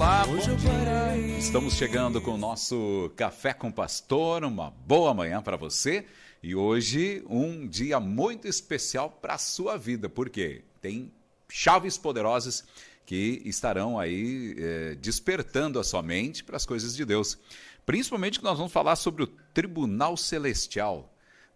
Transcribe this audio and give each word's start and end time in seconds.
Olá, 0.00 0.24
bom 0.24 0.38
dia. 0.38 1.36
Estamos 1.38 1.74
chegando 1.74 2.22
com 2.22 2.30
o 2.30 2.38
nosso 2.38 3.12
Café 3.16 3.52
com 3.52 3.70
Pastor. 3.70 4.42
Uma 4.44 4.70
boa 4.70 5.12
manhã 5.12 5.42
para 5.42 5.58
você. 5.58 6.06
E 6.42 6.54
hoje 6.54 7.22
um 7.28 7.68
dia 7.68 8.00
muito 8.00 8.48
especial 8.48 9.10
para 9.10 9.34
a 9.34 9.38
sua 9.38 9.76
vida, 9.76 10.08
porque 10.08 10.64
tem 10.80 11.12
chaves 11.50 11.98
poderosas 11.98 12.64
que 13.04 13.42
estarão 13.44 13.98
aí 13.98 14.56
eh, 14.58 14.96
despertando 14.98 15.78
a 15.78 15.84
sua 15.84 16.02
mente 16.02 16.42
para 16.44 16.56
as 16.56 16.64
coisas 16.64 16.96
de 16.96 17.04
Deus. 17.04 17.36
Principalmente 17.84 18.38
que 18.38 18.44
nós 18.44 18.56
vamos 18.56 18.72
falar 18.72 18.96
sobre 18.96 19.24
o 19.24 19.26
Tribunal 19.26 20.16
Celestial. 20.16 21.09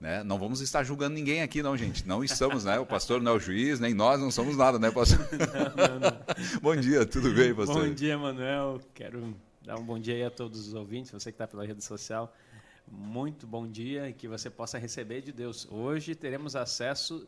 Né? 0.04 0.22
Não 0.22 0.38
vamos 0.38 0.60
estar 0.60 0.84
julgando 0.84 1.14
ninguém 1.14 1.40
aqui, 1.40 1.62
não, 1.62 1.74
gente. 1.78 2.06
Não 2.06 2.22
estamos, 2.22 2.62
né? 2.62 2.78
O 2.78 2.84
pastor 2.84 3.22
não 3.22 3.32
é 3.32 3.34
o 3.36 3.40
juiz, 3.40 3.80
nem 3.80 3.94
nós 3.94 4.20
não 4.20 4.30
somos 4.30 4.54
nada, 4.54 4.78
né, 4.78 4.90
pastor? 4.90 5.18
Não, 5.74 5.98
não. 5.98 6.10
bom 6.60 6.76
dia, 6.76 7.06
tudo 7.06 7.32
bem, 7.32 7.54
pastor? 7.54 7.88
Bom 7.88 7.94
dia, 7.94 8.18
Manuel. 8.18 8.82
Quero 8.92 9.34
dar 9.62 9.78
um 9.78 9.82
bom 9.82 9.98
dia 9.98 10.16
aí 10.16 10.24
a 10.24 10.30
todos 10.30 10.68
os 10.68 10.74
ouvintes, 10.74 11.10
você 11.10 11.32
que 11.32 11.36
está 11.36 11.46
pela 11.46 11.64
rede 11.64 11.82
social. 11.82 12.30
Muito 12.86 13.46
bom 13.46 13.66
dia 13.66 14.10
e 14.10 14.12
que 14.12 14.28
você 14.28 14.50
possa 14.50 14.76
receber 14.76 15.22
de 15.22 15.32
Deus. 15.32 15.66
Hoje 15.70 16.14
teremos 16.14 16.54
acesso 16.54 17.26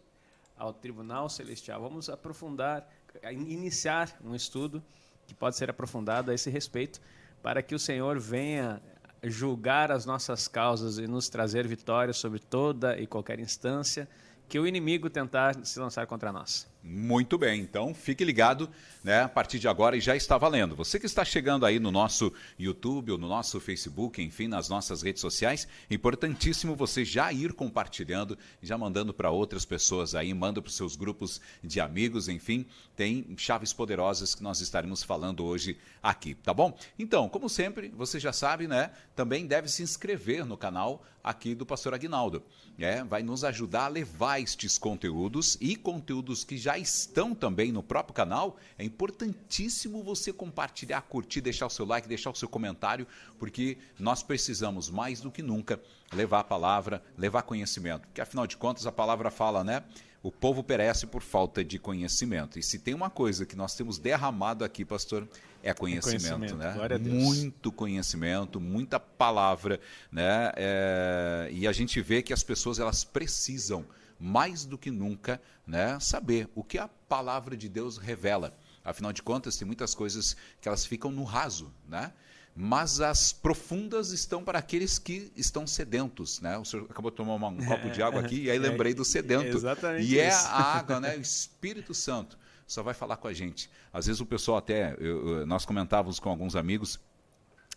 ao 0.54 0.70
Tribunal 0.70 1.30
Celestial. 1.30 1.80
Vamos 1.80 2.10
aprofundar, 2.10 2.86
iniciar 3.32 4.14
um 4.22 4.34
estudo 4.34 4.84
que 5.26 5.32
pode 5.32 5.56
ser 5.56 5.70
aprofundado 5.70 6.30
a 6.30 6.34
esse 6.34 6.50
respeito, 6.50 7.00
para 7.42 7.62
que 7.62 7.74
o 7.74 7.78
Senhor 7.78 8.18
venha 8.18 8.82
julgar 9.28 9.90
as 9.90 10.06
nossas 10.06 10.46
causas 10.48 10.98
e 10.98 11.06
nos 11.06 11.28
trazer 11.28 11.66
vitória 11.66 12.12
sobre 12.12 12.38
toda 12.38 12.98
e 12.98 13.06
qualquer 13.06 13.40
instância 13.40 14.08
que 14.48 14.58
o 14.58 14.66
inimigo 14.66 15.10
tentar 15.10 15.64
se 15.64 15.78
lançar 15.78 16.06
contra 16.06 16.32
nós. 16.32 16.68
Muito 16.88 17.36
bem, 17.36 17.62
então 17.62 17.92
fique 17.92 18.24
ligado, 18.24 18.70
né? 19.02 19.22
A 19.22 19.28
partir 19.28 19.58
de 19.58 19.66
agora 19.66 19.96
e 19.96 20.00
já 20.00 20.14
está 20.14 20.38
valendo. 20.38 20.76
Você 20.76 21.00
que 21.00 21.06
está 21.06 21.24
chegando 21.24 21.66
aí 21.66 21.80
no 21.80 21.90
nosso 21.90 22.32
YouTube 22.56 23.10
ou 23.10 23.18
no 23.18 23.26
nosso 23.26 23.58
Facebook, 23.58 24.22
enfim, 24.22 24.46
nas 24.46 24.68
nossas 24.68 25.02
redes 25.02 25.20
sociais, 25.20 25.66
importantíssimo 25.90 26.76
você 26.76 27.04
já 27.04 27.32
ir 27.32 27.54
compartilhando, 27.54 28.38
já 28.62 28.78
mandando 28.78 29.12
para 29.12 29.32
outras 29.32 29.64
pessoas 29.64 30.14
aí, 30.14 30.32
manda 30.32 30.62
para 30.62 30.68
os 30.68 30.76
seus 30.76 30.94
grupos 30.94 31.40
de 31.60 31.80
amigos, 31.80 32.28
enfim, 32.28 32.64
tem 32.94 33.34
chaves 33.36 33.72
poderosas 33.72 34.36
que 34.36 34.44
nós 34.44 34.60
estaremos 34.60 35.02
falando 35.02 35.44
hoje 35.44 35.76
aqui, 36.00 36.34
tá 36.34 36.54
bom? 36.54 36.78
Então, 36.96 37.28
como 37.28 37.48
sempre, 37.48 37.88
você 37.88 38.20
já 38.20 38.32
sabe, 38.32 38.68
né? 38.68 38.92
Também 39.16 39.44
deve 39.44 39.68
se 39.68 39.82
inscrever 39.82 40.46
no 40.46 40.56
canal 40.56 41.04
aqui 41.26 41.56
do 41.56 41.66
Pastor 41.66 41.92
Aguinaldo. 41.92 42.44
É, 42.78 43.02
vai 43.02 43.22
nos 43.22 43.42
ajudar 43.42 43.86
a 43.86 43.88
levar 43.88 44.40
estes 44.40 44.78
conteúdos 44.78 45.58
e 45.60 45.74
conteúdos 45.74 46.44
que 46.44 46.56
já 46.56 46.75
estão 46.78 47.34
também 47.34 47.72
no 47.72 47.82
próprio 47.82 48.14
canal. 48.14 48.56
É 48.78 48.84
importantíssimo 48.84 50.02
você 50.02 50.32
compartilhar, 50.32 51.02
curtir, 51.02 51.40
deixar 51.40 51.66
o 51.66 51.70
seu 51.70 51.84
like, 51.86 52.08
deixar 52.08 52.30
o 52.30 52.34
seu 52.34 52.48
comentário, 52.48 53.06
porque 53.38 53.78
nós 53.98 54.22
precisamos 54.22 54.90
mais 54.90 55.20
do 55.20 55.30
que 55.30 55.42
nunca 55.42 55.80
levar 56.12 56.40
a 56.40 56.44
palavra, 56.44 57.02
levar 57.16 57.42
conhecimento. 57.42 58.02
Porque 58.06 58.20
afinal 58.20 58.46
de 58.46 58.56
contas 58.56 58.86
a 58.86 58.92
palavra 58.92 59.30
fala, 59.30 59.64
né? 59.64 59.82
O 60.22 60.32
povo 60.32 60.64
perece 60.64 61.06
por 61.06 61.22
falta 61.22 61.64
de 61.64 61.78
conhecimento. 61.78 62.58
E 62.58 62.62
se 62.62 62.80
tem 62.80 62.94
uma 62.94 63.08
coisa 63.08 63.46
que 63.46 63.54
nós 63.54 63.76
temos 63.76 63.96
derramado 63.96 64.64
aqui, 64.64 64.84
pastor, 64.84 65.28
é 65.62 65.72
conhecimento, 65.72 66.26
é 66.26 66.48
conhecimento. 66.48 66.56
né? 66.56 66.98
Muito 66.98 67.70
conhecimento, 67.70 68.60
muita 68.60 68.98
palavra, 68.98 69.78
né? 70.10 70.52
É... 70.56 71.48
E 71.52 71.66
a 71.68 71.72
gente 71.72 72.00
vê 72.00 72.22
que 72.22 72.32
as 72.32 72.42
pessoas 72.42 72.80
elas 72.80 73.04
precisam 73.04 73.84
mais 74.18 74.64
do 74.64 74.78
que 74.78 74.90
nunca, 74.90 75.40
né, 75.66 75.98
saber 76.00 76.48
o 76.54 76.62
que 76.62 76.78
a 76.78 76.88
palavra 76.88 77.56
de 77.56 77.68
Deus 77.68 77.98
revela. 77.98 78.56
Afinal 78.84 79.12
de 79.12 79.22
contas, 79.22 79.56
tem 79.56 79.66
muitas 79.66 79.94
coisas 79.94 80.36
que 80.60 80.68
elas 80.68 80.86
ficam 80.86 81.10
no 81.10 81.24
raso, 81.24 81.72
né? 81.88 82.12
Mas 82.54 83.00
as 83.00 83.32
profundas 83.32 84.12
estão 84.12 84.42
para 84.42 84.58
aqueles 84.58 84.98
que 84.98 85.30
estão 85.36 85.66
sedentos, 85.66 86.40
né? 86.40 86.56
O 86.56 86.64
senhor 86.64 86.86
acabou 86.88 87.10
de 87.10 87.16
tomar 87.16 87.34
um 87.48 87.64
copo 87.66 87.90
de 87.90 88.02
água 88.02 88.20
aqui 88.20 88.44
e 88.44 88.50
aí 88.50 88.56
lembrei 88.58 88.94
do 88.94 89.04
sedento. 89.04 89.56
exatamente 89.56 90.06
e 90.06 90.18
é 90.18 90.30
a 90.30 90.78
água, 90.78 90.98
né? 90.98 91.16
O 91.18 91.20
Espírito 91.20 91.92
Santo 91.92 92.38
só 92.66 92.82
vai 92.82 92.94
falar 92.94 93.18
com 93.18 93.28
a 93.28 93.32
gente. 93.32 93.70
Às 93.92 94.06
vezes 94.06 94.20
o 94.20 94.26
pessoal 94.26 94.58
até, 94.58 94.96
eu, 94.98 95.46
nós 95.46 95.66
comentávamos 95.66 96.18
com 96.18 96.30
alguns 96.30 96.56
amigos, 96.56 96.98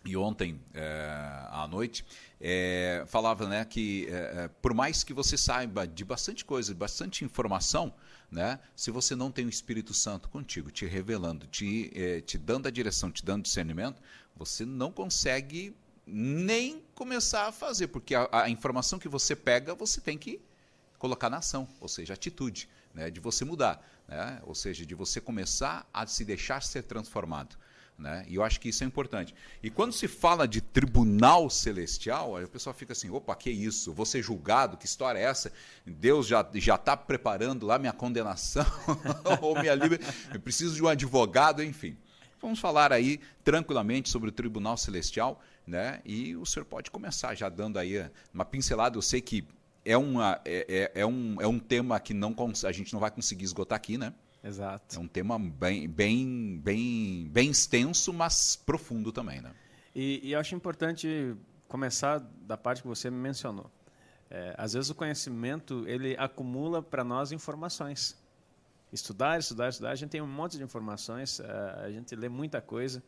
e 0.05 0.15
ontem 0.15 0.59
é, 0.73 1.45
à 1.49 1.67
noite 1.69 2.05
é, 2.39 3.03
falava 3.07 3.47
né, 3.47 3.65
que 3.65 4.07
é, 4.09 4.47
por 4.61 4.73
mais 4.73 5.03
que 5.03 5.13
você 5.13 5.37
saiba 5.37 5.85
de 5.87 6.05
bastante 6.05 6.45
coisa, 6.45 6.73
de 6.73 6.79
bastante 6.79 7.25
informação, 7.25 7.93
né, 8.31 8.59
se 8.75 8.91
você 8.91 9.15
não 9.15 9.31
tem 9.31 9.45
o 9.45 9.49
Espírito 9.49 9.93
Santo 9.93 10.29
contigo, 10.29 10.71
te 10.71 10.85
revelando, 10.85 11.47
te, 11.47 12.23
te 12.25 12.37
dando 12.37 12.67
a 12.67 12.71
direção, 12.71 13.11
te 13.11 13.25
dando 13.25 13.43
discernimento, 13.43 14.01
você 14.35 14.65
não 14.65 14.91
consegue 14.91 15.75
nem 16.05 16.81
começar 16.95 17.47
a 17.47 17.51
fazer, 17.51 17.87
porque 17.87 18.15
a, 18.15 18.27
a 18.31 18.49
informação 18.49 18.97
que 18.97 19.07
você 19.07 19.35
pega, 19.35 19.75
você 19.75 19.99
tem 19.99 20.17
que 20.17 20.41
colocar 20.97 21.29
na 21.29 21.37
ação, 21.37 21.67
ou 21.79 21.87
seja, 21.87 22.13
atitude, 22.13 22.69
né, 22.93 23.09
de 23.09 23.19
você 23.19 23.45
mudar, 23.45 23.85
né, 24.07 24.41
ou 24.43 24.55
seja, 24.55 24.85
de 24.85 24.95
você 24.95 25.19
começar 25.21 25.87
a 25.93 26.05
se 26.07 26.23
deixar 26.25 26.61
ser 26.63 26.83
transformado. 26.83 27.57
Né? 27.99 28.25
E 28.29 28.35
eu 28.35 28.43
acho 28.43 28.61
que 28.61 28.69
isso 28.69 28.81
é 28.81 28.87
importante. 28.87 29.35
E 29.61 29.69
quando 29.69 29.91
se 29.91 30.07
fala 30.07 30.47
de 30.47 30.61
tribunal 30.61 31.49
celestial, 31.49 32.37
aí 32.37 32.45
o 32.45 32.47
pessoal 32.47 32.73
fica 32.73 32.93
assim: 32.93 33.09
opa, 33.09 33.35
que 33.35 33.49
isso? 33.51 33.91
Vou 33.91 34.05
ser 34.05 34.23
julgado? 34.23 34.77
Que 34.77 34.85
história 34.85 35.19
é 35.19 35.23
essa? 35.23 35.51
Deus 35.85 36.25
já 36.25 36.41
está 36.75 36.95
preparando 36.95 37.65
lá 37.65 37.77
minha 37.77 37.91
condenação 37.91 38.65
ou 39.41 39.59
minha 39.59 39.75
liberdade. 39.75 40.15
Eu 40.33 40.39
preciso 40.39 40.75
de 40.75 40.81
um 40.81 40.87
advogado, 40.87 41.61
enfim. 41.61 41.97
Vamos 42.41 42.59
falar 42.59 42.93
aí 42.93 43.19
tranquilamente 43.43 44.09
sobre 44.09 44.29
o 44.29 44.31
tribunal 44.31 44.77
celestial, 44.77 45.41
né? 45.67 45.99
E 46.05 46.37
o 46.37 46.45
senhor 46.45 46.63
pode 46.63 46.89
começar 46.89 47.35
já 47.35 47.49
dando 47.49 47.77
aí 47.77 48.09
uma 48.33 48.45
pincelada. 48.45 48.97
Eu 48.97 49.01
sei 49.01 49.19
que 49.19 49.45
é, 49.83 49.97
uma, 49.97 50.39
é, 50.45 50.91
é, 50.95 51.01
é 51.01 51.05
um, 51.05 51.35
é 51.41 51.47
um 51.47 51.59
tema 51.59 51.99
que 51.99 52.13
não, 52.13 52.33
a 52.65 52.71
gente 52.71 52.93
não 52.93 52.99
vai 53.01 53.11
conseguir 53.11 53.43
esgotar 53.43 53.75
aqui, 53.75 53.97
né? 53.97 54.13
Exato. 54.43 54.97
É 54.97 54.99
um 54.99 55.07
tema 55.07 55.37
bem, 55.37 55.87
bem, 55.87 56.59
bem, 56.63 57.29
bem 57.29 57.49
extenso, 57.49 58.13
mas 58.13 58.55
profundo 58.55 59.11
também, 59.11 59.41
né? 59.41 59.51
E, 59.93 60.21
e 60.23 60.31
eu 60.31 60.39
acho 60.39 60.55
importante 60.55 61.35
começar 61.67 62.19
da 62.41 62.57
parte 62.57 62.81
que 62.81 62.87
você 62.87 63.09
mencionou. 63.09 63.69
É, 64.29 64.53
às 64.57 64.73
vezes 64.73 64.89
o 64.89 64.95
conhecimento 64.95 65.87
ele 65.87 66.15
acumula 66.17 66.81
para 66.81 67.03
nós 67.03 67.31
informações. 67.31 68.17
Estudar, 68.93 69.39
estudar, 69.39 69.69
estudar, 69.69 69.91
a 69.91 69.95
gente 69.95 70.09
tem 70.09 70.21
um 70.21 70.27
monte 70.27 70.57
de 70.57 70.63
informações, 70.63 71.39
é, 71.39 71.85
a 71.85 71.91
gente 71.91 72.15
lê 72.15 72.29
muita 72.29 72.61
coisa, 72.61 73.03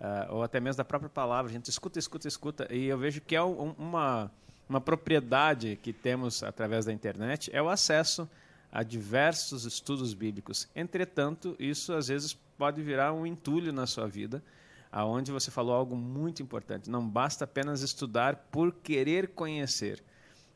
é, 0.00 0.30
ou 0.30 0.42
até 0.42 0.60
mesmo 0.60 0.78
da 0.78 0.84
própria 0.84 1.10
palavra, 1.10 1.50
a 1.50 1.52
gente 1.52 1.68
escuta, 1.68 1.98
escuta, 1.98 2.28
escuta, 2.28 2.74
e 2.74 2.86
eu 2.86 2.96
vejo 2.96 3.20
que 3.20 3.36
é 3.36 3.42
uma, 3.42 4.30
uma 4.68 4.80
propriedade 4.80 5.78
que 5.82 5.92
temos 5.92 6.42
através 6.42 6.86
da 6.86 6.92
internet, 6.92 7.50
é 7.52 7.60
o 7.60 7.68
acesso 7.68 8.28
a 8.70 8.82
diversos 8.82 9.64
estudos 9.64 10.14
bíblicos. 10.14 10.68
Entretanto, 10.74 11.56
isso 11.58 11.92
às 11.92 12.08
vezes 12.08 12.34
pode 12.34 12.82
virar 12.82 13.12
um 13.12 13.26
entulho 13.26 13.72
na 13.72 13.86
sua 13.86 14.06
vida, 14.06 14.42
aonde 14.90 15.30
você 15.32 15.50
falou 15.50 15.74
algo 15.74 15.96
muito 15.96 16.42
importante. 16.42 16.90
Não 16.90 17.06
basta 17.06 17.44
apenas 17.44 17.82
estudar 17.82 18.36
por 18.50 18.72
querer 18.72 19.28
conhecer, 19.28 20.02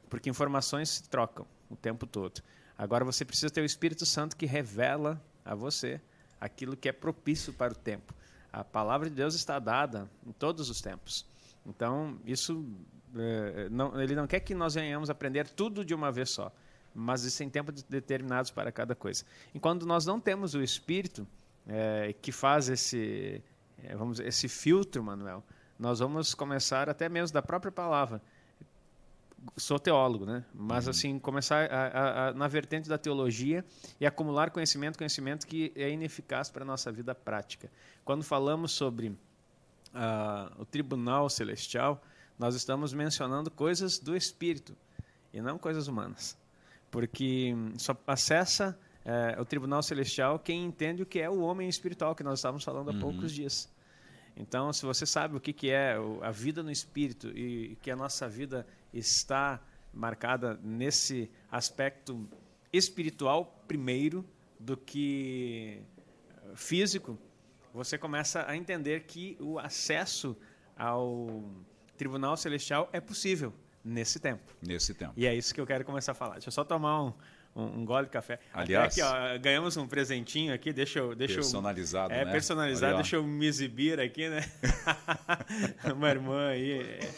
porque 0.08 0.30
informações 0.30 0.88
se 0.88 1.08
trocam 1.08 1.46
o 1.68 1.76
tempo 1.76 2.06
todo. 2.06 2.42
Agora 2.76 3.04
você 3.04 3.24
precisa 3.24 3.50
ter 3.50 3.60
o 3.60 3.64
Espírito 3.66 4.06
Santo 4.06 4.36
que 4.36 4.46
revela 4.46 5.22
a 5.44 5.54
você 5.54 6.00
aquilo 6.40 6.76
que 6.76 6.88
é 6.88 6.92
propício 6.92 7.52
para 7.52 7.72
o 7.72 7.76
tempo. 7.76 8.14
A 8.52 8.64
palavra 8.64 9.08
de 9.08 9.14
Deus 9.14 9.34
está 9.34 9.58
dada 9.58 10.10
em 10.26 10.32
todos 10.32 10.70
os 10.70 10.80
tempos. 10.80 11.26
Então, 11.66 12.18
isso 12.24 12.64
não, 13.70 14.00
ele 14.00 14.14
não 14.14 14.26
quer 14.26 14.40
que 14.40 14.54
nós 14.54 14.74
venhamos 14.74 15.10
aprender 15.10 15.48
tudo 15.48 15.84
de 15.84 15.94
uma 15.94 16.10
vez 16.10 16.30
só 16.30 16.52
mas 16.94 17.20
existem 17.20 17.48
tempos 17.48 17.82
determinados 17.82 18.50
para 18.50 18.72
cada 18.72 18.94
coisa. 18.94 19.24
E 19.54 19.60
quando 19.60 19.86
nós 19.86 20.06
não 20.06 20.20
temos 20.20 20.54
o 20.54 20.62
Espírito 20.62 21.26
é, 21.66 22.14
que 22.20 22.32
faz 22.32 22.68
esse, 22.68 23.42
é, 23.82 23.94
vamos 23.94 24.16
dizer, 24.16 24.28
esse 24.28 24.48
filtro, 24.48 25.02
Manuel, 25.02 25.44
nós 25.78 26.00
vamos 26.00 26.34
começar 26.34 26.88
até 26.88 27.08
mesmo 27.08 27.32
da 27.32 27.42
própria 27.42 27.72
palavra. 27.72 28.20
Sou 29.56 29.78
teólogo, 29.78 30.26
né? 30.26 30.44
Mas 30.52 30.84
uhum. 30.84 30.90
assim 30.90 31.18
começar 31.18 31.70
a, 31.70 31.86
a, 31.86 32.28
a, 32.28 32.34
na 32.34 32.46
vertente 32.46 32.88
da 32.88 32.98
teologia 32.98 33.64
e 33.98 34.04
acumular 34.04 34.50
conhecimento, 34.50 34.98
conhecimento 34.98 35.46
que 35.46 35.72
é 35.74 35.88
ineficaz 35.90 36.50
para 36.50 36.62
a 36.62 36.66
nossa 36.66 36.92
vida 36.92 37.14
prática. 37.14 37.70
Quando 38.04 38.22
falamos 38.22 38.72
sobre 38.72 39.08
uh, 39.08 39.16
o 40.58 40.66
Tribunal 40.66 41.30
Celestial, 41.30 42.02
nós 42.38 42.54
estamos 42.54 42.92
mencionando 42.92 43.50
coisas 43.50 43.98
do 43.98 44.14
Espírito 44.14 44.76
e 45.32 45.40
não 45.40 45.56
coisas 45.56 45.88
humanas 45.88 46.36
porque 46.90 47.54
só 47.78 47.96
acessa 48.06 48.78
é, 49.04 49.40
o 49.40 49.44
Tribunal 49.44 49.82
Celestial 49.82 50.38
quem 50.38 50.64
entende 50.64 51.02
o 51.02 51.06
que 51.06 51.20
é 51.20 51.30
o 51.30 51.40
homem 51.40 51.68
espiritual, 51.68 52.14
que 52.14 52.22
nós 52.22 52.38
estávamos 52.38 52.64
falando 52.64 52.90
há 52.90 52.92
uhum. 52.92 53.00
poucos 53.00 53.32
dias. 53.32 53.72
Então, 54.36 54.72
se 54.72 54.84
você 54.86 55.04
sabe 55.04 55.36
o 55.36 55.40
que, 55.40 55.52
que 55.52 55.70
é 55.70 55.96
a 56.22 56.30
vida 56.30 56.62
no 56.62 56.70
espírito 56.70 57.28
e 57.36 57.76
que 57.82 57.90
a 57.90 57.96
nossa 57.96 58.28
vida 58.28 58.66
está 58.92 59.60
marcada 59.92 60.58
nesse 60.62 61.30
aspecto 61.50 62.28
espiritual 62.72 63.62
primeiro 63.66 64.24
do 64.58 64.76
que 64.76 65.82
físico, 66.54 67.18
você 67.72 67.98
começa 67.98 68.48
a 68.48 68.56
entender 68.56 69.04
que 69.04 69.36
o 69.40 69.58
acesso 69.58 70.36
ao 70.76 71.44
Tribunal 71.96 72.36
Celestial 72.36 72.88
é 72.92 73.00
possível 73.00 73.52
nesse 73.84 74.18
tempo. 74.20 74.52
Nesse 74.62 74.94
tempo. 74.94 75.12
E 75.16 75.26
é 75.26 75.34
isso 75.34 75.54
que 75.54 75.60
eu 75.60 75.66
quero 75.66 75.84
começar 75.84 76.12
a 76.12 76.14
falar. 76.14 76.34
Deixa 76.34 76.48
eu 76.48 76.52
só 76.52 76.64
tomar 76.64 77.02
um, 77.02 77.12
um, 77.54 77.80
um 77.80 77.84
gole 77.84 78.06
de 78.06 78.12
café. 78.12 78.38
Aliás, 78.52 78.92
aqui, 78.92 79.02
ó, 79.02 79.38
ganhamos 79.38 79.76
um 79.76 79.86
presentinho 79.86 80.54
aqui, 80.54 80.72
deixa 80.72 80.98
eu. 80.98 81.14
Deixa 81.14 81.36
personalizado. 81.36 82.12
Eu, 82.12 82.20
é, 82.20 82.24
né? 82.24 82.32
personalizado, 82.32 82.96
deixa 82.96 83.16
eu 83.16 83.24
me 83.24 83.46
exibir 83.46 84.00
aqui, 84.00 84.28
né? 84.28 84.40
Uma 85.94 86.10
irmã 86.10 86.48
aí. 86.48 86.80
É, 86.80 87.10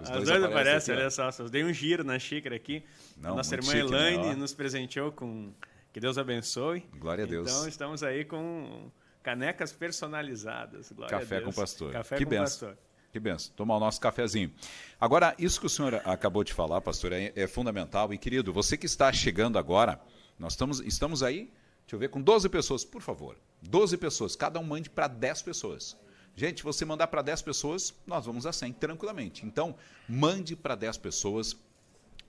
os 0.00 0.10
dois, 0.10 0.28
dois 0.28 0.44
aparecem, 0.44 0.94
olha 0.94 1.10
só. 1.10 1.28
Eu 1.38 1.48
dei 1.48 1.64
um 1.64 1.72
giro 1.72 2.04
na 2.04 2.18
xícara 2.18 2.54
aqui. 2.54 2.84
Não, 3.16 3.36
Nossa 3.36 3.54
irmã 3.54 3.72
chique, 3.72 3.90
né? 3.90 4.12
Elaine 4.12 4.28
né? 4.28 4.34
nos 4.34 4.54
presenteou 4.54 5.10
com. 5.10 5.52
Que 5.92 5.98
Deus 5.98 6.18
abençoe. 6.18 6.84
Glória 6.98 7.24
a 7.24 7.26
Deus. 7.26 7.50
Então 7.50 7.66
estamos 7.66 8.02
aí 8.02 8.24
com 8.24 8.90
canecas 9.22 9.72
personalizadas. 9.72 10.92
Glória 10.92 11.18
Café 11.18 11.40
com 11.40 11.52
pastor. 11.52 11.92
Café 11.92 12.16
que 12.16 12.24
com 12.24 12.30
benção. 12.30 12.68
pastor. 12.68 12.87
Que 13.10 13.18
benção. 13.18 13.52
Tomar 13.56 13.76
o 13.76 13.80
nosso 13.80 14.00
cafezinho. 14.00 14.52
Agora, 15.00 15.34
isso 15.38 15.58
que 15.60 15.66
o 15.66 15.70
senhor 15.70 15.94
acabou 16.04 16.44
de 16.44 16.52
falar, 16.52 16.80
pastor, 16.80 17.12
é, 17.12 17.32
é 17.34 17.46
fundamental. 17.46 18.12
E, 18.12 18.18
querido, 18.18 18.52
você 18.52 18.76
que 18.76 18.86
está 18.86 19.12
chegando 19.12 19.58
agora, 19.58 20.00
nós 20.38 20.52
estamos, 20.52 20.80
estamos 20.80 21.22
aí, 21.22 21.50
deixa 21.82 21.94
eu 21.94 21.98
ver, 21.98 22.10
com 22.10 22.20
12 22.20 22.48
pessoas, 22.48 22.84
por 22.84 23.00
favor. 23.00 23.36
12 23.62 23.96
pessoas, 23.96 24.36
cada 24.36 24.60
um 24.60 24.64
mande 24.64 24.90
para 24.90 25.08
10 25.08 25.42
pessoas. 25.42 25.96
Gente, 26.36 26.62
você 26.62 26.84
mandar 26.84 27.08
para 27.08 27.22
10 27.22 27.42
pessoas, 27.42 27.94
nós 28.06 28.26
vamos 28.26 28.46
a 28.46 28.52
100 28.52 28.74
tranquilamente. 28.74 29.44
Então, 29.44 29.74
mande 30.08 30.54
para 30.54 30.76
10 30.76 30.98
pessoas, 30.98 31.56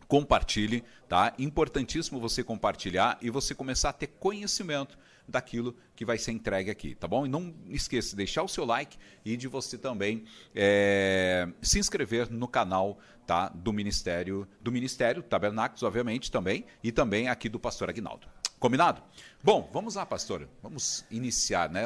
compartilhe, 0.10 0.84
tá? 1.08 1.34
Importantíssimo 1.38 2.20
você 2.20 2.44
compartilhar 2.44 3.20
e 3.22 3.30
você 3.30 3.54
começar 3.54 3.90
a 3.90 3.94
ter 3.94 4.08
conhecimento 4.08 4.98
daquilo 5.28 5.76
que 5.96 6.04
vai 6.04 6.18
ser 6.18 6.32
entregue 6.32 6.72
aqui, 6.72 6.96
tá 6.96 7.08
bom? 7.08 7.28
E 7.28 7.30
não 7.30 7.54
esqueça 7.68 8.10
de 8.10 8.16
deixar 8.16 8.42
o 8.42 8.48
seu 8.48 8.66
like 8.66 8.98
e 9.24 9.38
de 9.38 9.48
você 9.48 9.78
também 9.78 10.26
é, 10.56 11.48
se 11.62 11.78
inscrever 11.78 12.28
no 12.32 12.48
canal 12.48 12.98
tá, 13.28 13.50
do 13.50 13.72
Ministério, 13.72 14.48
do 14.60 14.72
Ministério 14.72 15.22
Tabernáculos, 15.22 15.84
obviamente, 15.84 16.32
também, 16.32 16.66
e 16.84 16.92
também 16.92 17.30
aqui 17.30 17.48
do 17.48 17.60
Pastor 17.60 17.88
Agnaldo. 17.88 18.28
Combinado? 18.60 19.04
Bom, 19.44 19.70
vamos 19.72 19.94
lá, 19.94 20.08
pastor. 20.08 20.50
Vamos 20.64 21.06
iniciar, 21.12 21.70
né? 21.70 21.84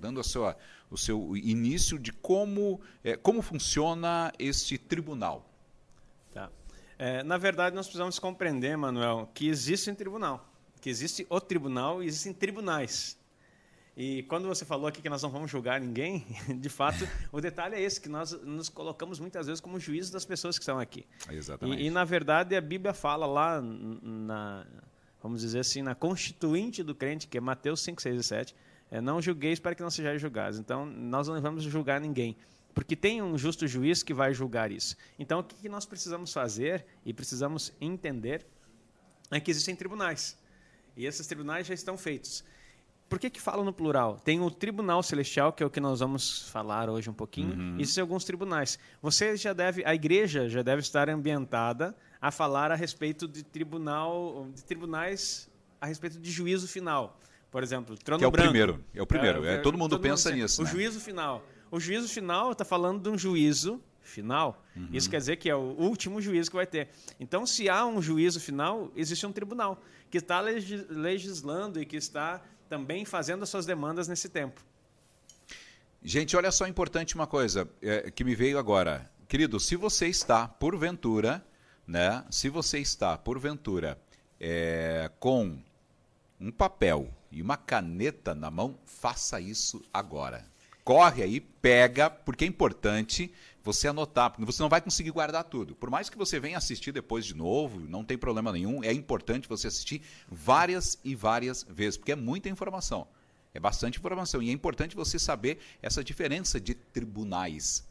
Dando 0.00 0.20
a 0.20 0.24
sua, 0.24 0.56
o 0.90 0.96
seu 0.96 1.36
início 1.36 1.98
de 1.98 2.14
como, 2.14 2.80
é, 3.04 3.14
como 3.14 3.42
funciona 3.42 4.32
este 4.38 4.78
tribunal. 4.78 5.48
É, 6.98 7.22
na 7.22 7.38
verdade, 7.38 7.76
nós 7.76 7.86
precisamos 7.86 8.18
compreender, 8.18 8.76
Manuel, 8.76 9.30
que 9.32 9.48
existe 9.48 9.90
um 9.90 9.94
tribunal 9.94 10.48
que 10.78 10.88
existe 10.88 11.26
o 11.28 11.40
tribunal 11.40 12.02
e 12.02 12.06
existem 12.06 12.32
tribunais. 12.32 13.18
E 13.96 14.22
quando 14.24 14.46
você 14.46 14.64
falou 14.64 14.86
aqui 14.86 15.02
que 15.02 15.08
nós 15.08 15.22
não 15.22 15.30
vamos 15.30 15.50
julgar 15.50 15.80
ninguém, 15.80 16.24
de 16.56 16.68
fato, 16.68 17.06
o 17.32 17.40
detalhe 17.40 17.74
é 17.74 17.80
esse, 17.80 18.00
que 18.00 18.08
nós 18.08 18.32
nos 18.42 18.68
colocamos 18.68 19.18
muitas 19.18 19.46
vezes 19.46 19.60
como 19.60 19.78
juízes 19.80 20.10
das 20.10 20.24
pessoas 20.24 20.56
que 20.56 20.62
estão 20.62 20.78
aqui. 20.78 21.04
Exatamente. 21.28 21.82
E, 21.82 21.86
e, 21.86 21.90
na 21.90 22.04
verdade, 22.04 22.54
a 22.54 22.60
Bíblia 22.60 22.94
fala 22.94 23.26
lá 23.26 23.60
na, 23.60 24.64
vamos 25.20 25.40
dizer 25.40 25.60
assim, 25.60 25.82
na 25.82 25.96
constituinte 25.96 26.82
do 26.82 26.94
crente, 26.94 27.26
que 27.26 27.38
é 27.38 27.40
Mateus 27.40 27.80
5, 27.80 28.00
6 28.00 28.20
e 28.20 28.24
7, 28.24 28.56
é, 28.90 29.00
não 29.00 29.20
julgueis 29.20 29.58
para 29.58 29.74
que 29.74 29.82
não 29.82 29.90
sejais 29.90 30.22
julgados. 30.22 30.60
Então, 30.60 30.86
nós 30.86 31.26
não 31.26 31.40
vamos 31.40 31.64
julgar 31.64 32.00
ninguém, 32.00 32.36
porque 32.78 32.94
tem 32.94 33.20
um 33.20 33.36
justo 33.36 33.66
juiz 33.66 34.04
que 34.04 34.14
vai 34.14 34.32
julgar 34.32 34.70
isso. 34.70 34.96
Então, 35.18 35.40
o 35.40 35.42
que 35.42 35.68
nós 35.68 35.84
precisamos 35.84 36.32
fazer 36.32 36.86
e 37.04 37.12
precisamos 37.12 37.72
entender 37.80 38.46
é 39.32 39.40
que 39.40 39.50
existem 39.50 39.74
tribunais. 39.74 40.38
E 40.96 41.04
esses 41.04 41.26
tribunais 41.26 41.66
já 41.66 41.74
estão 41.74 41.98
feitos. 41.98 42.44
Por 43.08 43.18
que, 43.18 43.30
que 43.30 43.40
falo 43.40 43.64
no 43.64 43.72
plural? 43.72 44.20
Tem 44.20 44.40
o 44.40 44.48
Tribunal 44.48 45.02
Celestial, 45.02 45.52
que 45.52 45.60
é 45.60 45.66
o 45.66 45.70
que 45.70 45.80
nós 45.80 45.98
vamos 45.98 46.48
falar 46.50 46.88
hoje 46.88 47.10
um 47.10 47.12
pouquinho, 47.12 47.52
uhum. 47.52 47.78
e 47.78 47.82
existem 47.82 48.00
alguns 48.00 48.24
tribunais. 48.24 48.78
Você 49.02 49.36
já 49.36 49.52
deve, 49.52 49.84
a 49.84 49.92
igreja 49.92 50.48
já 50.48 50.62
deve 50.62 50.80
estar 50.80 51.08
ambientada 51.08 51.96
a 52.20 52.30
falar 52.30 52.70
a 52.70 52.76
respeito 52.76 53.26
de 53.26 53.42
tribunal, 53.42 54.46
de 54.54 54.62
tribunais 54.62 55.50
a 55.80 55.86
respeito 55.86 56.20
de 56.20 56.30
juízo 56.30 56.68
final. 56.68 57.18
Por 57.50 57.64
exemplo, 57.64 57.98
trono 57.98 58.20
que 58.20 58.24
é 58.24 58.28
o 58.28 58.30
branco. 58.30 58.50
primeiro, 58.50 58.84
é 58.94 59.02
o 59.02 59.06
primeiro. 59.06 59.44
É, 59.44 59.54
é, 59.54 59.58
todo 59.58 59.76
mundo 59.76 59.96
todo 59.96 60.02
pensa 60.02 60.30
mundo, 60.30 60.42
nisso. 60.42 60.62
O 60.62 60.64
né? 60.64 60.70
juízo 60.70 61.00
final. 61.00 61.44
O 61.70 61.78
juízo 61.78 62.08
final 62.08 62.52
está 62.52 62.64
falando 62.64 63.02
de 63.02 63.08
um 63.08 63.18
juízo 63.18 63.82
final. 64.00 64.64
Uhum. 64.74 64.88
Isso 64.92 65.08
quer 65.08 65.18
dizer 65.18 65.36
que 65.36 65.50
é 65.50 65.54
o 65.54 65.74
último 65.78 66.20
juízo 66.20 66.50
que 66.50 66.56
vai 66.56 66.66
ter. 66.66 66.88
Então, 67.20 67.46
se 67.46 67.68
há 67.68 67.84
um 67.86 68.00
juízo 68.00 68.40
final, 68.40 68.90
existe 68.96 69.26
um 69.26 69.32
tribunal 69.32 69.80
que 70.10 70.18
está 70.18 70.40
legislando 70.40 71.80
e 71.80 71.86
que 71.86 71.96
está 71.96 72.42
também 72.68 73.04
fazendo 73.04 73.42
as 73.42 73.48
suas 73.48 73.66
demandas 73.66 74.08
nesse 74.08 74.28
tempo. 74.28 74.64
Gente, 76.02 76.36
olha 76.36 76.50
só 76.50 76.66
importante 76.66 77.14
uma 77.14 77.26
coisa 77.26 77.68
é, 77.82 78.10
que 78.10 78.24
me 78.24 78.34
veio 78.34 78.58
agora. 78.58 79.10
Querido, 79.26 79.60
se 79.60 79.76
você 79.76 80.06
está, 80.06 80.46
porventura, 80.46 81.44
né? 81.86 82.24
Se 82.30 82.48
você 82.48 82.78
está, 82.78 83.18
porventura, 83.18 84.00
é, 84.40 85.10
com 85.18 85.58
um 86.40 86.50
papel 86.50 87.12
e 87.30 87.42
uma 87.42 87.56
caneta 87.56 88.34
na 88.34 88.50
mão, 88.50 88.78
faça 88.84 89.40
isso 89.40 89.82
agora. 89.92 90.46
Corre 90.88 91.22
aí, 91.22 91.38
pega, 91.38 92.08
porque 92.08 92.46
é 92.46 92.48
importante 92.48 93.30
você 93.62 93.88
anotar, 93.88 94.30
porque 94.30 94.46
você 94.46 94.62
não 94.62 94.70
vai 94.70 94.80
conseguir 94.80 95.10
guardar 95.10 95.44
tudo. 95.44 95.74
Por 95.74 95.90
mais 95.90 96.08
que 96.08 96.16
você 96.16 96.40
venha 96.40 96.56
assistir 96.56 96.92
depois 96.92 97.26
de 97.26 97.34
novo, 97.34 97.78
não 97.78 98.02
tem 98.02 98.16
problema 98.16 98.50
nenhum, 98.50 98.82
é 98.82 98.90
importante 98.90 99.46
você 99.46 99.66
assistir 99.66 100.00
várias 100.30 100.98
e 101.04 101.14
várias 101.14 101.62
vezes, 101.68 101.98
porque 101.98 102.12
é 102.12 102.16
muita 102.16 102.48
informação. 102.48 103.06
É 103.52 103.60
bastante 103.60 103.98
informação. 103.98 104.42
E 104.42 104.48
é 104.48 104.52
importante 104.52 104.96
você 104.96 105.18
saber 105.18 105.58
essa 105.82 106.02
diferença 106.02 106.58
de 106.58 106.72
tribunais. 106.72 107.86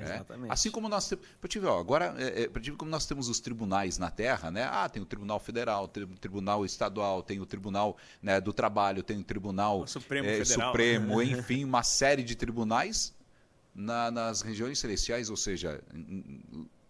Né? 0.00 0.14
Exatamente. 0.14 0.50
É? 0.50 0.52
Assim 0.52 0.70
como 0.70 0.88
nós 0.88 1.08
temos. 1.08 1.24
Agora, 1.78 2.14
é, 2.18 2.42
é, 2.42 2.70
como 2.76 2.90
nós 2.90 3.06
temos 3.06 3.28
os 3.28 3.40
tribunais 3.40 3.98
na 3.98 4.10
Terra, 4.10 4.50
né? 4.50 4.64
Ah, 4.64 4.88
tem 4.88 5.02
o 5.02 5.06
Tribunal 5.06 5.38
Federal, 5.38 5.86
tem 5.86 6.04
o 6.04 6.08
Tribunal 6.08 6.64
Estadual, 6.64 7.22
tem 7.22 7.40
o 7.40 7.46
Tribunal 7.46 7.96
né, 8.22 8.40
do 8.40 8.52
Trabalho, 8.52 9.02
tem 9.02 9.18
o 9.18 9.24
Tribunal 9.24 9.80
o 9.80 9.86
Supremo, 9.86 10.28
é, 10.28 10.44
Federal. 10.44 10.70
Supremo 10.70 11.22
enfim, 11.22 11.64
uma 11.64 11.82
série 11.84 12.22
de 12.22 12.34
tribunais 12.34 13.14
na, 13.74 14.10
nas 14.10 14.42
regiões 14.42 14.78
celestiais, 14.78 15.30
ou 15.30 15.36
seja, 15.36 15.82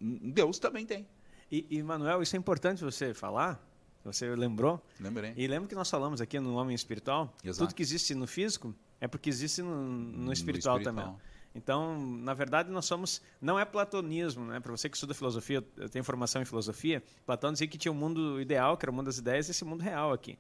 Deus 0.00 0.58
também 0.58 0.86
tem. 0.86 1.06
E, 1.50 1.66
e, 1.68 1.82
Manuel, 1.82 2.22
isso 2.22 2.36
é 2.36 2.38
importante 2.38 2.82
você 2.82 3.12
falar. 3.12 3.60
Você 4.04 4.34
lembrou? 4.34 4.82
Lembrei. 4.98 5.34
E 5.36 5.46
lembra 5.46 5.68
que 5.68 5.74
nós 5.74 5.90
falamos 5.90 6.20
aqui 6.20 6.40
no 6.40 6.54
homem 6.54 6.74
espiritual? 6.74 7.36
Exato. 7.44 7.66
Tudo 7.66 7.76
que 7.76 7.82
existe 7.82 8.14
no 8.14 8.26
físico 8.26 8.74
é 9.00 9.06
porque 9.06 9.28
existe 9.28 9.60
no, 9.60 9.74
no, 9.74 10.32
espiritual, 10.32 10.76
no 10.76 10.80
espiritual, 10.80 10.80
também. 10.80 11.16
Então, 11.54 11.98
na 12.00 12.32
verdade, 12.32 12.70
nós 12.70 12.84
somos. 12.84 13.20
Não 13.40 13.58
é 13.58 13.64
platonismo, 13.64 14.44
né? 14.44 14.60
Para 14.60 14.70
você 14.70 14.88
que 14.88 14.96
estuda 14.96 15.14
filosofia, 15.14 15.64
eu 15.76 15.88
tenho 15.88 16.04
formação 16.04 16.40
em 16.40 16.44
filosofia. 16.44 17.02
Platão 17.26 17.52
dizia 17.52 17.66
que 17.66 17.76
tinha 17.76 17.90
um 17.90 17.94
mundo 17.94 18.40
ideal, 18.40 18.76
que 18.76 18.84
era 18.84 18.90
o 18.90 18.94
mundo 18.94 19.06
das 19.06 19.18
ideias, 19.18 19.48
e 19.48 19.50
esse 19.50 19.64
mundo 19.64 19.82
real 19.82 20.12
aqui. 20.12 20.38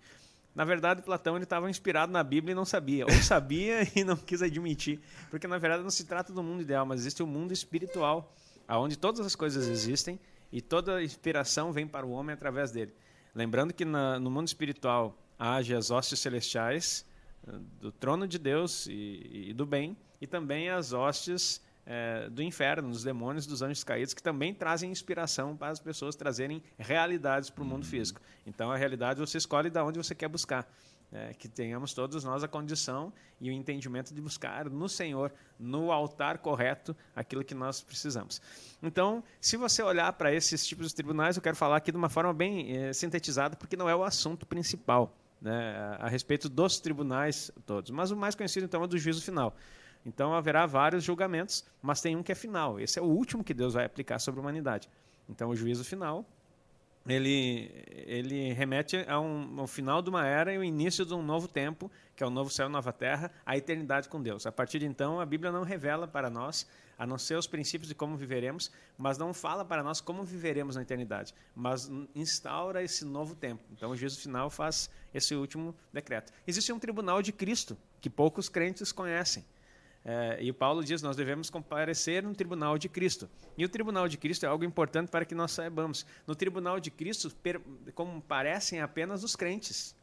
Na 0.54 0.64
verdade, 0.64 1.02
Platão 1.02 1.36
estava 1.38 1.70
inspirado 1.70 2.12
na 2.12 2.22
Bíblia 2.22 2.52
e 2.52 2.54
não 2.54 2.64
sabia. 2.64 3.06
Ou 3.06 3.12
sabia 3.22 3.86
e 3.94 4.04
não 4.04 4.16
quis 4.16 4.42
admitir. 4.42 5.00
Porque, 5.30 5.46
na 5.46 5.58
verdade, 5.58 5.82
não 5.82 5.90
se 5.90 6.04
trata 6.04 6.32
do 6.32 6.42
mundo 6.42 6.62
ideal, 6.62 6.86
mas 6.86 7.00
existe 7.00 7.22
o 7.22 7.26
um 7.26 7.28
mundo 7.28 7.52
espiritual, 7.52 8.32
onde 8.68 8.96
todas 8.96 9.24
as 9.24 9.34
coisas 9.34 9.68
existem 9.68 10.18
e 10.52 10.60
toda 10.60 11.02
inspiração 11.02 11.72
vem 11.72 11.86
para 11.86 12.06
o 12.06 12.10
homem 12.10 12.34
através 12.34 12.70
dele. 12.70 12.92
Lembrando 13.34 13.72
que 13.72 13.84
na, 13.84 14.18
no 14.18 14.30
mundo 14.30 14.48
espiritual 14.48 15.16
haja 15.38 15.78
as 15.78 15.90
hostes 15.90 16.18
celestiais 16.18 17.06
do 17.80 17.90
trono 17.90 18.26
de 18.26 18.38
Deus 18.38 18.86
e, 18.86 19.48
e 19.48 19.52
do 19.52 19.64
bem, 19.64 19.96
e 20.20 20.26
também 20.26 20.68
as 20.68 20.92
hostes 20.92 21.62
é, 21.86 22.28
do 22.28 22.42
inferno, 22.42 22.90
dos 22.90 23.02
demônios, 23.02 23.46
dos 23.46 23.62
anjos 23.62 23.82
caídos, 23.82 24.14
que 24.14 24.22
também 24.22 24.54
trazem 24.54 24.90
inspiração 24.90 25.56
para 25.56 25.68
as 25.68 25.80
pessoas 25.80 26.14
trazerem 26.14 26.62
realidades 26.78 27.50
para 27.50 27.62
o 27.62 27.66
mundo 27.66 27.84
uhum. 27.84 27.90
físico. 27.90 28.20
Então, 28.46 28.70
a 28.70 28.76
realidade 28.76 29.18
você 29.18 29.38
escolhe 29.38 29.70
de 29.70 29.78
onde 29.80 29.98
você 29.98 30.14
quer 30.14 30.28
buscar. 30.28 30.70
É, 31.12 31.34
que 31.34 31.48
tenhamos 31.48 31.92
todos 31.92 32.22
nós 32.22 32.44
a 32.44 32.46
condição 32.46 33.12
e 33.40 33.50
o 33.50 33.52
entendimento 33.52 34.14
de 34.14 34.20
buscar 34.20 34.70
no 34.70 34.88
Senhor, 34.88 35.32
no 35.58 35.90
altar 35.90 36.38
correto, 36.38 36.96
aquilo 37.16 37.42
que 37.42 37.52
nós 37.52 37.82
precisamos. 37.82 38.40
Então, 38.80 39.24
se 39.40 39.56
você 39.56 39.82
olhar 39.82 40.12
para 40.12 40.32
esses 40.32 40.64
tipos 40.64 40.86
de 40.86 40.94
tribunais, 40.94 41.34
eu 41.34 41.42
quero 41.42 41.56
falar 41.56 41.78
aqui 41.78 41.90
de 41.90 41.98
uma 41.98 42.08
forma 42.08 42.32
bem 42.32 42.76
é, 42.76 42.92
sintetizada, 42.92 43.56
porque 43.56 43.76
não 43.76 43.90
é 43.90 43.96
o 43.96 44.04
assunto 44.04 44.46
principal 44.46 45.19
né, 45.40 45.96
a, 45.98 46.08
respeito 46.08 46.48
dos 46.48 46.80
tribunais 46.80 47.50
todos. 47.66 47.90
Mas 47.90 48.10
o 48.10 48.16
mais 48.16 48.34
conhecido, 48.34 48.64
então, 48.64 48.82
é 48.82 48.86
do 48.86 48.98
juízo 48.98 49.22
final. 49.22 49.56
Então 50.04 50.34
haverá 50.34 50.66
vários 50.66 51.04
julgamentos, 51.04 51.64
mas 51.82 52.00
tem 52.00 52.16
um 52.16 52.22
que 52.22 52.32
é 52.32 52.34
final. 52.34 52.80
Esse 52.80 52.98
é 52.98 53.02
o 53.02 53.06
último 53.06 53.44
que 53.44 53.52
Deus 53.52 53.74
vai 53.74 53.84
aplicar 53.84 54.18
sobre 54.18 54.40
a 54.40 54.42
humanidade. 54.42 54.88
Então 55.28 55.50
o 55.50 55.56
juízo 55.56 55.84
final 55.84 56.24
ele, 57.06 57.70
ele 58.06 58.52
remete 58.52 58.96
ao, 59.08 59.66
final 59.66 60.02
de 60.02 60.10
uma 60.10 60.26
era 60.26 60.52
e 60.52 60.58
o 60.58 60.64
início 60.64 61.04
de 61.04 61.14
um 61.14 61.22
novo 61.22 61.48
tempo, 61.48 61.90
que 62.14 62.22
é 62.22 62.26
o 62.26 62.30
novo 62.30 62.50
céu 62.50 62.68
e 62.68 62.70
nova 62.70 62.92
terra, 62.92 63.30
a 63.44 63.56
eternidade 63.56 64.08
com 64.08 64.22
Deus. 64.22 64.46
A 64.46 64.52
partir 64.52 64.78
de 64.78 64.86
então, 64.86 65.20
a 65.20 65.26
Bíblia 65.26 65.50
não 65.50 65.62
revela 65.62 66.06
para 66.06 66.28
nós, 66.28 66.66
a 66.98 67.06
não 67.06 67.16
ser 67.16 67.36
os 67.36 67.46
princípios 67.46 67.88
de 67.88 67.94
como 67.94 68.16
viveremos, 68.16 68.70
mas 68.98 69.16
não 69.16 69.32
fala 69.32 69.64
para 69.64 69.82
nós 69.82 70.02
como 70.02 70.22
viveremos 70.22 70.76
na 70.76 70.82
eternidade, 70.82 71.34
mas 71.54 71.90
instaura 72.14 72.82
esse 72.82 73.06
novo 73.06 73.34
tempo. 73.34 73.64
Então, 73.72 73.90
o 73.90 73.96
juízo 73.96 74.20
final 74.20 74.50
faz 74.50 74.90
esse 75.14 75.34
último 75.34 75.74
decreto. 75.90 76.30
Existe 76.46 76.70
um 76.72 76.78
tribunal 76.78 77.22
de 77.22 77.32
Cristo, 77.32 77.76
que 78.02 78.10
poucos 78.10 78.50
crentes 78.50 78.92
conhecem. 78.92 79.42
É, 80.04 80.38
e 80.40 80.52
Paulo 80.52 80.82
diz: 80.82 81.02
nós 81.02 81.16
devemos 81.16 81.50
comparecer 81.50 82.22
no 82.22 82.34
tribunal 82.34 82.78
de 82.78 82.88
Cristo. 82.88 83.28
E 83.56 83.64
o 83.64 83.68
tribunal 83.68 84.08
de 84.08 84.16
Cristo 84.16 84.44
é 84.44 84.48
algo 84.48 84.64
importante 84.64 85.10
para 85.10 85.24
que 85.24 85.34
nós 85.34 85.52
saibamos. 85.52 86.06
No 86.26 86.34
tribunal 86.34 86.80
de 86.80 86.90
Cristo 86.90 87.30
comparecem 87.94 88.80
apenas 88.80 89.22
os 89.22 89.36
crentes. 89.36 89.94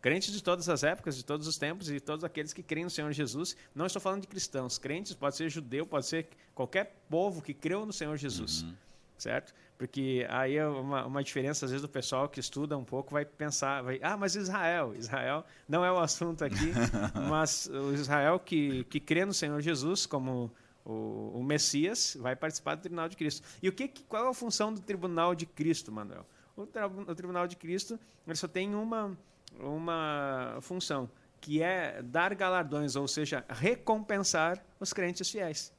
Crentes 0.00 0.32
de 0.32 0.42
todas 0.42 0.68
as 0.68 0.82
épocas, 0.82 1.16
de 1.16 1.24
todos 1.24 1.46
os 1.46 1.56
tempos 1.56 1.88
e 1.88 2.00
todos 2.00 2.24
aqueles 2.24 2.52
que 2.52 2.62
creem 2.62 2.84
no 2.84 2.90
Senhor 2.90 3.12
Jesus. 3.12 3.56
Não 3.72 3.86
estou 3.86 4.02
falando 4.02 4.22
de 4.22 4.26
cristãos. 4.26 4.76
Crentes 4.76 5.14
pode 5.14 5.36
ser 5.36 5.48
judeu, 5.48 5.86
pode 5.86 6.06
ser 6.06 6.26
qualquer 6.52 7.04
povo 7.08 7.40
que 7.40 7.54
creu 7.54 7.86
no 7.86 7.92
Senhor 7.92 8.16
Jesus. 8.16 8.62
Uhum. 8.62 8.74
Certo? 9.22 9.54
Porque 9.78 10.26
aí 10.28 10.56
é 10.56 10.66
uma, 10.66 11.06
uma 11.06 11.22
diferença, 11.22 11.64
às 11.64 11.70
vezes, 11.70 11.80
do 11.80 11.88
pessoal 11.88 12.28
que 12.28 12.40
estuda 12.40 12.76
um 12.76 12.82
pouco 12.84 13.12
vai 13.12 13.24
pensar, 13.24 13.80
vai, 13.80 14.00
ah, 14.02 14.16
mas 14.16 14.34
Israel, 14.34 14.94
Israel 14.96 15.44
não 15.68 15.84
é 15.84 15.92
o 15.92 15.98
assunto 15.98 16.44
aqui, 16.44 16.72
mas 17.30 17.66
o 17.68 17.94
Israel 17.94 18.40
que, 18.40 18.82
que 18.84 18.98
crê 18.98 19.24
no 19.24 19.32
Senhor 19.32 19.60
Jesus 19.60 20.06
como 20.06 20.50
o, 20.84 21.38
o, 21.38 21.42
Messias 21.44 22.16
vai 22.18 22.34
participar 22.34 22.74
do 22.74 22.80
Tribunal 22.80 23.08
de 23.08 23.16
Cristo. 23.16 23.46
E 23.62 23.68
o 23.68 23.72
que, 23.72 23.86
qual 24.08 24.26
é 24.26 24.28
a 24.28 24.34
função 24.34 24.74
do 24.74 24.80
Tribunal 24.80 25.36
de 25.36 25.46
Cristo, 25.46 25.92
Manuel? 25.92 26.26
O, 26.56 26.62
o 26.62 27.14
Tribunal 27.14 27.46
de 27.46 27.54
Cristo 27.54 27.98
ele 28.26 28.36
só 28.36 28.48
tem 28.48 28.74
uma, 28.74 29.16
uma 29.60 30.58
função, 30.62 31.08
que 31.40 31.62
é 31.62 32.02
dar 32.02 32.34
galardões, 32.34 32.96
ou 32.96 33.06
seja, 33.06 33.44
recompensar 33.48 34.60
os 34.80 34.92
crentes 34.92 35.30
fiéis. 35.30 35.72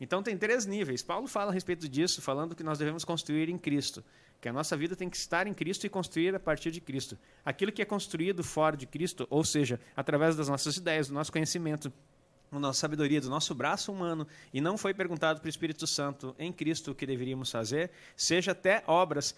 Então 0.00 0.22
tem 0.22 0.36
três 0.36 0.66
níveis. 0.66 1.02
Paulo 1.02 1.26
fala 1.26 1.50
a 1.50 1.54
respeito 1.54 1.88
disso, 1.88 2.20
falando 2.20 2.54
que 2.54 2.62
nós 2.62 2.78
devemos 2.78 3.04
construir 3.04 3.48
em 3.48 3.56
Cristo, 3.56 4.04
que 4.40 4.48
a 4.48 4.52
nossa 4.52 4.76
vida 4.76 4.94
tem 4.94 5.08
que 5.08 5.16
estar 5.16 5.46
em 5.46 5.54
Cristo 5.54 5.86
e 5.86 5.88
construir 5.88 6.34
a 6.34 6.40
partir 6.40 6.70
de 6.70 6.80
Cristo. 6.80 7.18
Aquilo 7.44 7.72
que 7.72 7.80
é 7.80 7.84
construído 7.84 8.44
fora 8.44 8.76
de 8.76 8.86
Cristo, 8.86 9.26
ou 9.30 9.44
seja, 9.44 9.80
através 9.96 10.36
das 10.36 10.48
nossas 10.48 10.76
ideias, 10.76 11.08
do 11.08 11.14
nosso 11.14 11.32
conhecimento, 11.32 11.90
da 12.52 12.58
nossa 12.58 12.80
sabedoria, 12.80 13.20
do 13.20 13.30
nosso 13.30 13.54
braço 13.54 13.90
humano, 13.90 14.26
e 14.52 14.60
não 14.60 14.76
foi 14.76 14.92
perguntado 14.92 15.40
para 15.40 15.46
o 15.46 15.50
Espírito 15.50 15.86
Santo 15.86 16.34
em 16.38 16.52
Cristo 16.52 16.90
o 16.90 16.94
que 16.94 17.06
deveríamos 17.06 17.50
fazer, 17.50 17.90
seja 18.14 18.52
até 18.52 18.84
obras. 18.86 19.34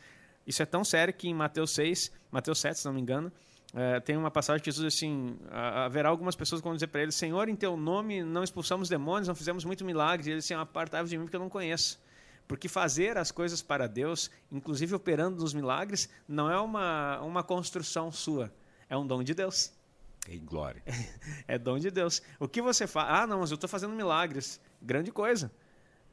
Isso 0.46 0.62
é 0.62 0.66
tão 0.66 0.84
sério 0.84 1.14
que 1.14 1.28
em 1.28 1.34
Mateus 1.34 1.70
6, 1.72 2.10
Mateus 2.30 2.58
7, 2.58 2.80
se 2.80 2.84
não 2.86 2.92
me 2.92 3.00
engano, 3.00 3.32
é, 3.74 4.00
tem 4.00 4.16
uma 4.16 4.30
passagem 4.30 4.62
que 4.62 4.70
diz 4.70 4.80
assim: 4.80 5.36
haverá 5.50 6.08
algumas 6.08 6.34
pessoas 6.34 6.60
que 6.60 6.66
vão 6.66 6.74
dizer 6.74 6.86
para 6.86 7.02
ele, 7.02 7.12
Senhor, 7.12 7.48
em 7.48 7.56
teu 7.56 7.76
nome 7.76 8.22
não 8.22 8.42
expulsamos 8.42 8.88
demônios, 8.88 9.28
não 9.28 9.34
fizemos 9.34 9.64
muito 9.64 9.84
milagre. 9.84 10.28
E 10.28 10.32
ele 10.32 10.38
assim: 10.38 10.54
apartai-vos 10.54 11.10
de 11.10 11.18
mim 11.18 11.24
porque 11.24 11.36
eu 11.36 11.40
não 11.40 11.50
conheço. 11.50 12.00
Porque 12.46 12.66
fazer 12.66 13.18
as 13.18 13.30
coisas 13.30 13.60
para 13.60 13.86
Deus, 13.86 14.30
inclusive 14.50 14.94
operando 14.94 15.42
nos 15.42 15.52
milagres, 15.52 16.08
não 16.26 16.50
é 16.50 16.58
uma, 16.58 17.20
uma 17.20 17.42
construção 17.42 18.10
sua, 18.10 18.50
é 18.88 18.96
um 18.96 19.06
dom 19.06 19.22
de 19.22 19.34
Deus. 19.34 19.72
Em 20.26 20.38
glória. 20.44 20.82
É 21.46 21.58
dom 21.58 21.78
de 21.78 21.90
Deus. 21.90 22.22
O 22.38 22.48
que 22.48 22.60
você 22.60 22.86
faz? 22.86 23.06
Ah, 23.10 23.26
não, 23.26 23.40
mas 23.40 23.50
eu 23.50 23.54
estou 23.54 23.68
fazendo 23.68 23.94
milagres. 23.94 24.60
Grande 24.80 25.10
coisa. 25.10 25.50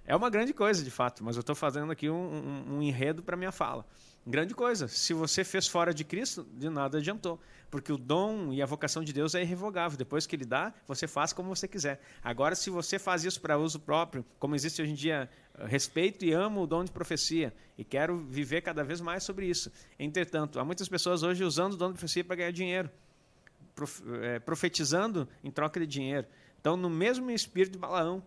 É 0.06 0.16
uma 0.16 0.30
grande 0.30 0.54
coisa, 0.54 0.84
de 0.84 0.92
fato, 0.92 1.24
mas 1.24 1.36
eu 1.36 1.42
estou 1.42 1.56
fazendo 1.56 1.92
aqui 1.92 2.10
um, 2.10 2.16
um, 2.16 2.76
um 2.76 2.82
enredo 2.82 3.24
para 3.24 3.36
minha 3.36 3.52
fala. 3.52 3.86
Grande 4.28 4.56
coisa. 4.56 4.88
Se 4.88 5.14
você 5.14 5.44
fez 5.44 5.68
fora 5.68 5.94
de 5.94 6.04
Cristo, 6.04 6.48
de 6.52 6.68
nada 6.68 6.98
adiantou. 6.98 7.40
Porque 7.70 7.92
o 7.92 7.98
dom 7.98 8.52
e 8.52 8.60
a 8.60 8.66
vocação 8.66 9.04
de 9.04 9.14
Deus 9.14 9.36
é 9.36 9.42
irrevogável. 9.42 9.98
Depois 9.98 10.26
que 10.26 10.36
Ele 10.36 10.46
dá, 10.46 10.74
você 10.88 11.08
faz 11.08 11.32
como 11.32 11.54
você 11.56 11.68
quiser. 11.68 12.02
Agora, 12.24 12.56
se 12.56 12.72
você 12.72 12.98
faz 12.98 13.24
isso 13.24 13.40
para 13.40 13.56
uso 13.58 13.80
próprio, 13.80 14.26
como 14.40 14.56
existe 14.56 14.82
hoje 14.82 14.92
em 14.92 14.96
dia, 14.96 15.30
respeito 15.68 16.26
e 16.26 16.34
amo 16.34 16.64
o 16.64 16.68
dom 16.68 16.84
de 16.84 16.92
profecia. 16.92 17.54
E 17.78 17.84
quero 17.84 18.18
viver 18.18 18.62
cada 18.62 18.84
vez 18.84 19.00
mais 19.00 19.24
sobre 19.24 19.46
isso. 19.46 19.72
Entretanto, 20.00 20.60
há 20.60 20.66
muitas 20.66 20.90
pessoas 20.90 21.22
hoje 21.22 21.44
usando 21.44 21.74
o 21.74 21.78
dom 21.78 21.88
de 21.88 21.94
profecia 21.94 22.24
para 22.24 22.36
ganhar 22.36 22.52
dinheiro. 22.52 22.90
É, 24.24 24.40
profetizando 24.40 25.28
em 25.44 25.52
troca 25.52 25.80
de 25.80 25.86
dinheiro. 25.86 26.26
Então, 26.60 26.76
no 26.76 26.90
mesmo 26.90 27.30
espírito 27.30 27.74
de 27.74 27.78
Balaão, 27.78 28.24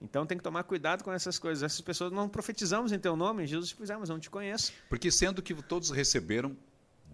então 0.00 0.26
tem 0.26 0.36
que 0.36 0.44
tomar 0.44 0.64
cuidado 0.64 1.02
com 1.02 1.12
essas 1.12 1.38
coisas. 1.38 1.62
Essas 1.62 1.80
pessoas 1.80 2.12
não 2.12 2.28
profetizamos 2.28 2.92
em 2.92 2.98
teu 2.98 3.16
nome, 3.16 3.46
Jesus 3.46 3.74
diz, 3.78 3.96
mas 3.98 4.08
não 4.08 4.18
te 4.18 4.28
conheço. 4.28 4.72
Porque 4.88 5.10
sendo 5.10 5.42
que 5.42 5.54
todos 5.62 5.90
receberam 5.90 6.56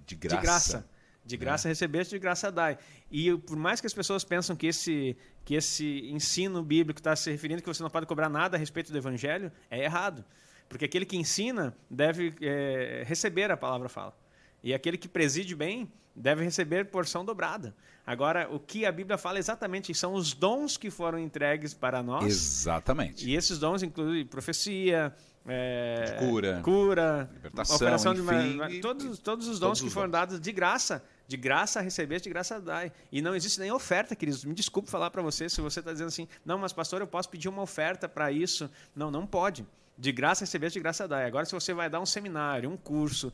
de 0.06 0.16
graça. 0.16 0.36
De 0.36 0.42
graça. 0.42 0.90
De 1.24 1.36
graça 1.36 1.68
né? 1.68 1.70
recebeste, 1.70 2.14
de 2.14 2.18
graça 2.18 2.50
dai. 2.50 2.76
E 3.10 3.36
por 3.38 3.56
mais 3.56 3.80
que 3.80 3.86
as 3.86 3.94
pessoas 3.94 4.24
pensam 4.24 4.56
que 4.56 4.66
esse, 4.66 5.16
que 5.44 5.54
esse 5.54 6.10
ensino 6.10 6.62
bíblico 6.62 6.98
está 6.98 7.14
se 7.14 7.30
referindo 7.30 7.62
que 7.62 7.68
você 7.68 7.82
não 7.82 7.90
pode 7.90 8.06
cobrar 8.06 8.28
nada 8.28 8.56
a 8.56 8.58
respeito 8.58 8.90
do 8.90 8.98
evangelho, 8.98 9.52
é 9.70 9.84
errado. 9.84 10.24
Porque 10.68 10.84
aquele 10.84 11.06
que 11.06 11.16
ensina 11.16 11.76
deve 11.88 12.34
é, 12.40 13.04
receber 13.06 13.50
a 13.52 13.56
palavra 13.56 13.88
fala. 13.88 14.16
E 14.64 14.74
aquele 14.74 14.98
que 14.98 15.08
preside 15.08 15.54
bem 15.54 15.92
deve 16.14 16.44
receber 16.44 16.86
porção 16.86 17.24
dobrada. 17.24 17.74
Agora, 18.06 18.48
o 18.50 18.58
que 18.58 18.84
a 18.84 18.92
Bíblia 18.92 19.16
fala 19.16 19.38
exatamente 19.38 19.94
são 19.94 20.14
os 20.14 20.32
dons 20.32 20.76
que 20.76 20.90
foram 20.90 21.18
entregues 21.18 21.72
para 21.72 22.02
nós. 22.02 22.24
Exatamente. 22.24 23.28
E 23.28 23.36
esses 23.36 23.58
dons 23.58 23.82
incluem 23.82 24.26
profecia, 24.26 25.14
é, 25.46 26.16
cura, 26.18 26.60
cura, 26.62 27.30
libertação, 27.32 27.76
operação 27.76 28.12
enfim, 28.14 28.66
de 28.68 28.80
todos, 28.80 29.18
todos 29.18 29.46
os 29.46 29.58
dons 29.58 29.78
todos 29.78 29.82
que 29.82 29.90
foram 29.90 30.08
dons. 30.08 30.20
dados 30.20 30.40
de 30.40 30.52
graça. 30.52 31.02
De 31.28 31.36
graça 31.36 31.80
receber, 31.80 32.20
de 32.20 32.28
graça 32.28 32.60
dai. 32.60 32.92
E 33.10 33.22
não 33.22 33.34
existe 33.34 33.58
nem 33.58 33.72
oferta, 33.72 34.14
queridos. 34.14 34.44
Me 34.44 34.52
desculpe 34.52 34.90
falar 34.90 35.10
para 35.10 35.22
você 35.22 35.48
se 35.48 35.60
você 35.60 35.78
está 35.78 35.92
dizendo 35.92 36.08
assim, 36.08 36.28
não, 36.44 36.58
mas 36.58 36.72
pastor, 36.72 37.00
eu 37.00 37.06
posso 37.06 37.28
pedir 37.28 37.48
uma 37.48 37.62
oferta 37.62 38.08
para 38.08 38.30
isso. 38.30 38.68
Não, 38.94 39.10
não 39.10 39.26
pode. 39.26 39.64
De 40.02 40.10
graça 40.10 40.40
receber, 40.40 40.68
de 40.68 40.80
graça 40.80 41.06
dar. 41.06 41.24
Agora, 41.24 41.44
se 41.44 41.52
você 41.52 41.72
vai 41.72 41.88
dar 41.88 42.00
um 42.00 42.04
seminário, 42.04 42.68
um 42.68 42.76
curso, 42.76 43.32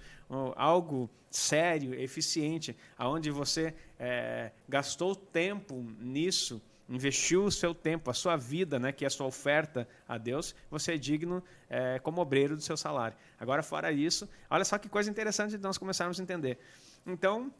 algo 0.54 1.08
sério, 1.30 1.94
eficiente, 1.94 2.76
aonde 2.98 3.30
você 3.30 3.72
é, 3.98 4.50
gastou 4.68 5.16
tempo 5.16 5.82
nisso, 5.98 6.60
investiu 6.86 7.44
o 7.44 7.50
seu 7.50 7.74
tempo, 7.74 8.10
a 8.10 8.12
sua 8.12 8.36
vida, 8.36 8.78
né, 8.78 8.92
que 8.92 9.02
é 9.02 9.06
a 9.06 9.10
sua 9.10 9.26
oferta 9.26 9.88
a 10.06 10.18
Deus, 10.18 10.54
você 10.70 10.92
é 10.92 10.98
digno 10.98 11.42
é, 11.70 11.98
como 12.00 12.20
obreiro 12.20 12.54
do 12.54 12.60
seu 12.60 12.76
salário. 12.76 13.16
Agora, 13.40 13.62
fora 13.62 13.90
isso, 13.90 14.28
olha 14.50 14.62
só 14.62 14.76
que 14.76 14.90
coisa 14.90 15.08
interessante 15.08 15.52
de 15.52 15.62
nós 15.62 15.78
começarmos 15.78 16.20
a 16.20 16.22
entender. 16.22 16.58
Então, 17.06 17.50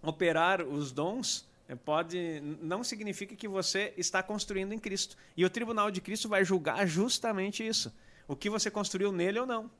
operar 0.00 0.62
os 0.62 0.90
dons 0.90 1.46
é, 1.68 1.74
pode 1.74 2.40
não 2.62 2.82
significa 2.82 3.36
que 3.36 3.46
você 3.46 3.92
está 3.98 4.22
construindo 4.22 4.72
em 4.72 4.78
Cristo. 4.78 5.18
E 5.36 5.44
o 5.44 5.50
tribunal 5.50 5.90
de 5.90 6.00
Cristo 6.00 6.30
vai 6.30 6.46
julgar 6.46 6.86
justamente 6.86 7.62
isso 7.62 7.92
o 8.26 8.36
que 8.36 8.50
você 8.50 8.70
construiu 8.70 9.12
nele 9.12 9.38
ou 9.38 9.46
não. 9.46 9.70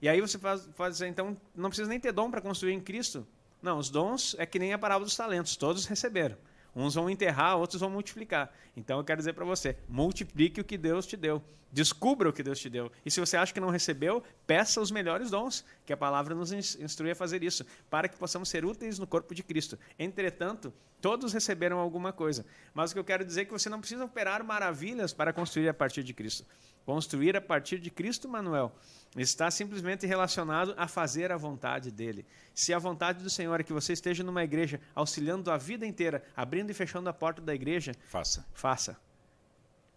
E 0.00 0.08
aí 0.08 0.20
você 0.20 0.38
faz, 0.38 0.68
faz 0.74 1.00
então, 1.00 1.36
não 1.54 1.70
precisa 1.70 1.88
nem 1.88 1.98
ter 1.98 2.12
dom 2.12 2.30
para 2.30 2.40
construir 2.40 2.72
em 2.72 2.80
Cristo. 2.80 3.26
Não, 3.62 3.78
os 3.78 3.88
dons 3.88 4.36
é 4.38 4.44
que 4.44 4.58
nem 4.58 4.72
a 4.72 4.78
parábola 4.78 5.06
dos 5.06 5.16
talentos, 5.16 5.56
todos 5.56 5.86
receberam. 5.86 6.36
Uns 6.74 6.94
vão 6.94 7.08
enterrar, 7.08 7.56
outros 7.56 7.80
vão 7.80 7.88
multiplicar. 7.88 8.52
Então 8.76 8.98
eu 8.98 9.04
quero 9.04 9.18
dizer 9.18 9.32
para 9.32 9.46
você: 9.46 9.78
multiplique 9.88 10.60
o 10.60 10.64
que 10.64 10.76
Deus 10.76 11.06
te 11.06 11.16
deu. 11.16 11.42
Descubra 11.72 12.28
o 12.28 12.32
que 12.32 12.42
Deus 12.42 12.60
te 12.60 12.68
deu. 12.68 12.92
E 13.04 13.10
se 13.10 13.18
você 13.18 13.36
acha 13.36 13.52
que 13.52 13.60
não 13.60 13.70
recebeu, 13.70 14.22
peça 14.46 14.80
os 14.80 14.90
melhores 14.90 15.30
dons, 15.30 15.64
que 15.86 15.92
a 15.92 15.96
palavra 15.96 16.34
nos 16.34 16.52
instrui 16.52 17.12
a 17.12 17.14
fazer 17.14 17.42
isso, 17.44 17.64
para 17.88 18.08
que 18.08 18.16
possamos 18.16 18.48
ser 18.48 18.64
úteis 18.64 18.98
no 18.98 19.06
corpo 19.06 19.34
de 19.34 19.42
Cristo. 19.42 19.78
Entretanto, 19.98 20.74
todos 21.00 21.32
receberam 21.32 21.78
alguma 21.78 22.12
coisa. 22.12 22.44
Mas 22.74 22.90
o 22.90 22.94
que 22.94 22.98
eu 22.98 23.04
quero 23.04 23.24
dizer 23.24 23.42
é 23.42 23.44
que 23.44 23.52
você 23.52 23.68
não 23.68 23.78
precisa 23.78 24.04
operar 24.04 24.44
maravilhas 24.44 25.12
para 25.12 25.32
construir 25.32 25.68
a 25.68 25.74
partir 25.74 26.02
de 26.02 26.12
Cristo. 26.12 26.44
Construir 26.84 27.36
a 27.36 27.40
partir 27.40 27.78
de 27.78 27.90
Cristo, 27.90 28.28
Manuel, 28.28 28.72
está 29.16 29.50
simplesmente 29.50 30.06
relacionado 30.06 30.74
a 30.76 30.86
fazer 30.86 31.32
a 31.32 31.36
vontade 31.36 31.90
dele. 31.90 32.26
Se 32.54 32.72
a 32.74 32.78
vontade 32.78 33.22
do 33.22 33.30
Senhor 33.30 33.60
é 33.60 33.64
que 33.64 33.72
você 33.72 33.92
esteja 33.92 34.22
numa 34.22 34.44
igreja 34.44 34.80
auxiliando 34.94 35.50
a 35.50 35.56
vida 35.56 35.86
inteira, 35.86 36.22
abrindo 36.36 36.70
e 36.70 36.74
fechando 36.74 37.08
a 37.08 37.12
porta 37.12 37.40
da 37.40 37.54
igreja, 37.54 37.92
faça. 38.08 38.46
Faça. 38.52 39.05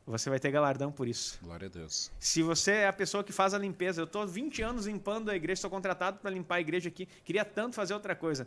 Você 0.10 0.28
vai 0.28 0.40
ter 0.40 0.50
galardão 0.50 0.92
por 0.92 1.08
isso. 1.08 1.38
Glória 1.44 1.68
a 1.68 1.70
Deus. 1.70 2.12
Se 2.20 2.42
você 2.42 2.72
é 2.72 2.88
a 2.88 2.94
pessoa 2.94 3.24
que 3.24 3.32
faz 3.32 3.54
a 3.54 3.60
limpeza, 3.60 4.02
eu 4.02 4.06
estou 4.06 4.26
20 4.26 4.64
anos 4.64 4.88
limpando 4.88 5.30
a 5.30 5.36
igreja, 5.36 5.60
estou 5.60 5.70
contratado 5.70 6.18
para 6.18 6.32
limpar 6.32 6.56
a 6.56 6.62
igreja 6.62 6.90
aqui, 6.90 7.06
queria 7.24 7.46
tanto 7.46 7.76
fazer 7.76 7.94
outra 7.94 8.16
coisa. 8.16 8.46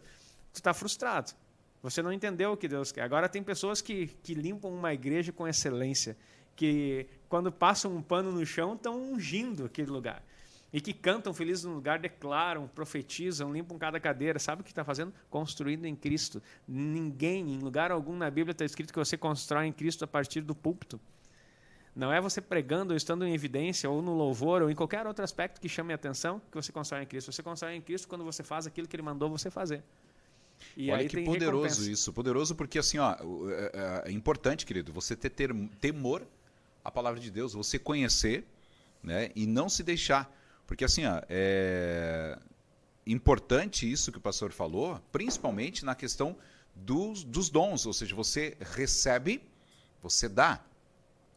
Tu 0.53 0.57
está 0.57 0.75
frustrado. 0.75 1.33
Você 1.81 2.03
não 2.03 2.13
entendeu 2.13 2.51
o 2.51 2.57
que 2.57 2.67
Deus 2.67 2.91
quer. 2.91 3.03
Agora 3.03 3.29
tem 3.29 3.45
pessoas 3.45 3.81
que, 3.81 4.09
que 4.25 4.35
limpam 4.35 4.73
uma 4.73 4.93
igreja 4.93 5.31
com 5.31 5.47
excelência 5.47 6.17
que 6.57 7.07
quando 7.29 7.53
passam 7.53 7.95
um 7.95 8.03
pano 8.03 8.33
no 8.33 8.45
chão 8.45 8.75
estão 8.75 9.01
ungindo 9.01 9.65
aquele 9.65 9.91
lugar. 9.91 10.21
E 10.73 10.81
que 10.81 10.93
cantam 10.93 11.33
felizes 11.33 11.63
no 11.63 11.75
lugar, 11.75 12.01
declaram, 12.01 12.67
profetizam, 12.67 13.53
limpam 13.53 13.79
cada 13.79 14.01
cadeira. 14.01 14.41
Sabe 14.41 14.63
o 14.63 14.65
que 14.65 14.71
está 14.73 14.83
fazendo? 14.83 15.13
Construindo 15.31 15.85
em 15.85 15.95
Cristo. 15.95 16.43
Ninguém, 16.67 17.55
em 17.55 17.59
lugar 17.61 17.93
algum 17.93 18.17
na 18.17 18.29
Bíblia 18.31 18.51
está 18.51 18.65
escrito 18.65 18.93
que 18.93 18.99
você 18.99 19.17
constrói 19.17 19.67
em 19.67 19.73
Cristo 19.73 20.05
a 20.05 20.09
partir 20.09 20.41
do 20.41 20.57
púlpito. 20.57 21.01
Não 21.95 22.13
é 22.13 22.21
você 22.21 22.41
pregando 22.41 22.93
ou 22.93 22.97
estando 22.97 23.27
em 23.27 23.35
evidência, 23.35 23.89
ou 23.89 24.01
no 24.01 24.15
louvor, 24.15 24.63
ou 24.63 24.71
em 24.71 24.75
qualquer 24.75 25.07
outro 25.07 25.23
aspecto 25.23 25.61
que 25.61 25.69
chame 25.69 25.93
a 25.93 25.97
atenção 25.97 26.41
que 26.51 26.57
você 26.57 26.73
constrói 26.73 27.03
em 27.03 27.07
Cristo. 27.07 27.31
Você 27.31 27.43
constrói 27.43 27.75
em 27.75 27.83
Cristo 27.83 28.09
quando 28.09 28.25
você 28.25 28.43
faz 28.43 28.67
aquilo 28.67 28.89
que 28.89 28.97
Ele 28.97 29.03
mandou 29.03 29.29
você 29.29 29.51
fazer. 29.51 29.83
E 30.77 30.91
Olha 30.91 31.07
que 31.07 31.23
poderoso 31.23 31.65
recompensa. 31.65 31.91
isso. 31.91 32.13
Poderoso 32.13 32.55
porque, 32.55 32.79
assim, 32.79 32.99
ó, 32.99 33.13
é, 33.13 34.07
é, 34.07 34.11
é 34.11 34.13
importante, 34.13 34.65
querido, 34.65 34.93
você 34.93 35.15
ter, 35.15 35.31
ter 35.31 35.55
temor 35.81 36.23
à 36.85 36.91
palavra 36.91 37.21
de 37.21 37.31
Deus, 37.31 37.53
você 37.53 37.79
conhecer 37.79 38.47
né, 39.03 39.31
e 39.35 39.47
não 39.47 39.69
se 39.69 39.83
deixar. 39.83 40.35
Porque, 40.67 40.85
assim, 40.85 41.05
ó, 41.05 41.21
é 41.29 42.39
importante 43.07 43.91
isso 43.91 44.11
que 44.13 44.19
o 44.19 44.21
pastor 44.21 44.53
falou, 44.53 45.01
principalmente 45.11 45.85
na 45.85 45.95
questão 45.95 46.37
dos, 46.75 47.25
dos 47.25 47.51
dons. 47.51 47.85
Ou 47.85 47.93
seja, 47.93 48.15
você 48.15 48.57
recebe, 48.61 49.43
você 50.01 50.29
dá. 50.29 50.65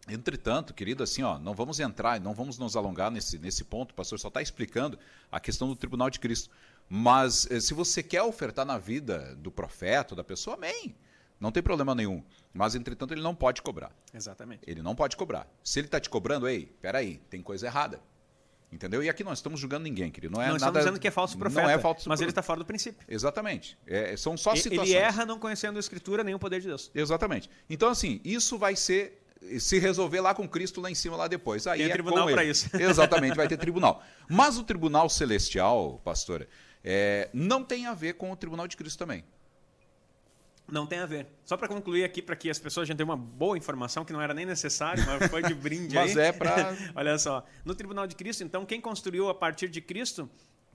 Entretanto, 0.07 0.74
querido, 0.74 1.03
assim, 1.03 1.24
ó, 1.24 1.39
não 1.39 1.53
vamos 1.53 1.79
entrar, 1.79 2.19
não 2.19 2.33
vamos 2.33 2.59
nos 2.59 2.75
alongar 2.75 3.09
nesse, 3.09 3.39
nesse 3.39 3.63
ponto, 3.63 3.91
o 3.91 3.93
pastor 3.95 4.19
só 4.19 4.27
está 4.27 4.41
explicando 4.41 5.00
a 5.31 5.39
questão 5.39 5.67
do 5.67 5.75
tribunal 5.75 6.09
de 6.09 6.19
Cristo. 6.19 6.50
Mas 6.88 7.50
eh, 7.50 7.59
se 7.59 7.74
você 7.74 8.03
quer 8.03 8.21
ofertar 8.21 8.65
na 8.65 8.77
vida 8.77 9.35
do 9.35 9.51
profeta, 9.51 10.15
da 10.15 10.24
pessoa, 10.24 10.55
amém. 10.55 10.95
Não 11.39 11.51
tem 11.51 11.62
problema 11.62 11.93
nenhum. 11.95 12.24
Mas, 12.53 12.75
entretanto, 12.75 13.13
ele 13.13 13.21
não 13.21 13.35
pode 13.35 13.62
cobrar. 13.62 13.91
Exatamente. 14.13 14.62
Ele 14.65 14.81
não 14.81 14.95
pode 14.95 15.17
cobrar. 15.17 15.47
Se 15.63 15.79
ele 15.79 15.88
está 15.88 16.00
te 16.00 16.09
cobrando, 16.09 16.47
ei, 16.47 16.67
peraí, 16.81 17.17
tem 17.29 17.41
coisa 17.41 17.65
errada. 17.65 18.00
Entendeu? 18.71 19.03
E 19.03 19.09
aqui 19.09 19.24
nós 19.24 19.39
estamos 19.39 19.59
julgando 19.59 19.83
ninguém, 19.83 20.12
querido. 20.12 20.33
Não 20.33 20.41
é 20.41 20.47
não 20.47 20.53
nada, 20.53 20.57
estamos 20.57 20.79
dizendo 20.79 21.00
que 21.00 21.07
é 21.07 21.12
falso 21.12 21.38
profeta, 21.38 21.63
não 21.63 21.69
é 21.69 21.79
falso 21.79 22.09
mas 22.09 22.19
ele 22.19 22.31
está 22.31 22.41
fora 22.41 22.59
do 22.59 22.65
princípio. 22.65 23.05
Exatamente. 23.07 23.77
É, 23.85 24.15
são 24.17 24.38
só 24.38 24.55
situações. 24.55 24.89
Ele 24.89 24.97
erra 24.97 25.25
não 25.25 25.39
conhecendo 25.39 25.77
a 25.77 25.79
Escritura 25.79 26.24
nem 26.24 26.35
o 26.35 26.39
poder 26.39 26.59
de 26.59 26.67
Deus. 26.67 26.91
Exatamente. 26.93 27.50
Então, 27.69 27.89
assim, 27.89 28.19
isso 28.24 28.57
vai 28.57 28.75
ser 28.75 29.25
se 29.60 29.80
resolver 29.80 30.22
lá 30.22 30.34
com 30.34 30.48
Cristo 30.48 30.82
lá 30.82 30.89
em 30.89 30.96
cima, 30.96 31.15
lá 31.15 31.27
depois. 31.27 31.68
Aí 31.68 31.80
Tem 31.80 31.89
é 31.89 31.94
tribunal 31.94 32.27
para 32.27 32.44
isso. 32.44 32.70
Exatamente, 32.77 33.36
vai 33.36 33.48
ter 33.48 33.58
tribunal. 33.58 34.04
Mas 34.30 34.58
o 34.58 34.63
tribunal 34.63 35.10
celestial, 35.10 36.01
pastora, 36.04 36.48
é, 36.84 37.30
não 37.34 37.63
tem 37.63 37.86
a 37.86 37.94
ver 37.94 38.13
com 38.13 38.32
o 38.32 38.36
tribunal 38.36 38.68
de 38.68 38.77
Cristo 38.77 38.98
também. 38.98 39.24
Não 40.68 40.88
tem 40.88 41.00
a 41.00 41.06
ver. 41.06 41.27
Só 41.44 41.56
para 41.56 41.68
concluir 41.68 42.04
aqui, 42.04 42.22
para 42.22 42.36
que 42.36 42.50
as 42.50 42.58
pessoas 42.58 42.88
já 42.88 42.96
tenham 42.96 43.10
uma 43.10 43.18
boa 43.18 43.56
informação, 43.56 44.04
que 44.04 44.12
não 44.12 44.22
era 44.22 44.34
nem 44.34 44.46
necessário, 44.46 45.04
mas 45.06 45.30
foi 45.30 45.44
de 45.44 45.54
brinde 45.54 45.94
mas 45.96 46.18
aí. 46.18 46.25
é 46.25 46.32
para... 46.32 46.75
Olha 46.96 47.18
só, 47.20 47.46
no 47.63 47.75
Tribunal 47.75 48.08
de 48.08 48.15
Cristo, 48.15 48.44
então, 48.44 48.65
quem 48.65 48.82
construiu 48.82 49.30
a 49.30 49.36
partir 49.36 49.70
de 49.70 49.80
Cristo, 49.80 50.27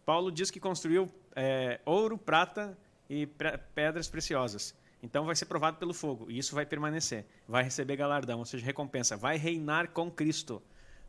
Paulo 0.06 0.30
diz 0.30 0.50
que 0.50 0.60
construiu 0.60 1.12
é, 1.34 1.80
ouro, 1.84 2.16
prata 2.16 2.78
e 3.08 3.26
pedras 3.74 4.08
preciosas. 4.08 4.74
Então 5.02 5.24
vai 5.24 5.34
ser 5.34 5.46
provado 5.46 5.78
pelo 5.78 5.94
fogo, 5.94 6.30
e 6.30 6.38
isso 6.38 6.54
vai 6.54 6.66
permanecer. 6.66 7.26
Vai 7.48 7.62
receber 7.62 7.96
galardão, 7.96 8.38
ou 8.38 8.44
seja, 8.44 8.64
recompensa. 8.64 9.16
Vai 9.16 9.36
reinar 9.36 9.88
com 9.88 10.10
Cristo. 10.10 10.62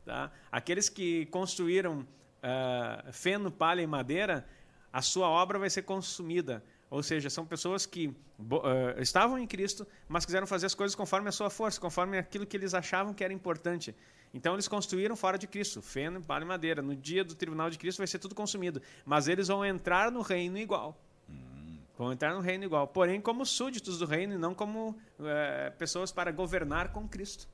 Tá? 0.06 0.32
Aqueles 0.52 0.90
que 0.90 1.26
construíram 1.28 2.00
uh, 2.00 3.12
feno, 3.12 3.52
palha 3.52 3.82
e 3.82 3.88
madeira, 3.88 4.48
a 4.92 5.02
sua 5.02 5.30
obra 5.30 5.60
vai 5.60 5.70
ser 5.70 5.82
consumida 5.84 6.64
ou 6.92 7.02
seja, 7.02 7.30
são 7.30 7.46
pessoas 7.46 7.86
que 7.86 8.08
uh, 8.08 9.00
estavam 9.00 9.40
em 9.40 9.48
Cristo, 9.48 9.88
mas 10.10 10.26
quiseram 10.26 10.46
fazer 10.46 10.66
as 10.66 10.76
coisas 10.76 10.94
conforme 10.94 11.30
a 11.30 11.32
sua 11.32 11.50
força, 11.50 11.80
conforme 11.80 12.18
aquilo 12.18 12.46
que 12.46 12.58
eles 12.58 12.74
achavam 12.74 13.14
que 13.14 13.24
era 13.24 13.32
importante. 13.32 13.96
Então 14.34 14.54
eles 14.54 14.68
construíram 14.68 15.16
fora 15.16 15.38
de 15.38 15.48
Cristo, 15.48 15.82
feno, 15.82 16.22
palha 16.22 16.44
e 16.44 16.48
madeira. 16.48 16.82
No 16.82 16.94
dia 16.94 17.24
do 17.24 17.34
tribunal 17.34 17.70
de 17.70 17.78
Cristo 17.78 18.00
vai 18.00 18.08
ser 18.08 18.20
tudo 18.20 18.36
consumido, 18.36 18.82
mas 19.06 19.30
eles 19.30 19.48
vão 19.48 19.64
entrar 19.64 20.12
no 20.12 20.22
reino 20.22 20.58
igual. 20.58 21.02
Vão 22.02 22.12
entrar 22.12 22.34
no 22.34 22.40
reino 22.40 22.64
igual, 22.64 22.88
porém 22.88 23.22
como 23.22 23.46
súditos 23.46 24.00
do 24.00 24.08
reino 24.08 24.34
e 24.34 24.38
não 24.40 24.56
como 24.56 24.90
uh, 24.90 25.78
pessoas 25.78 26.12
para 26.12 26.32
governar 26.32 26.92
com 26.92 27.08
Cristo. 27.08 27.48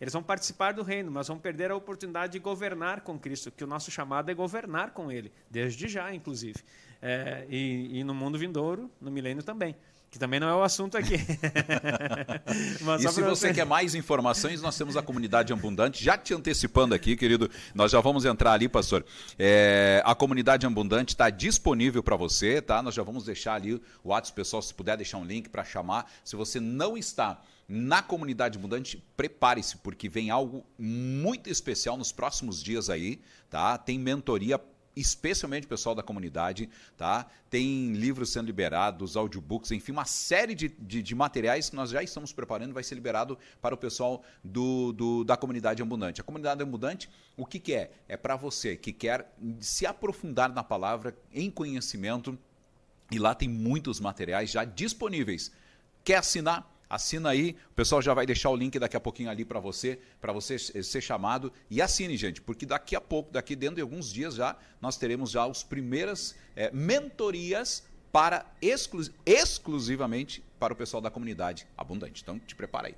Eles 0.00 0.12
vão 0.12 0.22
participar 0.22 0.72
do 0.72 0.84
reino, 0.84 1.10
mas 1.10 1.26
vão 1.26 1.36
perder 1.36 1.72
a 1.72 1.74
oportunidade 1.74 2.34
de 2.34 2.38
governar 2.38 3.00
com 3.00 3.18
Cristo, 3.18 3.50
que 3.50 3.64
o 3.64 3.66
nosso 3.66 3.90
chamado 3.90 4.30
é 4.30 4.34
governar 4.34 4.92
com 4.92 5.10
Ele, 5.10 5.32
desde 5.50 5.88
já, 5.88 6.14
inclusive. 6.14 6.60
É, 7.02 7.44
e, 7.50 7.98
e 7.98 8.04
no 8.04 8.14
mundo 8.14 8.38
vindouro, 8.38 8.88
no 9.00 9.10
milênio 9.10 9.42
também 9.42 9.74
que 10.16 10.20
também 10.20 10.40
não 10.40 10.48
é 10.48 10.54
o 10.54 10.62
assunto 10.62 10.96
aqui. 10.96 11.14
e 13.00 13.08
se 13.08 13.22
você, 13.22 13.52
quer 13.52 13.66
mais 13.66 13.94
informações, 13.94 14.62
nós 14.62 14.76
temos 14.76 14.96
a 14.96 15.02
comunidade 15.02 15.52
Abundante. 15.52 16.02
Já 16.02 16.16
te 16.16 16.34
antecipando 16.34 16.94
aqui, 16.94 17.16
querido, 17.16 17.50
nós 17.74 17.92
já 17.92 18.00
vamos 18.00 18.24
entrar 18.24 18.52
ali, 18.52 18.68
pastor. 18.68 19.04
É, 19.38 20.02
a 20.04 20.14
comunidade 20.14 20.66
Abundante 20.66 21.14
está 21.14 21.30
disponível 21.30 22.02
para 22.02 22.16
você, 22.16 22.60
tá? 22.60 22.82
Nós 22.82 22.94
já 22.94 23.02
vamos 23.02 23.24
deixar 23.24 23.54
ali 23.54 23.74
o 23.74 23.82
WhatsApp, 24.04 24.34
pessoal, 24.34 24.62
se 24.62 24.74
puder 24.74 24.96
deixar 24.96 25.18
um 25.18 25.24
link 25.24 25.48
para 25.48 25.64
chamar. 25.64 26.10
Se 26.24 26.34
você 26.34 26.58
não 26.58 26.96
está 26.96 27.40
na 27.68 28.00
comunidade 28.00 28.56
abundante, 28.56 29.02
prepare-se, 29.16 29.76
porque 29.78 30.08
vem 30.08 30.30
algo 30.30 30.64
muito 30.78 31.50
especial 31.50 31.96
nos 31.96 32.12
próximos 32.12 32.62
dias 32.62 32.88
aí, 32.88 33.20
tá? 33.50 33.76
Tem 33.76 33.98
mentoria 33.98 34.60
especialmente 34.96 35.66
o 35.66 35.68
pessoal 35.68 35.94
da 35.94 36.02
comunidade, 36.02 36.70
tá? 36.96 37.26
Tem 37.50 37.92
livros 37.92 38.30
sendo 38.30 38.46
liberados, 38.46 39.16
audiobooks, 39.16 39.70
enfim, 39.70 39.92
uma 39.92 40.06
série 40.06 40.54
de, 40.54 40.68
de, 40.68 41.02
de, 41.02 41.14
materiais 41.14 41.68
que 41.68 41.76
nós 41.76 41.90
já 41.90 42.02
estamos 42.02 42.32
preparando, 42.32 42.72
vai 42.72 42.82
ser 42.82 42.94
liberado 42.94 43.38
para 43.60 43.74
o 43.74 43.78
pessoal 43.78 44.24
do, 44.42 44.92
do 44.92 45.24
da 45.24 45.36
comunidade 45.36 45.82
ambulante. 45.82 46.20
A 46.20 46.24
comunidade 46.24 46.62
ambulante, 46.62 47.10
o 47.36 47.44
que, 47.44 47.60
que 47.60 47.74
é? 47.74 47.90
É 48.08 48.16
para 48.16 48.36
você 48.36 48.74
que 48.76 48.92
quer 48.92 49.30
se 49.60 49.84
aprofundar 49.84 50.52
na 50.52 50.64
palavra, 50.64 51.14
em 51.32 51.50
conhecimento, 51.50 52.38
e 53.10 53.18
lá 53.18 53.34
tem 53.34 53.48
muitos 53.48 54.00
materiais 54.00 54.50
já 54.50 54.64
disponíveis. 54.64 55.52
Quer 56.02 56.16
assinar? 56.16 56.75
Assina 56.88 57.30
aí, 57.30 57.56
o 57.70 57.74
pessoal 57.74 58.00
já 58.00 58.14
vai 58.14 58.24
deixar 58.24 58.50
o 58.50 58.56
link 58.56 58.78
daqui 58.78 58.96
a 58.96 59.00
pouquinho 59.00 59.28
ali 59.28 59.44
para 59.44 59.58
você, 59.58 59.98
para 60.20 60.32
você 60.32 60.56
ser 60.58 61.00
chamado. 61.00 61.52
E 61.68 61.82
assine, 61.82 62.16
gente, 62.16 62.40
porque 62.40 62.64
daqui 62.64 62.94
a 62.94 63.00
pouco, 63.00 63.32
daqui 63.32 63.56
dentro 63.56 63.76
de 63.76 63.82
alguns 63.82 64.12
dias 64.12 64.36
já, 64.36 64.56
nós 64.80 64.96
teremos 64.96 65.30
já 65.30 65.44
as 65.44 65.64
primeiras 65.64 66.36
é, 66.54 66.70
mentorias 66.72 67.84
para 68.12 68.46
exclu 68.62 69.02
exclusivamente 69.26 70.42
para 70.58 70.72
o 70.72 70.76
pessoal 70.76 71.00
da 71.00 71.10
comunidade 71.10 71.66
abundante. 71.76 72.22
Então, 72.22 72.38
te 72.38 72.54
prepara 72.54 72.88
aí. 72.88 72.94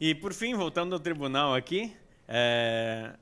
E 0.00 0.14
por 0.14 0.32
fim, 0.32 0.54
voltando 0.54 0.92
ao 0.92 1.00
tribunal 1.00 1.54
aqui, 1.54 1.96
é... 2.28 3.14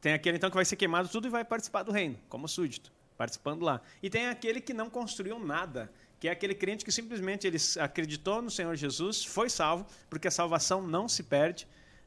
tem 0.00 0.12
aquele 0.12 0.36
então 0.36 0.50
que 0.50 0.56
vai 0.56 0.64
ser 0.64 0.76
queimado 0.76 1.08
tudo 1.08 1.26
e 1.26 1.30
vai 1.30 1.44
participar 1.44 1.82
do 1.82 1.92
reino, 1.92 2.16
como 2.28 2.46
súdito, 2.46 2.92
participando 3.16 3.62
lá. 3.62 3.80
E 4.02 4.10
tem 4.10 4.28
aquele 4.28 4.60
que 4.60 4.74
não 4.74 4.90
construiu 4.90 5.38
nada 5.38 5.90
que 6.18 6.28
é 6.28 6.30
aquele 6.30 6.54
crente 6.54 6.84
que 6.84 6.92
simplesmente 6.92 7.46
ele 7.46 7.58
acreditou 7.80 8.40
no 8.40 8.50
Senhor 8.50 8.74
Jesus, 8.74 9.24
foi 9.24 9.50
salvo, 9.50 9.86
porque 10.08 10.28
a 10.28 10.30
salvação 10.30 10.86
não 10.86 11.08
se 11.08 11.22
perde. 11.22 11.66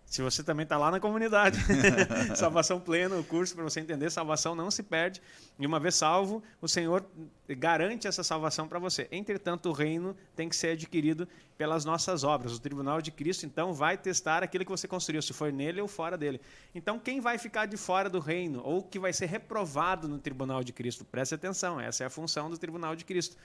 Se 0.10 0.24
você 0.24 0.42
também 0.42 0.64
está 0.64 0.76
lá 0.76 0.90
na 0.90 1.00
comunidade, 1.00 1.60
salvação 2.36 2.80
plena, 2.80 3.16
o 3.16 3.24
curso 3.24 3.54
para 3.54 3.64
você 3.64 3.80
entender, 3.80 4.10
salvação 4.10 4.56
não 4.56 4.72
se 4.72 4.82
perde. 4.82 5.22
E 5.60 5.68
uma 5.68 5.80
vez 5.80 5.94
salvo, 5.94 6.42
o 6.60 6.68
Senhor 6.68 7.06
garante 7.48 8.08
essa 8.08 8.24
salvação 8.24 8.68
para 8.68 8.80
você. 8.80 9.08
Entretanto, 9.12 9.70
o 9.70 9.72
reino 9.72 10.18
tem 10.36 10.50
que 10.50 10.56
ser 10.56 10.70
adquirido 10.70 11.28
pelas 11.56 11.86
nossas 11.86 12.24
obras. 12.24 12.54
O 12.54 12.60
tribunal 12.60 13.04
de 13.04 13.12
Cristo, 13.12 13.46
então, 13.46 13.72
vai 13.72 14.00
testar 14.00 14.42
aquilo 14.42 14.66
que 14.66 14.72
você 14.72 14.88
construiu, 14.88 15.22
se 15.22 15.32
for 15.32 15.54
nele 15.54 15.80
ou 15.80 15.88
fora 15.88 16.18
dele. 16.18 16.42
Então, 16.74 16.98
quem 16.98 17.22
vai 17.22 17.38
ficar 17.38 17.68
de 17.68 17.78
fora 17.78 18.10
do 18.10 18.20
reino, 18.20 18.64
ou 18.64 18.82
que 18.82 18.98
vai 18.98 19.14
ser 19.14 19.28
reprovado 19.28 20.08
no 20.08 20.18
tribunal 20.18 20.64
de 20.64 20.74
Cristo? 20.74 21.06
Preste 21.06 21.36
atenção, 21.36 21.80
essa 21.80 22.04
é 22.04 22.08
a 22.08 22.10
função 22.10 22.50
do 22.50 22.58
tribunal 22.58 22.96
de 22.96 23.06
Cristo 23.06 23.38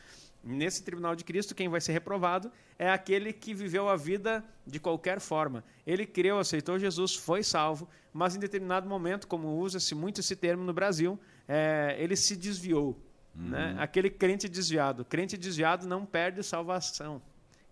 Nesse 0.44 0.82
tribunal 0.82 1.16
de 1.16 1.24
Cristo, 1.24 1.54
quem 1.54 1.68
vai 1.68 1.80
ser 1.80 1.92
reprovado 1.92 2.52
é 2.78 2.90
aquele 2.90 3.32
que 3.32 3.54
viveu 3.54 3.88
a 3.88 3.96
vida 3.96 4.44
de 4.66 4.78
qualquer 4.78 5.18
forma. 5.18 5.64
Ele 5.86 6.04
creu, 6.04 6.38
aceitou 6.38 6.78
Jesus, 6.78 7.14
foi 7.14 7.42
salvo, 7.42 7.88
mas 8.12 8.36
em 8.36 8.38
determinado 8.38 8.86
momento, 8.86 9.26
como 9.26 9.58
usa-se 9.58 9.94
muito 9.94 10.20
esse 10.20 10.36
termo 10.36 10.62
no 10.62 10.72
Brasil, 10.72 11.18
é, 11.48 11.96
ele 11.98 12.14
se 12.14 12.36
desviou. 12.36 13.00
Uhum. 13.34 13.48
Né? 13.48 13.74
Aquele 13.78 14.10
crente 14.10 14.48
desviado. 14.48 15.04
Crente 15.04 15.36
desviado 15.38 15.86
não 15.86 16.04
perde 16.04 16.42
salvação. 16.42 17.22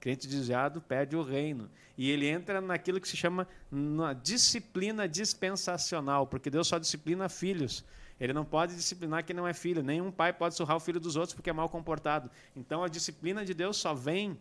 Crente 0.00 0.26
desviado 0.26 0.80
perde 0.80 1.14
o 1.14 1.22
reino. 1.22 1.70
E 1.96 2.10
ele 2.10 2.26
entra 2.26 2.60
naquilo 2.60 3.00
que 3.00 3.06
se 3.06 3.16
chama 3.16 3.46
uma 3.70 4.14
disciplina 4.14 5.06
dispensacional, 5.06 6.26
porque 6.26 6.50
Deus 6.50 6.66
só 6.66 6.78
disciplina 6.78 7.28
filhos. 7.28 7.84
Ele 8.22 8.32
não 8.32 8.44
pode 8.44 8.76
disciplinar 8.76 9.24
quem 9.24 9.34
não 9.34 9.48
é 9.48 9.52
filho. 9.52 9.82
Nenhum 9.82 10.12
pai 10.12 10.32
pode 10.32 10.54
surrar 10.54 10.76
o 10.76 10.80
filho 10.80 11.00
dos 11.00 11.16
outros 11.16 11.34
porque 11.34 11.50
é 11.50 11.52
mal 11.52 11.68
comportado. 11.68 12.30
Então 12.54 12.84
a 12.84 12.88
disciplina 12.88 13.44
de 13.44 13.52
Deus 13.52 13.76
só 13.76 13.92
vem 13.92 14.38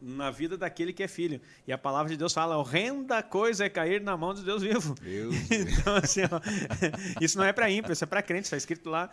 na 0.00 0.30
vida 0.30 0.56
daquele 0.56 0.92
que 0.92 1.02
é 1.02 1.08
filho. 1.08 1.40
E 1.66 1.72
a 1.72 1.78
palavra 1.78 2.12
de 2.12 2.16
Deus 2.16 2.32
fala: 2.32 2.56
horrenda 2.56 3.24
coisa 3.24 3.66
é 3.66 3.68
cair 3.68 4.00
na 4.00 4.16
mão 4.16 4.32
de 4.32 4.44
Deus 4.44 4.62
vivo. 4.62 4.94
Deus 5.02 5.34
então, 5.50 5.96
assim, 5.96 6.20
ó, 6.30 6.40
isso 7.20 7.36
não 7.36 7.44
é 7.44 7.52
para 7.52 7.68
ímpio, 7.68 7.92
isso 7.92 8.04
é 8.04 8.06
para 8.06 8.22
crentes, 8.22 8.46
está 8.46 8.56
escrito 8.56 8.88
lá 8.88 9.10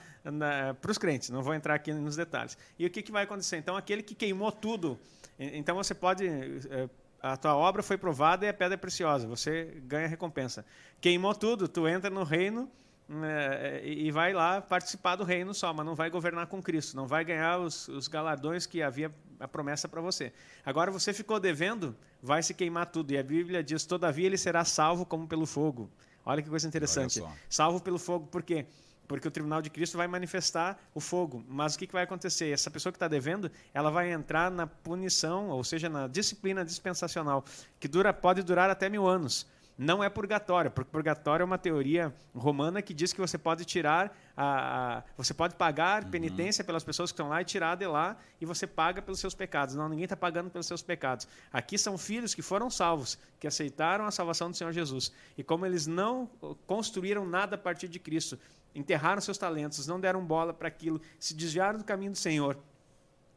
para 0.80 0.92
os 0.92 1.00
crentes. 1.00 1.32
Não 1.32 1.42
vou 1.42 1.56
entrar 1.56 1.74
aqui 1.74 1.92
nos 1.92 2.16
detalhes. 2.16 2.56
E 2.78 2.86
o 2.86 2.92
que, 2.92 3.02
que 3.02 3.12
vai 3.12 3.24
acontecer? 3.24 3.58
Então, 3.58 3.76
aquele 3.76 4.04
que 4.04 4.14
queimou 4.14 4.52
tudo. 4.52 5.00
Então, 5.40 5.76
você 5.76 5.96
pode. 5.96 6.28
É, 6.28 6.88
a 7.24 7.36
tua 7.38 7.56
obra 7.56 7.82
foi 7.82 7.98
provada 7.98 8.46
e 8.46 8.50
a 8.50 8.54
pedra 8.54 8.76
é 8.76 8.78
preciosa, 8.78 9.26
você 9.26 9.82
ganha 9.88 10.08
recompensa. 10.08 10.64
Queimou 11.02 11.34
tudo, 11.34 11.68
tu 11.68 11.88
entra 11.88 12.12
no 12.12 12.24
reino 12.24 12.70
é, 13.10 13.82
e 13.86 14.10
vai 14.12 14.34
lá 14.34 14.62
participar 14.62 15.16
do 15.16 15.24
reino 15.24 15.54
só, 15.54 15.74
mas 15.74 15.86
não 15.86 15.94
vai 15.94 16.10
governar 16.10 16.48
com 16.48 16.62
Cristo, 16.62 16.96
não 16.96 17.06
vai 17.06 17.26
ganhar 17.26 17.60
os, 17.60 17.88
os 17.90 18.08
galardões 18.08 18.66
que 18.66 18.82
havia 18.82 19.14
a 19.40 19.48
promessa 19.48 19.88
para 19.90 20.00
você. 20.00 20.32
Agora 20.66 20.90
você 20.90 21.14
ficou 21.14 21.40
devendo, 21.40 21.96
vai 22.22 22.42
se 22.42 22.54
queimar 22.54 22.88
tudo. 22.88 23.12
E 23.12 23.18
a 23.18 23.24
Bíblia 23.24 23.64
diz: 23.64 23.86
todavia 23.86 24.26
ele 24.26 24.38
será 24.38 24.64
salvo 24.64 25.06
como 25.06 25.28
pelo 25.28 25.46
fogo. 25.46 25.90
Olha 26.26 26.42
que 26.42 26.50
coisa 26.50 26.68
interessante. 26.68 27.22
Salvo 27.50 27.82
pelo 27.82 28.00
fogo, 28.00 28.28
por 28.28 28.42
quê? 28.42 28.66
Porque 29.06 29.28
o 29.28 29.32
tribunal 29.32 29.62
de 29.62 29.70
Cristo 29.70 29.98
vai 29.98 30.08
manifestar 30.08 30.80
o 30.96 31.02
fogo. 31.02 31.44
Mas 31.50 31.76
o 31.76 31.80
que, 31.80 31.86
que 31.86 31.92
vai 31.92 32.04
acontecer? 32.04 32.52
Essa 32.52 32.72
pessoa 32.72 32.92
que 32.92 32.96
está 32.96 33.10
devendo, 33.10 33.52
ela 33.74 33.92
vai 33.92 34.14
entrar 34.14 34.50
na 34.50 34.66
punição, 34.66 35.50
ou 35.50 35.62
seja, 35.62 35.90
na 35.90 36.08
disciplina 36.08 36.64
dispensacional, 36.64 37.44
que 37.82 37.90
dura, 37.90 38.14
pode 38.14 38.42
durar 38.42 38.70
até 38.70 38.88
mil 38.88 39.06
anos 39.06 39.46
não 39.78 40.04
é 40.04 40.10
purgatório, 40.10 40.70
porque 40.70 40.92
purgatório 40.92 41.44
é 41.44 41.46
uma 41.46 41.58
teoria 41.58 42.14
romana 42.36 42.82
que 42.82 42.94
diz 42.94 43.12
que 43.12 43.20
você 43.20 43.38
pode 43.38 43.66
tirar, 43.66 44.16
a, 44.38 44.98
a 44.98 45.04
você 45.18 45.34
pode 45.34 45.56
pagar 45.56 46.04
uhum. 46.04 46.12
penitência 46.12 46.64
pelas 46.64 46.84
pessoas 46.84 47.12
que 47.12 47.14
estão 47.14 47.30
lá 47.30 47.42
e 47.42 47.46
tirar 47.46 47.76
de 47.76 47.88
lá 47.88 48.16
e 48.40 48.46
você 48.46 48.68
paga 48.68 49.02
pelos 49.02 49.20
seus 49.20 49.34
pecados. 49.34 49.74
Não, 49.74 49.90
ninguém 49.90 50.04
está 50.04 50.16
pagando 50.16 50.50
pelos 50.52 50.68
seus 50.68 50.84
pecados. 50.84 51.28
Aqui 51.52 51.78
são 51.78 51.98
filhos 51.98 52.36
que 52.36 52.42
foram 52.42 52.70
salvos, 52.70 53.18
que 53.40 53.48
aceitaram 53.48 54.06
a 54.06 54.12
salvação 54.12 54.52
do 54.52 54.56
Senhor 54.56 54.72
Jesus. 54.72 55.12
E 55.38 55.44
como 55.44 55.66
eles 55.66 55.88
não 55.88 56.30
construíram 56.68 57.26
nada 57.26 57.56
a 57.56 57.60
partir 57.60 57.88
de 57.88 58.00
Cristo, 58.00 58.38
enterraram 58.76 59.22
seus 59.22 59.38
talentos, 59.38 59.88
não 59.88 60.00
deram 60.00 60.24
bola 60.24 60.54
para 60.54 60.68
aquilo, 60.68 61.02
se 61.20 61.34
desviaram 61.34 61.80
do 61.80 61.86
caminho 61.86 62.12
do 62.12 62.18
Senhor, 62.18 62.58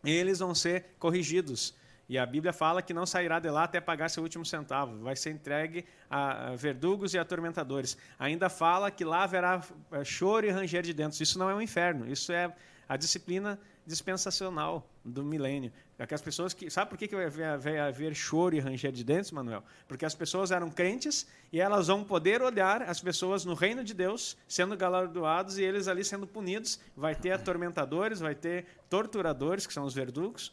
eles 0.05 0.39
vão 0.39 0.55
ser 0.55 0.95
corrigidos 0.99 1.75
e 2.09 2.17
a 2.17 2.25
Bíblia 2.25 2.53
fala 2.53 2.81
que 2.83 2.95
não 2.95 3.05
sairá 3.05 3.41
de 3.41 3.51
lá 3.51 3.65
até 3.65 3.81
pagar 3.81 4.09
seu 4.09 4.23
último 4.23 4.45
centavo, 4.45 5.03
vai 5.03 5.17
ser 5.17 5.31
entregue 5.31 5.85
a 6.09 6.55
verdugos 6.55 7.15
e 7.15 7.19
atormentadores. 7.19 7.97
Ainda 8.19 8.49
fala 8.49 8.91
que 8.91 9.05
lá 9.05 9.25
haverá 9.25 9.61
eh, 9.91 10.05
choro 10.05 10.47
e 10.47 10.51
ranger 10.51 10.83
de 10.83 10.95
dentro. 10.95 11.21
Isso 11.21 11.39
não 11.39 11.51
é 11.51 11.55
um 11.55 11.61
inferno, 11.61 12.09
isso 12.09 12.33
é 12.33 12.55
a 12.89 12.97
disciplina 12.97 13.59
dispensacional 13.85 14.89
do 15.05 15.25
milênio. 15.25 15.73
Aquelas 15.99 16.23
pessoas 16.23 16.55
que. 16.55 16.71
Sabe 16.71 16.91
por 16.91 16.99
que, 16.99 17.09
que 17.09 17.17
vai 17.17 17.79
haver 17.79 18.15
choro 18.15 18.55
e 18.55 18.61
ranger 18.61 18.93
de 18.93 19.03
dentes, 19.03 19.33
Manuel? 19.33 19.65
Porque 19.89 20.05
as 20.05 20.15
pessoas 20.15 20.53
eram 20.53 20.71
crentes 20.71 21.27
e 21.53 21.61
elas 21.61 21.89
vão 21.89 22.05
poder 22.05 22.41
olhar 22.41 22.83
as 22.83 23.01
pessoas 23.01 23.45
no 23.45 23.55
reino 23.55 23.83
de 23.83 23.95
Deus 23.95 24.37
sendo 24.47 24.77
galardoados 24.77 25.59
e 25.59 25.65
eles 25.65 25.89
ali 25.89 26.05
sendo 26.05 26.27
punidos. 26.27 26.79
Vai 26.97 27.17
ter 27.17 27.33
atormentadores, 27.33 28.21
vai 28.21 28.35
ter 28.35 28.67
torturadores, 28.89 29.67
que 29.67 29.73
são 29.73 29.85
os 29.85 29.95
verdugos 29.95 30.53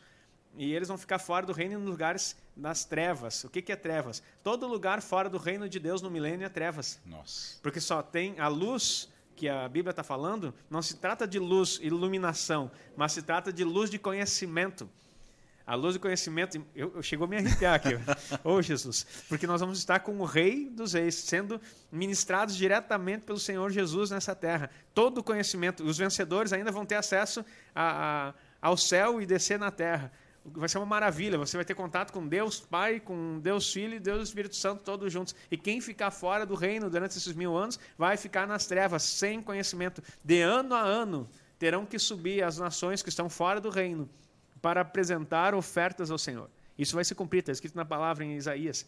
e 0.56 0.74
eles 0.74 0.88
vão 0.88 0.98
ficar 0.98 1.20
fora 1.20 1.46
do 1.46 1.54
reino 1.54 1.80
em 1.80 1.84
lugares 1.84 2.36
das 2.56 2.86
trevas. 2.86 3.44
O 3.44 3.50
que, 3.50 3.62
que 3.62 3.72
é 3.72 3.76
trevas? 3.76 4.22
Todo 4.44 4.68
lugar 4.68 5.02
fora 5.02 5.30
do 5.30 5.38
reino 5.38 5.68
de 5.68 5.80
Deus 5.80 6.02
no 6.02 6.10
milênio 6.10 6.46
é 6.46 6.50
trevas. 6.50 7.00
Nossa. 7.06 7.58
Porque 7.62 7.80
só 7.80 8.02
tem 8.02 8.40
a 8.40 8.48
luz 8.48 9.10
que 9.36 9.50
a 9.50 9.68
Bíblia 9.68 9.90
está 9.90 10.04
falando, 10.04 10.54
não 10.70 10.82
se 10.82 10.98
trata 10.98 11.28
de 11.28 11.40
luz, 11.40 11.80
iluminação, 11.82 12.72
mas 12.96 13.14
se 13.14 13.24
trata 13.24 13.52
de 13.52 13.64
luz 13.64 13.90
de 13.90 13.98
conhecimento. 13.98 14.88
A 15.66 15.76
luz 15.76 15.94
de 15.94 16.00
conhecimento, 16.00 16.64
eu, 16.76 16.92
eu 16.94 17.02
chegou 17.02 17.26
a 17.26 17.28
me 17.28 17.38
arrepiar 17.38 17.74
aqui, 17.74 17.96
ô 18.44 18.56
oh, 18.56 18.62
Jesus, 18.62 19.08
porque 19.30 19.48
nós 19.48 19.62
vamos 19.62 19.80
estar 19.80 20.02
com 20.02 20.20
o 20.20 20.26
Rei 20.26 20.70
dos 20.70 20.92
Reis, 20.92 21.16
sendo 21.16 21.60
ministrados 21.90 22.56
diretamente 22.56 23.22
pelo 23.22 23.40
Senhor 23.40 23.72
Jesus 23.72 24.12
nessa 24.12 24.36
terra. 24.36 24.70
Todo 24.94 25.20
o 25.20 25.24
conhecimento, 25.24 25.84
os 25.84 25.98
vencedores 25.98 26.52
ainda 26.52 26.70
vão 26.70 26.86
ter 26.86 26.96
acesso 26.96 27.46
a, 27.74 28.34
a, 28.62 28.68
ao 28.70 28.76
céu 28.76 29.22
e 29.22 29.26
descer 29.26 29.58
na 29.58 29.72
terra 29.72 30.12
vai 30.46 30.68
ser 30.68 30.78
uma 30.78 30.86
maravilha. 30.86 31.38
Você 31.38 31.56
vai 31.56 31.66
ter 31.66 31.74
contato 31.74 32.12
com 32.12 32.28
Deus 32.28 32.60
Pai, 32.60 33.00
com 33.00 33.40
Deus 33.40 33.72
Filho 33.72 33.96
e 33.96 34.00
Deus 34.00 34.28
Espírito 34.28 34.56
Santo 34.56 34.84
todos 34.84 35.12
juntos. 35.12 35.36
E 35.50 35.58
quem 35.58 35.80
ficar 35.80 36.12
fora 36.12 36.46
do 36.46 36.56
reino 36.56 36.90
durante 36.90 37.18
esses 37.18 37.34
mil 37.34 37.56
anos 37.56 37.80
vai 37.98 38.18
ficar 38.18 38.48
nas 38.48 38.66
trevas, 38.66 39.04
sem 39.04 39.42
conhecimento. 39.42 40.04
De 40.24 40.42
ano 40.42 40.76
a 40.76 40.82
ano 40.82 41.30
terão 41.58 41.86
que 41.86 41.98
subir 41.98 42.44
as 42.44 42.58
nações 42.58 43.02
que 43.02 43.10
estão 43.10 43.30
fora 43.30 43.62
do 43.62 43.70
reino 43.70 44.10
para 44.62 44.82
apresentar 44.82 45.56
ofertas 45.56 46.12
ao 46.12 46.18
Senhor. 46.18 46.50
Isso 46.78 46.96
vai 46.96 47.06
se 47.06 47.14
cumprir, 47.14 47.40
está 47.40 47.52
escrito 47.52 47.76
na 47.76 47.86
palavra 47.86 48.24
em 48.24 48.36
Isaías. 48.36 48.86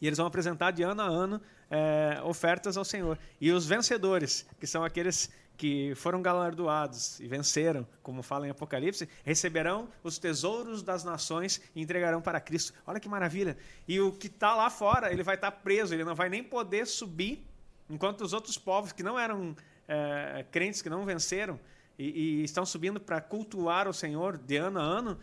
E 0.00 0.06
eles 0.06 0.18
vão 0.18 0.26
apresentar 0.26 0.72
de 0.72 0.82
ano 0.82 1.00
a 1.00 1.06
ano 1.06 1.40
é, 1.70 2.20
ofertas 2.24 2.76
ao 2.76 2.84
Senhor. 2.84 3.18
E 3.40 3.52
os 3.52 3.66
vencedores, 3.66 4.44
que 4.58 4.66
são 4.66 4.84
aqueles 4.84 5.30
que 5.62 5.94
foram 5.94 6.20
galardoados 6.20 7.20
e 7.20 7.28
venceram, 7.28 7.86
como 8.02 8.20
fala 8.20 8.48
em 8.48 8.50
Apocalipse, 8.50 9.08
receberão 9.24 9.88
os 10.02 10.18
tesouros 10.18 10.82
das 10.82 11.04
nações 11.04 11.62
e 11.72 11.80
entregarão 11.80 12.20
para 12.20 12.40
Cristo. 12.40 12.74
Olha 12.84 12.98
que 12.98 13.08
maravilha! 13.08 13.56
E 13.86 14.00
o 14.00 14.10
que 14.10 14.26
está 14.26 14.56
lá 14.56 14.68
fora, 14.68 15.12
ele 15.12 15.22
vai 15.22 15.36
estar 15.36 15.52
tá 15.52 15.56
preso, 15.56 15.94
ele 15.94 16.02
não 16.02 16.16
vai 16.16 16.28
nem 16.28 16.42
poder 16.42 16.84
subir, 16.84 17.46
enquanto 17.88 18.22
os 18.22 18.32
outros 18.32 18.58
povos 18.58 18.90
que 18.90 19.04
não 19.04 19.16
eram 19.16 19.54
é, 19.86 20.44
crentes, 20.50 20.82
que 20.82 20.90
não 20.90 21.04
venceram, 21.04 21.60
e, 21.96 22.40
e 22.40 22.42
estão 22.42 22.66
subindo 22.66 22.98
para 22.98 23.20
cultuar 23.20 23.86
o 23.86 23.92
Senhor 23.92 24.36
de 24.36 24.56
ano 24.56 24.80
a 24.80 24.82
ano, 24.82 25.16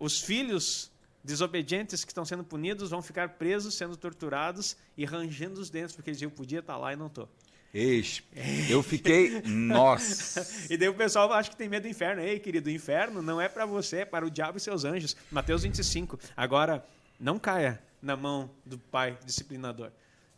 os 0.00 0.20
filhos 0.20 0.90
desobedientes 1.22 2.04
que 2.04 2.10
estão 2.10 2.24
sendo 2.24 2.42
punidos 2.42 2.90
vão 2.90 3.00
ficar 3.00 3.28
presos, 3.28 3.76
sendo 3.76 3.96
torturados 3.96 4.76
e 4.96 5.04
rangendo 5.04 5.60
os 5.60 5.70
dentes, 5.70 5.94
porque 5.94 6.10
eles 6.10 6.18
diziam, 6.18 6.32
podia 6.32 6.58
estar 6.58 6.72
tá 6.72 6.78
lá 6.80 6.92
e 6.92 6.96
não 6.96 7.06
estou. 7.06 7.28
Ex, 7.72 8.22
eu 8.68 8.82
fiquei, 8.82 9.42
nossa. 9.42 10.46
e 10.68 10.76
daí 10.76 10.88
o 10.88 10.94
pessoal 10.94 11.32
acha 11.32 11.50
que 11.50 11.56
tem 11.56 11.68
medo 11.68 11.84
do 11.84 11.88
inferno. 11.88 12.20
Ei, 12.20 12.40
querido, 12.40 12.68
o 12.68 12.72
inferno 12.72 13.22
não 13.22 13.40
é 13.40 13.48
para 13.48 13.64
você, 13.64 13.98
é 13.98 14.04
para 14.04 14.26
o 14.26 14.30
diabo 14.30 14.58
e 14.58 14.60
seus 14.60 14.84
anjos. 14.84 15.16
Mateus 15.30 15.62
25. 15.62 16.18
Agora, 16.36 16.84
não 17.18 17.38
caia 17.38 17.80
na 18.02 18.16
mão 18.16 18.50
do 18.64 18.78
pai 18.78 19.16
disciplinador, 19.24 19.90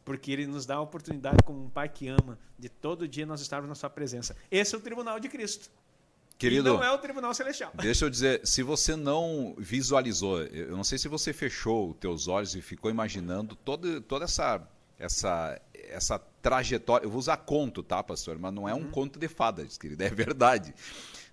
porque 0.04 0.30
ele 0.30 0.46
nos 0.46 0.66
dá 0.66 0.74
a 0.74 0.80
oportunidade, 0.80 1.38
como 1.44 1.64
um 1.64 1.70
pai 1.70 1.88
que 1.88 2.08
ama, 2.08 2.38
de 2.58 2.68
todo 2.68 3.08
dia 3.08 3.24
nós 3.24 3.40
estarmos 3.40 3.68
na 3.68 3.74
sua 3.74 3.88
presença. 3.88 4.36
Esse 4.50 4.74
é 4.74 4.78
o 4.78 4.80
tribunal 4.80 5.18
de 5.18 5.28
Cristo. 5.28 5.70
Querido, 6.38 6.68
e 6.68 6.72
não 6.72 6.82
é 6.82 6.90
o 6.90 6.98
tribunal 6.98 7.32
celestial. 7.32 7.70
Deixa 7.80 8.04
eu 8.04 8.10
dizer, 8.10 8.40
se 8.44 8.62
você 8.62 8.96
não 8.96 9.54
visualizou, 9.56 10.42
eu 10.42 10.76
não 10.76 10.82
sei 10.82 10.98
se 10.98 11.08
você 11.08 11.32
fechou 11.32 11.90
os 11.90 11.96
teus 11.96 12.26
olhos 12.26 12.54
e 12.56 12.60
ficou 12.60 12.90
imaginando 12.90 13.54
toda, 13.54 14.00
toda 14.00 14.24
essa, 14.24 14.60
essa, 15.02 15.60
essa 15.74 16.18
trajetória. 16.40 17.04
Eu 17.04 17.10
vou 17.10 17.18
usar 17.18 17.36
conto, 17.38 17.82
tá, 17.82 18.02
pastor? 18.02 18.38
Mas 18.38 18.54
não 18.54 18.68
é 18.68 18.74
um 18.74 18.78
uhum. 18.78 18.90
conto 18.90 19.18
de 19.18 19.28
fadas, 19.28 19.76
querido, 19.76 20.02
é 20.04 20.08
verdade. 20.08 20.72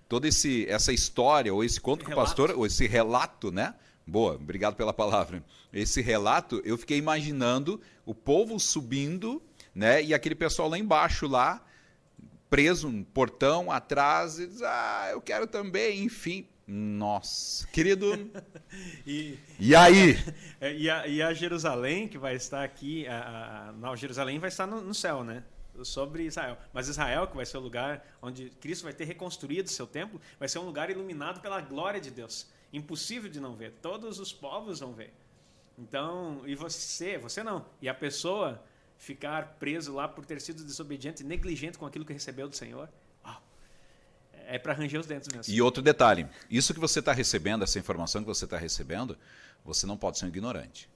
Toda 0.08 0.26
esse, 0.26 0.66
essa 0.68 0.92
história, 0.92 1.54
ou 1.54 1.62
esse 1.62 1.80
conto 1.80 2.04
que 2.04 2.12
o 2.12 2.16
pastor, 2.16 2.50
ou 2.50 2.66
esse 2.66 2.86
relato, 2.86 3.52
né? 3.52 3.74
Boa, 4.04 4.34
obrigado 4.34 4.74
pela 4.74 4.92
palavra. 4.92 5.44
Esse 5.72 6.00
relato, 6.02 6.60
eu 6.64 6.76
fiquei 6.76 6.98
imaginando 6.98 7.80
o 8.04 8.12
povo 8.12 8.58
subindo, 8.58 9.40
né? 9.72 10.02
E 10.02 10.12
aquele 10.12 10.34
pessoal 10.34 10.68
lá 10.68 10.76
embaixo, 10.76 11.28
lá, 11.28 11.64
preso 12.48 12.88
um 12.88 13.04
portão 13.04 13.70
atrás, 13.70 14.40
e 14.40 14.48
diz, 14.48 14.62
ah, 14.62 15.10
eu 15.12 15.20
quero 15.20 15.46
também, 15.46 16.02
enfim. 16.02 16.44
Nossa, 16.72 17.66
querido. 17.66 18.30
e, 19.04 19.36
e 19.58 19.74
aí? 19.74 20.16
É, 20.62 20.74
e 20.74 20.90
a, 20.90 21.06
e 21.06 21.22
a, 21.22 21.32
Jerusalém, 21.32 22.06
que 22.06 22.18
vai 22.18 22.36
estar 22.36 22.62
aqui, 22.62 23.08
a, 23.08 23.68
a, 23.68 23.72
não, 23.72 23.96
Jerusalém 23.96 24.38
vai 24.38 24.48
estar 24.50 24.66
no, 24.66 24.82
no, 24.82 24.92
céu, 24.92 25.24
né? 25.24 25.42
Sobre 25.82 26.24
Israel. 26.24 26.58
Mas 26.70 26.86
Israel, 26.86 27.26
que 27.26 27.34
vai 27.34 27.46
ser 27.46 27.56
o 27.56 27.60
lugar 27.60 28.06
onde 28.20 28.50
Cristo 28.60 28.82
vai 28.82 28.92
ter 28.92 29.06
reconstruído 29.06 29.70
seu 29.70 29.86
templo, 29.86 30.20
vai 30.38 30.50
ser 30.50 30.58
um 30.58 30.64
lugar 30.64 30.90
iluminado 30.90 31.40
pela 31.40 31.62
glória 31.62 31.98
de 31.98 32.10
Deus. 32.10 32.46
Impossível 32.74 33.30
de 33.30 33.40
não 33.40 33.56
ver. 33.56 33.72
Todos 33.80 34.20
os 34.20 34.34
povos 34.34 34.80
vão 34.80 34.92
ver. 34.92 35.14
Então, 35.78 36.42
e 36.44 36.54
você, 36.54 37.16
você 37.16 37.42
não. 37.42 37.64
E 37.80 37.88
a 37.88 37.94
pessoa 37.94 38.62
ficar 38.98 39.56
preso 39.58 39.94
lá 39.94 40.06
por 40.06 40.26
ter 40.26 40.42
sido 40.42 40.62
desobediente, 40.62 41.24
negligente 41.24 41.78
com 41.78 41.86
aquilo 41.86 42.04
que 42.04 42.12
recebeu 42.12 42.46
do 42.46 42.54
Senhor 42.54 42.86
é 44.50 44.58
para 44.58 44.72
ranger 44.72 45.00
os 45.00 45.06
dentes 45.06 45.28
mesmo. 45.28 45.52
E 45.52 45.62
outro 45.62 45.82
detalhe: 45.82 46.26
isso 46.50 46.74
que 46.74 46.80
você 46.80 46.98
está 46.98 47.12
recebendo, 47.12 47.62
essa 47.62 47.78
informação 47.78 48.20
que 48.20 48.26
você 48.26 48.44
está 48.44 48.58
recebendo, 48.58 49.16
você 49.64 49.86
não 49.86 49.96
pode 49.96 50.18
ser 50.18 50.24
um 50.26 50.28
ignorante. 50.28 50.90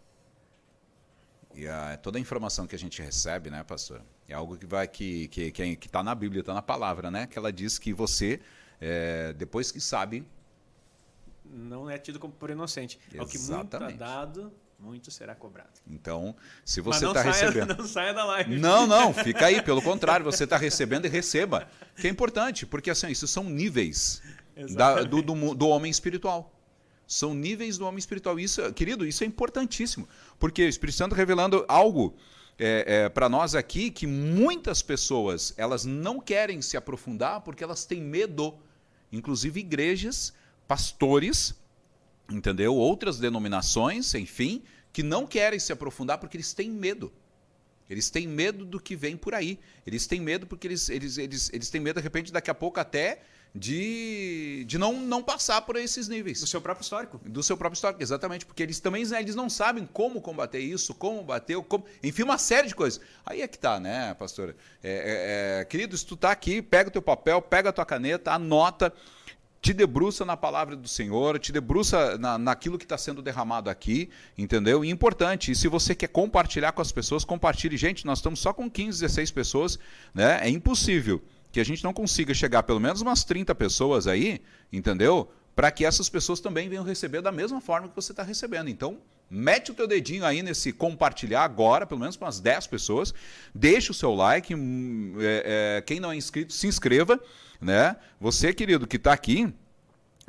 E 1.55 1.69
a, 1.69 1.97
toda 1.97 2.19
a 2.19 2.21
informação 2.21 2.67
que 2.67 2.75
a 2.75 2.79
gente 2.79 3.01
recebe, 3.01 3.49
né, 3.49 3.63
pastor, 3.63 4.03
é 4.29 4.35
algo 4.35 4.57
que 4.57 4.67
vai 4.67 4.89
que 4.89 5.29
que 5.29 5.53
que 5.53 5.87
está 5.87 6.03
na 6.03 6.15
Bíblia, 6.15 6.41
está 6.41 6.53
na 6.53 6.63
palavra, 6.63 7.11
né? 7.11 7.27
Que 7.29 7.39
ela 7.39 7.53
diz 7.53 7.79
que 7.79 7.93
você 7.93 8.41
é, 8.81 9.33
depois 9.35 9.71
que 9.71 9.81
sabe 9.81 10.27
não 11.45 11.89
é 11.89 11.99
tido 11.99 12.19
como 12.19 12.33
por 12.33 12.51
inocente. 12.51 12.99
Exatamente. 13.13 13.21
É 13.21 13.23
o 13.23 13.29
que 13.29 13.39
muito 13.39 13.77
é 13.77 13.93
dado, 13.93 14.53
muito 14.85 15.11
será 15.11 15.35
cobrado. 15.35 15.71
Então, 15.87 16.37
se 16.65 16.81
você 16.81 17.07
está 17.07 17.23
recebendo. 17.23 17.75
Não 17.79 17.87
saia 17.87 18.13
da 18.13 18.25
live. 18.25 18.57
Não, 18.59 18.87
não, 18.87 19.15
fica 19.15 19.47
aí. 19.47 19.63
Pelo 19.63 19.81
contrário, 19.81 20.25
você 20.25 20.45
está 20.45 20.59
recebendo 20.59 21.07
e 21.07 21.09
receba. 21.09 21.67
Que 21.97 22.07
é 22.07 22.11
importante, 22.11 22.67
porque 22.67 22.91
assim, 22.91 23.09
isso 23.09 23.27
são 23.27 23.45
níveis 23.45 24.23
da, 24.75 25.03
do, 25.03 25.23
do, 25.23 25.55
do, 25.55 25.69
homem 25.69 25.91
espiritual. 25.91 26.53
São 27.07 27.35
níveis 27.35 27.79
do 27.79 27.87
homem 27.87 27.99
espiritual. 27.99 28.39
Isso, 28.39 28.73
querido, 28.75 29.07
isso 29.07 29.25
é 29.25 29.27
importantíssimo. 29.27 30.07
Porque 30.39 30.65
o 30.65 30.69
Espírito 30.69 30.97
Santo 30.97 31.15
revelando 31.15 31.65
algo 31.67 32.15
é, 32.59 33.05
é, 33.05 33.09
para 33.09 33.29
nós 33.29 33.55
aqui 33.55 33.91
que 33.91 34.07
muitas 34.07 34.83
pessoas 34.83 35.55
elas 35.57 35.85
não 35.85 36.21
querem 36.21 36.61
se 36.61 36.77
aprofundar 36.77 37.41
porque 37.41 37.65
elas 37.65 37.87
têm 37.87 38.03
medo. 38.03 38.55
Inclusive 39.11 39.61
igrejas, 39.61 40.35
pastores 40.69 41.55
entendeu? 42.31 42.75
Outras 42.75 43.19
denominações, 43.19 44.15
enfim, 44.15 44.63
que 44.95 45.03
não 45.03 45.27
querem 45.27 45.59
se 45.59 45.73
aprofundar 45.73 46.19
porque 46.19 46.37
eles 46.37 46.55
têm 46.55 46.71
medo. 46.71 47.13
Eles 47.91 48.09
têm 48.09 48.29
medo 48.29 48.65
do 48.65 48.79
que 48.79 48.95
vem 48.95 49.17
por 49.17 49.35
aí. 49.35 49.59
Eles 49.85 50.07
têm 50.07 50.21
medo 50.21 50.47
porque 50.47 50.69
eles, 50.69 50.89
eles, 50.89 51.19
eles, 51.19 51.51
eles 51.53 51.69
têm 51.69 51.81
medo, 51.81 51.97
de 51.97 52.03
repente, 52.05 52.33
daqui 52.33 52.49
a 52.49 52.55
pouco 52.55 52.79
até 52.79 53.23
de, 53.53 54.65
de 54.69 54.79
não, 54.79 54.93
não 54.93 55.21
passar 55.21 55.63
por 55.63 55.75
esses 55.75 56.07
níveis. 56.07 56.41
Do 56.41 56.47
seu 56.47 56.61
próprio 56.61 56.85
histórico. 56.85 57.21
Do 57.25 57.43
seu 57.43 57.57
próprio 57.57 57.75
histórico, 57.75 58.01
exatamente. 58.05 58.47
Porque 58.47 58.63
eles 58.63 58.79
também 58.79 59.03
eles 59.03 59.35
não 59.35 59.51
sabem 59.51 59.85
como 59.85 60.21
combater 60.21 60.61
isso, 60.61 60.95
como 60.95 61.25
bater, 61.25 61.61
como, 61.65 61.85
enfim, 62.01 62.23
uma 62.23 62.39
série 62.39 62.69
de 62.69 62.75
coisas. 62.77 63.01
Aí 63.27 63.43
é 63.43 63.49
que 63.49 63.59
tá, 63.59 63.81
né, 63.81 64.15
pastora? 64.15 64.55
É, 64.81 65.59
é, 65.59 65.61
é, 65.61 65.65
querido, 65.65 65.99
se 65.99 66.07
tu 66.07 66.17
tá 66.17 66.31
aqui, 66.31 66.63
pega 66.63 66.89
o 66.89 66.93
teu 66.93 67.03
papel, 67.03 67.43
pega 67.43 67.71
a 67.71 67.73
tua 67.73 67.85
caneta, 67.85 68.33
anota 68.33 68.93
te 69.65 69.73
debruça 69.73 70.27
na 70.27 70.37
palavra 70.37 70.77
do 70.77 70.87
Senhor, 70.87 71.39
te 71.39 71.51
debruça 71.51 72.19
na, 72.19 72.37
naquilo 72.37 72.77
que 72.77 72.85
está 72.85 72.99
sendo 72.99 73.23
derramado 73.23 73.71
aqui, 73.71 74.11
entendeu? 74.37 74.85
E 74.85 74.91
importante, 74.91 75.51
e 75.51 75.55
se 75.55 75.69
você 75.69 75.95
quer 75.95 76.09
compartilhar 76.09 76.73
com 76.73 76.83
as 76.83 76.93
pessoas, 76.93 77.25
compartilhe. 77.25 77.75
Gente, 77.79 78.05
nós 78.05 78.19
estamos 78.19 78.41
só 78.41 78.53
com 78.53 78.71
15, 78.71 79.01
16 79.01 79.31
pessoas, 79.31 79.79
né? 80.13 80.39
É 80.43 80.51
impossível 80.51 81.23
que 81.51 81.59
a 81.59 81.65
gente 81.65 81.83
não 81.83 81.95
consiga 81.95 82.35
chegar 82.35 82.63
pelo 82.65 82.79
menos 82.79 83.01
umas 83.01 83.25
30 83.25 83.55
pessoas 83.55 84.07
aí, 84.07 84.43
entendeu? 84.71 85.33
Para 85.57 85.71
que 85.71 85.87
essas 85.87 86.11
pessoas 86.11 86.41
também 86.41 86.69
venham 86.69 86.85
receber 86.85 87.23
da 87.23 87.33
mesma 87.33 87.59
forma 87.59 87.89
que 87.89 87.97
você 87.97 88.13
está 88.13 88.23
recebendo. 88.23 88.69
Então, 88.69 88.99
mete 89.31 89.71
o 89.71 89.75
teu 89.75 89.87
dedinho 89.87 90.27
aí 90.27 90.43
nesse 90.43 90.75
compartilhar 90.75 91.43
agora, 91.43 91.87
pelo 91.87 92.01
menos 92.01 92.19
para 92.19 92.27
umas 92.27 92.39
10 92.39 92.67
pessoas. 92.67 93.15
Deixa 93.55 93.93
o 93.93 93.95
seu 93.95 94.15
like. 94.15 94.55
Hum, 94.55 95.17
é, 95.21 95.79
é, 95.79 95.81
quem 95.81 96.01
não 96.01 96.13
é 96.13 96.17
inscrito, 96.17 96.53
se 96.53 96.67
inscreva. 96.67 97.19
Né? 97.61 97.97
Você, 98.21 98.53
querido, 98.53 98.87
que 98.87 98.97
está 98.97 99.13
aqui, 99.13 99.53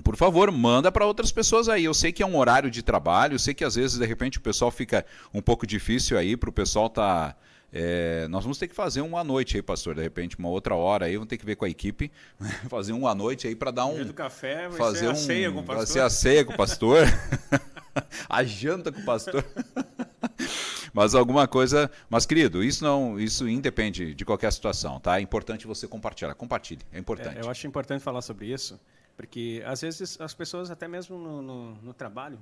por 0.03 0.15
favor, 0.15 0.51
manda 0.51 0.91
para 0.91 1.05
outras 1.05 1.31
pessoas 1.31 1.69
aí. 1.69 1.85
Eu 1.85 1.93
sei 1.93 2.11
que 2.11 2.21
é 2.21 2.25
um 2.25 2.37
horário 2.37 2.69
de 2.69 2.83
trabalho, 2.83 3.35
eu 3.35 3.39
sei 3.39 3.53
que 3.53 3.63
às 3.63 3.75
vezes, 3.75 3.97
de 3.97 4.05
repente, 4.05 4.37
o 4.37 4.41
pessoal 4.41 4.71
fica 4.71 5.05
um 5.33 5.41
pouco 5.41 5.65
difícil 5.65 6.17
aí 6.17 6.35
para 6.35 6.49
o 6.49 6.53
pessoal 6.53 6.87
estar. 6.87 7.33
Tá 7.33 7.37
é, 7.77 8.25
nós 8.29 8.43
vamos 8.43 8.57
ter 8.57 8.69
que 8.69 8.75
fazer 8.75 9.01
uma 9.01 9.21
noite 9.21 9.57
aí, 9.57 9.61
pastor, 9.61 9.95
de 9.95 10.01
repente, 10.01 10.37
uma 10.39 10.47
outra 10.47 10.75
hora 10.75 11.07
aí, 11.07 11.15
vamos 11.15 11.27
ter 11.27 11.37
que 11.37 11.45
ver 11.45 11.57
com 11.57 11.65
a 11.65 11.69
equipe, 11.69 12.09
fazer 12.69 12.93
uma 12.93 13.13
noite 13.13 13.47
aí 13.47 13.55
para 13.55 13.69
dar 13.69 13.85
um. 13.85 14.01
do 14.05 14.13
café, 14.13 14.69
vai 14.69 14.77
fazer 14.77 14.99
ser 14.99 15.07
um, 15.07 15.11
a 15.11 15.15
ceia 15.15 15.51
com 15.51 15.59
o 15.59 15.63
pastor. 15.63 15.75
Vai 15.75 15.85
ser 15.85 15.99
a 15.99 16.09
ceia 16.09 16.45
com 16.45 16.53
o 16.53 16.57
pastor. 16.57 17.05
a 18.29 18.43
janta 18.45 18.93
com 18.93 19.01
o 19.01 19.05
pastor. 19.05 19.43
mas 20.95 21.13
alguma 21.13 21.45
coisa. 21.45 21.91
Mas, 22.09 22.25
querido, 22.25 22.63
isso 22.63 22.81
não, 22.81 23.19
isso 23.19 23.49
independe 23.49 24.15
de 24.15 24.23
qualquer 24.23 24.51
situação, 24.53 24.97
tá? 24.97 25.19
É 25.19 25.21
importante 25.21 25.67
você 25.67 25.89
compartilhar. 25.89 26.33
Compartilhe, 26.35 26.81
é 26.93 26.97
importante. 26.97 27.37
É, 27.37 27.41
eu 27.41 27.49
acho 27.49 27.67
importante 27.67 28.01
falar 28.01 28.21
sobre 28.21 28.47
isso, 28.47 28.79
porque 29.17 29.61
às 29.65 29.81
vezes 29.81 30.19
as 30.21 30.33
pessoas, 30.33 30.71
até 30.71 30.87
mesmo 30.87 31.17
no, 31.17 31.41
no, 31.41 31.75
no 31.75 31.93
trabalho, 31.93 32.41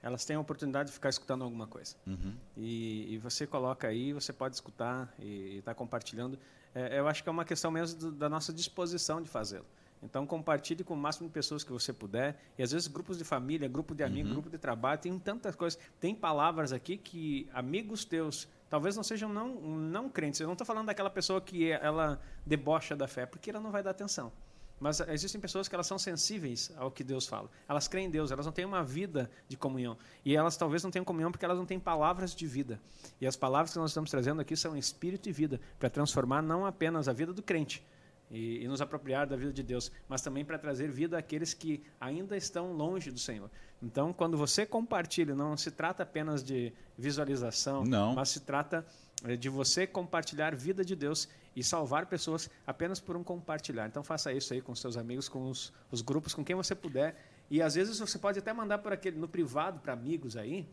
elas 0.00 0.24
têm 0.24 0.36
a 0.36 0.40
oportunidade 0.40 0.86
de 0.86 0.92
ficar 0.92 1.08
escutando 1.08 1.42
alguma 1.42 1.66
coisa. 1.66 1.96
Uhum. 2.06 2.32
E, 2.56 3.14
e, 3.14 3.18
você 3.18 3.44
coloca 3.44 3.88
aí, 3.88 4.12
você 4.12 4.32
pode 4.32 4.54
escutar 4.54 5.12
e 5.18 5.58
está 5.58 5.74
compartilhando. 5.74 6.38
É, 6.72 6.96
eu 6.96 7.08
acho 7.08 7.24
que 7.24 7.28
é 7.28 7.32
uma 7.32 7.44
questão 7.44 7.72
mesmo 7.72 7.98
do, 7.98 8.12
da 8.12 8.28
nossa 8.28 8.52
disposição 8.52 9.20
de 9.20 9.28
fazê-lo. 9.28 9.66
Então, 10.02 10.26
compartilhe 10.26 10.82
com 10.82 10.94
o 10.94 10.96
máximo 10.96 11.28
de 11.28 11.32
pessoas 11.32 11.62
que 11.62 11.70
você 11.70 11.92
puder. 11.92 12.40
E, 12.58 12.62
às 12.62 12.72
vezes, 12.72 12.88
grupos 12.88 13.18
de 13.18 13.24
família, 13.24 13.68
grupo 13.68 13.94
de 13.94 14.02
amigos, 14.02 14.28
uhum. 14.28 14.34
grupo 14.34 14.50
de 14.50 14.58
trabalho, 14.58 15.00
tem 15.00 15.18
tantas 15.18 15.54
coisas. 15.54 15.78
Tem 15.98 16.14
palavras 16.14 16.72
aqui 16.72 16.96
que 16.96 17.48
amigos 17.52 18.04
teus, 18.04 18.48
talvez 18.70 18.96
não 18.96 19.02
sejam 19.02 19.28
não, 19.28 19.54
não 19.54 20.08
crentes. 20.08 20.40
Eu 20.40 20.46
não 20.46 20.54
estou 20.54 20.66
falando 20.66 20.86
daquela 20.86 21.10
pessoa 21.10 21.40
que 21.40 21.70
ela 21.70 22.20
debocha 22.46 22.96
da 22.96 23.06
fé, 23.06 23.26
porque 23.26 23.50
ela 23.50 23.60
não 23.60 23.70
vai 23.70 23.82
dar 23.82 23.90
atenção. 23.90 24.32
Mas 24.80 24.98
existem 25.00 25.38
pessoas 25.38 25.68
que 25.68 25.74
elas 25.74 25.86
são 25.86 25.98
sensíveis 25.98 26.72
ao 26.78 26.90
que 26.90 27.04
Deus 27.04 27.26
fala. 27.26 27.50
Elas 27.68 27.86
creem 27.86 28.06
em 28.06 28.10
Deus, 28.10 28.30
elas 28.30 28.46
não 28.46 28.52
têm 28.52 28.64
uma 28.64 28.82
vida 28.82 29.30
de 29.46 29.54
comunhão. 29.54 29.98
E 30.24 30.34
elas 30.34 30.56
talvez 30.56 30.82
não 30.82 30.90
tenham 30.90 31.04
comunhão 31.04 31.30
porque 31.30 31.44
elas 31.44 31.58
não 31.58 31.66
têm 31.66 31.78
palavras 31.78 32.34
de 32.34 32.46
vida. 32.46 32.80
E 33.20 33.26
as 33.26 33.36
palavras 33.36 33.74
que 33.74 33.78
nós 33.78 33.90
estamos 33.90 34.10
trazendo 34.10 34.40
aqui 34.40 34.56
são 34.56 34.74
espírito 34.74 35.28
e 35.28 35.32
vida, 35.32 35.60
para 35.78 35.90
transformar 35.90 36.40
não 36.40 36.64
apenas 36.64 37.08
a 37.08 37.12
vida 37.12 37.34
do 37.34 37.42
crente 37.42 37.84
e, 38.30 38.62
e 38.62 38.68
nos 38.68 38.80
apropriar 38.80 39.26
da 39.26 39.36
vida 39.36 39.52
de 39.52 39.62
Deus, 39.62 39.90
mas 40.08 40.22
também 40.22 40.44
para 40.44 40.58
trazer 40.58 40.90
vida 40.90 41.18
àqueles 41.18 41.52
que 41.52 41.82
ainda 42.00 42.36
estão 42.36 42.72
longe 42.72 43.10
do 43.10 43.18
Senhor. 43.18 43.50
Então, 43.82 44.12
quando 44.12 44.36
você 44.36 44.64
compartilha, 44.64 45.34
não 45.34 45.56
se 45.56 45.70
trata 45.70 46.02
apenas 46.02 46.42
de 46.42 46.72
visualização, 46.96 47.84
não. 47.84 48.14
mas 48.14 48.28
se 48.28 48.40
trata 48.40 48.86
eh, 49.24 49.36
de 49.36 49.48
você 49.48 49.86
compartilhar 49.86 50.54
vida 50.54 50.84
de 50.84 50.94
Deus 50.94 51.28
e 51.56 51.64
salvar 51.64 52.06
pessoas 52.06 52.48
apenas 52.66 53.00
por 53.00 53.16
um 53.16 53.24
compartilhar. 53.24 53.86
Então 53.86 54.04
faça 54.04 54.32
isso 54.32 54.52
aí 54.52 54.60
com 54.60 54.74
seus 54.74 54.96
amigos, 54.96 55.28
com 55.28 55.48
os, 55.50 55.72
os 55.90 56.00
grupos, 56.00 56.34
com 56.34 56.44
quem 56.44 56.54
você 56.54 56.74
puder. 56.74 57.16
E 57.50 57.60
às 57.60 57.74
vezes 57.74 57.98
você 57.98 58.18
pode 58.18 58.38
até 58.38 58.52
mandar 58.52 58.78
por 58.78 58.92
aquele 58.92 59.18
no 59.18 59.26
privado 59.26 59.80
para 59.80 59.92
amigos 59.92 60.36
aí 60.36 60.68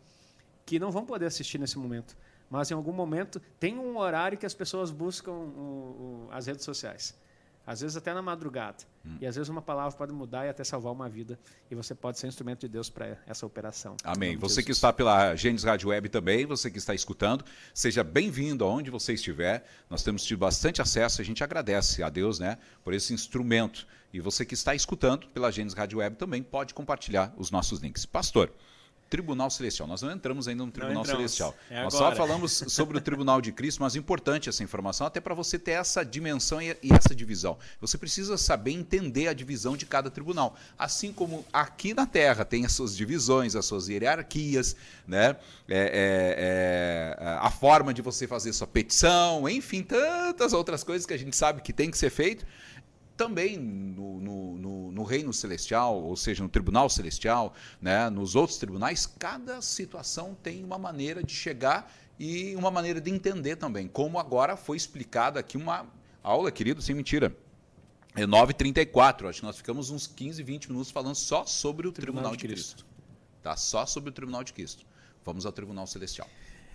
que 0.64 0.78
não 0.78 0.90
vão 0.90 1.04
poder 1.04 1.26
assistir 1.26 1.58
nesse 1.58 1.78
momento. 1.78 2.16
Mas 2.48 2.70
em 2.70 2.74
algum 2.74 2.92
momento 2.92 3.40
tem 3.58 3.76
um 3.78 3.98
horário 3.98 4.38
que 4.38 4.46
as 4.46 4.54
pessoas 4.54 4.90
buscam 4.90 5.32
o, 5.32 6.26
o, 6.26 6.28
as 6.30 6.46
redes 6.46 6.64
sociais 6.64 7.16
às 7.68 7.82
vezes 7.82 7.98
até 7.98 8.14
na 8.14 8.22
madrugada. 8.22 8.78
Hum. 9.04 9.18
E 9.20 9.26
às 9.26 9.36
vezes 9.36 9.50
uma 9.50 9.60
palavra 9.60 9.94
pode 9.94 10.10
mudar 10.10 10.46
e 10.46 10.48
até 10.48 10.64
salvar 10.64 10.90
uma 10.90 11.06
vida. 11.06 11.38
E 11.70 11.74
você 11.74 11.94
pode 11.94 12.18
ser 12.18 12.26
instrumento 12.26 12.60
de 12.60 12.68
Deus 12.68 12.88
para 12.88 13.18
essa 13.26 13.44
operação. 13.44 13.94
Amém. 14.02 14.38
Você 14.38 14.62
que 14.62 14.72
está 14.72 14.90
pela 14.90 15.36
Gênesis 15.36 15.64
Rádio 15.64 15.90
Web 15.90 16.08
também, 16.08 16.46
você 16.46 16.70
que 16.70 16.78
está 16.78 16.94
escutando, 16.94 17.44
seja 17.74 18.02
bem-vindo 18.02 18.64
aonde 18.64 18.90
você 18.90 19.12
estiver. 19.12 19.66
Nós 19.90 20.02
temos 20.02 20.24
tido 20.24 20.38
bastante 20.38 20.80
acesso, 20.80 21.20
a 21.20 21.24
gente 21.24 21.44
agradece 21.44 22.02
a 22.02 22.08
Deus 22.08 22.38
né, 22.38 22.56
por 22.82 22.94
esse 22.94 23.12
instrumento. 23.12 23.86
E 24.14 24.18
você 24.18 24.46
que 24.46 24.54
está 24.54 24.74
escutando 24.74 25.28
pela 25.28 25.50
Gênesis 25.50 25.76
Rádio 25.76 25.98
Web 25.98 26.16
também 26.16 26.42
pode 26.42 26.72
compartilhar 26.72 27.34
os 27.36 27.50
nossos 27.50 27.80
links. 27.80 28.06
Pastor, 28.06 28.50
Tribunal 29.08 29.50
Celestial. 29.50 29.88
Nós 29.88 30.02
não 30.02 30.12
entramos 30.12 30.48
ainda 30.48 30.64
no 30.64 30.70
Tribunal 30.70 31.04
Celestial. 31.04 31.54
É 31.70 31.82
Nós 31.82 31.94
só 31.94 32.14
falamos 32.14 32.64
sobre 32.68 32.98
o 32.98 33.00
Tribunal 33.00 33.40
de 33.40 33.52
Cristo, 33.52 33.82
mas 33.82 33.96
importante 33.96 34.48
essa 34.48 34.62
informação, 34.62 35.06
até 35.06 35.20
para 35.20 35.34
você 35.34 35.58
ter 35.58 35.72
essa 35.72 36.04
dimensão 36.04 36.60
e 36.60 36.76
essa 36.90 37.14
divisão. 37.14 37.58
Você 37.80 37.96
precisa 37.96 38.36
saber 38.36 38.72
entender 38.72 39.28
a 39.28 39.32
divisão 39.32 39.76
de 39.76 39.86
cada 39.86 40.10
tribunal. 40.10 40.56
Assim 40.78 41.12
como 41.12 41.44
aqui 41.52 41.94
na 41.94 42.06
Terra 42.06 42.44
tem 42.44 42.64
as 42.64 42.72
suas 42.72 42.96
divisões, 42.96 43.56
as 43.56 43.64
suas 43.64 43.88
hierarquias, 43.88 44.76
né? 45.06 45.36
É, 45.68 47.16
é, 47.16 47.16
é, 47.18 47.38
a 47.40 47.50
forma 47.50 47.92
de 47.92 48.02
você 48.02 48.26
fazer 48.26 48.52
sua 48.52 48.66
petição, 48.66 49.48
enfim, 49.48 49.82
tantas 49.82 50.52
outras 50.52 50.82
coisas 50.82 51.06
que 51.06 51.14
a 51.14 51.18
gente 51.18 51.36
sabe 51.36 51.62
que 51.62 51.72
tem 51.72 51.90
que 51.90 51.98
ser 51.98 52.10
feito 52.10 52.46
também 53.18 53.58
no, 53.58 54.20
no, 54.20 54.56
no, 54.56 54.92
no, 54.92 55.02
reino 55.02 55.32
celestial, 55.32 56.00
ou 56.00 56.16
seja, 56.16 56.42
no 56.42 56.48
tribunal 56.48 56.88
celestial, 56.88 57.52
né, 57.82 58.08
nos 58.08 58.36
outros 58.36 58.58
tribunais, 58.58 59.06
cada 59.06 59.60
situação 59.60 60.36
tem 60.40 60.62
uma 60.64 60.78
maneira 60.78 61.22
de 61.22 61.34
chegar 61.34 61.92
e 62.16 62.54
uma 62.54 62.70
maneira 62.70 63.00
de 63.00 63.10
entender 63.10 63.56
também. 63.56 63.88
Como 63.88 64.20
agora 64.20 64.56
foi 64.56 64.76
explicado 64.76 65.36
aqui 65.36 65.56
uma 65.56 65.86
aula, 66.22 66.52
querido, 66.52 66.80
sem 66.80 66.94
mentira. 66.94 67.36
É 68.14 68.24
9h34, 68.24 69.28
acho 69.28 69.40
que 69.40 69.46
nós 69.46 69.56
ficamos 69.56 69.90
uns 69.90 70.06
15, 70.06 70.42
20 70.42 70.68
minutos 70.70 70.90
falando 70.90 71.16
só 71.16 71.44
sobre 71.44 71.88
o 71.88 71.92
Tribunal, 71.92 72.30
tribunal 72.30 72.36
de, 72.36 72.38
de 72.38 72.54
Cristo. 72.54 72.74
Cristo. 72.76 72.86
Tá? 73.42 73.56
Só 73.56 73.84
sobre 73.84 74.10
o 74.10 74.12
Tribunal 74.12 74.44
de 74.44 74.52
Cristo. 74.52 74.86
Vamos 75.24 75.44
ao 75.44 75.52
Tribunal 75.52 75.86
Celestial. 75.86 76.28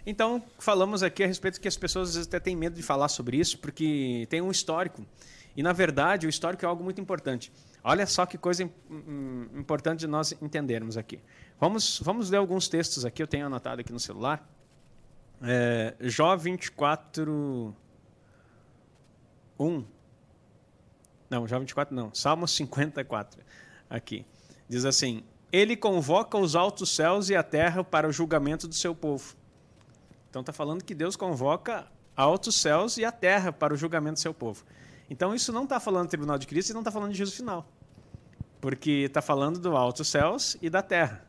Então, 0.06 0.44
falamos 0.60 1.02
aqui 1.02 1.24
a 1.24 1.28
respeito 1.28 1.62
que 1.62 1.68
as 1.68 1.78
pessoas 1.78 2.10
às 2.10 2.16
vezes 2.16 2.28
até 2.28 2.40
têm 2.40 2.56
medo 2.56 2.76
de 2.76 2.84
falar 2.84 3.08
sobre 3.08 3.38
isso, 3.38 3.58
porque 3.60 4.28
tem 4.30 4.42
um 4.42 4.52
histórico. 4.52 5.06
E, 5.56 5.62
na 5.62 5.72
verdade, 5.72 6.26
o 6.26 6.30
histórico 6.30 6.66
é 6.66 6.68
algo 6.68 6.84
muito 6.84 7.00
importante. 7.00 7.52
Olha 7.84 8.06
só 8.08 8.26
que 8.26 8.38
coisa 8.38 8.64
importante 9.56 10.02
de 10.02 10.08
nós 10.08 10.32
entendermos 10.42 10.98
aqui. 10.98 11.20
Vamos, 11.60 12.00
vamos 12.04 12.30
ler 12.30 12.38
alguns 12.38 12.68
textos 12.68 13.06
aqui, 13.06 13.22
eu 13.22 13.28
tenho 13.28 13.46
anotado 13.46 13.82
aqui 13.82 13.92
no 13.92 14.00
celular. 14.00 14.48
É, 15.42 15.96
Jó 16.00 16.36
24, 16.36 17.76
1. 19.60 19.86
Não, 21.30 21.48
Jó 21.48 21.60
24 21.60 21.94
não. 21.94 22.14
Salmo 22.14 22.48
54. 22.48 23.42
Aqui. 23.90 24.26
Diz 24.68 24.86
assim: 24.86 25.24
Ele 25.52 25.76
convoca 25.76 26.38
os 26.38 26.56
altos 26.56 26.96
céus 26.96 27.30
e 27.30 27.36
a 27.36 27.44
terra 27.44 27.84
para 27.84 28.08
o 28.08 28.12
julgamento 28.12 28.68
do 28.68 28.74
seu 28.74 28.96
povo. 28.96 29.36
Então 30.30 30.40
está 30.40 30.54
falando 30.54 30.84
que 30.84 30.96
Deus 30.96 31.16
convoca 31.16 31.86
altos 32.16 32.56
céus 32.56 32.98
e 32.98 33.06
a 33.06 33.12
terra 33.12 33.52
para 33.52 33.74
o 33.74 33.78
julgamento 33.78 34.16
do 34.16 34.20
seu 34.20 34.34
povo. 34.34 34.64
Então 35.14 35.36
isso 35.36 35.54
não 35.54 35.66
está 35.66 35.80
falando 35.80 36.08
do 36.08 36.10
tribunal 36.10 36.40
de 36.40 36.48
Cristo 36.48 36.72
e 36.72 36.74
não 36.74 36.82
está 36.82 36.92
falando 36.92 37.12
de 37.12 37.18
juízo 37.20 37.36
final. 37.36 37.72
Porque 38.60 38.90
está 39.06 39.22
falando 39.22 39.60
do 39.60 39.78
alto 39.78 40.04
céus 40.04 40.58
e 40.60 40.72
da 40.72 40.82
terra. 40.82 41.24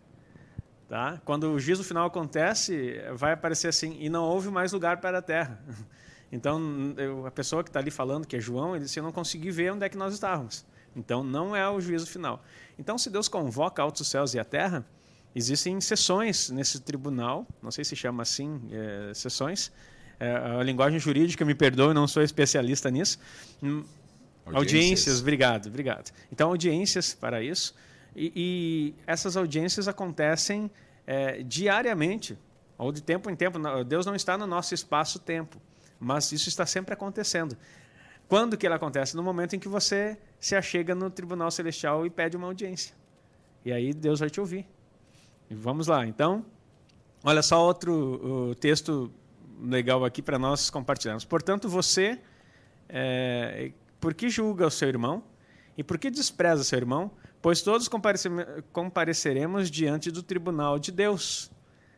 Tá? 0.89 1.21
Quando 1.23 1.53
o 1.53 1.61
juízo 1.61 1.85
final 1.85 2.07
acontece, 2.07 2.95
vai 3.13 3.33
aparecer 3.33 3.69
assim, 3.69 3.99
e 4.01 4.09
não 4.09 4.25
houve 4.25 4.51
mais 4.51 4.73
lugar 4.73 5.03
para 5.03 5.19
a 5.19 5.23
terra. 5.23 5.63
Então, 6.33 6.59
eu, 6.97 7.25
a 7.27 7.31
pessoa 7.31 7.63
que 7.63 7.69
está 7.69 7.79
ali 7.79 7.93
falando, 7.93 8.27
que 8.27 8.35
é 8.35 8.41
João, 8.41 8.75
ele 8.75 8.87
disse, 8.87 8.99
eu 8.99 9.05
não 9.05 9.13
consegui 9.13 9.53
ver 9.53 9.73
onde 9.73 9.85
é 9.85 9.89
que 9.89 9.97
nós 9.97 10.13
estávamos. 10.13 10.67
Então, 10.97 11.23
não 11.23 11.55
é 11.55 11.69
o 11.71 11.81
juízo 11.81 12.09
final. 12.09 12.43
Então, 12.77 12.99
se 12.99 13.09
Deus 13.09 13.29
convoca 13.29 13.81
altos 13.81 14.09
céus 14.09 14.35
e 14.35 14.41
a 14.41 14.45
terra, 14.45 14.85
existem 15.33 15.81
sessões 15.81 16.51
nesse 16.51 16.81
tribunal, 16.81 17.47
não 17.63 17.71
sei 17.71 17.85
se 17.85 17.95
chama 17.95 18.25
assim, 18.25 18.61
é, 18.73 19.15
sessões, 19.15 19.71
a 20.21 20.63
linguagem 20.63 20.99
jurídica, 20.99 21.45
me 21.45 21.55
perdoe, 21.55 21.95
não 21.95 22.07
sou 22.07 22.23
especialista 22.23 22.91
nisso. 22.91 23.19
Hum, 23.63 23.85
audiências. 24.47 24.55
audiências, 24.55 25.21
obrigado, 25.21 25.67
obrigado. 25.67 26.13
Então, 26.31 26.49
audiências 26.51 27.15
para 27.15 27.43
isso. 27.43 27.75
E, 28.15 28.33
e 28.35 28.95
essas 29.07 29.37
audiências 29.37 29.89
acontecem 29.89 30.71
é, 31.07 31.43
diariamente 31.43 32.39
ou 32.79 32.93
de 32.93 33.03
tempo 33.03 33.31
em 33.31 33.37
tempo. 33.37 33.59
Deus 33.85 34.07
não 34.07 34.15
está 34.15 34.39
no 34.39 34.47
nosso 34.47 34.75
espaço-tempo, 34.75 35.61
mas 35.99 36.31
isso 36.33 36.49
está 36.49 36.67
sempre 36.67 36.95
acontecendo. 36.95 37.57
Quando 38.29 38.57
que 38.57 38.67
ele 38.67 38.75
acontece? 38.75 39.17
No 39.17 39.23
momento 39.23 39.55
em 39.55 39.59
que 39.59 39.69
você 39.69 40.17
se 40.41 40.55
achega 40.55 40.95
no 40.95 41.11
tribunal 41.11 41.51
celestial 41.51 42.07
e 42.07 42.11
pede 42.11 42.37
uma 42.37 42.47
audiência. 42.47 42.95
E 43.65 43.73
aí 43.73 43.93
Deus 43.93 44.21
vai 44.21 44.31
te 44.31 44.41
ouvir. 44.41 44.67
E 45.51 45.55
vamos 45.55 45.87
lá. 45.87 46.07
Então, 46.07 46.45
olha 47.23 47.43
só 47.43 47.65
outro 47.65 48.55
texto 48.61 49.11
legal 49.61 50.05
aqui 50.05 50.23
para 50.23 50.39
nós 50.39 50.71
compartilharmos. 50.71 51.25
Portanto, 51.25 51.69
você, 51.69 52.19
é, 52.89 53.73
por 54.01 54.15
que 54.15 54.29
julga 54.29 54.67
o 54.67 54.71
seu 54.71 54.89
irmão? 54.89 55.23
E 55.77 55.83
por 55.83 55.99
que 55.99 56.11
despreza 56.11 56.63
seu 56.63 56.79
irmão? 56.79 57.11
Pois 57.43 57.61
todos 57.63 57.89
compareceremos 58.73 59.71
diante 59.71 60.11
do 60.11 60.23
tribunal 60.23 60.79
de 60.79 60.91
Deus. 60.91 61.51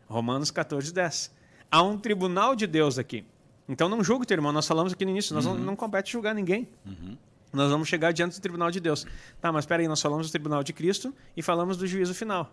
Romanos 0.09 0.51
14, 0.51 0.93
10. 0.93 1.35
Há 1.71 1.83
um 1.83 1.99
tribunal 1.99 2.57
de 2.57 2.67
Deus 2.67 2.99
aqui. 2.99 3.27
Então 3.69 3.89
não 3.89 4.03
julgue 4.03 4.23
o 4.23 4.27
teu 4.27 4.37
irmão. 4.37 4.53
Nós 4.53 4.67
falamos 4.67 4.93
aqui 4.93 5.05
no 5.05 5.11
início, 5.11 5.35
nós 5.35 5.47
uhum. 5.47 5.55
não, 5.55 5.65
não 5.65 5.77
compete 5.77 6.13
julgar 6.13 6.35
ninguém. 6.35 6.69
Uhum. 6.85 7.17
Nós 7.53 7.71
vamos 7.71 7.89
chegar 7.89 8.13
diante 8.13 8.39
do 8.39 8.41
tribunal 8.41 8.71
de 8.71 8.81
Deus. 8.81 9.07
Tá, 9.41 9.51
mas 9.53 9.65
espera 9.65 9.83
aí, 9.83 9.89
nós 9.89 10.01
falamos 10.01 10.29
do 10.29 10.31
tribunal 10.31 10.63
de 10.63 10.73
Cristo 10.73 11.15
e 11.37 11.43
falamos 11.43 11.77
do 11.77 11.87
juízo 11.87 12.15
final. 12.15 12.53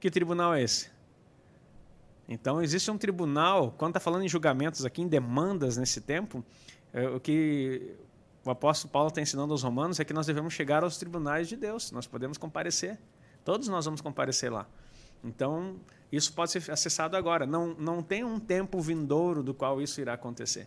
Que 0.00 0.10
tribunal 0.10 0.54
é 0.54 0.62
esse? 0.62 0.90
Então 2.32 2.62
existe 2.62 2.90
um 2.90 2.96
tribunal, 2.96 3.74
quando 3.76 3.90
está 3.90 4.00
falando 4.00 4.24
em 4.24 4.28
julgamentos 4.28 4.86
aqui, 4.86 5.02
em 5.02 5.06
demandas 5.06 5.76
nesse 5.76 6.00
tempo, 6.00 6.42
é, 6.92 7.06
o 7.06 7.20
que 7.20 7.94
o 8.44 8.50
apóstolo 8.50 8.90
Paulo 8.90 9.08
está 9.08 9.20
ensinando 9.20 9.52
aos 9.52 9.62
romanos 9.62 10.00
é 10.00 10.04
que 10.04 10.14
nós 10.14 10.26
devemos 10.26 10.54
chegar 10.54 10.82
aos 10.82 10.96
tribunais 10.96 11.46
de 11.46 11.56
Deus, 11.56 11.92
nós 11.92 12.06
podemos 12.06 12.38
comparecer. 12.38 12.98
Todos 13.44 13.68
nós 13.68 13.84
vamos 13.84 14.00
comparecer 14.00 14.50
lá. 14.50 14.66
Então, 15.22 15.76
isso 16.10 16.32
pode 16.32 16.50
ser 16.50 16.70
acessado 16.70 17.16
agora. 17.16 17.44
Não, 17.44 17.74
não 17.74 18.02
tem 18.02 18.24
um 18.24 18.40
tempo 18.40 18.80
vindouro 18.80 19.42
do 19.42 19.52
qual 19.52 19.82
isso 19.82 20.00
irá 20.00 20.14
acontecer. 20.14 20.66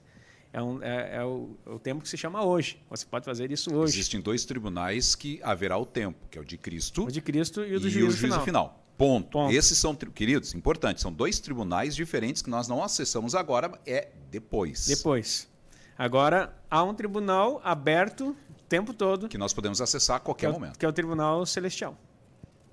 É, 0.53 0.61
um, 0.61 0.81
é, 0.83 1.17
é, 1.17 1.23
o, 1.23 1.57
é, 1.65 1.69
o, 1.71 1.79
tempo 1.79 2.01
que 2.01 2.07
se 2.07 2.17
chama 2.17 2.43
hoje. 2.43 2.79
Você 2.89 3.05
pode 3.05 3.25
fazer 3.25 3.51
isso 3.51 3.73
hoje. 3.73 3.93
Existem 3.93 4.21
dois 4.21 4.45
tribunais 4.45 5.15
que 5.15 5.39
haverá 5.43 5.77
o 5.77 5.85
tempo, 5.85 6.27
que 6.29 6.37
é 6.37 6.41
o 6.41 6.45
de 6.45 6.57
Cristo. 6.57 7.05
O 7.05 7.11
de 7.11 7.21
Cristo 7.21 7.65
e 7.65 7.75
o 7.75 7.79
do 7.79 7.87
e 7.87 7.91
juízo, 7.91 8.07
o 8.07 8.11
juízo 8.11 8.39
final. 8.41 8.45
final. 8.45 8.84
Ponto. 8.97 9.29
Ponto. 9.29 9.53
Esses 9.53 9.77
são, 9.77 9.93
queridos, 9.95 10.53
importantes. 10.53 11.01
São 11.01 11.11
dois 11.11 11.39
tribunais 11.39 11.95
diferentes 11.95 12.41
que 12.41 12.49
nós 12.49 12.67
não 12.67 12.83
acessamos 12.83 13.35
agora, 13.35 13.79
é 13.85 14.09
depois. 14.31 14.87
Depois. 14.87 15.49
Agora, 15.97 16.53
há 16.69 16.83
um 16.83 16.93
tribunal 16.93 17.61
aberto 17.63 18.29
o 18.29 18.63
tempo 18.67 18.93
todo. 18.93 19.27
Que 19.29 19.37
nós 19.37 19.53
podemos 19.53 19.81
acessar 19.81 20.17
a 20.17 20.19
qualquer 20.19 20.47
que 20.47 20.55
é, 20.55 20.59
momento. 20.59 20.79
Que 20.79 20.85
é 20.85 20.89
o 20.89 20.93
tribunal 20.93 21.45
celestial. 21.45 21.97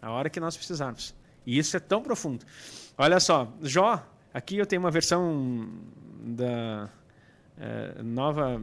A 0.01 0.11
hora 0.11 0.29
que 0.29 0.41
nós 0.41 0.57
precisarmos. 0.57 1.15
E 1.47 1.59
isso 1.59 1.77
é 1.77 1.81
tão 1.81 2.03
profundo. 2.03 2.45
Olha 2.97 3.19
só, 3.21 3.53
Jó, 3.63 4.05
aqui 4.33 4.57
eu 4.57 4.67
tenho 4.67 4.83
uma 4.83 4.91
versão 4.91 5.69
da 6.21 6.89
é, 7.59 8.03
nova. 8.03 8.61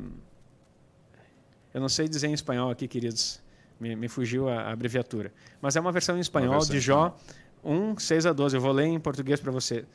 Eu 1.74 1.82
não 1.82 1.90
sei 1.90 2.08
dizer 2.08 2.28
em 2.28 2.34
espanhol 2.34 2.70
aqui, 2.70 2.88
queridos. 2.88 3.42
Me, 3.80 3.96
me 3.96 4.10
fugiu 4.10 4.50
a, 4.50 4.64
a, 4.64 4.72
abreviatura. 4.74 5.32
Mas 5.62 5.78
é 5.78 5.80
uma 5.80 5.92
versão 5.92 6.18
em 6.18 6.20
espanhol 6.20 6.56
versão 6.56 6.76
de 6.76 6.82
Jó 6.82 7.16
1, 7.64 7.98
6 7.98 8.26
a 8.26 8.34
12. 8.34 8.58
Eu 8.58 8.62
vou 8.62 8.72
ler 8.72 8.86
em 8.86 9.00
português 9.00 9.40
para 9.40 9.52
você. 9.52 9.86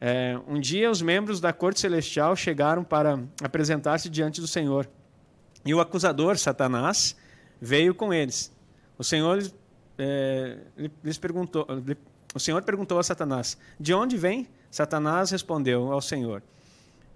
É, 0.00 0.38
um 0.48 0.58
dia 0.58 0.90
os 0.90 1.02
membros 1.02 1.40
da 1.40 1.52
corte 1.52 1.78
celestial 1.78 2.34
chegaram 2.34 2.82
para 2.82 3.20
apresentar-se 3.42 4.08
diante 4.08 4.40
do 4.40 4.46
Senhor. 4.46 4.88
E 5.64 5.74
o 5.74 5.80
acusador, 5.80 6.38
Satanás, 6.38 7.14
veio 7.60 7.94
com 7.94 8.12
eles. 8.12 8.50
O 8.96 9.04
Senhor 9.04 9.42
é, 9.98 10.58
lhes 11.04 11.18
perguntou, 11.18 11.66
o 12.34 12.40
Senhor 12.40 12.62
perguntou 12.62 12.98
a 12.98 13.02
Satanás: 13.02 13.58
De 13.78 13.92
onde 13.92 14.16
vem? 14.16 14.48
Satanás 14.70 15.30
respondeu 15.30 15.92
ao 15.92 16.00
Senhor: 16.00 16.42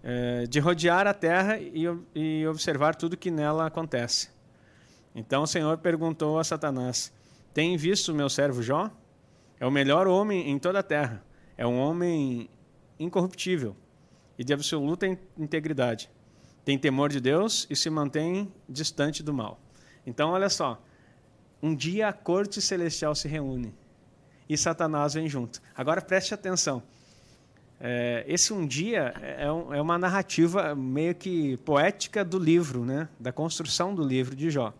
é, 0.02 0.44
De 0.46 0.60
rodear 0.60 1.06
a 1.06 1.14
terra 1.14 1.58
e, 1.58 1.84
e 2.14 2.46
observar 2.46 2.94
tudo 2.94 3.16
que 3.16 3.30
nela 3.30 3.66
acontece. 3.66 4.28
Então 5.14 5.44
o 5.44 5.46
Senhor 5.46 5.78
perguntou 5.78 6.38
a 6.38 6.44
Satanás: 6.44 7.12
Tem 7.54 7.76
visto 7.76 8.14
meu 8.14 8.28
servo 8.28 8.62
Jó? 8.62 8.90
É 9.64 9.66
o 9.66 9.70
melhor 9.70 10.06
homem 10.06 10.50
em 10.50 10.58
toda 10.58 10.80
a 10.80 10.82
terra. 10.82 11.24
É 11.56 11.66
um 11.66 11.78
homem 11.78 12.50
incorruptível 13.00 13.74
e 14.38 14.44
de 14.44 14.52
absoluta 14.52 15.06
integridade. 15.38 16.10
Tem 16.66 16.78
temor 16.78 17.08
de 17.08 17.18
Deus 17.18 17.66
e 17.70 17.74
se 17.74 17.88
mantém 17.88 18.52
distante 18.68 19.22
do 19.22 19.32
mal. 19.32 19.58
Então, 20.06 20.32
olha 20.32 20.50
só. 20.50 20.78
Um 21.62 21.74
dia 21.74 22.08
a 22.08 22.12
corte 22.12 22.60
celestial 22.60 23.14
se 23.14 23.26
reúne 23.26 23.74
e 24.46 24.54
Satanás 24.54 25.14
vem 25.14 25.30
junto. 25.30 25.62
Agora 25.74 26.02
preste 26.02 26.34
atenção. 26.34 26.82
É, 27.80 28.22
esse 28.28 28.52
um 28.52 28.66
dia 28.66 29.14
é, 29.22 29.50
um, 29.50 29.72
é, 29.72 29.80
uma 29.80 29.96
narrativa 29.96 30.74
meio 30.74 31.14
que 31.14 31.56
poética 31.56 32.22
do 32.22 32.38
livro, 32.38 32.84
né? 32.84 33.08
da 33.18 33.32
construção 33.32 33.94
do 33.94 34.06
livro 34.06 34.36
de 34.36 34.50
Jó. 34.50 34.74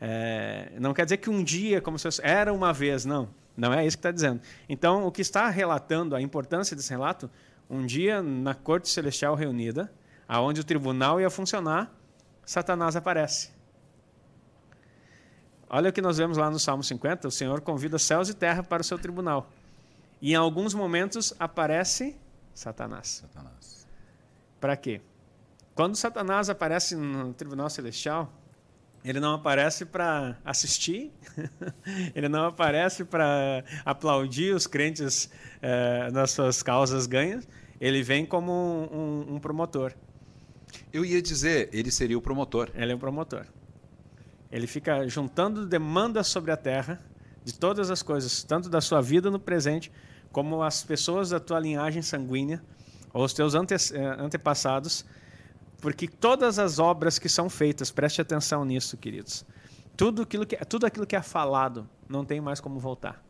É, 0.00 0.72
não 0.80 0.94
quer 0.94 1.04
dizer 1.04 1.18
que 1.18 1.28
um 1.28 1.44
dia, 1.44 1.82
como 1.82 1.98
se 1.98 2.04
fosse, 2.04 2.22
era 2.24 2.54
uma 2.54 2.72
vez, 2.72 3.04
não. 3.04 3.43
Não 3.56 3.72
é 3.72 3.86
isso 3.86 3.96
que 3.96 4.00
está 4.00 4.10
dizendo. 4.10 4.40
Então, 4.68 5.06
o 5.06 5.12
que 5.12 5.22
está 5.22 5.48
relatando, 5.48 6.16
a 6.16 6.20
importância 6.20 6.76
desse 6.76 6.90
relato, 6.90 7.30
um 7.68 7.86
dia 7.86 8.22
na 8.22 8.54
corte 8.54 8.88
celestial 8.88 9.34
reunida, 9.34 9.92
aonde 10.26 10.60
o 10.60 10.64
tribunal 10.64 11.20
ia 11.20 11.30
funcionar, 11.30 11.92
Satanás 12.44 12.96
aparece. 12.96 13.52
Olha 15.68 15.90
o 15.90 15.92
que 15.92 16.02
nós 16.02 16.18
vemos 16.18 16.36
lá 16.36 16.50
no 16.50 16.58
Salmo 16.58 16.82
50, 16.82 17.28
o 17.28 17.30
Senhor 17.30 17.60
convida 17.60 17.98
céus 17.98 18.28
e 18.28 18.34
terra 18.34 18.62
para 18.62 18.82
o 18.82 18.84
seu 18.84 18.98
tribunal. 18.98 19.50
E 20.20 20.32
em 20.32 20.36
alguns 20.36 20.74
momentos 20.74 21.34
aparece 21.38 22.16
Satanás. 22.54 23.24
Satanás. 23.24 23.86
Para 24.60 24.76
quê? 24.76 25.00
Quando 25.74 25.96
Satanás 25.96 26.48
aparece 26.48 26.94
no 26.94 27.34
tribunal 27.34 27.68
celestial, 27.68 28.32
ele 29.04 29.20
não 29.20 29.34
aparece 29.34 29.84
para 29.84 30.38
assistir, 30.42 31.12
ele 32.16 32.28
não 32.28 32.46
aparece 32.46 33.04
para 33.04 33.62
aplaudir 33.84 34.54
os 34.54 34.66
crentes 34.66 35.30
eh, 35.60 36.10
nas 36.10 36.30
suas 36.30 36.62
causas 36.62 37.06
ganhas, 37.06 37.46
ele 37.78 38.02
vem 38.02 38.24
como 38.24 38.50
um, 38.50 38.96
um, 38.96 39.34
um, 39.34 39.38
promotor. 39.38 39.92
Eu 40.90 41.04
ia 41.04 41.20
dizer, 41.20 41.68
ele 41.70 41.90
seria 41.90 42.16
o 42.16 42.22
promotor. 42.22 42.70
Ele 42.74 42.92
é 42.92 42.94
o 42.94 42.98
promotor. 42.98 43.44
Ele 44.50 44.66
fica 44.66 45.06
juntando 45.06 45.66
demandas 45.66 46.28
sobre 46.28 46.50
a 46.50 46.56
terra 46.56 46.98
de 47.44 47.52
todas 47.52 47.90
as 47.90 48.02
coisas, 48.02 48.42
tanto 48.42 48.70
da 48.70 48.80
sua 48.80 49.02
vida 49.02 49.30
no 49.30 49.38
presente, 49.38 49.92
como 50.32 50.62
as 50.62 50.82
pessoas 50.82 51.28
da 51.28 51.38
tua 51.38 51.60
linhagem 51.60 52.00
sanguínea, 52.00 52.62
ou 53.12 53.22
os 53.22 53.34
teus 53.34 53.54
ante, 53.54 53.74
eh, 53.74 54.16
antepassados, 54.18 55.04
porque 55.84 56.08
todas 56.08 56.58
as 56.58 56.78
obras 56.78 57.18
que 57.18 57.28
são 57.28 57.50
feitas, 57.50 57.90
preste 57.90 58.18
atenção 58.18 58.64
nisso, 58.64 58.96
queridos. 58.96 59.44
Tudo 59.94 60.22
aquilo 60.22 60.46
que, 60.46 60.56
tudo 60.64 60.86
aquilo 60.86 61.06
que 61.06 61.14
é 61.14 61.20
falado 61.20 61.86
não 62.08 62.24
tem 62.24 62.40
mais 62.40 62.58
como 62.58 62.80
voltar. 62.80 63.22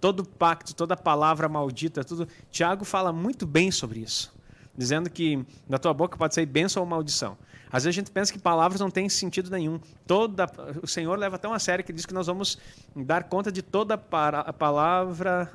Todo 0.00 0.24
pacto, 0.24 0.74
toda 0.74 0.96
palavra 0.96 1.50
maldita, 1.50 2.02
tudo. 2.02 2.26
Tiago 2.50 2.82
fala 2.82 3.12
muito 3.12 3.46
bem 3.46 3.70
sobre 3.70 4.00
isso, 4.00 4.34
dizendo 4.74 5.10
que 5.10 5.44
da 5.68 5.76
tua 5.76 5.92
boca 5.92 6.16
pode 6.16 6.34
sair 6.34 6.46
bênção 6.46 6.82
ou 6.82 6.88
maldição. 6.88 7.36
Às 7.66 7.84
vezes 7.84 7.88
a 7.88 8.00
gente 8.00 8.10
pensa 8.10 8.32
que 8.32 8.38
palavras 8.38 8.80
não 8.80 8.90
têm 8.90 9.10
sentido 9.10 9.50
nenhum. 9.50 9.78
Toda, 10.06 10.46
o 10.82 10.86
Senhor 10.86 11.18
leva 11.18 11.38
tão 11.38 11.52
a 11.52 11.58
sério 11.58 11.84
que 11.84 11.92
diz 11.92 12.06
que 12.06 12.14
nós 12.14 12.26
vamos 12.26 12.56
dar 12.96 13.24
conta 13.24 13.52
de 13.52 13.60
toda 13.60 13.96
a 13.96 14.52
palavra, 14.54 15.52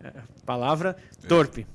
eh, 0.00 0.12
palavra 0.44 0.98
torpe. 1.26 1.66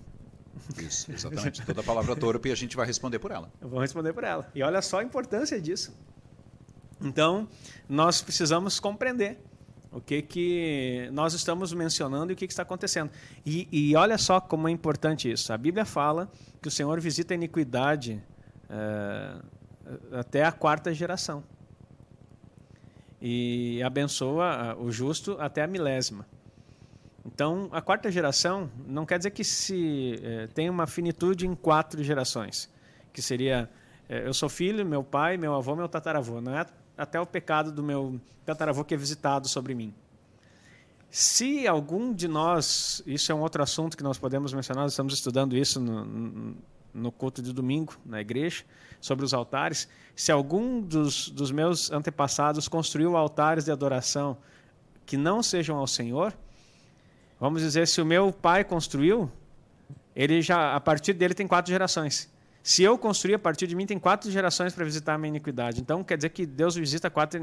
Isso, 0.77 1.11
exatamente. 1.11 1.65
Toda 1.65 1.83
palavra 1.83 2.15
torpe 2.15 2.51
a 2.51 2.55
gente 2.55 2.75
vai 2.75 2.85
responder 2.85 3.19
por 3.19 3.31
ela. 3.31 3.51
Vamos 3.61 3.81
responder 3.81 4.13
por 4.13 4.23
ela. 4.23 4.49
E 4.53 4.61
olha 4.63 4.81
só 4.81 4.99
a 4.99 5.03
importância 5.03 5.59
disso. 5.59 5.93
Então, 7.01 7.47
nós 7.89 8.21
precisamos 8.21 8.79
compreender 8.79 9.39
o 9.91 9.99
que, 9.99 10.21
que 10.21 11.09
nós 11.11 11.33
estamos 11.33 11.73
mencionando 11.73 12.31
e 12.31 12.33
o 12.33 12.37
que, 12.37 12.47
que 12.47 12.53
está 12.53 12.63
acontecendo. 12.63 13.11
E, 13.45 13.67
e, 13.71 13.95
olha 13.95 14.17
só 14.17 14.39
como 14.39 14.67
é 14.67 14.71
importante 14.71 15.29
isso. 15.29 15.51
A 15.51 15.57
Bíblia 15.57 15.83
fala 15.83 16.31
que 16.61 16.67
o 16.67 16.71
Senhor 16.71 16.99
visita 17.01 17.33
a 17.33 17.35
iniquidade 17.35 18.23
é, 18.69 19.35
até 20.13 20.45
a 20.45 20.51
quarta 20.51 20.93
geração. 20.93 21.43
E 23.21 23.81
abençoa 23.83 24.75
o 24.79 24.91
justo 24.91 25.35
até 25.39 25.61
a 25.61 25.67
milésima. 25.67 26.25
Então, 27.25 27.69
a 27.71 27.81
quarta 27.81 28.11
geração 28.11 28.69
não 28.87 29.05
quer 29.05 29.17
dizer 29.17 29.31
que 29.31 29.43
se 29.43 30.19
eh, 30.23 30.47
tem 30.53 30.69
uma 30.69 30.87
finitude 30.87 31.45
em 31.45 31.53
quatro 31.53 32.03
gerações, 32.03 32.69
que 33.13 33.21
seria 33.21 33.69
eh, 34.09 34.27
eu 34.27 34.33
sou 34.33 34.49
filho, 34.49 34.85
meu 34.85 35.03
pai, 35.03 35.37
meu 35.37 35.53
avô, 35.53 35.75
meu 35.75 35.87
tataravô. 35.87 36.41
Não 36.41 36.57
é 36.57 36.65
até 36.97 37.19
o 37.19 37.25
pecado 37.25 37.71
do 37.71 37.83
meu 37.83 38.19
tataravô 38.45 38.83
que 38.83 38.93
é 38.93 38.97
visitado 38.97 39.47
sobre 39.47 39.73
mim. 39.75 39.93
Se 41.09 41.67
algum 41.67 42.13
de 42.13 42.27
nós, 42.27 43.03
isso 43.05 43.31
é 43.31 43.35
um 43.35 43.41
outro 43.41 43.61
assunto 43.61 43.97
que 43.97 44.03
nós 44.03 44.17
podemos 44.17 44.53
mencionar, 44.53 44.83
nós 44.83 44.93
estamos 44.93 45.13
estudando 45.13 45.55
isso 45.57 45.79
no, 45.79 46.55
no 46.93 47.11
culto 47.11 47.41
de 47.41 47.53
domingo 47.53 47.93
na 48.05 48.21
igreja, 48.21 48.63
sobre 48.99 49.25
os 49.25 49.33
altares. 49.33 49.87
Se 50.15 50.31
algum 50.31 50.81
dos, 50.81 51.29
dos 51.29 51.51
meus 51.51 51.91
antepassados 51.91 52.67
construiu 52.67 53.17
altares 53.17 53.65
de 53.65 53.71
adoração 53.71 54.37
que 55.05 55.17
não 55.17 55.43
sejam 55.43 55.77
ao 55.77 55.87
Senhor, 55.87 56.33
Vamos 57.41 57.63
dizer, 57.63 57.87
se 57.87 57.99
o 57.99 58.05
meu 58.05 58.31
pai 58.31 58.63
construiu, 58.63 59.27
ele 60.15 60.43
já 60.43 60.75
a 60.75 60.79
partir 60.79 61.13
dele 61.13 61.33
tem 61.33 61.47
quatro 61.47 61.71
gerações. 61.71 62.31
Se 62.61 62.83
eu 62.83 62.99
construir 62.99 63.33
a 63.33 63.39
partir 63.39 63.65
de 63.65 63.75
mim, 63.75 63.87
tem 63.87 63.97
quatro 63.97 64.29
gerações 64.29 64.75
para 64.75 64.85
visitar 64.85 65.15
a 65.15 65.17
minha 65.17 65.29
iniquidade. 65.29 65.81
Então, 65.81 66.03
quer 66.03 66.17
dizer 66.17 66.29
que 66.29 66.45
Deus 66.45 66.75
visita 66.75 67.09
quatro 67.09 67.41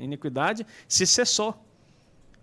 iniquidade 0.00 0.64
se 0.86 1.04
cessou. 1.04 1.60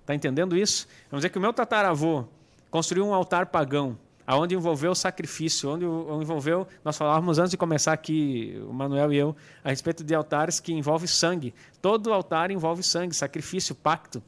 Está 0.02 0.14
entendendo 0.14 0.58
isso? 0.58 0.86
Vamos 1.10 1.22
dizer 1.22 1.30
que 1.30 1.38
o 1.38 1.42
meu 1.42 1.54
tataravô 1.54 2.26
construiu 2.70 3.08
um 3.08 3.14
altar 3.14 3.46
pagão, 3.46 3.98
aonde 4.26 4.54
envolveu 4.54 4.94
sacrifício, 4.94 5.70
onde 5.70 5.86
envolveu, 5.86 6.68
nós 6.84 6.98
falávamos 6.98 7.40
antes 7.40 7.52
de 7.52 7.58
começar 7.58 7.94
aqui, 7.94 8.62
o 8.68 8.74
Manuel 8.74 9.14
e 9.14 9.16
eu, 9.16 9.34
a 9.64 9.70
respeito 9.70 10.04
de 10.04 10.14
altares 10.14 10.60
que 10.60 10.74
envolve 10.74 11.08
sangue. 11.08 11.54
Todo 11.82 12.12
altar 12.12 12.52
envolve 12.52 12.84
sangue, 12.84 13.16
sacrifício, 13.16 13.74
pacto. 13.74 14.22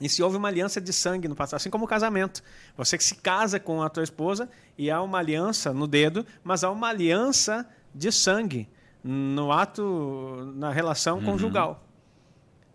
E 0.00 0.08
se 0.08 0.22
houve 0.22 0.36
uma 0.36 0.48
aliança 0.48 0.80
de 0.80 0.92
sangue 0.92 1.28
no 1.28 1.36
passado, 1.36 1.56
assim 1.56 1.70
como 1.70 1.84
o 1.84 1.88
casamento. 1.88 2.42
Você 2.76 2.98
que 2.98 3.04
se 3.04 3.14
casa 3.14 3.60
com 3.60 3.82
a 3.82 3.88
tua 3.88 4.02
esposa 4.02 4.48
e 4.76 4.90
há 4.90 5.00
uma 5.00 5.18
aliança 5.18 5.72
no 5.72 5.86
dedo, 5.86 6.26
mas 6.42 6.64
há 6.64 6.70
uma 6.70 6.88
aliança 6.88 7.66
de 7.94 8.10
sangue 8.10 8.68
no 9.04 9.52
ato, 9.52 10.52
na 10.56 10.72
relação 10.72 11.18
uhum. 11.18 11.24
conjugal. 11.24 11.84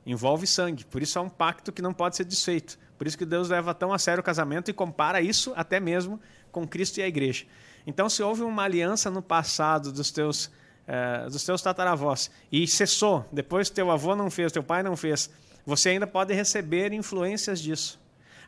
Envolve 0.05 0.47
sangue. 0.47 0.85
Por 0.85 1.01
isso 1.01 1.19
é 1.19 1.21
um 1.21 1.29
pacto 1.29 1.71
que 1.71 1.81
não 1.81 1.93
pode 1.93 2.15
ser 2.15 2.23
desfeito. 2.23 2.79
Por 2.97 3.05
isso 3.05 3.17
que 3.17 3.25
Deus 3.25 3.49
leva 3.49 3.73
tão 3.73 3.91
a 3.91 3.99
sério 3.99 4.21
o 4.21 4.23
casamento 4.23 4.69
e 4.71 4.73
compara 4.73 5.21
isso 5.21 5.53
até 5.55 5.79
mesmo 5.79 6.19
com 6.51 6.67
Cristo 6.67 6.99
e 6.99 7.03
a 7.03 7.07
igreja. 7.07 7.45
Então, 7.85 8.09
se 8.09 8.21
houve 8.21 8.43
uma 8.43 8.63
aliança 8.63 9.09
no 9.09 9.21
passado 9.21 9.91
dos 9.91 10.11
teus, 10.11 10.51
eh, 10.87 11.27
dos 11.29 11.43
teus 11.43 11.61
tataravós 11.61 12.29
e 12.51 12.67
cessou, 12.67 13.25
depois 13.31 13.69
teu 13.69 13.89
avô 13.89 14.15
não 14.15 14.29
fez, 14.29 14.51
teu 14.51 14.63
pai 14.63 14.83
não 14.83 14.95
fez, 14.95 15.29
você 15.69 15.89
ainda 15.89 16.07
pode 16.07 16.33
receber 16.33 16.91
influências 16.91 17.61
disso. 17.61 17.99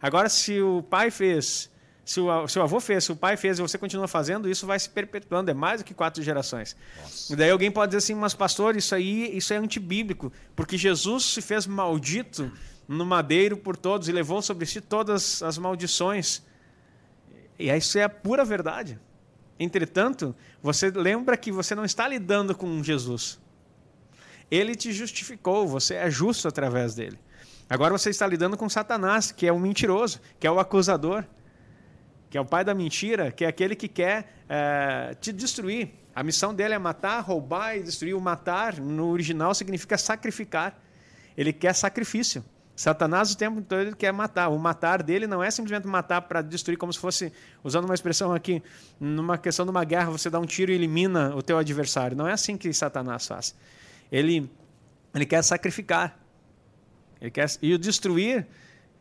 Agora, 0.02 0.28
se 0.28 0.60
o 0.60 0.82
pai 0.82 1.12
fez, 1.12 1.70
se 2.04 2.20
o 2.20 2.48
seu 2.48 2.64
avô 2.64 2.80
fez, 2.80 3.04
se 3.04 3.12
o 3.12 3.16
pai 3.16 3.38
fez 3.38 3.60
e 3.60 3.62
você 3.62 3.78
continua 3.78 4.08
fazendo, 4.08 4.50
isso 4.50 4.66
vai 4.66 4.80
se 4.80 4.90
perpetuando, 4.90 5.52
é 5.52 5.54
mais 5.54 5.82
do 5.82 5.84
que 5.86 5.94
quatro 5.94 6.24
gerações. 6.24 6.76
Nossa. 7.00 7.32
E 7.32 7.36
daí 7.36 7.52
alguém 7.52 7.70
pode 7.70 7.92
dizer 7.92 8.00
assim, 8.00 8.16
mas 8.16 8.34
pastor, 8.34 8.76
isso 8.76 8.96
aí 8.96 9.38
isso 9.38 9.54
é 9.54 9.58
antibíblico, 9.58 10.34
porque 10.56 10.78
Jesus 10.80 11.26
se 11.26 11.42
fez 11.44 11.68
maldito 11.68 12.52
no 12.88 13.06
madeiro 13.06 13.56
por 13.56 13.78
todos 13.78 14.10
e 14.10 14.12
levou 14.12 14.42
sobre 14.42 14.66
si 14.66 14.82
todas 14.82 15.44
as 15.44 15.60
maldições. 15.60 16.42
E 17.60 17.70
isso 17.70 18.00
é 18.00 18.04
a 18.04 18.10
pura 18.10 18.44
verdade. 18.44 19.00
Entretanto, 19.60 20.36
você 20.60 20.90
lembra 20.90 21.38
que 21.38 21.52
você 21.52 21.76
não 21.76 21.86
está 21.86 22.08
lidando 22.08 22.56
com 22.56 22.84
Jesus. 22.84 23.40
Ele 24.52 24.76
te 24.76 24.92
justificou, 24.92 25.66
você 25.66 25.96
é 25.96 26.12
justo 26.12 26.46
através 26.46 26.94
dele. 26.94 27.18
Agora 27.70 27.98
você 27.98 28.10
está 28.10 28.28
lidando 28.28 28.58
com 28.58 28.68
Satanás, 28.68 29.32
que 29.32 29.48
é 29.48 29.54
um 29.54 29.60
mentiroso, 29.60 30.20
que 30.38 30.46
é 30.46 30.52
o 30.52 30.60
acusador, 30.60 31.24
que 32.30 32.38
é 32.38 32.42
o 32.42 32.46
pai 32.46 32.66
da 32.66 32.76
mentira, 32.76 33.32
que 33.32 33.46
é 33.46 33.48
aquele 33.48 33.78
que 33.78 33.88
quer 33.88 34.44
é, 34.50 35.16
te 35.22 35.32
destruir. 35.32 35.92
A 36.14 36.22
missão 36.22 36.54
dele 36.54 36.74
é 36.74 36.78
matar, 36.78 37.22
roubar 37.22 37.78
e 37.78 37.84
destruir. 37.84 38.14
O 38.14 38.20
matar, 38.20 38.78
no 38.78 39.10
original, 39.10 39.56
significa 39.56 39.98
sacrificar. 39.98 40.78
Ele 41.38 41.54
quer 41.54 41.74
sacrifício. 41.74 42.44
Satanás 42.76 43.32
o 43.32 43.38
tempo 43.38 43.62
todo 43.62 43.96
quer 43.96 44.12
matar. 44.12 44.50
O 44.50 44.60
matar 44.60 45.02
dele 45.02 45.26
não 45.26 45.42
é 45.42 45.50
simplesmente 45.50 45.88
matar 45.88 46.24
para 46.24 46.42
destruir, 46.42 46.76
como 46.78 46.92
se 46.92 47.00
fosse, 47.00 47.32
usando 47.64 47.86
uma 47.86 47.94
expressão 47.94 48.34
aqui, 48.34 48.62
numa 49.00 49.38
questão 49.38 49.66
de 49.66 49.72
uma 49.72 49.86
guerra, 49.86 50.10
você 50.10 50.30
dá 50.30 50.40
um 50.42 50.46
tiro 50.46 50.74
e 50.74 50.76
elimina 50.76 51.34
o 51.34 51.42
teu 51.42 51.58
adversário. 51.58 52.18
Não 52.18 52.28
é 52.28 52.34
assim 52.34 52.58
que 52.58 52.74
Satanás 52.74 53.26
faz 53.26 53.56
ele, 54.12 54.52
ele 55.14 55.26
quer 55.26 55.42
sacrificar. 55.44 56.20
Ele 57.20 57.32
quer, 57.32 57.48
e 57.62 57.74
o 57.74 57.80
destruir, 57.80 58.48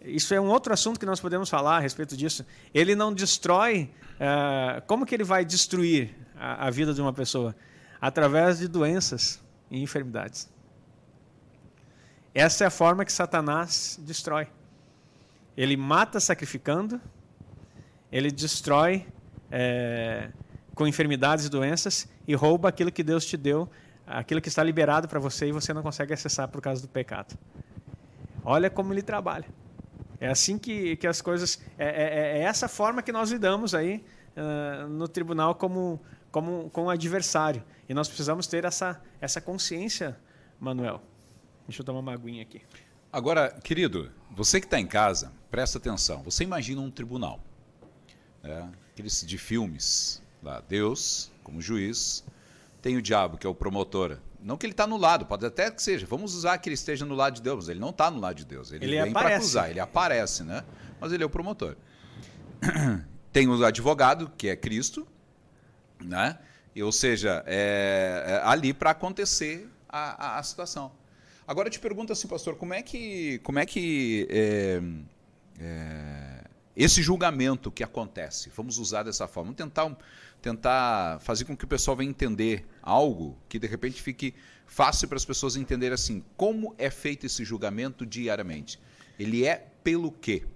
isso 0.02 0.32
é 0.32 0.40
um 0.40 0.48
outro 0.48 0.72
assunto 0.72 1.00
que 1.00 1.06
nós 1.06 1.20
podemos 1.20 1.48
falar 1.48 1.76
a 1.76 1.80
respeito 1.80 2.16
disso. 2.16 2.44
Ele 2.72 2.94
não 2.94 3.12
destrói. 3.12 3.90
Uh, 4.20 4.82
como 4.86 5.04
que 5.04 5.14
ele 5.14 5.24
vai 5.24 5.44
destruir 5.44 6.14
a, 6.36 6.66
a 6.66 6.70
vida 6.70 6.94
de 6.94 7.00
uma 7.00 7.12
pessoa? 7.12 7.56
Através 8.00 8.58
de 8.58 8.68
doenças 8.68 9.42
e 9.70 9.82
enfermidades. 9.82 10.48
Essa 12.34 12.64
é 12.64 12.66
a 12.66 12.70
forma 12.70 13.04
que 13.04 13.12
Satanás 13.12 13.98
destrói. 14.02 14.46
Ele 15.56 15.76
mata 15.76 16.20
sacrificando, 16.20 17.00
ele 18.10 18.30
destrói 18.30 19.06
é, 19.50 20.30
com 20.74 20.86
enfermidades 20.86 21.46
e 21.46 21.48
doenças 21.48 22.08
e 22.26 22.34
rouba 22.34 22.68
aquilo 22.68 22.92
que 22.92 23.02
Deus 23.02 23.26
te 23.26 23.36
deu 23.36 23.68
aquilo 24.10 24.40
que 24.40 24.48
está 24.48 24.62
liberado 24.62 25.08
para 25.08 25.20
você 25.20 25.48
e 25.48 25.52
você 25.52 25.72
não 25.72 25.82
consegue 25.82 26.12
acessar 26.12 26.48
por 26.48 26.60
causa 26.60 26.82
do 26.82 26.88
pecado. 26.88 27.38
Olha 28.44 28.68
como 28.68 28.92
ele 28.92 29.02
trabalha. 29.02 29.46
É 30.18 30.28
assim 30.28 30.58
que, 30.58 30.96
que 30.96 31.06
as 31.06 31.22
coisas. 31.22 31.60
É, 31.78 31.86
é, 31.86 32.38
é 32.38 32.42
essa 32.42 32.68
forma 32.68 33.02
que 33.02 33.12
nós 33.12 33.30
lidamos 33.30 33.74
aí 33.74 34.04
uh, 34.36 34.88
no 34.88 35.08
tribunal 35.08 35.54
como, 35.54 36.00
como 36.30 36.68
com 36.70 36.84
o 36.84 36.90
adversário. 36.90 37.62
E 37.88 37.94
nós 37.94 38.08
precisamos 38.08 38.46
ter 38.46 38.64
essa, 38.64 39.00
essa 39.20 39.40
consciência, 39.40 40.18
Manuel. 40.58 41.00
Deixa 41.66 41.80
eu 41.80 41.86
tomar 41.86 42.00
uma 42.00 42.12
aguinha 42.12 42.42
aqui. 42.42 42.62
Agora, 43.12 43.50
querido, 43.62 44.10
você 44.30 44.60
que 44.60 44.66
está 44.66 44.78
em 44.78 44.86
casa, 44.86 45.32
presta 45.50 45.78
atenção. 45.78 46.22
Você 46.22 46.44
imagina 46.44 46.80
um 46.80 46.90
tribunal. 46.90 47.40
Né? 48.42 48.70
Aqueles 48.92 49.24
de 49.26 49.38
filmes. 49.38 50.22
Lá, 50.42 50.60
Deus, 50.60 51.30
como 51.42 51.60
juiz, 51.60 52.24
tem 52.80 52.96
o 52.96 53.02
diabo, 53.02 53.36
que 53.36 53.46
é 53.46 53.50
o 53.50 53.54
promotor. 53.54 54.18
Não 54.42 54.56
que 54.56 54.64
ele 54.64 54.72
está 54.72 54.86
no 54.86 54.96
lado, 54.96 55.26
pode 55.26 55.44
até 55.44 55.70
que 55.70 55.82
seja. 55.82 56.06
Vamos 56.06 56.34
usar 56.34 56.56
que 56.58 56.68
ele 56.68 56.74
esteja 56.74 57.04
no 57.04 57.14
lado 57.14 57.34
de 57.34 57.42
Deus, 57.42 57.56
mas 57.56 57.68
ele 57.68 57.80
não 57.80 57.90
está 57.90 58.10
no 58.10 58.18
lado 58.18 58.36
de 58.36 58.44
Deus. 58.44 58.72
Ele, 58.72 58.84
ele 58.86 59.02
vem 59.02 59.12
para 59.12 59.36
acusar, 59.36 59.70
ele 59.70 59.80
aparece, 59.80 60.42
né? 60.42 60.64
Mas 60.98 61.12
ele 61.12 61.22
é 61.22 61.26
o 61.26 61.30
promotor. 61.30 61.76
Tem 63.32 63.46
o 63.48 63.64
advogado, 63.64 64.32
que 64.36 64.48
é 64.48 64.56
Cristo, 64.56 65.06
né? 66.02 66.38
Ou 66.82 66.92
seja, 66.92 67.44
é, 67.46 68.24
é 68.26 68.48
ali 68.48 68.72
para 68.72 68.90
acontecer 68.90 69.68
a, 69.88 70.36
a, 70.36 70.38
a, 70.38 70.42
situação. 70.42 70.92
Agora 71.46 71.68
eu 71.68 71.72
te 71.72 71.78
pergunto 71.78 72.12
assim, 72.12 72.26
pastor, 72.26 72.56
como 72.56 72.72
é 72.72 72.80
que, 72.80 73.38
como 73.40 73.58
é 73.58 73.66
que 73.66 74.26
é, 74.30 74.80
esse 76.82 77.02
julgamento 77.02 77.70
que 77.70 77.82
acontece, 77.82 78.50
vamos 78.54 78.78
usar 78.78 79.02
dessa 79.02 79.26
forma, 79.26 79.52
vamos 79.52 79.58
tentar 79.58 79.96
tentar 80.40 81.20
fazer 81.20 81.44
com 81.44 81.56
que 81.56 81.64
o 81.64 81.68
pessoal 81.68 81.96
venha 81.96 82.08
entender 82.08 82.66
algo 82.82 83.38
que 83.48 83.58
de 83.58 83.66
repente 83.66 84.00
fique 84.00 84.34
fácil 84.64 85.06
para 85.06 85.16
as 85.16 85.24
pessoas 85.24 85.56
entenderem 85.56 85.94
assim, 85.94 86.24
como 86.36 86.74
é 86.78 86.88
feito 86.88 87.26
esse 87.26 87.44
julgamento 87.44 88.06
diariamente. 88.06 88.80
Ele 89.18 89.44
é 89.44 89.56
pelo 89.84 90.10
quê? 90.10 90.46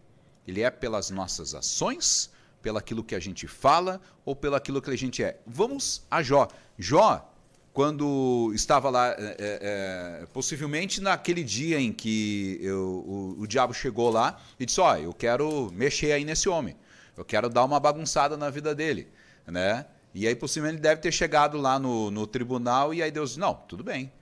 Ele 0.47 0.63
é 0.63 0.71
pelas 0.71 1.11
nossas 1.11 1.55
ações, 1.55 2.31
pelo 2.63 2.79
aquilo 2.79 3.05
que 3.05 3.15
a 3.15 3.21
gente 3.21 3.47
fala 3.47 4.01
ou 4.25 4.35
pelo 4.35 4.57
aquilo 4.57 4.81
que 4.81 4.91
a 4.91 4.97
gente 4.97 5.23
é. 5.23 5.39
Vamos 5.47 6.07
a 6.11 6.23
Jó. 6.23 6.49
Jó, 6.79 7.34
quando 7.75 8.51
estava 8.55 8.89
lá, 8.89 9.09
é, 9.11 9.37
é, 9.39 10.23
é 10.23 10.27
possivelmente 10.33 11.03
naquele 11.03 11.45
dia 11.45 11.79
em 11.79 11.93
que 11.93 12.59
eu, 12.63 13.05
o, 13.07 13.37
o, 13.41 13.47
diabo 13.47 13.75
chegou 13.75 14.09
lá 14.09 14.41
e 14.59 14.65
disse: 14.65 14.81
Ó, 14.81 14.91
oh, 14.91 14.97
eu 14.97 15.13
quero 15.13 15.71
mexer 15.73 16.13
aí 16.13 16.25
nesse 16.25 16.49
homem, 16.49 16.75
eu 17.17 17.25
quero 17.25 17.51
dar 17.51 17.65
uma 17.65 17.79
bagunçada 17.79 18.37
na 18.37 18.49
vida 18.49 18.75
dele 18.75 19.09
né? 19.47 19.87
E 20.15 20.27
aí 20.27 20.35
possivelmente 20.35 20.77
ele 20.77 20.83
deve 20.83 21.01
ter 21.01 21.13
chegado 21.13 21.59
lá 21.59 21.79
no, 21.79 22.11
no 22.11 22.27
tribunal 22.27 22.95
e 22.95 23.03
aí 23.03 23.11
Deus, 23.11 23.37
não, 23.37 23.55
tudo 23.55 23.83
bem, 23.83 24.13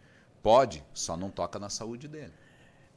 pode, 0.43 0.83
só 0.95 1.17
não 1.17 1.31
toca 1.31 1.59
na 1.59 1.69
saúde 1.69 2.09
dele. 2.09 2.33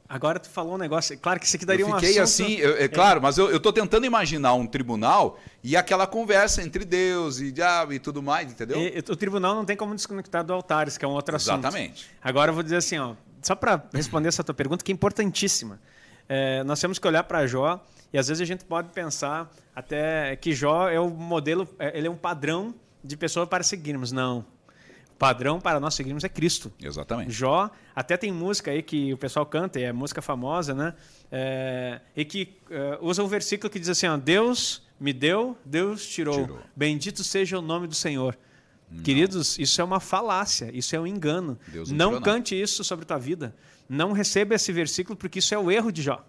Agora 0.08 0.38
tu 0.38 0.48
falou 0.48 0.74
um 0.74 0.78
negócio, 0.78 1.18
claro 1.18 1.40
que 1.40 1.46
isso 1.46 1.56
aqui 1.56 1.66
daria 1.66 1.84
eu 1.84 1.92
fiquei 1.94 2.20
um 2.20 2.22
assunto... 2.22 2.46
assim, 2.46 2.56
eu, 2.56 2.76
é, 2.76 2.86
claro, 2.86 3.20
mas 3.20 3.38
eu 3.38 3.56
estou 3.56 3.72
tentando 3.72 4.06
imaginar 4.06 4.54
um 4.54 4.66
tribunal 4.66 5.38
e 5.64 5.76
aquela 5.76 6.06
conversa 6.06 6.62
entre 6.62 6.84
Deus 6.84 7.40
e 7.40 7.50
diabo 7.50 7.92
e 7.92 7.98
tudo 7.98 8.22
mais, 8.22 8.50
entendeu? 8.50 8.78
E, 8.78 8.98
o 8.98 9.16
tribunal 9.16 9.54
não 9.54 9.64
tem 9.64 9.76
como 9.76 9.94
desconectar 9.94 10.44
do 10.44 10.52
altares, 10.52 10.96
que 10.96 11.04
é 11.04 11.08
um 11.08 11.12
outro 11.12 11.34
Exatamente. 11.34 11.66
assunto. 11.66 11.76
Exatamente. 11.76 12.10
Agora 12.22 12.50
eu 12.50 12.54
vou 12.54 12.62
dizer 12.62 12.76
assim, 12.76 12.98
ó, 12.98 13.14
só 13.42 13.56
para 13.56 13.82
responder 13.92 14.28
essa 14.28 14.44
tua 14.44 14.54
pergunta, 14.54 14.84
que 14.84 14.92
é 14.92 14.94
importantíssima. 14.94 15.80
É, 16.28 16.62
nós 16.64 16.80
temos 16.80 16.98
que 16.98 17.06
olhar 17.06 17.24
para 17.24 17.46
Jó 17.46 17.84
e 18.12 18.18
às 18.18 18.28
vezes 18.28 18.40
a 18.40 18.44
gente 18.44 18.64
pode 18.64 18.90
pensar 18.90 19.50
até 19.74 20.36
que 20.36 20.52
Jó 20.52 20.88
é 20.88 21.00
o 21.00 21.10
modelo, 21.10 21.68
é, 21.78 21.98
ele 21.98 22.06
é 22.06 22.10
um 22.10 22.16
padrão 22.16 22.74
de 23.02 23.16
pessoa 23.16 23.46
para 23.46 23.64
seguirmos. 23.64 24.12
Não. 24.12 24.44
Padrão 25.18 25.60
para 25.60 25.80
nós 25.80 25.94
seguirmos 25.94 26.24
é 26.24 26.28
Cristo. 26.28 26.70
Exatamente. 26.82 27.30
Jó, 27.30 27.70
até 27.94 28.16
tem 28.16 28.30
música 28.30 28.70
aí 28.70 28.82
que 28.82 29.12
o 29.12 29.16
pessoal 29.16 29.46
canta, 29.46 29.80
é 29.80 29.92
música 29.92 30.20
famosa, 30.20 30.74
né? 30.74 30.94
É, 31.32 32.00
e 32.14 32.24
que 32.24 32.56
é, 32.70 32.98
usa 33.00 33.22
um 33.24 33.26
versículo 33.26 33.70
que 33.70 33.78
diz 33.78 33.88
assim: 33.88 34.06
ó, 34.06 34.16
Deus 34.16 34.82
me 35.00 35.12
deu, 35.12 35.56
Deus 35.64 36.06
tirou. 36.06 36.42
tirou. 36.42 36.60
Bendito 36.74 37.24
seja 37.24 37.58
o 37.58 37.62
nome 37.62 37.86
do 37.86 37.94
Senhor. 37.94 38.36
Não. 38.90 39.02
Queridos, 39.02 39.58
isso 39.58 39.80
é 39.80 39.84
uma 39.84 40.00
falácia, 40.00 40.70
isso 40.72 40.94
é 40.94 41.00
um 41.00 41.06
engano. 41.06 41.58
Deus 41.66 41.90
não, 41.90 42.12
não 42.12 42.20
cante 42.20 42.60
isso 42.60 42.84
sobre 42.84 43.04
tua 43.04 43.18
vida. 43.18 43.54
Não 43.88 44.12
receba 44.12 44.54
esse 44.54 44.72
versículo, 44.72 45.16
porque 45.16 45.38
isso 45.38 45.54
é 45.54 45.58
o 45.58 45.70
erro 45.70 45.90
de 45.90 46.02
Jó. 46.02 46.24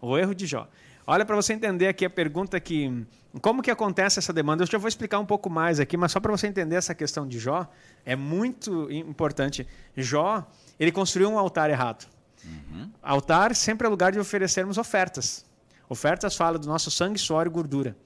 O 0.00 0.18
erro 0.18 0.34
de 0.34 0.46
Jó. 0.46 0.68
Olha 1.10 1.24
para 1.24 1.34
você 1.34 1.54
entender 1.54 1.88
aqui 1.88 2.04
a 2.04 2.10
pergunta 2.10 2.60
que 2.60 3.06
como 3.40 3.62
que 3.62 3.70
acontece 3.70 4.18
essa 4.18 4.30
demanda. 4.30 4.62
Eu 4.62 4.66
já 4.66 4.76
vou 4.76 4.88
explicar 4.88 5.18
um 5.18 5.24
pouco 5.24 5.48
mais 5.48 5.80
aqui, 5.80 5.96
mas 5.96 6.12
só 6.12 6.20
para 6.20 6.30
você 6.30 6.46
entender 6.46 6.76
essa 6.76 6.94
questão 6.94 7.26
de 7.26 7.38
Jó, 7.38 7.66
é 8.04 8.14
muito 8.14 8.92
importante. 8.92 9.66
Jó, 9.96 10.46
ele 10.78 10.92
construiu 10.92 11.30
um 11.30 11.38
altar 11.38 11.70
errado. 11.70 12.06
Uhum. 12.44 12.90
Altar 13.02 13.54
sempre 13.54 13.86
é 13.86 13.90
lugar 13.90 14.12
de 14.12 14.18
oferecermos 14.18 14.76
ofertas. 14.76 15.46
Ofertas 15.88 16.36
fala 16.36 16.58
do 16.58 16.68
nosso 16.68 16.90
sangue, 16.90 17.18
suor 17.18 17.46
e 17.46 17.48
gordura. 17.48 17.96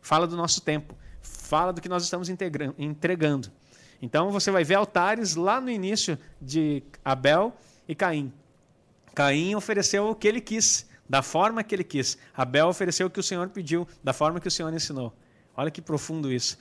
fala 0.00 0.26
do 0.26 0.34
nosso 0.34 0.62
tempo, 0.62 0.96
fala 1.20 1.70
do 1.70 1.82
que 1.82 1.88
nós 1.88 2.02
estamos 2.02 2.30
entregando. 2.30 3.52
Então 4.00 4.30
você 4.30 4.50
vai 4.50 4.64
ver 4.64 4.76
altares 4.76 5.34
lá 5.34 5.60
no 5.60 5.68
início 5.68 6.18
de 6.40 6.82
Abel 7.04 7.54
e 7.86 7.94
Caim. 7.94 8.32
Caim 9.14 9.54
ofereceu 9.54 10.08
o 10.08 10.14
que 10.14 10.26
ele 10.26 10.40
quis, 10.40 10.87
da 11.08 11.22
forma 11.22 11.62
que 11.62 11.74
ele 11.74 11.84
quis. 11.84 12.18
Abel 12.36 12.68
ofereceu 12.68 13.06
o 13.06 13.10
que 13.10 13.20
o 13.20 13.22
Senhor 13.22 13.48
pediu, 13.48 13.86
da 14.02 14.12
forma 14.12 14.40
que 14.40 14.48
o 14.48 14.50
Senhor 14.50 14.72
ensinou. 14.72 15.12
Olha 15.56 15.70
que 15.70 15.80
profundo 15.80 16.30
isso. 16.32 16.58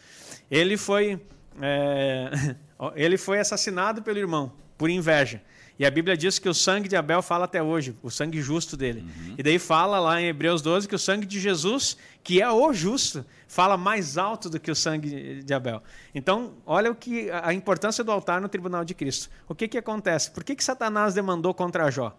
Ele 0.50 0.78
foi, 0.78 1.22
é, 1.62 2.56
ele 2.96 3.18
foi 3.18 3.40
assassinado 3.40 4.02
pelo 4.02 4.18
irmão, 4.18 4.52
por 4.78 4.90
inveja. 4.90 5.42
E 5.80 5.86
a 5.86 5.92
Bíblia 5.92 6.18
diz 6.18 6.40
que 6.40 6.50
o 6.50 6.54
sangue 6.54 6.90
de 6.90 6.96
Abel 6.96 7.22
fala 7.22 7.46
até 7.46 7.62
hoje, 7.62 7.96
o 8.02 8.10
sangue 8.10 8.42
justo 8.42 8.76
dele. 8.76 9.02
Uhum. 9.02 9.36
E 9.38 9.44
daí 9.44 9.60
fala 9.60 10.00
lá 10.00 10.20
em 10.20 10.26
Hebreus 10.26 10.60
12 10.64 10.88
que 10.88 10.96
o 10.96 11.00
sangue 11.00 11.26
de 11.26 11.40
Jesus, 11.40 11.96
que 12.24 12.42
é 12.42 12.50
o 12.50 12.74
justo, 12.74 13.24
fala 13.48 13.78
mais 13.78 14.18
alto 14.18 14.50
do 14.50 14.60
que 14.60 14.72
o 14.72 14.76
sangue 14.76 15.44
de 15.44 15.54
Abel. 15.54 15.84
Então, 16.16 16.54
olha 16.66 16.90
o 16.90 16.96
que 16.96 17.30
a 17.30 17.54
importância 17.54 18.04
do 18.04 18.12
altar 18.12 18.42
no 18.42 18.50
tribunal 18.50 18.84
de 18.84 18.96
Cristo. 18.96 19.30
O 19.48 19.54
que, 19.54 19.68
que 19.68 19.78
acontece? 19.78 20.32
Por 20.32 20.44
que, 20.44 20.56
que 20.56 20.64
Satanás 20.64 21.14
demandou 21.14 21.54
contra 21.54 21.92
Jó? 21.92 22.18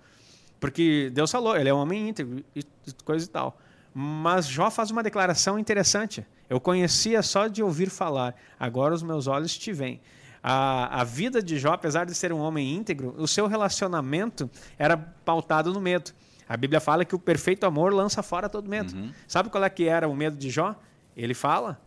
Porque 0.60 1.10
Deus 1.12 1.30
falou, 1.30 1.56
ele 1.56 1.68
é 1.68 1.74
um 1.74 1.78
homem 1.78 2.08
íntegro 2.08 2.44
e 2.54 2.64
coisa 3.04 3.24
e 3.24 3.28
tal. 3.28 3.58
Mas 3.94 4.46
Jó 4.46 4.70
faz 4.70 4.90
uma 4.90 5.02
declaração 5.02 5.58
interessante. 5.58 6.26
Eu 6.48 6.60
conhecia 6.60 7.22
só 7.22 7.46
de 7.46 7.62
ouvir 7.62 7.90
falar, 7.90 8.34
agora 8.58 8.94
os 8.94 9.02
meus 9.02 9.26
olhos 9.26 9.56
te 9.56 9.72
veem 9.72 10.00
a, 10.42 11.00
a 11.00 11.04
vida 11.04 11.42
de 11.42 11.58
Jó, 11.58 11.72
apesar 11.72 12.06
de 12.06 12.14
ser 12.14 12.32
um 12.32 12.38
homem 12.38 12.74
íntegro, 12.74 13.14
o 13.18 13.26
seu 13.26 13.46
relacionamento 13.46 14.50
era 14.78 14.96
pautado 14.96 15.72
no 15.72 15.80
medo. 15.80 16.12
A 16.48 16.56
Bíblia 16.56 16.80
fala 16.80 17.04
que 17.04 17.14
o 17.14 17.18
perfeito 17.18 17.64
amor 17.64 17.92
lança 17.92 18.22
fora 18.22 18.48
todo 18.48 18.68
medo. 18.68 18.94
Uhum. 18.94 19.12
Sabe 19.26 19.50
qual 19.50 19.62
é 19.62 19.68
que 19.68 19.84
era 19.84 20.08
o 20.08 20.16
medo 20.16 20.36
de 20.36 20.48
Jó? 20.48 20.74
Ele 21.16 21.34
fala: 21.34 21.80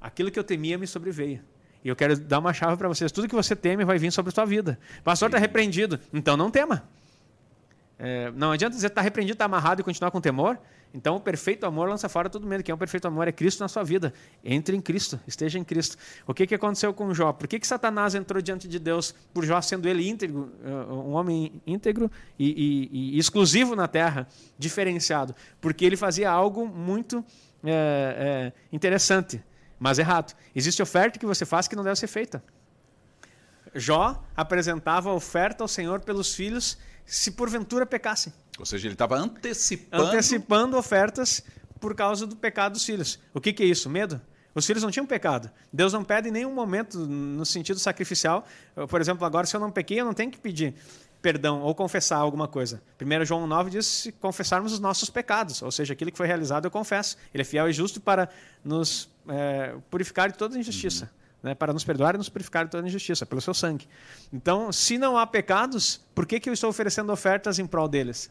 aquilo 0.00 0.30
que 0.30 0.38
eu 0.38 0.44
temia 0.44 0.76
me 0.76 0.86
sobreveio. 0.86 1.40
E 1.84 1.88
eu 1.88 1.94
quero 1.94 2.18
dar 2.18 2.40
uma 2.40 2.52
chave 2.52 2.76
para 2.76 2.88
vocês: 2.88 3.12
tudo 3.12 3.28
que 3.28 3.34
você 3.34 3.54
teme 3.54 3.84
vai 3.84 3.98
vir 3.98 4.10
sobre 4.10 4.30
a 4.30 4.34
sua 4.34 4.44
vida. 4.44 4.78
Pastor 5.04 5.28
está 5.28 5.38
repreendido, 5.38 6.00
então 6.12 6.36
não 6.36 6.50
tema. 6.50 6.82
É, 7.98 8.30
não 8.32 8.52
adianta 8.52 8.74
dizer 8.74 8.86
está 8.86 9.00
repreendido, 9.00 9.34
está 9.34 9.46
amarrado 9.46 9.80
e 9.80 9.84
continuar 9.84 10.10
com 10.10 10.20
temor. 10.20 10.58
Então, 10.94 11.16
o 11.16 11.20
perfeito 11.20 11.66
amor 11.66 11.88
lança 11.88 12.08
fora 12.08 12.30
todo 12.30 12.46
medo. 12.46 12.62
Quem 12.62 12.72
é 12.72 12.74
o 12.74 12.78
perfeito 12.78 13.06
amor 13.06 13.28
é 13.28 13.32
Cristo 13.32 13.60
na 13.60 13.68
sua 13.68 13.82
vida. 13.82 14.12
Entre 14.42 14.74
em 14.74 14.80
Cristo, 14.80 15.20
esteja 15.26 15.58
em 15.58 15.64
Cristo. 15.64 15.98
O 16.26 16.32
que, 16.32 16.46
que 16.46 16.54
aconteceu 16.54 16.94
com 16.94 17.12
Jó? 17.12 17.32
Por 17.32 17.46
que, 17.46 17.58
que 17.58 17.66
Satanás 17.66 18.14
entrou 18.14 18.40
diante 18.40 18.66
de 18.66 18.78
Deus 18.78 19.14
por 19.34 19.44
Jó 19.44 19.60
sendo 19.60 19.88
ele 19.88 20.08
íntegro, 20.08 20.50
eh, 20.64 20.92
um 20.92 21.12
homem 21.12 21.60
íntegro 21.66 22.10
e, 22.38 22.88
e, 22.90 23.16
e 23.16 23.18
exclusivo 23.18 23.76
na 23.76 23.86
terra, 23.86 24.26
diferenciado? 24.58 25.34
Porque 25.60 25.84
ele 25.84 25.96
fazia 25.96 26.30
algo 26.30 26.66
muito 26.66 27.22
é, 27.62 28.52
é, 28.52 28.52
interessante, 28.72 29.42
mas 29.78 29.98
errado. 29.98 30.34
Existe 30.54 30.80
oferta 30.80 31.18
que 31.18 31.26
você 31.26 31.44
faz 31.44 31.68
que 31.68 31.76
não 31.76 31.84
deve 31.84 31.96
ser 31.96 32.06
feita. 32.06 32.42
Jó 33.78 34.22
apresentava 34.36 35.12
oferta 35.12 35.64
ao 35.64 35.68
Senhor 35.68 36.00
pelos 36.00 36.34
filhos 36.34 36.78
se 37.04 37.30
porventura 37.30 37.86
pecassem. 37.86 38.32
Ou 38.58 38.66
seja, 38.66 38.86
ele 38.86 38.94
estava 38.94 39.16
antecipando... 39.16 40.04
Antecipando 40.04 40.76
ofertas 40.76 41.42
por 41.80 41.94
causa 41.94 42.26
do 42.26 42.36
pecado 42.36 42.72
dos 42.72 42.84
filhos. 42.84 43.18
O 43.32 43.40
que, 43.40 43.52
que 43.52 43.62
é 43.62 43.66
isso? 43.66 43.88
Medo? 43.88 44.20
Os 44.54 44.66
filhos 44.66 44.82
não 44.82 44.90
tinham 44.90 45.06
pecado. 45.06 45.50
Deus 45.72 45.92
não 45.92 46.02
pede 46.02 46.28
em 46.28 46.32
nenhum 46.32 46.52
momento 46.52 46.98
no 46.98 47.46
sentido 47.46 47.78
sacrificial. 47.78 48.44
Por 48.88 49.00
exemplo, 49.00 49.24
agora 49.24 49.46
se 49.46 49.54
eu 49.54 49.60
não 49.60 49.70
pequei, 49.70 50.00
eu 50.00 50.04
não 50.04 50.12
tenho 50.12 50.30
que 50.30 50.38
pedir 50.38 50.74
perdão 51.22 51.62
ou 51.62 51.74
confessar 51.74 52.18
alguma 52.18 52.48
coisa. 52.48 52.82
1 53.00 53.24
João 53.24 53.46
9 53.46 53.70
diz 53.70 53.86
se 53.86 54.12
confessarmos 54.12 54.72
os 54.72 54.80
nossos 54.80 55.10
pecados, 55.10 55.62
ou 55.62 55.70
seja, 55.72 55.92
aquilo 55.92 56.12
que 56.12 56.16
foi 56.16 56.26
realizado 56.26 56.64
eu 56.64 56.70
confesso. 56.70 57.16
Ele 57.32 57.42
é 57.42 57.44
fiel 57.44 57.68
e 57.68 57.72
justo 57.72 58.00
para 58.00 58.28
nos 58.64 59.08
é, 59.28 59.74
purificar 59.90 60.30
de 60.30 60.38
toda 60.38 60.58
injustiça. 60.58 61.04
Uhum 61.04 61.17
né, 61.42 61.54
para 61.54 61.72
nos 61.72 61.84
perdoar 61.84 62.14
e 62.14 62.18
nos 62.18 62.28
purificar 62.28 62.64
de 62.64 62.70
toda 62.70 62.86
injustiça, 62.86 63.24
pelo 63.24 63.40
seu 63.40 63.54
sangue. 63.54 63.88
Então, 64.32 64.72
se 64.72 64.98
não 64.98 65.16
há 65.16 65.26
pecados, 65.26 66.00
por 66.14 66.26
que, 66.26 66.40
que 66.40 66.48
eu 66.48 66.52
estou 66.52 66.70
oferecendo 66.70 67.12
ofertas 67.12 67.58
em 67.58 67.66
prol 67.66 67.88
deles? 67.88 68.30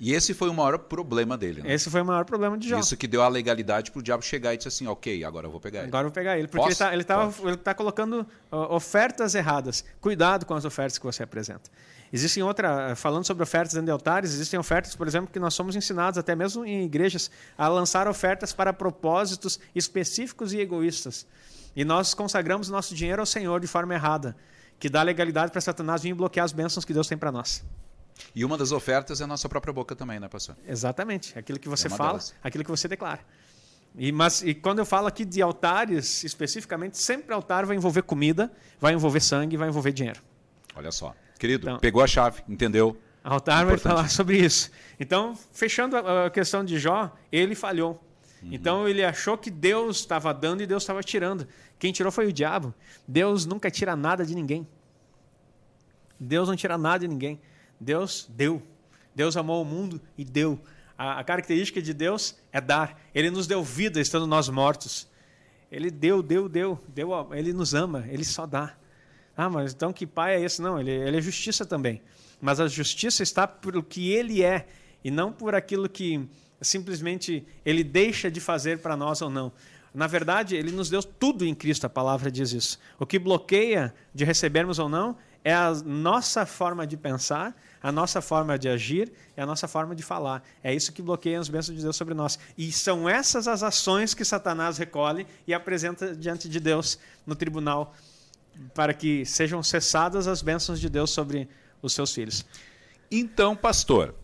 E 0.00 0.14
esse 0.14 0.32
foi 0.32 0.48
o 0.48 0.54
maior 0.54 0.78
problema 0.78 1.36
dele. 1.36 1.62
Né? 1.62 1.74
Esse 1.74 1.90
foi 1.90 2.00
o 2.00 2.04
maior 2.06 2.24
problema 2.24 2.56
de 2.56 2.66
Jó. 2.66 2.78
Isso 2.78 2.96
que 2.96 3.06
deu 3.06 3.22
a 3.22 3.28
legalidade 3.28 3.90
para 3.90 4.00
o 4.00 4.02
diabo 4.02 4.22
chegar 4.22 4.54
e 4.54 4.56
dizer 4.56 4.68
assim, 4.68 4.86
ok, 4.86 5.22
agora 5.24 5.46
eu 5.46 5.50
vou 5.50 5.60
pegar 5.60 5.80
ele. 5.80 5.88
Agora 5.88 6.04
eu 6.04 6.08
vou 6.08 6.14
pegar 6.14 6.38
ele. 6.38 6.48
Porque 6.48 6.68
Posso? 6.68 6.84
ele 6.84 7.02
está 7.02 7.26
tá, 7.26 7.56
tá 7.62 7.74
colocando 7.74 8.26
ofertas 8.50 9.34
erradas. 9.34 9.84
Cuidado 10.00 10.46
com 10.46 10.54
as 10.54 10.64
ofertas 10.64 10.96
que 10.96 11.04
você 11.04 11.22
apresenta. 11.22 11.70
Existem 12.12 12.42
outra, 12.42 12.96
falando 12.96 13.24
sobre 13.24 13.42
ofertas 13.42 13.74
dentro 13.74 13.86
de 13.86 13.92
altares, 13.92 14.32
existem 14.32 14.58
ofertas, 14.58 14.96
por 14.96 15.06
exemplo, 15.06 15.30
que 15.32 15.38
nós 15.38 15.54
somos 15.54 15.76
ensinados, 15.76 16.18
até 16.18 16.34
mesmo 16.34 16.64
em 16.64 16.84
igrejas, 16.84 17.30
a 17.56 17.68
lançar 17.68 18.08
ofertas 18.08 18.52
para 18.52 18.72
propósitos 18.72 19.60
específicos 19.74 20.52
e 20.52 20.58
egoístas. 20.58 21.24
E 21.74 21.84
nós 21.84 22.12
consagramos 22.12 22.68
o 22.68 22.72
nosso 22.72 22.94
dinheiro 22.94 23.22
ao 23.22 23.26
Senhor 23.26 23.60
de 23.60 23.68
forma 23.68 23.94
errada, 23.94 24.36
que 24.78 24.88
dá 24.88 25.02
legalidade 25.02 25.52
para 25.52 25.60
Satanás 25.60 26.02
vir 26.02 26.14
bloquear 26.14 26.44
as 26.44 26.52
bênçãos 26.52 26.84
que 26.84 26.92
Deus 26.92 27.06
tem 27.06 27.16
para 27.16 27.30
nós. 27.30 27.62
E 28.34 28.44
uma 28.44 28.58
das 28.58 28.72
ofertas 28.72 29.20
é 29.20 29.24
a 29.24 29.26
nossa 29.26 29.48
própria 29.48 29.72
boca 29.72 29.94
também, 29.94 30.18
né, 30.18 30.28
pastor? 30.28 30.56
Exatamente. 30.66 31.38
Aquilo 31.38 31.58
que 31.58 31.68
você 31.68 31.86
é 31.86 31.90
fala, 31.90 32.10
delas. 32.10 32.34
aquilo 32.42 32.64
que 32.64 32.70
você 32.70 32.88
declara. 32.88 33.20
E, 33.96 34.12
mas, 34.12 34.42
e 34.42 34.54
quando 34.54 34.78
eu 34.80 34.86
falo 34.86 35.06
aqui 35.06 35.24
de 35.24 35.40
altares, 35.40 36.22
especificamente, 36.24 36.98
sempre 36.98 37.32
altar 37.34 37.66
vai 37.66 37.76
envolver 37.76 38.02
comida, 38.02 38.50
vai 38.80 38.92
envolver 38.92 39.20
sangue, 39.20 39.56
vai 39.56 39.68
envolver 39.68 39.92
dinheiro. 39.92 40.20
Olha 40.74 40.92
só. 40.92 41.14
Querido, 41.40 41.66
então, 41.66 41.78
pegou 41.78 42.02
a 42.02 42.06
chave, 42.06 42.42
entendeu? 42.46 42.94
Altar 43.24 43.64
Importante. 43.64 43.82
vai 43.82 43.92
falar 43.92 44.10
sobre 44.10 44.36
isso. 44.36 44.70
Então, 45.00 45.34
fechando 45.52 45.96
a 45.96 46.28
questão 46.28 46.62
de 46.62 46.78
Jó, 46.78 47.10
ele 47.32 47.54
falhou. 47.54 47.98
Uhum. 48.42 48.50
Então 48.52 48.86
ele 48.86 49.02
achou 49.02 49.38
que 49.38 49.50
Deus 49.50 50.00
estava 50.00 50.34
dando 50.34 50.62
e 50.62 50.66
Deus 50.66 50.82
estava 50.82 51.02
tirando. 51.02 51.48
Quem 51.78 51.92
tirou 51.92 52.12
foi 52.12 52.26
o 52.26 52.32
diabo. 52.32 52.74
Deus 53.08 53.46
nunca 53.46 53.70
tira 53.70 53.96
nada 53.96 54.24
de 54.24 54.34
ninguém. 54.34 54.68
Deus 56.18 56.46
não 56.46 56.56
tira 56.56 56.76
nada 56.76 56.98
de 57.00 57.08
ninguém. 57.08 57.40
Deus 57.80 58.28
deu. 58.28 58.62
Deus 59.14 59.34
amou 59.34 59.62
o 59.62 59.64
mundo 59.64 59.98
e 60.18 60.26
deu. 60.26 60.60
A, 60.96 61.20
a 61.20 61.24
característica 61.24 61.80
de 61.80 61.94
Deus 61.94 62.36
é 62.52 62.60
dar. 62.60 63.00
Ele 63.14 63.30
nos 63.30 63.46
deu 63.46 63.64
vida 63.64 63.98
estando 63.98 64.26
nós 64.26 64.50
mortos. 64.50 65.08
Ele 65.72 65.90
deu, 65.90 66.22
deu, 66.22 66.50
deu, 66.50 66.78
deu. 66.88 67.10
Ele 67.32 67.54
nos 67.54 67.72
ama. 67.72 68.04
Ele 68.10 68.24
só 68.24 68.44
dá. 68.44 68.74
Ah, 69.42 69.48
mas 69.48 69.72
então 69.72 69.90
que 69.90 70.06
pai 70.06 70.36
é 70.36 70.44
esse? 70.44 70.60
Não, 70.60 70.78
ele, 70.78 70.90
ele 70.90 71.16
é 71.16 71.20
justiça 71.22 71.64
também. 71.64 72.02
Mas 72.42 72.60
a 72.60 72.68
justiça 72.68 73.22
está 73.22 73.46
pelo 73.48 73.82
que 73.82 74.12
ele 74.12 74.42
é 74.42 74.66
e 75.02 75.10
não 75.10 75.32
por 75.32 75.54
aquilo 75.54 75.88
que 75.88 76.28
simplesmente 76.60 77.42
ele 77.64 77.82
deixa 77.82 78.30
de 78.30 78.38
fazer 78.38 78.80
para 78.80 78.94
nós 78.98 79.22
ou 79.22 79.30
não. 79.30 79.50
Na 79.94 80.06
verdade, 80.06 80.56
ele 80.56 80.70
nos 80.70 80.90
deu 80.90 81.02
tudo 81.02 81.46
em 81.46 81.54
Cristo, 81.54 81.86
a 81.86 81.88
palavra 81.88 82.30
diz 82.30 82.52
isso. 82.52 82.78
O 82.98 83.06
que 83.06 83.18
bloqueia 83.18 83.94
de 84.14 84.26
recebermos 84.26 84.78
ou 84.78 84.90
não 84.90 85.16
é 85.42 85.54
a 85.54 85.72
nossa 85.86 86.44
forma 86.44 86.86
de 86.86 86.98
pensar, 86.98 87.56
a 87.82 87.90
nossa 87.90 88.20
forma 88.20 88.58
de 88.58 88.68
agir 88.68 89.10
e 89.34 89.40
a 89.40 89.46
nossa 89.46 89.66
forma 89.66 89.94
de 89.94 90.02
falar. 90.02 90.44
É 90.62 90.74
isso 90.74 90.92
que 90.92 91.00
bloqueia 91.00 91.40
as 91.40 91.48
bênçãos 91.48 91.78
de 91.78 91.82
Deus 91.82 91.96
sobre 91.96 92.12
nós. 92.12 92.38
E 92.58 92.70
são 92.70 93.08
essas 93.08 93.48
as 93.48 93.62
ações 93.62 94.12
que 94.12 94.22
Satanás 94.22 94.76
recolhe 94.76 95.26
e 95.46 95.54
apresenta 95.54 96.14
diante 96.14 96.46
de 96.46 96.60
Deus 96.60 96.98
no 97.26 97.34
tribunal 97.34 97.94
para 98.74 98.92
que 98.94 99.24
sejam 99.24 99.62
cessadas 99.62 100.26
as 100.26 100.42
bênçãos 100.42 100.80
de 100.80 100.88
Deus 100.88 101.10
sobre 101.10 101.48
os 101.80 101.92
seus 101.92 102.12
filhos. 102.12 102.44
Então, 103.10 103.56
pastor, 103.56 104.14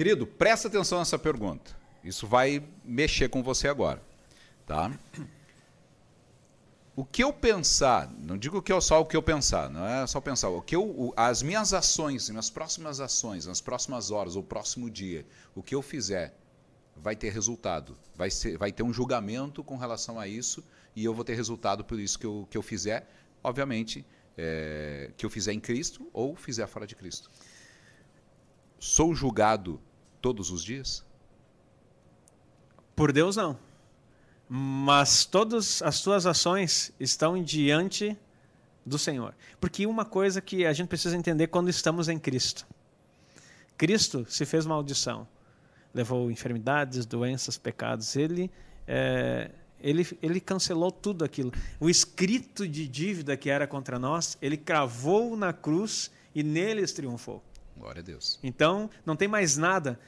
Querido, 0.00 0.26
presta 0.26 0.66
atenção 0.68 0.98
nessa 0.98 1.18
pergunta. 1.18 1.76
Isso 2.02 2.26
vai 2.26 2.66
mexer 2.82 3.28
com 3.28 3.42
você 3.42 3.68
agora, 3.68 4.02
tá? 4.66 4.90
O 6.96 7.04
que 7.04 7.22
eu 7.22 7.32
pensar, 7.32 8.10
não 8.18 8.38
digo 8.38 8.62
que 8.62 8.72
é 8.72 8.80
só 8.80 9.00
o 9.00 9.04
que 9.04 9.16
eu 9.16 9.22
pensar, 9.22 9.68
não 9.68 9.86
é 9.86 10.06
só 10.06 10.20
pensar, 10.20 10.48
o 10.48 10.62
que 10.62 10.74
eu, 10.74 11.12
as 11.16 11.42
minhas 11.42 11.74
ações, 11.74 12.30
minhas 12.30 12.50
próximas 12.50 13.00
ações, 13.00 13.46
nas 13.46 13.60
próximas 13.60 14.10
horas, 14.10 14.36
ou 14.36 14.42
próximo 14.42 14.90
dia, 14.90 15.26
o 15.54 15.62
que 15.62 15.74
eu 15.74 15.82
fizer 15.82 16.34
vai 16.96 17.14
ter 17.14 17.30
resultado, 17.30 17.96
vai, 18.14 18.30
ser, 18.30 18.56
vai 18.56 18.72
ter 18.72 18.82
um 18.82 18.92
julgamento 18.92 19.62
com 19.62 19.76
relação 19.76 20.18
a 20.18 20.26
isso 20.26 20.64
e 20.96 21.04
eu 21.04 21.14
vou 21.14 21.24
ter 21.24 21.34
resultado 21.34 21.84
por 21.84 22.00
isso 22.00 22.18
que 22.18 22.26
eu, 22.26 22.46
que 22.50 22.56
eu 22.56 22.62
fizer, 22.62 23.06
obviamente, 23.42 24.04
é, 24.36 25.10
que 25.16 25.26
eu 25.26 25.30
fizer 25.30 25.52
em 25.52 25.60
Cristo 25.60 26.08
ou 26.12 26.34
fizer 26.34 26.66
fora 26.66 26.86
de 26.86 26.94
Cristo. 26.94 27.30
Sou 28.78 29.14
julgado 29.14 29.80
todos 30.20 30.50
os 30.50 30.64
dias? 30.64 31.04
Por 32.96 33.12
Deus, 33.12 33.36
não. 33.36 33.58
Mas 34.48 35.24
todas 35.24 35.80
as 35.82 35.96
suas 35.96 36.26
ações 36.26 36.92
estão 36.98 37.42
diante 37.42 38.16
do 38.84 38.98
Senhor. 38.98 39.34
Porque 39.60 39.86
uma 39.86 40.04
coisa 40.04 40.40
que 40.40 40.66
a 40.66 40.72
gente 40.72 40.88
precisa 40.88 41.16
entender 41.16 41.46
quando 41.48 41.68
estamos 41.68 42.08
em 42.08 42.18
Cristo: 42.18 42.66
Cristo 43.76 44.26
se 44.28 44.44
fez 44.44 44.66
maldição, 44.66 45.28
levou 45.94 46.30
enfermidades, 46.30 47.06
doenças, 47.06 47.56
pecados. 47.56 48.16
Ele. 48.16 48.50
É, 48.86 49.50
ele, 49.82 50.06
ele 50.22 50.40
cancelou 50.40 50.90
tudo 50.90 51.24
aquilo. 51.24 51.52
O 51.78 51.88
escrito 51.88 52.66
de 52.66 52.86
dívida 52.86 53.36
que 53.36 53.50
era 53.50 53.66
contra 53.66 53.98
nós, 53.98 54.36
ele 54.40 54.56
cravou 54.56 55.36
na 55.36 55.52
cruz 55.52 56.10
e 56.34 56.42
neles 56.42 56.92
triunfou. 56.92 57.42
Glória 57.76 58.00
a 58.00 58.04
Deus. 58.04 58.38
Então, 58.42 58.90
não 59.04 59.16
tem 59.16 59.26
mais 59.26 59.56
nada. 59.56 59.98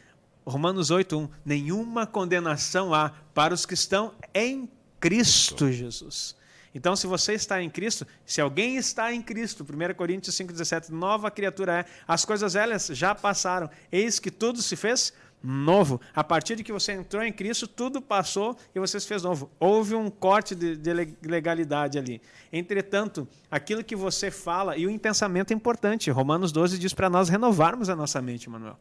Romanos 0.45 0.91
8:1, 0.91 1.29
nenhuma 1.45 2.07
condenação 2.07 2.93
há 2.93 3.11
para 3.33 3.55
os 3.55 3.65
que 3.65 3.75
estão 3.75 4.15
em 4.35 4.69
Cristo 5.01 5.71
Jesus. 5.71 6.37
Então, 6.75 6.97
se 6.97 7.07
você 7.07 7.35
está 7.35 7.63
em 7.63 7.69
Cristo, 7.69 8.07
se 8.25 8.41
alguém 8.41 8.77
está 8.77 9.13
em 9.13 9.21
Cristo, 9.21 9.63
1 9.63 9.95
Coríntios 9.95 10.35
5,17, 10.37 10.89
nova 10.89 11.31
criatura 11.31 11.81
é, 11.81 11.85
as 12.09 12.25
coisas 12.25 12.55
velhas 12.55 12.87
já 12.87 13.15
passaram, 13.15 13.69
eis 13.91 14.19
que 14.19 14.31
tudo 14.31 14.63
se 14.63 14.75
fez 14.75 15.13
novo. 15.43 16.01
A 16.15 16.23
partir 16.23 16.57
de 16.57 16.63
que 16.63 16.73
você 16.73 16.93
entrou 16.93 17.23
em 17.23 17.33
Cristo, 17.33 17.67
tudo 17.67 18.01
passou 18.01 18.57
e 18.75 18.79
você 18.79 19.01
se 19.01 19.07
fez 19.07 19.23
novo. 19.23 19.51
Houve 19.59 19.95
um 19.95 20.09
corte 20.09 20.55
de, 20.55 20.77
de 20.77 20.93
legalidade 21.23 21.99
ali. 21.99 22.23
Entretanto, 22.53 23.27
aquilo 23.51 23.83
que 23.83 23.97
você 23.97 24.31
fala, 24.31 24.77
e 24.77 24.87
o 24.87 24.99
pensamento 24.99 25.53
é 25.53 25.55
importante, 25.55 26.11
Romanos 26.11 26.53
12 26.53 26.79
diz 26.79 26.95
para 26.95 27.11
nós 27.11 27.29
renovarmos 27.29 27.89
a 27.89 27.97
nossa 27.97 28.23
mente, 28.23 28.49
Manuel. 28.49 28.79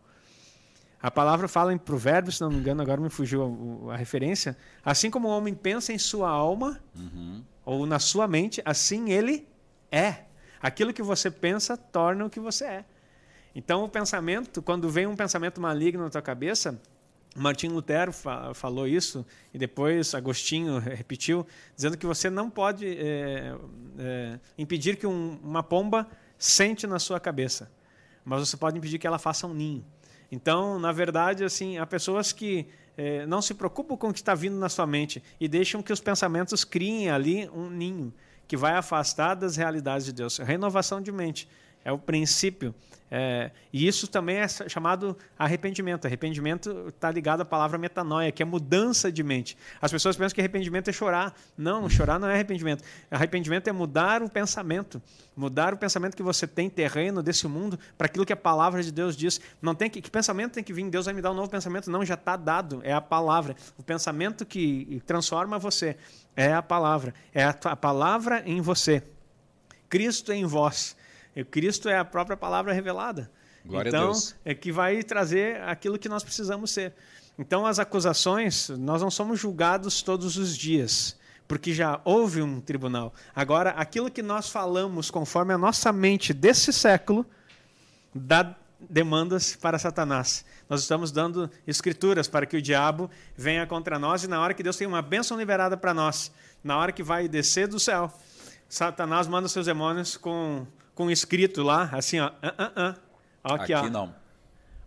A 1.02 1.10
palavra 1.10 1.48
fala 1.48 1.74
em 1.74 1.78
Provérbios, 1.80 2.38
se 2.38 2.42
não 2.42 2.52
me 2.52 2.58
engano, 2.58 2.82
agora 2.82 3.02
me 3.02 3.10
fugiu 3.10 3.90
a, 3.90 3.94
a 3.94 3.98
referência. 3.98 4.56
Assim 4.86 5.10
como 5.10 5.28
o 5.28 5.32
homem 5.32 5.56
pensa 5.56 5.92
em 5.92 5.98
sua 5.98 6.30
alma, 6.30 6.80
uhum. 6.96 7.44
ou 7.66 7.86
na 7.88 7.98
sua 7.98 8.28
mente, 8.28 8.62
assim 8.64 9.10
ele 9.10 9.48
é. 9.92 10.26
Aquilo 10.62 10.94
que 10.94 11.02
você 11.02 11.32
pensa 11.32 11.76
torna 11.76 12.26
o 12.26 12.30
que 12.30 12.40
você 12.40 12.66
é. 12.66 12.86
Então, 13.54 13.84
o 13.84 13.90
pensamento, 13.90 14.62
quando 14.62 14.90
vem 14.90 15.06
um 15.08 15.16
pensamento 15.16 15.60
maligno 15.60 16.04
na 16.04 16.10
tua 16.10 16.22
cabeça, 16.22 16.80
Martinho 17.36 17.74
Lutero 17.74 18.12
fa 18.12 18.54
falou 18.54 18.88
isso 18.88 19.26
e 19.54 19.58
depois 19.58 20.14
Agostinho 20.14 20.80
repetiu, 20.80 21.46
dizendo 21.76 21.98
que 21.98 22.06
você 22.06 22.30
não 22.30 22.50
pode 22.50 22.86
é, 22.88 23.56
é, 23.98 24.40
impedir 24.58 24.98
que 24.98 25.08
um, 25.08 25.40
uma 25.44 25.64
pomba 25.64 26.08
sente 26.38 26.86
na 26.86 27.00
sua 27.00 27.20
cabeça, 27.20 27.72
mas 28.26 28.48
você 28.48 28.58
pode 28.58 28.78
impedir 28.78 29.00
que 29.00 29.08
ela 29.08 29.20
faça 29.20 29.48
um 29.48 29.54
ninho. 29.54 29.86
Então, 30.32 30.80
na 30.80 30.92
verdade, 30.92 31.44
assim, 31.44 31.78
há 31.78 31.86
pessoas 31.86 32.32
que 32.32 32.68
é, 32.98 33.26
não 33.26 33.42
se 33.42 33.54
preocupam 33.54 33.98
com 33.98 34.10
o 34.10 34.14
que 34.14 34.20
está 34.20 34.34
vindo 34.34 34.56
na 34.56 34.70
sua 34.70 34.86
mente 34.86 35.24
e 35.40 35.48
deixam 35.48 35.82
que 35.82 35.92
os 35.92 36.00
pensamentos 36.00 36.64
criem 36.64 37.10
ali 37.10 37.50
um 37.50 37.70
ninho 37.70 38.14
que 38.48 38.58
vai 38.58 38.74
afastar 38.74 39.36
das 39.36 39.56
realidades 39.56 40.06
de 40.06 40.14
Deus. 40.14 40.38
Renovação 40.38 41.02
de 41.02 41.12
mente 41.12 41.48
é 41.84 41.92
o 41.92 41.98
princípio. 41.98 42.74
É, 43.14 43.52
e 43.74 43.86
isso 43.86 44.08
também 44.08 44.38
é 44.38 44.48
chamado 44.48 45.18
arrependimento. 45.38 46.06
Arrependimento 46.06 46.88
está 46.88 47.12
ligado 47.12 47.42
à 47.42 47.46
palavra 47.46 47.78
metanoia, 47.78 48.32
que 48.32 48.42
é 48.42 48.46
mudança 48.46 49.12
de 49.12 49.22
mente. 49.22 49.58
As 49.82 49.92
pessoas 49.92 50.16
pensam 50.16 50.34
que 50.34 50.40
arrependimento 50.40 50.90
é 50.90 50.94
chorar. 50.94 51.36
Não, 51.58 51.90
chorar 51.90 52.18
não 52.18 52.30
é 52.30 52.36
arrependimento. 52.36 52.86
Arrependimento 53.10 53.68
é 53.68 53.74
mudar 53.74 54.24
o 54.24 54.30
pensamento. 54.30 55.02
Mudar 55.36 55.74
o 55.74 55.78
pensamento 55.78 56.16
que 56.16 56.24
você 56.24 56.48
tem 56.48 56.70
terreno 56.70 57.22
desse 57.22 57.46
mundo 57.50 57.78
para 57.98 58.06
aquilo 58.06 58.26
que 58.26 58.32
a 58.32 58.38
palavra 58.38 58.82
de 58.82 58.94
Deus 58.94 59.18
diz. 59.18 59.42
Não 59.62 59.76
tem 59.76 59.90
que, 59.90 60.02
que 60.02 60.10
pensamento 60.10 60.54
tem 60.54 60.64
que 60.64 60.72
vir? 60.72 60.90
Deus 60.90 61.04
vai 61.04 61.14
me 61.14 61.22
dar 61.22 61.32
um 61.32 61.36
novo 61.36 61.50
pensamento? 61.50 61.92
Não, 61.92 62.06
já 62.06 62.14
está 62.14 62.38
dado. 62.38 62.80
É 62.82 62.94
a 62.94 63.02
palavra. 63.02 63.58
O 63.78 63.84
pensamento 63.84 64.46
que 64.46 65.04
transforma 65.06 65.60
você 65.60 65.98
é 66.34 66.54
a 66.54 66.62
palavra. 66.62 67.14
É 67.34 67.44
a, 67.44 67.50
a 67.66 67.76
palavra 67.76 68.42
em 68.46 68.62
você. 68.62 69.04
Cristo 69.90 70.32
em 70.32 70.46
vós 70.46 70.96
e 71.36 71.44
Cristo 71.44 71.90
é 71.90 71.98
a 71.98 72.06
própria 72.06 72.36
palavra 72.36 72.74
revelada. 72.74 73.32
Glória 73.66 73.90
então, 73.90 74.12
é 74.44 74.54
que 74.54 74.72
vai 74.72 75.04
trazer 75.04 75.62
aquilo 75.62 75.98
que 75.98 76.10
nós 76.10 76.24
precisamos 76.24 76.72
ser. 76.72 76.94
Então, 77.38 77.66
as 77.66 77.80
acusações, 77.80 78.70
nós 78.70 79.02
não 79.02 79.10
somos 79.10 79.40
julgados 79.40 80.02
todos 80.02 80.38
os 80.38 80.58
dias, 80.58 81.18
porque 81.48 81.74
já 81.74 82.02
houve 82.04 82.42
um 82.42 82.60
tribunal. 82.60 83.14
Agora, 83.36 83.72
aquilo 83.72 84.12
que 84.12 84.22
nós 84.22 84.50
falamos 84.50 85.10
conforme 85.10 85.54
a 85.54 85.58
nossa 85.58 85.92
mente 85.92 86.34
desse 86.34 86.74
século, 86.74 87.26
dá 88.14 88.56
demandas 88.90 89.56
para 89.56 89.78
Satanás. 89.78 90.44
Nós 90.68 90.82
estamos 90.82 91.12
dando 91.12 91.50
escrituras 91.68 92.28
para 92.28 92.46
que 92.46 92.58
o 92.58 92.62
diabo 92.62 93.10
venha 93.36 93.66
contra 93.68 94.00
nós 94.00 94.24
e 94.24 94.28
na 94.28 94.42
hora 94.42 94.54
que 94.54 94.64
Deus 94.64 94.76
tem 94.76 94.88
uma 94.88 95.02
bênção 95.02 95.38
liberada 95.38 95.78
para 95.78 95.94
nós, 95.94 96.32
na 96.64 96.78
hora 96.78 96.92
que 96.92 97.04
vai 97.04 97.28
descer 97.28 97.68
do 97.68 97.80
céu, 97.80 98.12
Satanás 98.68 99.28
manda 99.28 99.48
seus 99.48 99.66
demônios 99.66 100.18
com 100.18 100.66
com 100.96 101.10
escrito 101.10 101.64
lá, 101.64 101.90
assim, 101.94 102.20
ó, 102.20 102.32
ah, 102.42 102.56
ah, 102.58 102.72
ah. 102.76 102.96
Aqui, 103.56 103.74
aqui 103.74 103.88
ó. 103.88 103.90
não. 103.90 104.16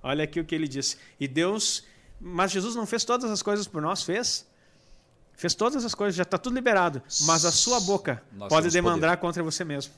Olha 0.02 0.24
aqui 0.24 0.38
o 0.38 0.44
que 0.44 0.54
ele 0.54 0.68
disse. 0.68 0.98
E 1.18 1.26
Deus, 1.26 1.84
mas 2.20 2.52
Jesus 2.52 2.76
não 2.76 2.86
fez 2.86 3.04
todas 3.04 3.30
as 3.30 3.42
coisas 3.42 3.66
por 3.66 3.80
nós, 3.80 4.02
fez? 4.02 4.46
Fez 5.34 5.54
todas 5.54 5.84
as 5.84 5.94
coisas, 5.94 6.14
já 6.14 6.22
está 6.22 6.38
tudo 6.38 6.54
liberado. 6.54 7.02
Mas 7.22 7.44
a 7.44 7.50
sua 7.50 7.80
boca 7.80 8.22
nós 8.32 8.48
pode 8.48 8.70
demandar 8.70 9.08
poder. 9.08 9.20
contra 9.20 9.42
você 9.42 9.64
mesmo. 9.64 9.92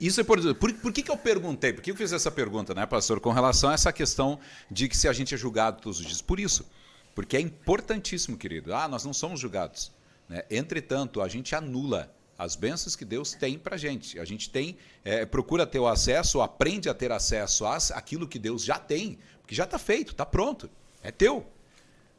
Isso 0.00 0.20
é 0.20 0.24
por, 0.24 0.54
por, 0.56 0.72
por 0.72 0.92
que, 0.92 1.02
que 1.02 1.10
eu 1.10 1.16
perguntei? 1.16 1.72
Por 1.72 1.82
que 1.82 1.92
eu 1.92 1.96
fiz 1.96 2.12
essa 2.12 2.30
pergunta, 2.30 2.74
né, 2.74 2.84
pastor, 2.84 3.20
com 3.20 3.30
relação 3.30 3.70
a 3.70 3.74
essa 3.74 3.92
questão 3.92 4.40
de 4.70 4.88
que 4.88 4.96
se 4.96 5.06
a 5.06 5.12
gente 5.12 5.34
é 5.34 5.38
julgado 5.38 5.80
todos 5.80 6.00
os 6.00 6.06
dias? 6.06 6.20
Por 6.20 6.40
isso. 6.40 6.66
Porque 7.14 7.36
é 7.36 7.40
importantíssimo, 7.40 8.36
querido. 8.36 8.74
Ah, 8.74 8.88
nós 8.88 9.04
não 9.04 9.14
somos 9.14 9.38
julgados. 9.38 9.92
Né? 10.28 10.42
Entretanto, 10.50 11.22
a 11.22 11.28
gente 11.28 11.54
anula 11.54 12.12
as 12.38 12.56
bênçãos 12.56 12.96
que 12.96 13.04
Deus 13.04 13.32
tem 13.32 13.58
para 13.58 13.76
a 13.76 13.78
gente. 13.78 14.18
A 14.18 14.24
gente 14.24 14.50
tem, 14.50 14.76
é, 15.04 15.24
procura 15.24 15.66
ter 15.66 15.78
o 15.78 15.86
acesso, 15.86 16.40
aprende 16.40 16.88
a 16.88 16.94
ter 16.94 17.12
acesso 17.12 17.64
àquilo 17.66 18.26
que 18.26 18.38
Deus 18.38 18.64
já 18.64 18.78
tem, 18.78 19.18
porque 19.40 19.54
já 19.54 19.64
está 19.64 19.78
feito, 19.78 20.12
está 20.12 20.26
pronto, 20.26 20.68
é 21.02 21.10
teu. 21.10 21.46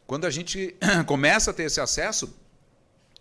Quando 0.08 0.26
a 0.26 0.30
gente 0.30 0.76
começa 1.06 1.52
a 1.52 1.54
ter 1.54 1.64
esse 1.64 1.82
acesso 1.82 2.34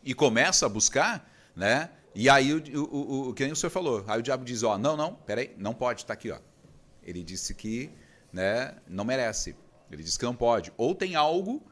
e 0.02 0.14
começa 0.14 0.66
a 0.66 0.68
buscar, 0.68 1.30
né? 1.56 1.90
E 2.14 2.28
aí, 2.28 2.52
o, 2.52 2.84
o, 2.84 3.28
o, 3.30 3.34
que 3.34 3.42
nem 3.42 3.52
o 3.52 3.56
senhor 3.56 3.70
falou, 3.70 4.04
aí 4.06 4.20
o 4.20 4.22
diabo 4.22 4.44
diz, 4.44 4.62
ó, 4.62 4.78
não, 4.78 4.96
não, 4.96 5.14
peraí, 5.14 5.52
não 5.58 5.74
pode, 5.74 6.02
está 6.02 6.12
aqui, 6.12 6.30
ó. 6.30 6.38
Ele 7.02 7.24
disse 7.24 7.54
que 7.54 7.90
né, 8.32 8.74
não 8.86 9.04
merece. 9.04 9.56
Ele 9.90 10.02
disse 10.02 10.18
que 10.18 10.24
não 10.24 10.34
pode. 10.34 10.72
Ou 10.76 10.94
tem 10.94 11.16
algo 11.16 11.62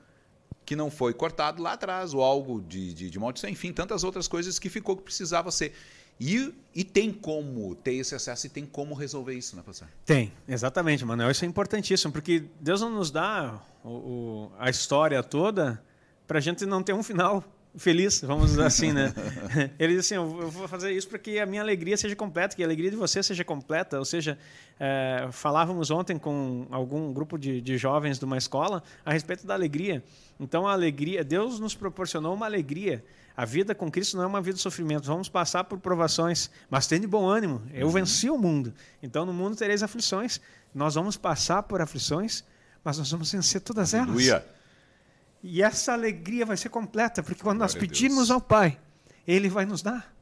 que 0.65 0.77
não 0.77 0.91
foi 0.91 1.13
cortado 1.13 1.63
lá 1.63 1.73
atrás, 1.73 2.15
ou 2.15 2.23
algo 2.23 2.61
de, 2.61 2.95
de, 2.95 3.11
de 3.11 3.19
maldição, 3.19 3.51
enfim, 3.51 3.73
tantas 3.73 4.05
outras 4.05 4.29
coisas 4.29 4.59
que 4.59 4.69
ficou 4.69 4.97
que 4.97 5.03
precisava 5.03 5.51
ser. 5.51 5.73
E, 6.21 6.55
e 6.75 6.85
tem 6.85 7.13
como 7.13 7.75
ter 7.75 7.95
esse 7.95 8.15
acesso 8.15 8.47
e 8.47 8.51
tem 8.51 8.65
como 8.65 8.95
resolver 8.95 9.35
isso, 9.35 9.57
né, 9.57 9.63
pastor? 9.65 9.89
Tem, 10.05 10.33
exatamente, 10.47 11.05
Manuel. 11.05 11.31
Isso 11.31 11.45
é 11.45 11.49
importantíssimo, 11.49 12.13
porque 12.13 12.45
Deus 12.61 12.81
não 12.81 12.91
nos 12.91 13.11
dá 13.11 13.61
o, 13.83 13.89
o, 13.89 14.53
a 14.59 14.71
história 14.71 15.21
toda 15.23 15.83
para 16.27 16.39
a 16.39 16.41
gente 16.41 16.65
não 16.65 16.83
ter 16.83 16.93
um 16.93 17.03
final 17.03 17.43
feliz, 17.77 18.21
vamos 18.21 18.51
dizer 18.51 18.65
assim, 18.65 18.93
né? 18.93 19.13
Ele 19.79 19.95
diz 19.95 20.07
assim, 20.07 20.15
eu 20.15 20.51
vou 20.51 20.69
fazer 20.69 20.93
isso 20.93 21.09
para 21.09 21.19
que 21.19 21.39
a 21.39 21.47
minha 21.47 21.63
alegria 21.63 21.97
seja 21.97 22.15
completa, 22.15 22.55
que 22.55 22.63
a 22.63 22.67
alegria 22.67 22.91
de 22.91 22.97
você 22.97 23.23
seja 23.23 23.45
completa. 23.45 23.99
Ou 23.99 24.05
seja, 24.05 24.39
é, 24.79 25.29
falávamos 25.33 25.91
ontem 25.91 26.19
com 26.19 26.67
algum 26.71 27.13
grupo 27.13 27.39
de, 27.39 27.61
de 27.61 27.77
jovens 27.77 28.19
de 28.19 28.25
uma 28.25 28.37
escola 28.37 28.83
a 29.05 29.13
respeito 29.13 29.47
da 29.47 29.55
alegria. 29.55 30.03
Então, 30.39 30.67
a 30.67 30.73
alegria, 30.73 31.25
Deus 31.25 31.61
nos 31.61 31.75
proporcionou 31.75 32.35
uma 32.35 32.47
alegria. 32.47 33.05
A 33.35 33.45
vida 33.45 33.75
com 33.75 33.91
Cristo 33.91 34.17
não 34.17 34.25
é 34.25 34.27
uma 34.27 34.43
vida 34.43 34.57
de 34.57 34.63
sofrimento. 34.63 35.07
Vamos 35.07 35.29
passar 35.29 35.65
por 35.65 35.79
provações, 35.79 36.51
mas 36.69 36.87
tendo 36.87 37.09
bom 37.09 37.27
ânimo. 37.27 37.63
Eu 37.73 37.87
uhum. 37.87 37.93
venci 37.93 38.29
o 38.29 38.37
mundo. 38.37 38.75
Então, 39.03 39.25
no 39.25 39.33
mundo 39.33 39.57
tereis 39.57 39.83
aflições. 39.83 40.41
Nós 40.75 40.95
vamos 40.95 41.17
passar 41.17 41.63
por 41.63 41.81
aflições, 41.81 42.45
mas 42.85 42.99
nós 42.99 43.11
vamos 43.11 43.33
vencer 43.33 43.61
todas 43.61 43.95
elas. 43.95 44.09
Aleluia. 44.09 44.45
E 45.43 45.63
essa 45.63 45.93
alegria 45.93 46.47
vai 46.47 46.57
ser 46.57 46.69
completa, 46.69 47.23
porque 47.23 47.43
quando 47.43 47.59
Glória 47.59 47.75
nós 47.75 47.75
pedirmos 47.75 48.31
ao 48.31 48.41
Pai, 48.41 48.79
Ele 49.27 49.49
vai 49.49 49.67
nos 49.67 49.83
dar. 49.83 50.13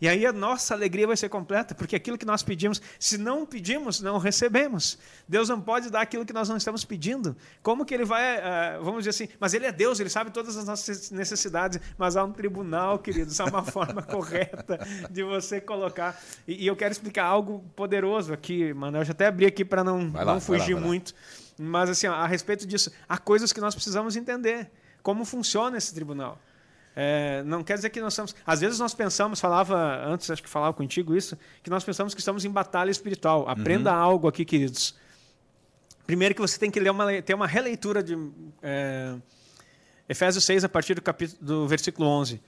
E 0.00 0.08
aí 0.08 0.24
a 0.24 0.32
nossa 0.32 0.72
alegria 0.72 1.06
vai 1.06 1.16
ser 1.16 1.28
completa, 1.28 1.74
porque 1.74 1.94
aquilo 1.94 2.16
que 2.16 2.24
nós 2.24 2.42
pedimos, 2.42 2.80
se 2.98 3.18
não 3.18 3.44
pedimos, 3.44 4.00
não 4.00 4.16
recebemos. 4.16 4.98
Deus 5.28 5.48
não 5.48 5.60
pode 5.60 5.90
dar 5.90 6.00
aquilo 6.00 6.24
que 6.24 6.32
nós 6.32 6.48
não 6.48 6.56
estamos 6.56 6.84
pedindo. 6.86 7.36
Como 7.62 7.84
que 7.84 7.92
Ele 7.92 8.06
vai, 8.06 8.38
uh, 8.38 8.82
vamos 8.82 9.04
dizer 9.04 9.10
assim, 9.10 9.28
mas 9.38 9.52
Ele 9.52 9.66
é 9.66 9.72
Deus, 9.72 10.00
Ele 10.00 10.08
sabe 10.08 10.30
todas 10.30 10.56
as 10.56 10.64
nossas 10.64 11.10
necessidades, 11.10 11.78
mas 11.98 12.16
há 12.16 12.24
um 12.24 12.32
tribunal, 12.32 12.98
querido, 12.98 13.30
isso 13.30 13.42
é 13.42 13.44
uma 13.44 13.62
forma 13.66 14.02
correta 14.02 14.78
de 15.10 15.22
você 15.22 15.60
colocar. 15.60 16.18
E, 16.48 16.66
eu 16.66 16.74
quero 16.74 16.92
explicar 16.92 17.26
algo 17.26 17.62
poderoso 17.76 18.32
aqui, 18.32 18.72
mano. 18.72 18.96
Eu 18.96 19.04
já 19.04 19.12
até 19.12 19.26
abri 19.26 19.44
aqui 19.44 19.66
para 19.66 19.84
não, 19.84 20.10
lá, 20.12 20.24
não 20.24 20.40
fugir 20.40 20.74
lá, 20.74 20.80
muito. 20.80 21.12
Lá. 21.14 21.39
Mas, 21.62 21.90
assim, 21.90 22.06
a 22.06 22.26
respeito 22.26 22.66
disso, 22.66 22.90
há 23.06 23.18
coisas 23.18 23.52
que 23.52 23.60
nós 23.60 23.74
precisamos 23.74 24.16
entender. 24.16 24.70
Como 25.02 25.26
funciona 25.26 25.76
esse 25.76 25.94
tribunal. 25.94 26.40
É, 26.96 27.42
não 27.44 27.62
quer 27.62 27.74
dizer 27.74 27.90
que 27.90 28.00
nós 28.00 28.14
estamos. 28.14 28.34
Às 28.46 28.60
vezes 28.60 28.78
nós 28.78 28.94
pensamos, 28.94 29.38
falava 29.38 30.02
antes, 30.06 30.30
acho 30.30 30.42
que 30.42 30.48
falava 30.48 30.72
contigo 30.72 31.14
isso, 31.14 31.38
que 31.62 31.68
nós 31.68 31.84
pensamos 31.84 32.14
que 32.14 32.20
estamos 32.20 32.46
em 32.46 32.50
batalha 32.50 32.90
espiritual. 32.90 33.46
Aprenda 33.46 33.92
uhum. 33.92 33.98
algo 33.98 34.26
aqui, 34.28 34.42
queridos. 34.42 34.94
Primeiro 36.06 36.34
que 36.34 36.40
você 36.40 36.58
tem 36.58 36.70
que 36.70 36.80
ler 36.80 36.90
uma, 36.90 37.20
ter 37.20 37.34
uma 37.34 37.46
releitura 37.46 38.02
de 38.02 38.16
é, 38.62 39.14
Efésios 40.08 40.44
6, 40.44 40.64
a 40.64 40.68
partir 40.68 40.94
do, 40.94 41.02
capítulo, 41.02 41.38
do 41.42 41.68
versículo 41.68 42.08
11. 42.08 42.40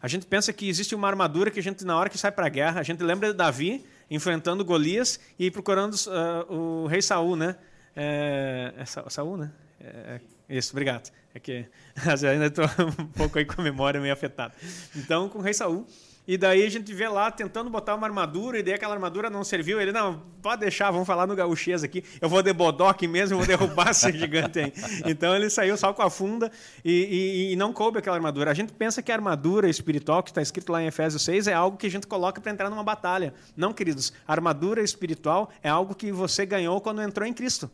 A 0.00 0.06
gente 0.06 0.24
pensa 0.24 0.52
que 0.52 0.68
existe 0.68 0.94
uma 0.94 1.08
armadura 1.08 1.50
que 1.50 1.58
a 1.58 1.62
gente, 1.62 1.84
na 1.84 1.96
hora 1.96 2.08
que 2.08 2.16
sai 2.16 2.30
para 2.30 2.46
a 2.46 2.48
guerra, 2.48 2.80
a 2.80 2.84
gente 2.84 3.02
lembra 3.02 3.32
de 3.32 3.34
Davi 3.34 3.84
enfrentando 4.08 4.64
Golias 4.64 5.18
e 5.36 5.50
procurando 5.50 5.94
uh, 5.94 6.54
o 6.54 6.86
rei 6.86 7.02
Saul, 7.02 7.34
né? 7.34 7.56
É, 7.94 8.72
é 8.76 8.84
Saúl, 8.84 9.36
né? 9.36 9.50
É, 9.80 10.20
é, 10.48 10.56
isso, 10.56 10.72
obrigado. 10.72 11.10
É 11.34 11.40
que 11.40 11.66
ainda 12.30 12.46
estou 12.46 12.64
um 12.98 13.06
pouco 13.06 13.38
aí 13.38 13.44
com 13.44 13.60
a 13.60 13.64
memória 13.64 14.00
meio 14.00 14.12
afetada. 14.12 14.54
Então, 14.94 15.28
com 15.28 15.38
o 15.38 15.42
rei 15.42 15.54
Saul, 15.54 15.86
E 16.24 16.36
daí 16.38 16.64
a 16.64 16.70
gente 16.70 16.94
vê 16.94 17.08
lá 17.08 17.32
tentando 17.32 17.68
botar 17.68 17.96
uma 17.96 18.06
armadura, 18.06 18.56
e 18.56 18.62
daí 18.62 18.74
aquela 18.74 18.94
armadura 18.94 19.28
não 19.28 19.42
serviu. 19.42 19.80
Ele, 19.80 19.90
não, 19.90 20.22
pode 20.40 20.60
deixar, 20.60 20.90
vamos 20.92 21.06
falar 21.06 21.26
no 21.26 21.34
gauchês 21.34 21.82
aqui. 21.82 22.04
Eu 22.20 22.28
vou 22.28 22.42
de 22.42 22.52
bodoque 22.52 23.08
mesmo, 23.08 23.38
vou 23.38 23.46
derrubar 23.46 23.90
esse 23.90 24.12
gigante 24.16 24.60
aí. 24.60 24.72
Então 25.04 25.34
ele 25.34 25.50
saiu 25.50 25.76
só 25.76 25.92
com 25.92 26.02
a 26.02 26.08
funda 26.08 26.52
e, 26.84 26.92
e, 26.92 27.52
e, 27.52 27.56
não 27.56 27.72
coube 27.72 27.98
aquela 27.98 28.14
armadura. 28.14 28.52
A 28.52 28.54
gente 28.54 28.72
pensa 28.72 29.02
que 29.02 29.10
a 29.10 29.16
armadura 29.16 29.68
espiritual, 29.68 30.22
que 30.22 30.30
está 30.30 30.40
escrito 30.40 30.70
lá 30.70 30.80
em 30.80 30.86
Efésios 30.86 31.24
6, 31.24 31.48
é 31.48 31.54
algo 31.54 31.76
que 31.76 31.88
a 31.88 31.90
gente 31.90 32.06
coloca 32.06 32.40
para 32.40 32.52
entrar 32.52 32.70
numa 32.70 32.84
batalha. 32.84 33.34
Não, 33.56 33.72
queridos. 33.72 34.12
Armadura 34.28 34.80
espiritual 34.80 35.50
é 35.60 35.68
algo 35.68 35.92
que 35.92 36.12
você 36.12 36.46
ganhou 36.46 36.80
quando 36.80 37.02
entrou 37.02 37.26
em 37.26 37.32
Cristo. 37.32 37.68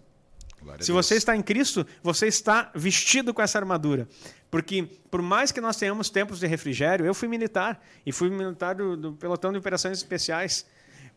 Se 0.81 0.93
você 0.93 1.17
está 1.17 1.37
em 1.37 1.43
Cristo, 1.43 1.87
você 2.03 2.27
está 2.27 2.71
vestido 2.75 3.33
com 3.33 3.43
essa 3.43 3.59
armadura. 3.59 4.09
Porque, 4.51 4.89
por 5.11 5.23
mais 5.23 5.53
que 5.53 5.61
nós 5.61 5.77
tenhamos 5.77 6.11
tempos 6.11 6.41
de 6.41 6.47
refrigério, 6.47 7.05
eu 7.05 7.15
fui 7.15 7.29
militar, 7.29 7.83
e 8.05 8.13
fui 8.13 8.31
militar 8.31 8.75
do, 8.75 8.97
do 8.97 9.13
pelotão 9.13 9.53
de 9.53 9.59
operações 9.59 9.99
especiais 9.99 10.67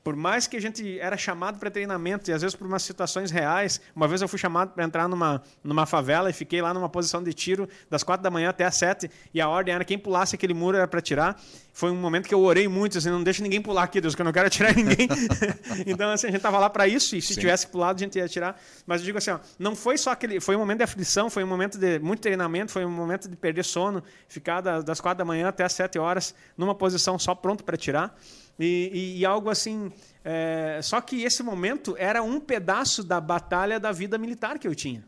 por 0.04 0.16
mais 0.16 0.47
que 0.47 0.58
a 0.58 0.62
gente 0.62 0.99
era 0.99 1.16
chamado 1.16 1.60
para 1.60 1.70
treinamento 1.70 2.30
e 2.30 2.34
às 2.34 2.41
vezes 2.41 2.56
por 2.56 2.66
umas 2.66 2.82
situações 2.84 3.30
reais, 3.30 3.80
uma 3.95 4.08
vez 4.08 4.22
eu 4.22 4.28
fui 4.28 4.39
chamado 4.39 4.72
para 4.72 4.84
entrar 4.84 5.08
numa, 5.08 5.41
numa 5.64 5.86
favela 5.86 6.30
e 6.30 6.34
fiquei 6.34 6.62
lá 6.62 6.74
numa 6.74 6.89
posição 6.89 7.24
de 7.24 7.34
tiro 7.34 7.70
das 7.89 8.04
quatro 8.04 8.24
da 8.24 8.32
manhã 8.32 8.49
até 8.49 8.66
as 8.66 8.76
sete 8.76 9.12
e 9.34 9.39
a 9.39 9.47
ordem 9.47 9.76
era 9.76 9.86
quem 9.86 9.97
pulasse 9.99 10.36
aquele 10.36 10.54
muro 10.54 10.78
era 10.78 10.88
para 10.88 11.02
tirar. 11.02 11.39
Foi 11.74 11.89
um 11.91 11.95
momento 11.95 12.28
que 12.28 12.34
eu 12.34 12.41
orei 12.41 12.68
muito, 12.68 12.97
assim, 12.97 13.10
não 13.10 13.24
deixa 13.24 13.41
ninguém 13.41 13.62
pular 13.62 13.84
aqui, 13.84 14.02
Deus, 14.02 14.16
que 14.16 14.22
eu 14.22 14.26
não 14.26 14.34
quero 14.34 14.47
atirar 14.47 14.76
ninguém. 14.76 15.08
então 15.86 16.10
assim, 16.10 16.28
a 16.28 16.30
gente 16.30 16.38
estava 16.38 16.58
lá 16.58 16.70
para 16.70 16.88
isso 16.88 17.16
e 17.16 17.22
se 17.22 17.34
Sim. 17.34 17.39
tivesse 17.39 17.68
pulado 17.68 17.97
a 17.97 18.04
gente 18.04 18.18
ia 18.18 18.26
atirar. 18.26 18.60
Mas 18.86 19.02
eu 19.02 19.06
digo 19.06 19.18
assim, 19.18 19.32
ó, 19.32 19.39
não 19.60 19.76
foi 19.76 19.97
só 19.97 20.12
aquele, 20.12 20.39
foi 20.39 20.56
um 20.56 20.60
momento 20.60 20.80
de 20.80 20.84
aflição, 20.84 21.30
foi 21.30 21.43
um 21.43 21.47
momento 21.47 21.78
de 21.78 21.99
muito 21.99 22.22
treinamento, 22.22 22.72
foi 22.72 22.84
um 22.86 22.91
momento 22.91 23.30
de 23.30 23.36
perder 23.36 23.64
sono, 23.64 24.04
ficar 24.28 24.62
das, 24.62 24.84
das 24.84 24.99
quatro 24.99 25.20
da 25.20 25.26
manhã 25.26 25.47
até 25.47 25.64
as 25.64 25.74
sete 25.74 25.99
horas 25.99 26.34
numa 26.58 26.74
posição 26.74 27.20
só 27.20 27.36
pronto 27.36 27.64
para 27.64 27.78
tirar. 27.78 28.16
E, 28.62 28.91
e, 28.93 29.20
e 29.20 29.26
algo 29.26 29.49
assim. 29.49 29.91
É, 30.24 30.80
só 30.84 31.01
que 31.01 31.24
esse 31.24 31.41
momento 31.41 31.95
era 31.97 32.22
um 32.22 32.39
pedaço 32.39 33.03
da 33.03 33.20
batalha 33.20 33.80
da 33.80 33.91
vida 33.91 34.18
militar 34.18 34.59
que 34.59 34.68
eu 34.68 34.76
tinha. 34.76 35.03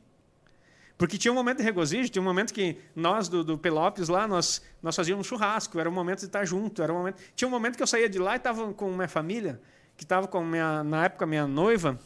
Porque 0.98 1.18
tinha 1.18 1.32
um 1.32 1.36
momento 1.36 1.58
de 1.58 1.64
regozijo, 1.64 2.10
tinha 2.10 2.22
um 2.22 2.26
momento 2.26 2.54
que 2.54 2.78
nós 2.96 3.28
do, 3.28 3.44
do 3.44 3.60
lá, 4.10 4.28
nós, 4.28 4.62
nós 4.82 4.96
fazíamos 4.96 5.28
churrasco, 5.28 5.80
era 5.80 5.90
um 5.90 5.94
momento 5.94 6.20
de 6.20 6.26
estar 6.26 6.46
junto, 6.46 6.82
era 6.82 6.94
um 6.94 6.98
momento... 6.98 7.22
Tinha 7.36 7.48
um 7.48 7.52
momento 7.52 7.76
que 7.76 7.84
eu 7.84 7.88
saía 7.88 8.08
de 8.08 8.20
lá 8.20 8.34
e 8.34 8.38
estava 8.38 8.74
com 8.74 8.92
minha 8.92 9.08
família, 9.08 9.60
que 9.98 10.04
estava 10.04 10.28
com 10.28 10.44
minha, 10.44 10.84
na 10.84 11.06
época 11.06 11.26
minha 11.26 11.48
noiva, 11.48 12.00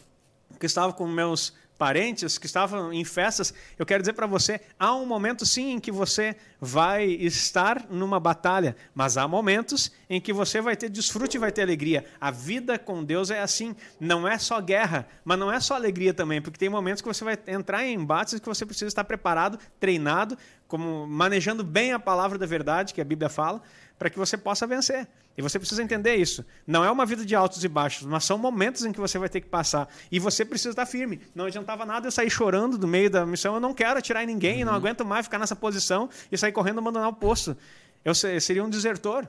que 0.59 0.65
estava 0.65 0.93
com 0.93 1.05
meus 1.05 1.53
parentes 1.77 2.37
que 2.37 2.45
estavam 2.45 2.91
em 2.91 3.05
festas, 3.05 3.53
eu 3.77 3.85
quero 3.85 4.01
dizer 4.01 4.13
para 4.13 4.25
você, 4.25 4.59
há 4.79 4.95
um 4.95 5.05
momento 5.05 5.45
sim 5.45 5.71
em 5.71 5.79
que 5.79 5.91
você 5.91 6.35
vai 6.59 7.05
estar 7.05 7.85
numa 7.89 8.19
batalha, 8.19 8.75
mas 8.95 9.17
há 9.17 9.27
momentos 9.27 9.91
em 10.09 10.19
que 10.19 10.33
você 10.33 10.59
vai 10.59 10.75
ter 10.75 10.89
desfrute 10.89 11.37
e 11.37 11.39
vai 11.39 11.51
ter 11.51 11.61
alegria. 11.61 12.05
A 12.19 12.31
vida 12.31 12.79
com 12.79 13.03
Deus 13.03 13.29
é 13.29 13.41
assim, 13.41 13.75
não 13.99 14.27
é 14.27 14.37
só 14.37 14.59
guerra, 14.59 15.07
mas 15.23 15.37
não 15.37 15.51
é 15.51 15.59
só 15.59 15.75
alegria 15.75 16.13
também, 16.13 16.41
porque 16.41 16.57
tem 16.57 16.69
momentos 16.69 17.01
que 17.01 17.07
você 17.07 17.23
vai 17.23 17.37
entrar 17.47 17.85
em 17.85 17.93
embates 17.93 18.39
que 18.39 18.47
você 18.47 18.65
precisa 18.65 18.87
estar 18.87 19.03
preparado, 19.03 19.59
treinado, 19.79 20.37
como 20.67 21.07
manejando 21.07 21.63
bem 21.63 21.93
a 21.93 21.99
palavra 21.99 22.37
da 22.37 22.45
verdade 22.45 22.93
que 22.93 23.01
a 23.01 23.05
Bíblia 23.05 23.29
fala, 23.29 23.61
para 23.97 24.09
que 24.09 24.17
você 24.17 24.37
possa 24.37 24.65
vencer. 24.65 25.07
E 25.37 25.41
você 25.41 25.59
precisa 25.59 25.83
entender 25.83 26.15
isso. 26.15 26.43
Não 26.65 26.83
é 26.83 26.89
uma 26.89 27.05
vida 27.05 27.23
de 27.23 27.35
altos 27.35 27.63
e 27.63 27.67
baixos, 27.67 28.07
mas 28.07 28.23
são 28.23 28.39
momentos 28.39 28.83
em 28.83 28.91
que 28.91 28.99
você 28.99 29.19
vai 29.19 29.29
ter 29.29 29.39
que 29.39 29.47
passar. 29.47 29.87
E 30.11 30.17
você 30.17 30.43
precisa 30.43 30.71
estar 30.71 30.87
firme. 30.87 31.21
Não 31.35 31.45
adiantava 31.45 31.85
nada 31.85 32.07
eu 32.07 32.11
sair 32.11 32.29
chorando 32.29 32.75
do 32.75 32.87
meio 32.87 33.07
da 33.07 33.23
missão. 33.23 33.53
Eu 33.53 33.59
não 33.59 33.71
quero 33.71 33.99
atirar 33.99 34.23
em 34.23 34.25
ninguém, 34.25 34.63
uhum. 34.63 34.71
não 34.71 34.73
aguento 34.73 35.05
mais 35.05 35.27
ficar 35.27 35.37
nessa 35.37 35.55
posição 35.55 36.09
e 36.31 36.37
sair 36.37 36.51
correndo 36.51 36.77
e 36.77 36.79
abandonar 36.79 37.09
o 37.09 37.13
posto. 37.13 37.55
Eu 38.03 38.15
seria 38.15 38.63
um 38.63 38.69
desertor. 38.69 39.27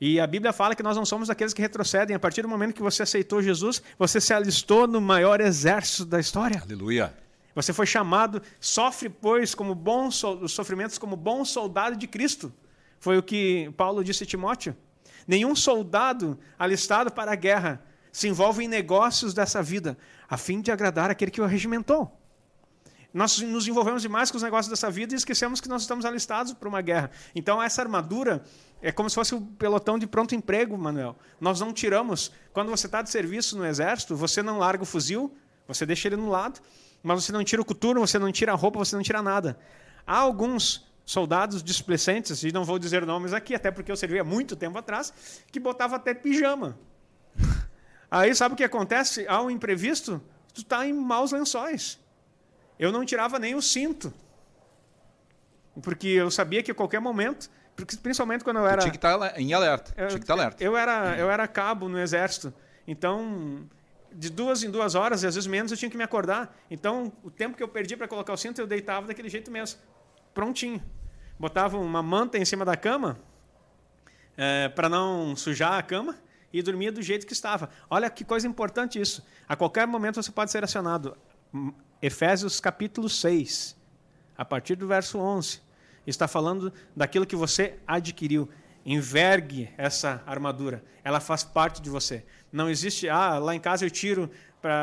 E 0.00 0.20
a 0.20 0.26
Bíblia 0.28 0.52
fala 0.52 0.76
que 0.76 0.82
nós 0.82 0.96
não 0.96 1.04
somos 1.04 1.28
aqueles 1.28 1.52
que 1.52 1.60
retrocedem. 1.60 2.14
A 2.14 2.20
partir 2.20 2.42
do 2.42 2.48
momento 2.48 2.72
que 2.72 2.82
você 2.82 3.02
aceitou 3.02 3.42
Jesus, 3.42 3.82
você 3.98 4.20
se 4.20 4.32
alistou 4.32 4.86
no 4.86 5.00
maior 5.00 5.40
exército 5.40 6.04
da 6.04 6.20
história. 6.20 6.62
Aleluia. 6.62 7.12
Você 7.52 7.72
foi 7.72 7.86
chamado, 7.86 8.40
sofre, 8.60 9.08
pois, 9.08 9.56
como 9.56 9.74
bom, 9.74 10.06
os 10.06 10.52
sofrimentos 10.52 10.98
como 10.98 11.16
bom 11.16 11.44
soldado 11.44 11.96
de 11.96 12.06
Cristo. 12.06 12.52
Foi 13.00 13.18
o 13.18 13.22
que 13.22 13.72
Paulo 13.76 14.04
disse 14.04 14.22
a 14.22 14.26
Timóteo. 14.26 14.76
Nenhum 15.26 15.54
soldado 15.54 16.38
alistado 16.58 17.10
para 17.12 17.32
a 17.32 17.34
guerra 17.34 17.82
se 18.12 18.28
envolve 18.28 18.64
em 18.64 18.68
negócios 18.68 19.34
dessa 19.34 19.62
vida, 19.62 19.98
a 20.28 20.36
fim 20.36 20.60
de 20.60 20.70
agradar 20.70 21.10
aquele 21.10 21.30
que 21.30 21.40
o 21.40 21.46
regimentou. 21.46 22.18
Nós 23.12 23.38
nos 23.40 23.66
envolvemos 23.66 24.02
demais 24.02 24.30
com 24.30 24.36
os 24.36 24.42
negócios 24.42 24.68
dessa 24.68 24.90
vida 24.90 25.14
e 25.14 25.16
esquecemos 25.16 25.60
que 25.60 25.68
nós 25.68 25.82
estamos 25.82 26.04
alistados 26.04 26.52
para 26.52 26.68
uma 26.68 26.82
guerra. 26.82 27.10
Então, 27.34 27.62
essa 27.62 27.80
armadura 27.80 28.42
é 28.82 28.92
como 28.92 29.08
se 29.08 29.14
fosse 29.14 29.34
o 29.34 29.40
pelotão 29.40 29.98
de 29.98 30.06
pronto 30.06 30.34
emprego, 30.34 30.76
Manuel. 30.76 31.16
Nós 31.40 31.58
não 31.58 31.72
tiramos. 31.72 32.30
Quando 32.52 32.70
você 32.70 32.86
está 32.86 33.00
de 33.00 33.10
serviço 33.10 33.56
no 33.56 33.64
exército, 33.64 34.14
você 34.14 34.42
não 34.42 34.58
larga 34.58 34.82
o 34.82 34.86
fuzil, 34.86 35.34
você 35.66 35.86
deixa 35.86 36.08
ele 36.08 36.16
no 36.16 36.28
lado, 36.28 36.60
mas 37.02 37.24
você 37.24 37.32
não 37.32 37.42
tira 37.42 37.62
o 37.62 37.64
coturno, 37.64 38.00
você 38.00 38.18
não 38.18 38.30
tira 38.30 38.52
a 38.52 38.54
roupa, 38.54 38.78
você 38.78 38.94
não 38.94 39.02
tira 39.02 39.22
nada. 39.22 39.58
Há 40.06 40.18
alguns 40.18 40.85
soldados 41.06 41.62
displicentes, 41.62 42.42
e 42.42 42.50
não 42.50 42.64
vou 42.64 42.80
dizer 42.80 43.06
nomes 43.06 43.32
aqui, 43.32 43.54
até 43.54 43.70
porque 43.70 43.92
eu 43.92 43.96
servi 43.96 44.18
há 44.18 44.24
muito 44.24 44.56
tempo 44.56 44.76
atrás, 44.76 45.14
que 45.52 45.60
botava 45.60 45.94
até 45.94 46.12
pijama. 46.12 46.76
Aí 48.10 48.34
sabe 48.34 48.54
o 48.54 48.56
que 48.56 48.64
acontece? 48.64 49.24
Há 49.28 49.40
um 49.40 49.48
imprevisto, 49.48 50.20
tu 50.52 50.62
está 50.62 50.84
em 50.84 50.92
maus 50.92 51.30
lençóis. 51.30 52.00
Eu 52.76 52.90
não 52.90 53.04
tirava 53.04 53.38
nem 53.38 53.54
o 53.54 53.62
cinto. 53.62 54.12
Porque 55.80 56.08
eu 56.08 56.30
sabia 56.30 56.62
que 56.62 56.72
a 56.72 56.74
qualquer 56.74 57.00
momento, 57.00 57.48
principalmente 58.02 58.42
quando 58.42 58.58
eu 58.58 58.66
era. 58.66 58.80
tinha 58.80 58.90
que 58.90 58.96
estar 58.96 59.16
tá 59.16 59.40
em 59.40 59.54
alerta. 59.54 59.92
Eu, 59.96 60.08
tinha 60.08 60.18
que 60.18 60.24
estar 60.24 60.34
tá 60.34 60.40
alerta. 60.40 60.64
Eu 60.64 60.76
era, 60.76 61.16
eu 61.16 61.30
era 61.30 61.46
cabo 61.46 61.88
no 61.88 62.00
exército. 62.00 62.52
Então, 62.86 63.68
de 64.12 64.28
duas 64.28 64.64
em 64.64 64.70
duas 64.70 64.94
horas, 64.94 65.22
e 65.22 65.26
às 65.26 65.34
vezes 65.36 65.46
menos, 65.46 65.70
eu 65.70 65.78
tinha 65.78 65.90
que 65.90 65.96
me 65.96 66.04
acordar. 66.04 66.56
Então, 66.70 67.12
o 67.22 67.30
tempo 67.30 67.56
que 67.56 67.62
eu 67.62 67.68
perdi 67.68 67.96
para 67.96 68.08
colocar 68.08 68.32
o 68.32 68.36
cinto, 68.36 68.60
eu 68.60 68.66
deitava 68.66 69.06
daquele 69.06 69.28
jeito 69.28 69.50
mesmo 69.50 69.78
prontinho. 70.36 70.82
Botava 71.38 71.78
uma 71.78 72.02
manta 72.02 72.36
em 72.36 72.44
cima 72.44 72.62
da 72.62 72.76
cama 72.76 73.18
é, 74.36 74.68
para 74.68 74.86
não 74.86 75.34
sujar 75.34 75.78
a 75.78 75.82
cama 75.82 76.14
e 76.52 76.62
dormia 76.62 76.92
do 76.92 77.00
jeito 77.00 77.26
que 77.26 77.32
estava. 77.32 77.70
Olha 77.88 78.10
que 78.10 78.22
coisa 78.22 78.46
importante 78.46 79.00
isso. 79.00 79.26
A 79.48 79.56
qualquer 79.56 79.86
momento 79.86 80.22
você 80.22 80.30
pode 80.30 80.50
ser 80.50 80.62
acionado. 80.62 81.16
Efésios 82.02 82.60
capítulo 82.60 83.08
6, 83.08 83.74
a 84.36 84.44
partir 84.44 84.76
do 84.76 84.86
verso 84.86 85.18
11, 85.18 85.62
está 86.06 86.28
falando 86.28 86.70
daquilo 86.94 87.24
que 87.24 87.34
você 87.34 87.78
adquiriu. 87.86 88.46
Envergue 88.84 89.70
essa 89.78 90.22
armadura. 90.26 90.84
Ela 91.02 91.18
faz 91.18 91.44
parte 91.44 91.80
de 91.80 91.88
você. 91.88 92.26
Não 92.52 92.68
existe, 92.68 93.08
ah, 93.08 93.38
lá 93.38 93.54
em 93.54 93.60
casa 93.60 93.86
eu 93.86 93.90
tiro 93.90 94.30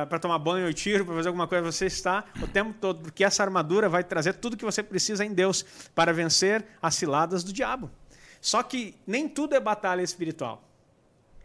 para 0.08 0.20
tomar 0.20 0.40
banho 0.40 0.68
ou 0.68 0.74
tiro, 0.74 1.06
para 1.06 1.16
fazer 1.16 1.28
alguma 1.30 1.48
coisa, 1.48 1.72
você 1.72 1.86
está 1.86 2.24
o 2.42 2.48
tempo 2.48 2.74
todo, 2.80 3.02
porque 3.02 3.24
essa 3.24 3.44
armadura 3.44 3.90
vai 3.90 4.04
trazer 4.04 4.34
tudo 4.34 4.58
que 4.58 4.66
você 4.66 4.82
precisa 4.82 5.26
em 5.26 5.34
Deus 5.34 5.66
para 5.94 6.14
vencer 6.14 6.66
as 6.82 6.96
ciladas 6.96 7.44
do 7.44 7.52
diabo. 7.54 7.90
Só 8.42 8.62
que 8.62 8.96
nem 9.08 9.28
tudo 9.30 9.56
é 9.56 9.60
batalha 9.60 10.02
espiritual. 10.02 10.62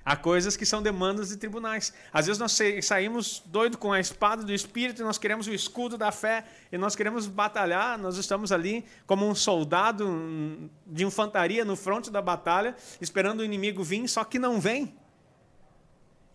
Há 0.04 0.16
coisas 0.16 0.56
que 0.56 0.64
são 0.64 0.82
demandas 0.82 1.28
de 1.28 1.36
tribunais. 1.36 1.92
Às 2.10 2.26
vezes 2.26 2.40
nós 2.40 2.58
saímos 2.82 3.42
doido 3.44 3.76
com 3.76 3.92
a 3.92 4.00
espada 4.00 4.42
do 4.42 4.50
Espírito 4.50 5.02
e 5.02 5.04
nós 5.04 5.18
queremos 5.18 5.46
o 5.46 5.52
escudo 5.52 5.98
da 5.98 6.10
fé 6.10 6.46
e 6.72 6.78
nós 6.78 6.96
queremos 6.96 7.26
batalhar. 7.26 7.98
Nós 7.98 8.16
estamos 8.16 8.50
ali 8.50 8.86
como 9.06 9.28
um 9.28 9.34
soldado 9.34 10.70
de 10.86 11.04
infantaria 11.04 11.62
no 11.62 11.76
fronte 11.76 12.10
da 12.10 12.22
batalha, 12.22 12.74
esperando 13.02 13.40
o 13.40 13.44
inimigo 13.44 13.84
vir, 13.84 14.08
só 14.08 14.24
que 14.24 14.38
não 14.38 14.58
vem. 14.58 14.97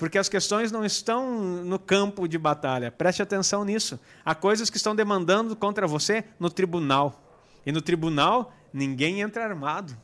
Porque 0.03 0.17
as 0.17 0.27
questões 0.27 0.69
não 0.69 0.83
estão 0.83 1.63
no 1.63 1.79
campo 1.79 2.27
de 2.27 2.37
batalha. 2.37 2.91
Preste 2.91 3.21
atenção 3.21 3.63
nisso. 3.63 3.97
Há 4.25 4.35
coisas 4.35 4.69
que 4.69 4.75
estão 4.75 4.93
demandando 4.93 5.55
contra 5.55 5.87
você 5.87 6.25
no 6.37 6.49
tribunal. 6.49 7.23
E 7.65 7.71
no 7.71 7.81
tribunal, 7.81 8.53
ninguém 8.73 9.21
entra 9.21 9.45
armado. 9.45 9.95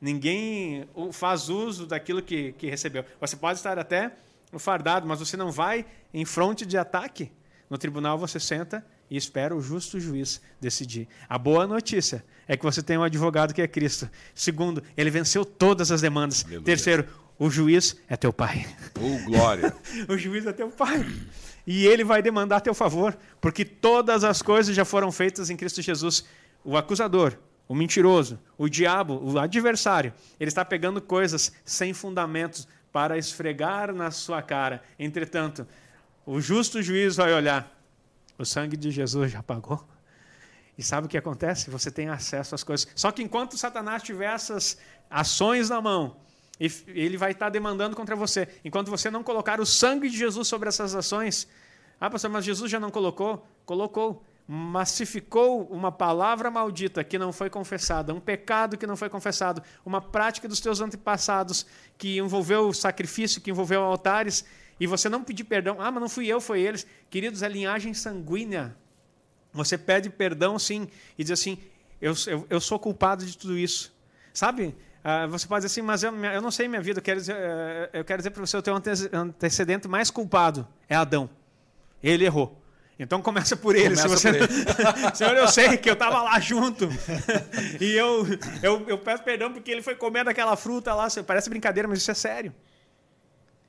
Ninguém 0.00 0.88
faz 1.10 1.48
uso 1.48 1.88
daquilo 1.88 2.22
que, 2.22 2.52
que 2.52 2.70
recebeu. 2.70 3.04
Você 3.20 3.34
pode 3.34 3.58
estar 3.58 3.80
até 3.80 4.12
fardado, 4.60 5.08
mas 5.08 5.18
você 5.18 5.36
não 5.36 5.50
vai 5.50 5.86
em 6.14 6.24
fronte 6.24 6.64
de 6.64 6.78
ataque. 6.78 7.32
No 7.68 7.76
tribunal 7.76 8.16
você 8.16 8.38
senta 8.38 8.86
e 9.10 9.16
espera 9.16 9.56
o 9.56 9.60
justo 9.60 9.98
juiz 9.98 10.40
decidir. 10.60 11.08
A 11.28 11.36
boa 11.36 11.66
notícia 11.66 12.24
é 12.46 12.56
que 12.56 12.62
você 12.62 12.80
tem 12.80 12.96
um 12.96 13.02
advogado 13.02 13.52
que 13.52 13.60
é 13.60 13.66
Cristo. 13.66 14.08
Segundo, 14.32 14.84
ele 14.96 15.10
venceu 15.10 15.44
todas 15.44 15.90
as 15.90 16.00
demandas. 16.00 16.44
Aleluia. 16.44 16.64
Terceiro, 16.64 17.08
o 17.38 17.50
juiz 17.50 17.96
é 18.08 18.16
teu 18.16 18.32
pai. 18.32 18.66
Oh, 18.98 19.24
glória. 19.24 19.74
o 20.08 20.16
juiz 20.16 20.46
é 20.46 20.52
teu 20.52 20.70
pai. 20.70 21.04
E 21.66 21.86
ele 21.86 22.04
vai 22.04 22.22
demandar 22.22 22.60
teu 22.60 22.74
favor, 22.74 23.16
porque 23.40 23.64
todas 23.64 24.24
as 24.24 24.40
coisas 24.40 24.74
já 24.74 24.84
foram 24.84 25.10
feitas 25.10 25.50
em 25.50 25.56
Cristo 25.56 25.82
Jesus. 25.82 26.24
O 26.64 26.76
acusador, 26.76 27.36
o 27.68 27.74
mentiroso, 27.74 28.38
o 28.56 28.68
diabo, 28.68 29.20
o 29.22 29.38
adversário, 29.38 30.14
ele 30.38 30.48
está 30.48 30.64
pegando 30.64 31.00
coisas 31.02 31.52
sem 31.64 31.92
fundamentos 31.92 32.66
para 32.92 33.18
esfregar 33.18 33.92
na 33.92 34.10
sua 34.10 34.40
cara. 34.40 34.82
Entretanto, 34.98 35.66
o 36.24 36.40
justo 36.40 36.82
juiz 36.82 37.16
vai 37.16 37.34
olhar. 37.34 37.72
O 38.38 38.44
sangue 38.44 38.76
de 38.76 38.90
Jesus 38.90 39.32
já 39.32 39.42
pagou. 39.42 39.86
E 40.78 40.82
sabe 40.82 41.06
o 41.06 41.10
que 41.10 41.16
acontece? 41.16 41.70
Você 41.70 41.90
tem 41.90 42.08
acesso 42.08 42.54
às 42.54 42.62
coisas. 42.62 42.86
Só 42.94 43.10
que 43.10 43.22
enquanto 43.22 43.56
Satanás 43.56 44.02
tiver 44.02 44.32
essas 44.32 44.78
ações 45.10 45.70
na 45.70 45.80
mão, 45.80 46.16
E 46.58 46.70
ele 46.88 47.16
vai 47.16 47.32
estar 47.32 47.50
demandando 47.50 47.94
contra 47.94 48.16
você. 48.16 48.48
Enquanto 48.64 48.90
você 48.90 49.10
não 49.10 49.22
colocar 49.22 49.60
o 49.60 49.66
sangue 49.66 50.08
de 50.08 50.16
Jesus 50.16 50.48
sobre 50.48 50.68
essas 50.68 50.94
ações. 50.94 51.46
Ah, 52.00 52.10
pastor, 52.10 52.30
mas 52.30 52.44
Jesus 52.44 52.70
já 52.70 52.80
não 52.80 52.90
colocou? 52.90 53.46
Colocou. 53.64 54.24
Mas 54.48 54.90
se 54.90 55.04
ficou 55.04 55.64
uma 55.64 55.90
palavra 55.90 56.50
maldita 56.50 57.02
que 57.02 57.18
não 57.18 57.32
foi 57.32 57.50
confessada, 57.50 58.14
um 58.14 58.20
pecado 58.20 58.78
que 58.78 58.86
não 58.86 58.96
foi 58.96 59.08
confessado, 59.08 59.60
uma 59.84 60.00
prática 60.00 60.46
dos 60.46 60.60
teus 60.60 60.80
antepassados 60.80 61.66
que 61.98 62.18
envolveu 62.18 62.72
sacrifício, 62.72 63.40
que 63.40 63.50
envolveu 63.50 63.82
altares, 63.82 64.44
e 64.78 64.86
você 64.86 65.08
não 65.08 65.24
pedir 65.24 65.44
perdão, 65.44 65.76
ah, 65.80 65.90
mas 65.90 66.00
não 66.00 66.08
fui 66.08 66.26
eu, 66.28 66.40
foi 66.40 66.60
eles. 66.60 66.86
Queridos, 67.10 67.42
a 67.42 67.48
linhagem 67.48 67.92
sanguínea. 67.92 68.76
Você 69.52 69.76
pede 69.76 70.10
perdão, 70.10 70.58
sim, 70.58 70.86
e 71.18 71.24
diz 71.24 71.32
assim: 71.32 71.58
eu, 72.00 72.14
eu, 72.26 72.46
eu 72.48 72.60
sou 72.60 72.78
culpado 72.78 73.24
de 73.24 73.36
tudo 73.36 73.58
isso. 73.58 73.92
Sabe? 74.32 74.76
Ah, 75.08 75.24
você 75.24 75.46
pode 75.46 75.64
dizer 75.64 75.72
assim, 75.72 75.86
mas 75.86 76.02
eu, 76.02 76.12
eu 76.12 76.42
não 76.42 76.50
sei 76.50 76.66
minha 76.66 76.82
vida, 76.82 76.98
eu 76.98 77.02
quero 77.02 77.20
dizer, 77.20 77.36
eh, 77.38 77.90
eu 77.92 78.04
quero 78.04 78.18
dizer 78.18 78.30
para 78.30 78.44
você: 78.44 78.56
o 78.56 78.62
teu 78.62 78.74
antecedente 79.12 79.86
mais 79.86 80.10
culpado 80.10 80.66
é 80.88 80.96
Adão. 80.96 81.30
Ele 82.02 82.24
errou. 82.24 82.60
Então 82.98 83.22
começa 83.22 83.56
por 83.56 83.76
ele. 83.76 83.94
Começa 83.94 84.08
se 84.08 84.16
você... 84.16 84.32
por 84.32 84.50
ele. 84.50 84.66
Senhor, 85.14 85.36
eu 85.36 85.46
sei 85.46 85.76
que 85.76 85.88
eu 85.88 85.92
estava 85.92 86.20
lá 86.22 86.40
junto. 86.40 86.88
e 87.80 87.92
eu, 87.92 88.26
eu, 88.60 88.84
eu 88.88 88.98
peço 88.98 89.22
perdão 89.22 89.52
porque 89.52 89.70
ele 89.70 89.80
foi 89.80 89.94
comendo 89.94 90.28
aquela 90.28 90.56
fruta 90.56 90.92
lá. 90.92 91.06
Parece 91.24 91.48
brincadeira, 91.48 91.86
mas 91.86 91.98
isso 91.98 92.10
é 92.10 92.14
sério. 92.14 92.52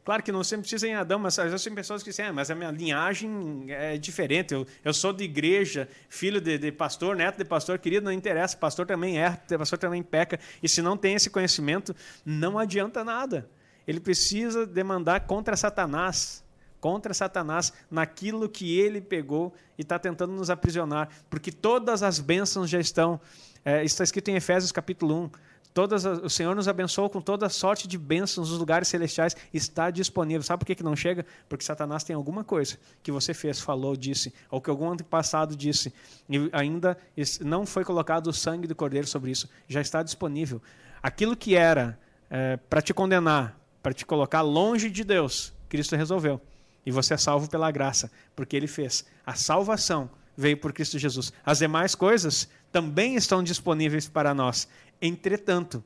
Claro 0.08 0.24
que 0.24 0.32
não 0.32 0.42
sempre 0.42 0.62
precisa 0.62 0.88
em 0.88 0.96
Adão, 0.96 1.20
mas 1.20 1.38
às 1.38 1.52
vezes 1.52 1.66
tem 1.66 1.76
pessoas 1.76 2.02
que 2.02 2.12
dizem, 2.12 2.28
ah, 2.28 2.32
mas 2.32 2.50
a 2.50 2.56
minha 2.56 2.72
linhagem 2.72 3.66
é 3.68 3.98
diferente. 3.98 4.54
Eu, 4.54 4.66
eu 4.82 4.94
sou 4.94 5.12
de 5.12 5.26
igreja, 5.26 5.90
filho 6.08 6.40
de, 6.40 6.58
de, 6.58 6.72
pastor, 6.72 7.14
neto 7.14 7.38
de 7.38 7.44
pastor, 7.44 7.78
querido, 7.78 8.06
não 8.06 8.12
interessa. 8.14 8.56
Pastor 8.56 8.86
também 8.86 9.18
erra, 9.18 9.38
pastor 9.58 9.78
também 9.78 10.02
peca. 10.02 10.40
E 10.64 10.70
se 10.70 10.82
não 10.82 10.96
tem 10.96 11.16
esse 11.16 11.30
conhecimento, 11.30 11.94
não 12.26 12.58
adianta 12.58 13.04
nada. 13.04 13.50
Ele 13.86 14.00
precisa 14.00 14.66
demandar 14.66 15.28
contra 15.28 15.58
Satanás 15.58 16.42
contra 16.80 17.14
Satanás 17.14 17.74
naquilo 17.90 18.48
que 18.48 18.80
ele 18.80 19.02
pegou 19.02 19.54
e 19.78 19.82
está 19.82 19.98
tentando 19.98 20.32
nos 20.32 20.50
aprisionar, 20.50 21.10
porque 21.28 21.52
todas 21.52 22.04
as 22.04 22.20
bênçãos 22.20 22.70
já 22.70 22.80
estão, 22.80 23.20
é, 23.66 23.84
está 23.84 24.04
escrito 24.04 24.30
em 24.30 24.36
Efésios 24.36 24.72
capítulo 24.72 25.24
1, 25.24 25.32
todas, 25.78 26.06
o 26.06 26.28
Senhor 26.28 26.56
nos 26.56 26.68
abençoou 26.68 27.08
com 27.08 27.22
toda 27.22 27.48
sorte 27.50 27.88
de 27.88 28.00
bênçãos 28.00 28.50
nos 28.50 28.58
lugares 28.58 28.88
celestiais, 28.88 29.38
está 29.54 29.92
disponível. 29.92 30.42
Sabe 30.42 30.62
por 30.62 30.66
que, 30.66 30.74
que 30.74 30.82
não 30.82 30.96
chega? 30.96 31.24
Porque 31.48 31.64
Satanás 31.64 32.04
tem 32.04 32.16
alguma 32.16 32.44
coisa 32.44 32.80
que 33.04 33.12
você 33.12 33.32
fez, 33.32 33.62
falou, 33.62 33.96
disse, 33.96 34.34
ou 34.50 34.60
que 34.60 34.72
algum 34.72 34.90
antepassado 34.90 35.56
disse, 35.56 35.94
e 36.28 36.50
ainda 36.52 36.98
não 37.42 37.64
foi 37.64 37.86
colocado 37.86 38.26
o 38.26 38.34
sangue 38.34 38.66
do 38.66 38.74
cordeiro 38.74 39.06
sobre 39.06 39.30
isso, 39.30 39.48
já 39.68 39.80
está 39.80 40.02
disponível. 40.02 40.60
Aquilo 41.04 41.38
que 41.38 41.54
era 41.54 42.00
é, 42.28 42.58
para 42.58 42.82
te 42.82 42.92
condenar, 42.92 43.56
para 43.84 43.94
te 43.94 44.04
colocar 44.04 44.42
longe 44.42 44.90
de 44.90 45.04
Deus, 45.04 45.54
Cristo 45.70 45.96
resolveu. 45.96 46.42
E 46.88 46.90
você 46.90 47.14
é 47.14 47.18
salvo 47.18 47.48
pela 47.48 47.70
graça, 47.70 48.10
porque 48.36 48.56
ele 48.56 48.66
fez. 48.66 49.06
A 49.24 49.36
salvação 49.36 50.10
veio 50.36 50.58
por 50.58 50.72
Cristo 50.72 50.98
Jesus. 50.98 51.34
As 51.46 51.60
demais 51.60 51.96
coisas 51.96 52.48
também 52.72 53.16
estão 53.16 53.42
disponíveis 53.42 54.08
para 54.08 54.34
nós. 54.34 54.68
Entretanto, 55.02 55.84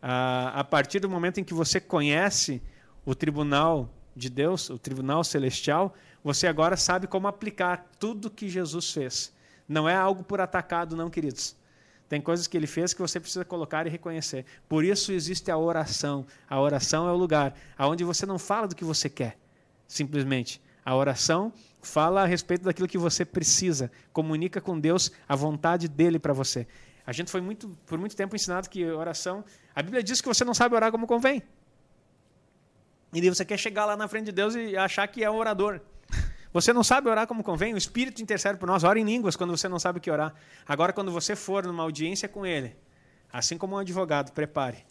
a, 0.00 0.64
partir 0.64 1.00
do 1.00 1.08
momento 1.08 1.38
em 1.38 1.44
que 1.44 1.54
você 1.54 1.80
conhece 1.80 2.62
o 3.04 3.14
tribunal 3.14 3.88
de 4.14 4.30
Deus, 4.30 4.70
o 4.70 4.78
tribunal 4.78 5.22
celestial, 5.24 5.94
você 6.22 6.46
agora 6.46 6.76
sabe 6.76 7.06
como 7.06 7.28
aplicar 7.28 7.86
tudo 7.98 8.30
que 8.30 8.48
Jesus 8.48 8.90
fez. 8.90 9.32
Não 9.68 9.88
é 9.88 9.94
algo 9.94 10.22
por 10.22 10.40
atacado, 10.40 10.96
não, 10.96 11.10
queridos. 11.10 11.56
Tem 12.08 12.20
coisas 12.20 12.46
que 12.46 12.56
ele 12.56 12.66
fez 12.66 12.94
que 12.94 13.00
você 13.00 13.18
precisa 13.18 13.44
colocar 13.44 13.86
e 13.86 13.90
reconhecer. 13.90 14.44
Por 14.68 14.84
isso 14.84 15.12
existe 15.12 15.50
a 15.50 15.58
oração. 15.58 16.24
A 16.48 16.60
oração 16.60 17.08
é 17.08 17.12
o 17.12 17.16
lugar 17.16 17.54
onde 17.78 18.04
você 18.04 18.24
não 18.24 18.38
fala 18.38 18.68
do 18.68 18.76
que 18.76 18.84
você 18.84 19.08
quer 19.08 19.36
simplesmente. 19.86 20.60
A 20.84 20.94
oração 20.94 21.52
fala 21.82 22.22
a 22.22 22.26
respeito 22.26 22.64
daquilo 22.64 22.88
que 22.88 22.98
você 22.98 23.24
precisa, 23.24 23.90
comunica 24.12 24.60
com 24.60 24.78
Deus 24.78 25.10
a 25.28 25.34
vontade 25.36 25.88
dele 25.88 26.18
para 26.18 26.32
você. 26.32 26.66
A 27.06 27.12
gente 27.12 27.30
foi 27.30 27.40
muito, 27.40 27.68
por 27.86 27.98
muito 27.98 28.16
tempo 28.16 28.34
ensinado 28.34 28.68
que 28.68 28.84
oração. 28.84 29.44
A 29.74 29.82
Bíblia 29.82 30.02
diz 30.02 30.20
que 30.20 30.28
você 30.28 30.44
não 30.44 30.54
sabe 30.54 30.74
orar 30.74 30.90
como 30.90 31.06
convém. 31.06 31.42
E 33.12 33.20
daí 33.20 33.28
você 33.30 33.44
quer 33.44 33.58
chegar 33.58 33.84
lá 33.84 33.96
na 33.96 34.08
frente 34.08 34.26
de 34.26 34.32
Deus 34.32 34.54
e 34.54 34.76
achar 34.76 35.06
que 35.06 35.22
é 35.22 35.30
um 35.30 35.36
orador. 35.36 35.80
Você 36.52 36.72
não 36.72 36.82
sabe 36.82 37.08
orar 37.08 37.26
como 37.26 37.44
convém, 37.44 37.74
o 37.74 37.76
Espírito 37.76 38.22
intercede 38.22 38.58
por 38.58 38.66
nós. 38.66 38.82
Ora 38.82 38.98
em 38.98 39.04
línguas 39.04 39.36
quando 39.36 39.56
você 39.56 39.68
não 39.68 39.78
sabe 39.78 39.98
o 39.98 40.00
que 40.00 40.10
orar. 40.10 40.34
Agora, 40.66 40.92
quando 40.92 41.12
você 41.12 41.36
for 41.36 41.66
numa 41.66 41.82
audiência 41.82 42.28
com 42.28 42.46
Ele, 42.46 42.74
assim 43.30 43.58
como 43.58 43.76
um 43.76 43.78
advogado, 43.78 44.32
prepare 44.32 44.84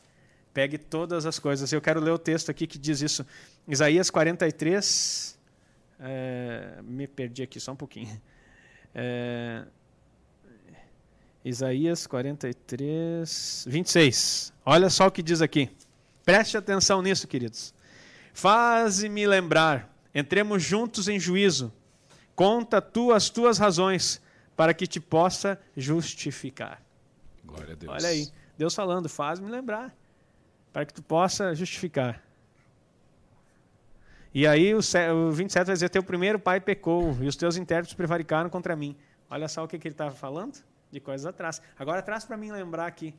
Pegue 0.55 0.77
todas 0.77 1.25
as 1.25 1.37
coisas. 1.37 1.73
Eu 1.73 1.81
quero 1.81 1.99
ler 1.99 2.11
o 2.11 2.17
texto 2.17 2.49
aqui 2.49 2.65
que 2.65 2.77
diz 2.77 3.01
isso. 3.01 3.25
Isaías 3.67 4.09
43. 4.09 5.37
É, 5.99 6.79
me 6.81 7.07
perdi 7.07 7.43
aqui 7.43 7.59
só 7.59 7.73
um 7.73 7.75
pouquinho. 7.75 8.21
É, 8.97 9.65
Isaías 11.45 12.07
43, 12.07 13.65
26. 13.69 14.51
Olha 14.65 14.89
só 14.89 15.05
o 15.05 15.11
que 15.11 15.21
diz 15.21 15.43
aqui. 15.43 15.69
Preste 16.25 16.57
atenção 16.57 17.03
nisso, 17.03 17.27
queridos. 17.27 17.71
Faze-me 18.33 19.27
lembrar, 19.27 19.95
entremos 20.13 20.63
juntos 20.63 21.07
em 21.07 21.19
juízo. 21.19 21.71
Conta 22.35 22.81
tu 22.81 23.13
as 23.13 23.29
tuas 23.29 23.59
razões, 23.59 24.19
para 24.55 24.73
que 24.73 24.87
te 24.87 24.99
possa 24.99 25.61
justificar. 25.77 26.81
Glória 27.45 27.73
a 27.73 27.75
Deus. 27.75 27.93
Olha 27.93 28.09
aí, 28.09 28.27
Deus 28.57 28.73
falando, 28.73 29.07
faz-me 29.07 29.47
lembrar 29.47 29.95
para 30.73 30.83
que 30.83 30.93
tu 30.95 31.03
possa 31.03 31.53
justificar. 31.53 32.23
E 34.33 34.47
aí 34.47 34.73
o, 34.73 34.81
27 35.31 35.67
vai 35.67 35.75
dizer: 35.75 35.89
Teu 35.89 36.01
primeiro 36.01 36.39
pai 36.39 36.59
pecou 36.59 37.15
e 37.21 37.27
os 37.27 37.35
teus 37.35 37.55
intérpretes 37.55 37.93
prevaricaram 37.93 38.49
contra 38.49 38.75
mim. 38.75 38.97
Olha 39.29 39.47
só 39.47 39.63
o 39.63 39.67
que, 39.67 39.77
que 39.77 39.87
ele 39.87 39.93
estava 39.93 40.15
falando 40.15 40.57
de 40.95 40.99
coisas 40.99 41.25
atrás. 41.25 41.61
Agora 41.77 42.01
traz 42.01 42.25
para 42.25 42.35
mim 42.35 42.51
lembrar 42.51 42.87
aqui. 42.87 43.13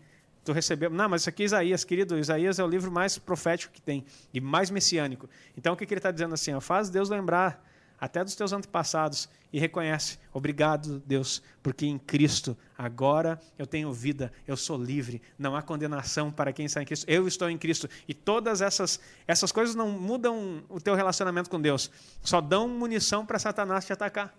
Tu 0.44 0.52
recebeu. 0.52 0.90
Não, 0.90 1.08
mas 1.08 1.22
isso 1.22 1.28
aqui 1.28 1.42
é 1.42 1.46
Isaías, 1.46 1.84
querido. 1.84 2.18
Isaías 2.18 2.58
é 2.58 2.64
o 2.64 2.68
livro 2.68 2.90
mais 2.90 3.18
profético 3.18 3.72
que 3.72 3.80
tem 3.80 4.04
e 4.34 4.40
mais 4.40 4.70
messiânico. 4.70 5.28
Então 5.56 5.74
o 5.74 5.76
que, 5.76 5.86
que 5.86 5.94
ele 5.94 5.98
está 5.98 6.10
dizendo 6.10 6.34
assim? 6.34 6.52
Ó, 6.52 6.60
faz 6.60 6.90
Deus 6.90 7.08
lembrar 7.08 7.64
até 7.98 8.22
dos 8.22 8.34
teus 8.34 8.52
antepassados, 8.52 9.28
e 9.52 9.58
reconhece: 9.58 10.18
obrigado, 10.32 11.02
Deus, 11.06 11.42
porque 11.62 11.86
em 11.86 11.98
Cristo 11.98 12.56
agora 12.76 13.40
eu 13.58 13.66
tenho 13.66 13.90
vida, 13.92 14.30
eu 14.46 14.56
sou 14.56 14.76
livre, 14.76 15.22
não 15.38 15.56
há 15.56 15.62
condenação 15.62 16.30
para 16.30 16.52
quem 16.52 16.66
está 16.66 16.82
em 16.82 16.84
Cristo, 16.84 17.08
eu 17.08 17.26
estou 17.26 17.48
em 17.48 17.56
Cristo. 17.56 17.88
E 18.06 18.12
todas 18.12 18.60
essas, 18.60 19.00
essas 19.26 19.50
coisas 19.50 19.74
não 19.74 19.90
mudam 19.90 20.62
o 20.68 20.80
teu 20.80 20.94
relacionamento 20.94 21.48
com 21.48 21.60
Deus, 21.60 21.90
só 22.20 22.40
dão 22.40 22.68
munição 22.68 23.24
para 23.24 23.38
Satanás 23.38 23.86
te 23.86 23.92
atacar. 23.92 24.34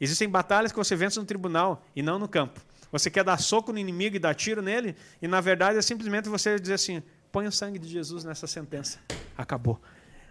Existem 0.00 0.28
batalhas 0.28 0.72
que 0.72 0.78
você 0.78 0.94
vence 0.94 1.18
no 1.18 1.24
tribunal 1.24 1.84
e 1.94 2.02
não 2.02 2.18
no 2.18 2.28
campo. 2.28 2.60
Você 2.90 3.10
quer 3.10 3.24
dar 3.24 3.38
soco 3.38 3.72
no 3.72 3.78
inimigo 3.78 4.16
e 4.16 4.18
dar 4.18 4.34
tiro 4.34 4.62
nele, 4.62 4.96
e 5.20 5.28
na 5.28 5.40
verdade 5.40 5.78
é 5.78 5.82
simplesmente 5.82 6.28
você 6.28 6.58
dizer 6.58 6.74
assim: 6.74 7.02
põe 7.30 7.46
o 7.46 7.52
sangue 7.52 7.78
de 7.78 7.88
Jesus 7.88 8.24
nessa 8.24 8.46
sentença. 8.46 8.98
Acabou. 9.36 9.80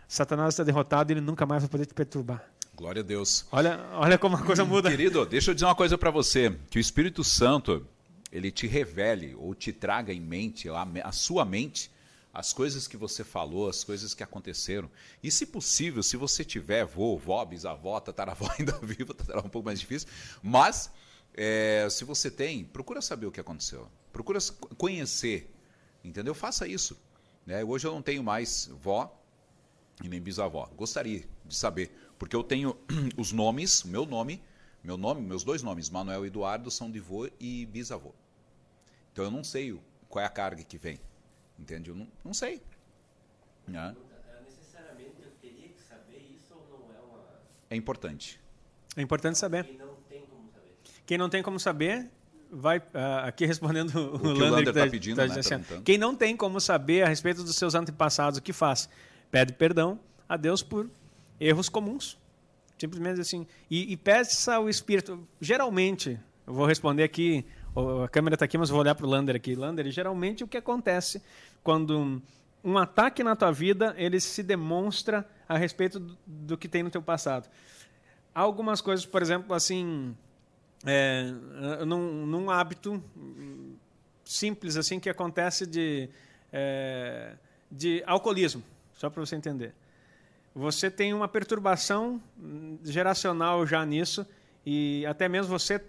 Satanás 0.07 0.53
está 0.53 0.63
derrotado 0.63 1.11
e 1.11 1.13
ele 1.13 1.21
nunca 1.21 1.45
mais 1.45 1.63
vai 1.63 1.69
poder 1.69 1.85
te 1.85 1.93
perturbar. 1.93 2.43
Glória 2.75 3.01
a 3.01 3.05
Deus. 3.05 3.45
Olha, 3.51 3.79
olha 3.93 4.17
como 4.17 4.35
a 4.37 4.41
coisa 4.41 4.63
hum, 4.63 4.67
muda. 4.67 4.89
Querido, 4.89 5.25
deixa 5.25 5.51
eu 5.51 5.55
dizer 5.55 5.65
uma 5.65 5.75
coisa 5.75 5.97
para 5.97 6.11
você, 6.11 6.55
que 6.69 6.77
o 6.77 6.79
Espírito 6.79 7.23
Santo, 7.23 7.85
ele 8.31 8.51
te 8.51 8.67
revele 8.67 9.35
ou 9.35 9.53
te 9.53 9.73
traga 9.73 10.13
em 10.13 10.21
mente, 10.21 10.69
a, 10.69 10.87
a 11.03 11.11
sua 11.11 11.43
mente, 11.43 11.91
as 12.37 12.53
coisas 12.53 12.87
que 12.87 12.95
você 12.95 13.23
falou, 13.23 13.67
as 13.67 13.83
coisas 13.83 14.13
que 14.13 14.21
aconteceram. 14.21 14.87
E 15.23 15.31
se 15.31 15.43
possível, 15.43 16.03
se 16.03 16.15
você 16.15 16.45
tiver 16.45 16.85
vô, 16.85 17.17
vó, 17.17 17.43
bisavó, 17.43 17.99
tataravó 17.99 18.47
ainda 18.59 18.73
viva, 18.77 19.11
tataravó 19.11 19.47
um 19.47 19.49
pouco 19.49 19.65
mais 19.65 19.79
difícil, 19.79 20.07
mas 20.43 20.91
é, 21.33 21.87
se 21.89 22.05
você 22.05 22.29
tem, 22.29 22.63
procura 22.63 23.01
saber 23.01 23.25
o 23.25 23.31
que 23.31 23.39
aconteceu. 23.39 23.89
Procura 24.13 24.37
conhecer, 24.77 25.51
entendeu? 26.03 26.35
Faça 26.35 26.67
isso. 26.67 26.95
Né? 27.43 27.63
Hoje 27.63 27.87
eu 27.87 27.91
não 27.91 28.03
tenho 28.03 28.23
mais 28.23 28.69
vó, 28.83 29.19
e 30.03 30.07
nem 30.07 30.21
bisavó. 30.21 30.69
Gostaria 30.77 31.25
de 31.43 31.55
saber, 31.55 31.91
porque 32.19 32.35
eu 32.35 32.43
tenho 32.43 32.77
os 33.17 33.31
nomes, 33.31 33.83
o 33.83 33.87
meu 33.87 34.05
nome, 34.05 34.43
meu 34.83 34.95
nome, 34.95 35.21
meus 35.21 35.43
dois 35.43 35.63
nomes, 35.63 35.89
Manuel 35.89 36.23
e 36.23 36.27
Eduardo, 36.27 36.69
são 36.69 36.91
de 36.91 36.99
vô 36.99 37.27
e 37.39 37.65
bisavô. 37.65 38.13
Então 39.11 39.25
eu 39.25 39.31
não 39.31 39.43
sei 39.43 39.75
qual 40.07 40.21
é 40.21 40.27
a 40.27 40.29
carga 40.29 40.63
que 40.63 40.77
vem. 40.77 40.99
Entende? 41.59 41.89
Eu 41.89 41.95
não, 41.95 42.07
não 42.23 42.33
sei. 42.33 42.61
Né? 43.67 43.95
Necessariamente 44.45 45.15
eu 45.21 45.31
teria 45.41 45.69
que 45.69 45.81
saber 45.81 46.29
isso 46.33 46.53
ou 46.53 46.79
não 46.79 46.95
é 46.95 46.99
uma. 46.99 47.23
É 47.69 47.75
importante. 47.75 48.39
É 48.95 49.01
importante 49.01 49.37
saber. 49.37 49.65
Quem 49.65 49.77
não 49.77 49.95
tem 50.09 50.21
como 50.25 50.49
saber. 50.51 50.75
Quem 51.05 51.17
não 51.17 51.29
tem 51.29 51.43
como 51.43 51.59
saber, 51.59 52.11
vai 52.51 52.77
uh, 52.77 53.25
aqui 53.25 53.45
respondendo 53.45 53.95
o, 53.95 54.15
o, 54.15 54.27
o 54.29 54.33
Lander 54.33 54.69
está 54.69 54.85
tá 54.85 54.89
pedindo, 54.89 55.17
tá, 55.17 55.27
né, 55.27 55.39
assim, 55.39 55.81
Quem 55.83 55.97
não 55.97 56.15
tem 56.15 56.35
como 56.35 56.59
saber 56.61 57.03
a 57.03 57.07
respeito 57.07 57.43
dos 57.43 57.55
seus 57.55 57.75
antepassados, 57.75 58.39
o 58.39 58.41
que 58.41 58.53
faz? 58.53 58.89
Pede 59.29 59.53
perdão 59.53 59.99
a 60.27 60.37
Deus 60.37 60.63
por 60.63 60.89
erros 61.39 61.69
comuns. 61.69 62.17
Simplesmente 62.77 63.19
assim. 63.19 63.47
E, 63.69 63.91
e 63.91 63.97
peça 63.97 64.55
ao 64.55 64.69
Espírito. 64.69 65.27
Geralmente, 65.41 66.19
eu 66.45 66.53
vou 66.53 66.65
responder 66.65 67.03
aqui 67.03 67.45
a 68.03 68.07
câmera 68.07 68.35
está 68.35 68.45
aqui, 68.45 68.57
mas 68.57 68.69
vou 68.69 68.79
olhar 68.79 68.95
para 68.95 69.05
o 69.05 69.09
Lander 69.09 69.35
aqui. 69.35 69.55
Lander, 69.55 69.89
geralmente 69.91 70.43
o 70.43 70.47
que 70.47 70.57
acontece 70.57 71.21
quando 71.63 72.21
um 72.63 72.77
ataque 72.77 73.23
na 73.23 73.35
tua 73.35 73.51
vida, 73.51 73.93
ele 73.97 74.19
se 74.19 74.41
demonstra 74.41 75.27
a 75.47 75.57
respeito 75.57 75.99
do, 75.99 76.17
do 76.25 76.57
que 76.57 76.67
tem 76.67 76.83
no 76.83 76.89
teu 76.89 77.01
passado. 77.01 77.47
Há 78.33 78.41
algumas 78.41 78.81
coisas, 78.81 79.05
por 79.05 79.21
exemplo, 79.21 79.53
assim, 79.53 80.15
é, 80.85 81.31
num, 81.85 82.25
num 82.25 82.49
hábito 82.49 83.03
simples 84.23 84.75
assim 84.75 84.99
que 84.99 85.09
acontece 85.09 85.65
de, 85.65 86.09
é, 86.51 87.33
de 87.71 88.03
alcoolismo, 88.05 88.63
só 88.93 89.09
para 89.09 89.25
você 89.25 89.35
entender. 89.35 89.73
Você 90.53 90.89
tem 90.89 91.13
uma 91.13 91.27
perturbação 91.27 92.21
geracional 92.83 93.65
já 93.65 93.85
nisso 93.85 94.25
e 94.65 95.05
até 95.05 95.29
mesmo 95.29 95.57
você 95.57 95.79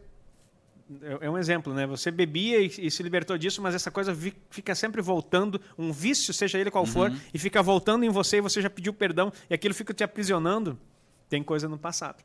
é, 1.02 1.26
é 1.26 1.30
um 1.30 1.36
exemplo, 1.36 1.74
né? 1.74 1.86
Você 1.86 2.10
bebia 2.10 2.60
e, 2.60 2.66
e, 2.66 2.90
se 2.90 3.02
libertou 3.02 3.36
disso, 3.36 3.60
mas 3.60 3.74
essa 3.74 3.90
coisa 3.90 4.12
vi, 4.12 4.34
fica 4.50 4.74
sempre 4.74 5.02
voltando, 5.02 5.60
um 5.76 5.92
vício, 5.92 6.32
seja 6.32 6.58
ele 6.58 6.70
qual 6.70 6.86
for, 6.86 7.10
uhum. 7.10 7.18
e 7.32 7.38
fica 7.38 7.62
voltando 7.62 8.04
em 8.04 8.08
você 8.08 8.38
e 8.38 8.40
você 8.40 8.62
já 8.62 8.70
pediu 8.70 8.92
perdão 8.92 9.32
e 9.48 9.54
aquilo 9.54 9.74
fica 9.74 9.92
te 9.92 10.02
aprisionando. 10.02 10.78
Tem 11.28 11.42
coisa 11.42 11.68
no 11.68 11.78
passado. 11.78 12.24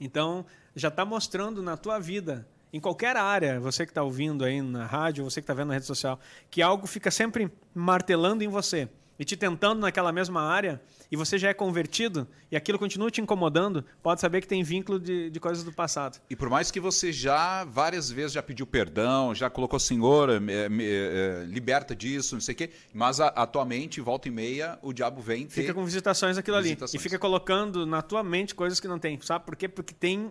Então, 0.00 0.46
já 0.74 0.88
está 0.88 1.04
mostrando 1.04 1.62
na 1.62 1.76
tua 1.76 1.98
vida, 1.98 2.48
em 2.72 2.80
qualquer 2.80 3.16
área, 3.16 3.60
você 3.60 3.84
que 3.84 3.90
está 3.90 4.02
ouvindo 4.02 4.44
aí 4.44 4.62
na 4.62 4.86
rádio, 4.86 5.24
você 5.24 5.40
que 5.40 5.44
está 5.44 5.52
vendo 5.52 5.68
na 5.68 5.74
rede 5.74 5.86
social, 5.86 6.18
que 6.50 6.62
algo 6.62 6.86
fica 6.86 7.10
sempre 7.10 7.52
martelando 7.74 8.42
em 8.42 8.48
você 8.48 8.88
e 9.20 9.24
te 9.24 9.36
tentando 9.36 9.82
naquela 9.82 10.10
mesma 10.10 10.40
área, 10.40 10.80
e 11.12 11.14
você 11.14 11.36
já 11.36 11.50
é 11.50 11.54
convertido, 11.54 12.26
e 12.50 12.56
aquilo 12.56 12.78
continua 12.78 13.10
te 13.10 13.20
incomodando, 13.20 13.84
pode 14.02 14.18
saber 14.18 14.40
que 14.40 14.48
tem 14.48 14.62
vínculo 14.62 14.98
de, 14.98 15.28
de 15.28 15.38
coisas 15.38 15.62
do 15.62 15.70
passado. 15.70 16.18
E 16.30 16.34
por 16.34 16.48
mais 16.48 16.70
que 16.70 16.80
você 16.80 17.12
já 17.12 17.62
várias 17.64 18.10
vezes 18.10 18.32
já 18.32 18.42
pediu 18.42 18.66
perdão, 18.66 19.34
já 19.34 19.50
colocou 19.50 19.78
Senhor, 19.78 20.40
me, 20.40 20.70
me, 20.70 20.84
eh, 20.86 21.44
liberta 21.46 21.94
disso, 21.94 22.34
não 22.34 22.40
sei 22.40 22.54
o 22.54 22.56
quê, 22.56 22.70
mas 22.94 23.20
a, 23.20 23.26
atualmente, 23.26 24.00
volta 24.00 24.26
e 24.26 24.30
meia, 24.30 24.78
o 24.80 24.90
diabo 24.90 25.20
vem 25.20 25.46
ter... 25.46 25.50
Fica 25.50 25.74
com 25.74 25.84
visitações 25.84 26.38
aquilo 26.38 26.56
visitações. 26.56 26.94
ali, 26.94 26.98
e 26.98 27.02
fica 27.02 27.18
colocando 27.18 27.84
na 27.84 28.00
tua 28.00 28.24
mente 28.24 28.54
coisas 28.54 28.80
que 28.80 28.88
não 28.88 28.98
tem. 28.98 29.20
Sabe 29.20 29.44
por 29.44 29.54
quê? 29.54 29.68
Porque 29.68 29.92
tem 29.92 30.30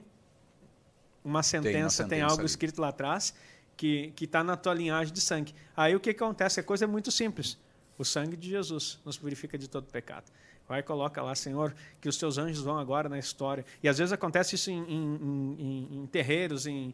uma 1.24 1.44
sentença, 1.44 1.72
tem, 1.72 1.84
uma 1.84 1.90
sentença, 1.92 2.10
tem 2.10 2.22
algo 2.24 2.40
ali. 2.40 2.46
escrito 2.48 2.82
lá 2.82 2.88
atrás, 2.88 3.36
que 3.78 4.12
está 4.20 4.44
na 4.44 4.58
tua 4.58 4.74
linhagem 4.74 5.14
de 5.14 5.22
sangue. 5.22 5.54
Aí 5.78 5.96
o 5.96 6.00
que 6.00 6.10
acontece? 6.10 6.60
A 6.60 6.64
coisa 6.64 6.86
é 6.86 6.88
muito 6.88 7.12
simples 7.12 7.56
o 8.00 8.06
sangue 8.06 8.38
de 8.38 8.50
Jesus 8.50 8.98
nos 9.06 9.18
purifica 9.18 9.58
de 9.58 9.68
todo 9.68 9.86
pecado. 9.86 10.32
Vai 10.68 10.80
e 10.80 10.84
coloca 10.84 11.22
lá, 11.22 11.36
Senhor, 11.36 11.76
que 12.00 12.08
os 12.08 12.18
teus 12.18 12.38
anjos 12.38 12.64
vão 12.64 12.78
agora 12.78 13.10
na 13.10 13.20
história. 13.20 13.66
E 13.84 13.90
às 13.90 13.98
vezes 13.98 14.14
acontece 14.14 14.56
isso 14.56 14.72
em, 14.72 14.80
em, 14.84 15.56
em, 15.60 15.98
em 15.98 16.08
terreiros, 16.08 16.66
em, 16.66 16.94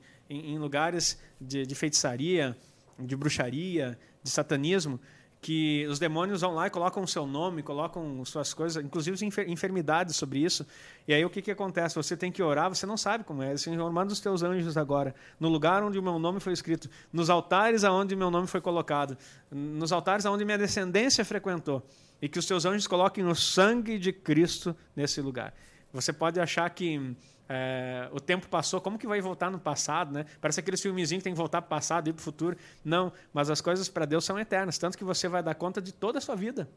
lugares 0.57 1.19
de, 1.39 1.65
de 1.65 1.75
feitiçaria, 1.75 2.57
de 2.97 3.15
bruxaria, 3.15 3.99
de 4.23 4.29
satanismo, 4.31 4.99
que 5.45 5.85
os 5.85 5.99
demônios 5.99 6.41
vão 6.41 6.55
lá 6.55 6.65
e 6.65 6.71
colocam 6.71 7.03
o 7.03 7.07
seu 7.07 7.27
nome, 7.27 7.61
colocam 7.61 8.25
suas 8.25 8.51
coisas, 8.51 8.83
inclusive 8.83 9.15
enfermidades 9.45 10.15
sobre 10.15 10.39
isso. 10.39 10.65
E 11.07 11.13
aí 11.13 11.23
o 11.23 11.29
que, 11.29 11.39
que 11.39 11.51
acontece? 11.51 11.93
Você 11.93 12.17
tem 12.17 12.31
que 12.31 12.41
orar, 12.41 12.67
você 12.67 12.87
não 12.87 12.97
sabe 12.97 13.23
como 13.23 13.43
é. 13.43 13.55
Senhor, 13.55 13.93
manda 13.93 14.11
os 14.11 14.19
teus 14.19 14.41
anjos 14.41 14.75
agora, 14.75 15.13
no 15.39 15.47
lugar 15.47 15.83
onde 15.83 15.99
o 15.99 16.01
meu 16.01 16.17
nome 16.17 16.39
foi 16.39 16.51
escrito, 16.51 16.89
nos 17.13 17.29
altares 17.29 17.83
aonde 17.83 18.15
o 18.15 18.17
meu 18.17 18.31
nome 18.31 18.47
foi 18.47 18.59
colocado, 18.59 19.15
nos 19.51 19.91
altares 19.91 20.25
aonde 20.25 20.43
minha 20.43 20.57
descendência 20.57 21.23
frequentou, 21.23 21.85
e 22.19 22.27
que 22.27 22.39
os 22.39 22.47
teus 22.47 22.65
anjos 22.65 22.87
coloquem 22.87 23.23
o 23.23 23.35
sangue 23.35 23.99
de 23.99 24.11
Cristo 24.11 24.75
nesse 24.95 25.21
lugar. 25.21 25.53
Você 25.93 26.11
pode 26.11 26.39
achar 26.39 26.67
que 26.71 27.15
é, 27.47 28.09
o 28.11 28.19
tempo 28.19 28.47
passou, 28.47 28.81
como 28.81 28.97
que 28.97 29.05
vai 29.05 29.21
voltar 29.21 29.51
no 29.51 29.59
passado, 29.59 30.11
né? 30.11 30.25
Parece 30.41 30.59
aqueles 30.59 30.81
filmezinhos 30.81 31.21
que 31.21 31.25
tem 31.25 31.33
que 31.33 31.37
voltar 31.37 31.61
para 31.61 31.67
o 31.67 31.69
passado 31.69 32.09
e 32.09 32.13
para 32.13 32.19
o 32.19 32.23
futuro. 32.23 32.57
Não, 32.83 33.11
mas 33.33 33.49
as 33.49 33.61
coisas 33.61 33.87
para 33.87 34.05
Deus 34.05 34.25
são 34.25 34.39
eternas, 34.39 34.77
tanto 34.77 34.97
que 34.97 35.03
você 35.03 35.27
vai 35.27 35.43
dar 35.43 35.53
conta 35.55 35.81
de 35.81 35.93
toda 35.93 36.17
a 36.17 36.21
sua 36.21 36.35
vida 36.35 36.67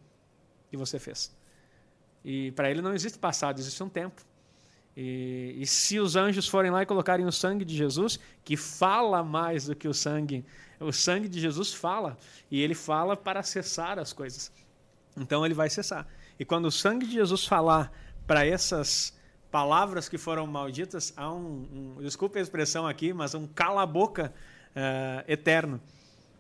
que 0.71 0.77
você 0.77 0.99
fez. 0.99 1.35
E 2.25 2.53
para 2.53 2.71
Ele 2.71 2.83
não 2.83 2.93
existe 2.93 3.19
passado, 3.19 3.59
existe 3.59 3.83
um 3.83 3.89
tempo. 3.89 4.23
E, 4.97 5.55
e, 5.59 5.67
se 5.67 6.01
os 6.01 6.17
anjos 6.17 6.49
forem 6.49 6.73
lá 6.73 6.83
e 6.83 6.87
colocarem 6.87 7.25
o 7.25 7.31
sangue 7.31 7.65
de 7.65 7.77
Jesus, 7.77 8.19
que 8.45 8.57
fala 8.57 9.23
mais 9.23 9.67
do 9.67 9.77
que 9.77 9.87
o 9.87 9.95
sangue, 9.95 10.45
o 10.81 10.93
sangue 10.93 11.29
de 11.29 11.41
Jesus 11.41 11.73
fala, 11.73 12.19
e 12.51 12.61
ele 12.61 12.75
fala 12.75 13.17
para 13.17 13.43
cessar 13.43 13.99
as 13.99 14.13
coisas. 14.13 14.53
Então 15.17 15.47
ele 15.47 15.55
vai 15.55 15.71
cessar. 15.71 16.07
E 16.39 16.45
quando 16.45 16.67
o 16.67 16.71
sangue 16.71 17.07
de 17.07 17.13
Jesus 17.13 17.47
falar 17.47 17.93
para 18.27 18.45
essas 18.45 19.17
palavras 19.51 20.09
que 20.09 20.19
foram 20.19 20.47
malditas, 20.47 21.13
há 21.17 21.33
um, 21.33 21.97
um 21.99 22.03
desculpe 22.03 22.39
a 22.39 22.43
expressão 22.43 22.87
aqui, 22.87 23.13
mas 23.13 23.35
um 23.35 23.47
cala-boca 23.47 24.33
uh, 24.71 25.25
eterno 25.27 25.81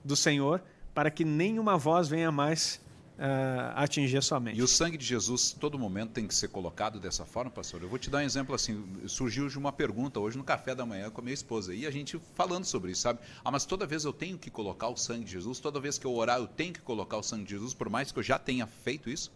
do 0.04 0.16
Senhor, 0.16 0.62
para 0.94 1.10
que 1.10 1.24
nenhuma 1.24 1.76
voz 1.78 2.08
venha 2.08 2.30
mais 2.30 2.80
uh, 3.18 3.72
atingir 3.74 4.22
sua 4.22 4.38
mente. 4.38 4.58
E 4.58 4.62
o 4.62 4.68
sangue 4.68 4.96
de 4.96 5.04
Jesus, 5.04 5.52
todo 5.52 5.78
momento, 5.78 6.12
tem 6.12 6.26
que 6.26 6.34
ser 6.34 6.48
colocado 6.48 7.00
dessa 7.00 7.24
forma, 7.24 7.50
pastor? 7.50 7.82
Eu 7.82 7.88
vou 7.88 7.98
te 7.98 8.10
dar 8.10 8.18
um 8.18 8.22
exemplo 8.22 8.54
assim. 8.54 8.84
Surgiu 9.06 9.48
de 9.48 9.58
uma 9.58 9.72
pergunta 9.72 10.20
hoje 10.20 10.36
no 10.36 10.44
café 10.44 10.74
da 10.74 10.86
manhã 10.86 11.10
com 11.10 11.20
a 11.20 11.24
minha 11.24 11.34
esposa, 11.34 11.74
e 11.74 11.86
a 11.86 11.90
gente 11.90 12.20
falando 12.34 12.64
sobre 12.64 12.92
isso, 12.92 13.02
sabe? 13.02 13.20
Ah, 13.44 13.50
mas 13.50 13.64
toda 13.64 13.86
vez 13.86 14.04
eu 14.04 14.12
tenho 14.12 14.38
que 14.38 14.50
colocar 14.50 14.88
o 14.88 14.96
sangue 14.96 15.24
de 15.24 15.32
Jesus, 15.32 15.58
toda 15.58 15.80
vez 15.80 15.98
que 15.98 16.06
eu 16.06 16.14
orar, 16.14 16.38
eu 16.38 16.46
tenho 16.46 16.72
que 16.72 16.80
colocar 16.80 17.16
o 17.16 17.22
sangue 17.22 17.44
de 17.44 17.50
Jesus, 17.50 17.74
por 17.74 17.88
mais 17.88 18.12
que 18.12 18.18
eu 18.18 18.22
já 18.22 18.38
tenha 18.38 18.66
feito 18.66 19.10
isso? 19.10 19.32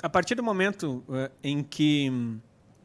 A 0.00 0.08
partir 0.08 0.34
do 0.34 0.42
momento 0.42 1.04
uh, 1.08 1.30
em 1.42 1.62
que 1.62 2.38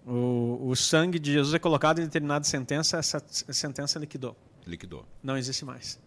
o, 0.06 0.70
o 0.70 0.76
sangue 0.76 1.18
de 1.18 1.32
Jesus 1.32 1.54
é 1.54 1.60
colocado 1.60 2.00
em 2.00 2.04
determinada 2.04 2.44
sentença, 2.44 2.98
essa 2.98 3.24
sentença 3.52 3.98
liquidou. 4.00 4.36
Liquidou. 4.66 5.06
Não 5.22 5.38
existe 5.38 5.64
mais. 5.64 6.00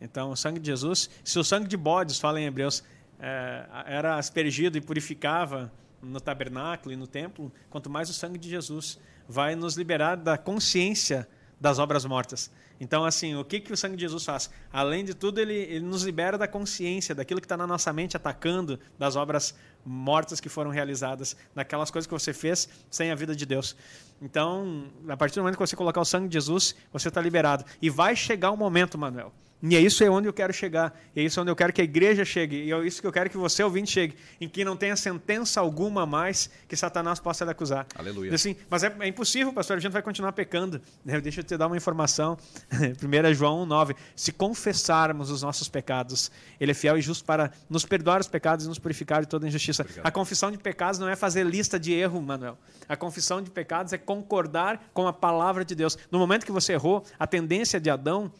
Então, 0.00 0.30
o 0.30 0.36
sangue 0.36 0.58
de 0.58 0.66
Jesus, 0.66 1.08
se 1.24 1.38
o 1.38 1.44
sangue 1.44 1.68
de 1.68 1.76
bodes, 1.76 2.18
fala 2.18 2.40
em 2.40 2.44
Hebreus, 2.44 2.82
é, 3.18 3.66
era 3.86 4.16
aspergido 4.16 4.76
e 4.76 4.80
purificava 4.80 5.72
no 6.02 6.20
tabernáculo 6.20 6.92
e 6.92 6.96
no 6.96 7.06
templo, 7.06 7.52
quanto 7.70 7.88
mais 7.88 8.10
o 8.10 8.12
sangue 8.12 8.38
de 8.38 8.50
Jesus 8.50 8.98
vai 9.28 9.54
nos 9.54 9.76
liberar 9.76 10.16
da 10.16 10.36
consciência 10.36 11.28
das 11.60 11.78
obras 11.78 12.04
mortas. 12.04 12.50
Então, 12.82 13.04
assim, 13.04 13.36
o 13.36 13.44
que, 13.44 13.60
que 13.60 13.72
o 13.72 13.76
sangue 13.76 13.94
de 13.94 14.02
Jesus 14.02 14.24
faz? 14.24 14.50
Além 14.72 15.04
de 15.04 15.14
tudo, 15.14 15.40
ele, 15.40 15.54
ele 15.54 15.86
nos 15.86 16.02
libera 16.02 16.36
da 16.36 16.48
consciência, 16.48 17.14
daquilo 17.14 17.40
que 17.40 17.44
está 17.44 17.56
na 17.56 17.64
nossa 17.64 17.92
mente 17.92 18.16
atacando, 18.16 18.76
das 18.98 19.14
obras 19.14 19.54
mortas 19.86 20.40
que 20.40 20.48
foram 20.48 20.68
realizadas, 20.68 21.36
daquelas 21.54 21.92
coisas 21.92 22.08
que 22.08 22.12
você 22.12 22.32
fez 22.32 22.68
sem 22.90 23.12
a 23.12 23.14
vida 23.14 23.36
de 23.36 23.46
Deus. 23.46 23.76
Então, 24.20 24.90
a 25.08 25.16
partir 25.16 25.36
do 25.36 25.42
momento 25.42 25.58
que 25.58 25.64
você 25.64 25.76
colocar 25.76 26.00
o 26.00 26.04
sangue 26.04 26.26
de 26.26 26.34
Jesus, 26.34 26.74
você 26.92 27.06
está 27.06 27.20
liberado. 27.20 27.64
E 27.80 27.88
vai 27.88 28.16
chegar 28.16 28.50
um 28.50 28.56
momento, 28.56 28.98
Manuel, 28.98 29.32
e 29.62 29.76
é 29.76 29.80
isso 29.80 30.02
é 30.02 30.10
onde 30.10 30.26
eu 30.26 30.32
quero 30.32 30.52
chegar. 30.52 30.98
E 31.14 31.20
é 31.20 31.22
isso 31.22 31.40
onde 31.40 31.48
eu 31.48 31.54
quero 31.54 31.72
que 31.72 31.80
a 31.80 31.84
igreja 31.84 32.24
chegue. 32.24 32.64
E 32.64 32.72
é 32.72 32.78
isso 32.80 33.00
que 33.00 33.06
eu 33.06 33.12
quero 33.12 33.30
que 33.30 33.36
você, 33.36 33.62
ouvinte, 33.62 33.92
chegue. 33.92 34.16
Em 34.40 34.48
que 34.48 34.64
não 34.64 34.76
tenha 34.76 34.96
sentença 34.96 35.60
alguma 35.60 36.04
mais 36.04 36.50
que 36.66 36.76
Satanás 36.76 37.20
possa 37.20 37.44
lhe 37.44 37.52
acusar. 37.52 37.86
Aleluia. 37.94 38.34
Assim, 38.34 38.56
mas 38.68 38.82
é, 38.82 38.92
é 38.98 39.06
impossível, 39.06 39.52
pastor. 39.52 39.76
A 39.76 39.80
gente 39.80 39.92
vai 39.92 40.02
continuar 40.02 40.32
pecando. 40.32 40.82
Deixa 41.22 41.40
eu 41.40 41.44
te 41.44 41.56
dar 41.56 41.68
uma 41.68 41.76
informação. 41.76 42.36
1 42.74 43.34
João 43.34 43.64
9. 43.64 43.94
Se 44.16 44.32
confessarmos 44.32 45.30
os 45.30 45.42
nossos 45.42 45.68
pecados, 45.68 46.28
Ele 46.60 46.72
é 46.72 46.74
fiel 46.74 46.98
e 46.98 47.02
justo 47.02 47.24
para 47.24 47.52
nos 47.70 47.84
perdoar 47.84 48.20
os 48.20 48.26
pecados 48.26 48.66
e 48.66 48.68
nos 48.68 48.80
purificar 48.80 49.20
de 49.20 49.28
toda 49.28 49.46
injustiça. 49.46 49.82
Obrigado. 49.82 50.04
A 50.04 50.10
confissão 50.10 50.50
de 50.50 50.58
pecados 50.58 50.98
não 50.98 51.08
é 51.08 51.14
fazer 51.14 51.46
lista 51.46 51.78
de 51.78 51.92
erro, 51.92 52.20
Manuel. 52.20 52.58
A 52.88 52.96
confissão 52.96 53.40
de 53.40 53.48
pecados 53.48 53.92
é 53.92 53.98
concordar 53.98 54.90
com 54.92 55.06
a 55.06 55.12
palavra 55.12 55.64
de 55.64 55.76
Deus. 55.76 55.96
No 56.10 56.18
momento 56.18 56.44
que 56.44 56.50
você 56.50 56.72
errou, 56.72 57.04
a 57.16 57.28
tendência 57.28 57.80
de 57.80 57.88
Adão 57.88 58.32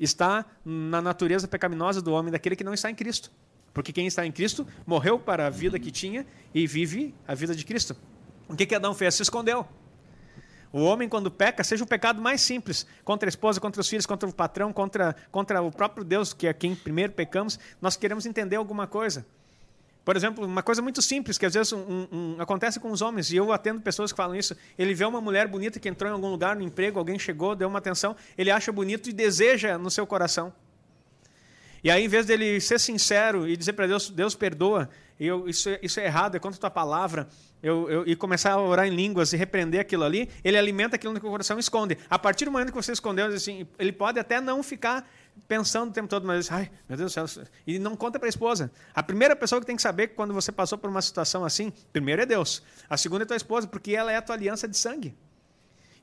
está 0.00 0.46
na 0.64 1.00
natureza 1.02 1.46
pecaminosa 1.46 2.00
do 2.00 2.12
homem, 2.12 2.32
daquele 2.32 2.56
que 2.56 2.64
não 2.64 2.74
está 2.74 2.90
em 2.90 2.94
Cristo. 2.94 3.30
Porque 3.72 3.92
quem 3.92 4.06
está 4.06 4.26
em 4.26 4.32
Cristo 4.32 4.66
morreu 4.86 5.18
para 5.18 5.46
a 5.46 5.50
vida 5.50 5.78
que 5.78 5.90
tinha 5.90 6.26
e 6.52 6.66
vive 6.66 7.14
a 7.28 7.34
vida 7.34 7.54
de 7.54 7.64
Cristo. 7.64 7.94
O 8.48 8.56
que, 8.56 8.66
que 8.66 8.74
Adão 8.74 8.94
fez? 8.94 9.14
Se 9.14 9.22
escondeu. 9.22 9.66
O 10.72 10.82
homem, 10.82 11.08
quando 11.08 11.30
peca, 11.30 11.64
seja 11.64 11.84
o 11.84 11.86
pecado 11.86 12.22
mais 12.22 12.40
simples, 12.40 12.86
contra 13.04 13.28
a 13.28 13.30
esposa, 13.30 13.60
contra 13.60 13.80
os 13.80 13.88
filhos, 13.88 14.06
contra 14.06 14.28
o 14.28 14.32
patrão, 14.32 14.72
contra, 14.72 15.16
contra 15.30 15.60
o 15.60 15.70
próprio 15.70 16.04
Deus, 16.04 16.32
que 16.32 16.46
é 16.46 16.52
quem 16.52 16.74
primeiro 16.74 17.12
pecamos, 17.12 17.58
nós 17.80 17.96
queremos 17.96 18.24
entender 18.24 18.56
alguma 18.56 18.86
coisa. 18.86 19.26
Por 20.04 20.16
exemplo, 20.16 20.44
uma 20.44 20.62
coisa 20.62 20.80
muito 20.80 21.02
simples, 21.02 21.36
que 21.36 21.44
às 21.44 21.54
vezes 21.54 21.72
um, 21.72 22.06
um, 22.10 22.36
acontece 22.38 22.80
com 22.80 22.90
os 22.90 23.02
homens, 23.02 23.30
e 23.30 23.36
eu 23.36 23.52
atendo 23.52 23.80
pessoas 23.80 24.10
que 24.10 24.16
falam 24.16 24.34
isso. 24.34 24.56
Ele 24.78 24.94
vê 24.94 25.04
uma 25.04 25.20
mulher 25.20 25.46
bonita 25.46 25.78
que 25.78 25.88
entrou 25.88 26.10
em 26.10 26.14
algum 26.14 26.28
lugar, 26.28 26.56
no 26.56 26.62
emprego, 26.62 26.98
alguém 26.98 27.18
chegou, 27.18 27.54
deu 27.54 27.68
uma 27.68 27.78
atenção, 27.78 28.16
ele 28.36 28.50
acha 28.50 28.72
bonito 28.72 29.10
e 29.10 29.12
deseja 29.12 29.76
no 29.76 29.90
seu 29.90 30.06
coração. 30.06 30.52
E 31.82 31.90
aí, 31.90 32.04
em 32.04 32.08
vez 32.08 32.26
dele 32.26 32.60
ser 32.60 32.78
sincero 32.78 33.48
e 33.48 33.56
dizer 33.56 33.72
para 33.72 33.86
Deus, 33.86 34.10
Deus 34.10 34.34
perdoa, 34.34 34.88
eu, 35.18 35.48
isso, 35.48 35.68
é, 35.68 35.78
isso 35.82 36.00
é 36.00 36.06
errado, 36.06 36.34
é 36.34 36.38
contra 36.38 36.56
a 36.58 36.60
tua 36.60 36.70
palavra, 36.70 37.28
eu, 37.62 37.90
eu, 37.90 38.04
e 38.06 38.16
começar 38.16 38.52
a 38.52 38.60
orar 38.60 38.86
em 38.86 38.94
línguas 38.94 39.32
e 39.32 39.36
repreender 39.36 39.80
aquilo 39.80 40.04
ali, 40.04 40.28
ele 40.42 40.56
alimenta 40.56 40.96
aquilo 40.96 41.12
no 41.12 41.20
teu 41.20 41.28
coração 41.30 41.56
e 41.56 41.60
esconde. 41.60 41.96
A 42.08 42.18
partir 42.18 42.44
do 42.46 42.50
momento 42.50 42.68
que 42.70 42.76
você 42.76 42.92
escondeu, 42.92 43.26
assim, 43.26 43.66
ele 43.78 43.92
pode 43.92 44.18
até 44.18 44.40
não 44.40 44.62
ficar 44.62 45.08
pensando 45.46 45.90
o 45.90 45.92
tempo 45.92 46.08
todo, 46.08 46.26
mas 46.26 46.50
ai, 46.50 46.70
meu 46.88 46.96
Deus 46.98 47.14
do 47.14 47.28
céu, 47.28 47.44
e 47.66 47.78
não 47.78 47.96
conta 47.96 48.18
para 48.18 48.28
a 48.28 48.30
esposa. 48.30 48.70
A 48.94 49.02
primeira 49.02 49.34
pessoa 49.36 49.60
que 49.60 49.66
tem 49.66 49.76
que 49.76 49.82
saber 49.82 50.08
que 50.08 50.14
quando 50.14 50.34
você 50.34 50.50
passou 50.52 50.76
por 50.76 50.90
uma 50.90 51.00
situação 51.02 51.44
assim, 51.44 51.72
primeiro 51.92 52.22
é 52.22 52.26
Deus. 52.26 52.62
A 52.88 52.96
segunda 52.96 53.22
é 53.24 53.26
tua 53.26 53.36
esposa, 53.36 53.66
porque 53.66 53.92
ela 53.94 54.10
é 54.12 54.16
a 54.16 54.22
tua 54.22 54.34
aliança 54.34 54.66
de 54.68 54.76
sangue. 54.76 55.14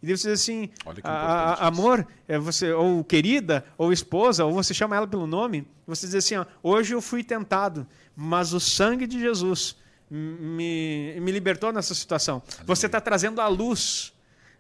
E 0.02 0.06
você 0.06 0.30
diz 0.30 0.42
assim, 0.42 0.70
Olha 0.86 1.02
que 1.02 1.08
"A- 1.08 1.68
amor, 1.68 2.08
é 2.28 2.38
você, 2.38 2.72
ou 2.72 3.04
querida, 3.04 3.66
ou 3.78 3.92
esposa, 3.92 4.46
ou 4.46 4.54
você 4.54 4.72
chama 4.74 4.96
ela 4.96 5.08
pelo 5.08 5.26
nome, 5.26 5.68
você 5.88 6.06
diz 6.06 6.16
assim, 6.16 6.36
ó, 6.36 6.46
hoje 6.62 6.94
eu 6.94 7.02
fui 7.02 7.24
tentado, 7.24 7.86
mas 8.16 8.54
o 8.54 8.60
sangue 8.60 9.08
de 9.08 9.20
Jesus 9.20 9.76
me, 10.10 11.20
me 11.20 11.32
libertou 11.32 11.72
nessa 11.72 11.94
situação. 11.94 12.42
Você 12.66 12.86
está 12.86 13.00
trazendo 13.02 13.42
a 13.42 13.48
luz. 13.48 14.14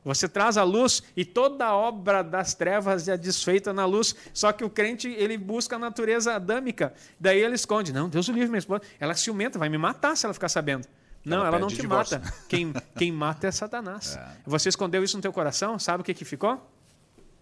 Você 0.03 0.27
traz 0.29 0.55
a 0.57 0.63
luz 0.63 1.03
e 1.17 1.25
toda 1.25 1.65
a 1.65 1.75
obra 1.75 2.23
das 2.23 2.53
trevas 2.53 3.07
é 3.09 3.17
desfeita 3.17 3.73
na 3.73 3.85
luz. 3.85 4.15
Só 4.33 4.53
que 4.53 4.63
o 4.63 4.69
crente, 4.69 5.09
ele 5.09 5.37
busca 5.37 5.75
a 5.75 5.79
natureza 5.79 6.33
adâmica. 6.33 6.93
Daí 7.19 7.39
ele 7.41 7.55
esconde. 7.55 7.91
Não, 7.91 8.07
Deus 8.07 8.27
o 8.29 8.31
livre, 8.31 8.47
minha 8.47 8.59
esposa. 8.59 8.83
Ela 8.99 9.11
é 9.11 9.15
ciumenta, 9.15 9.59
vai 9.59 9.67
me 9.67 9.77
matar 9.77 10.15
se 10.15 10.25
ela 10.25 10.33
ficar 10.33 10.47
sabendo. 10.49 10.87
Não, 11.25 11.39
Ela 11.39 11.47
ela, 11.47 11.59
não 11.59 11.67
te 11.67 11.75
divórcio. 11.81 12.19
mata. 12.19 12.33
Quem, 12.47 12.71
quem 12.97 13.11
mata 13.11 13.47
é 13.47 13.51
Satanás. 13.51 14.17
É. 14.21 14.37
Você 14.45 14.69
escondeu 14.69 15.03
isso 15.03 15.17
no 15.17 15.21
teu 15.21 15.33
coração, 15.33 15.77
sabe 15.77 16.01
o 16.01 16.03
que, 16.05 16.13
que 16.13 16.23
ficou? 16.23 16.65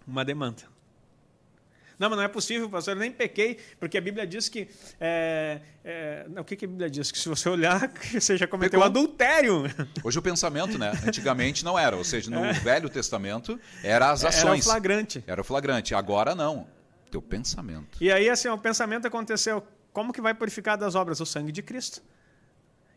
Uma 0.08 0.26
demanda. 0.26 0.64
Não, 1.98 2.10
mas 2.10 2.18
não 2.18 2.24
é 2.26 2.28
possível, 2.28 2.70
pastor, 2.70 2.94
eu 2.96 3.00
nem 3.00 3.12
pequei, 3.12 3.58
porque 3.80 3.98
a 3.98 4.02
Bíblia 4.02 4.28
diz 4.28 4.50
que. 4.50 4.68
é, 5.00 5.62
é, 5.84 6.26
não, 6.30 6.42
o 6.42 6.46
que, 6.46 6.56
que 6.56 6.66
a 6.66 6.68
Bíblia 6.68 6.90
diz? 6.90 7.12
Que 7.12 7.18
se 7.18 7.30
você 7.30 7.48
olhar, 7.48 7.92
você 8.14 8.36
já 8.38 8.46
cometeu 8.48 8.80
Pecou. 8.80 8.86
adultério. 8.86 9.64
Hoje 10.04 10.20
o 10.20 10.22
pensamento, 10.22 10.78
né? 10.78 10.92
Antigamente 11.08 11.64
não 11.64 11.78
era. 11.80 11.96
Ou 11.96 12.04
seja, 12.04 12.30
no 12.30 12.54
Velho 12.56 12.90
Testamento 12.90 13.60
era 13.84 14.12
as 14.12 14.24
É. 14.24 14.28
Era 14.28 14.36
o 14.36 14.40
ações. 14.50 14.64
flagrante. 14.66 15.24
Era 15.26 15.42
o 15.42 15.44
flagrante. 15.44 15.96
Agora 15.96 16.36
não. 16.36 16.68
Teu 17.12 17.22
pensamento. 17.22 17.98
E 18.02 18.12
aí, 18.12 18.30
assim, 18.30 18.48
o 18.50 18.58
pensamento 18.58 19.06
aconteceu. 19.08 19.66
Como 19.94 20.12
que 20.12 20.20
vai 20.20 20.34
purificar 20.34 20.78
das 20.78 20.96
obras? 20.96 21.22
O 21.22 21.26
sangue 21.26 21.52
de 21.52 21.62
Cristo. 21.62 22.02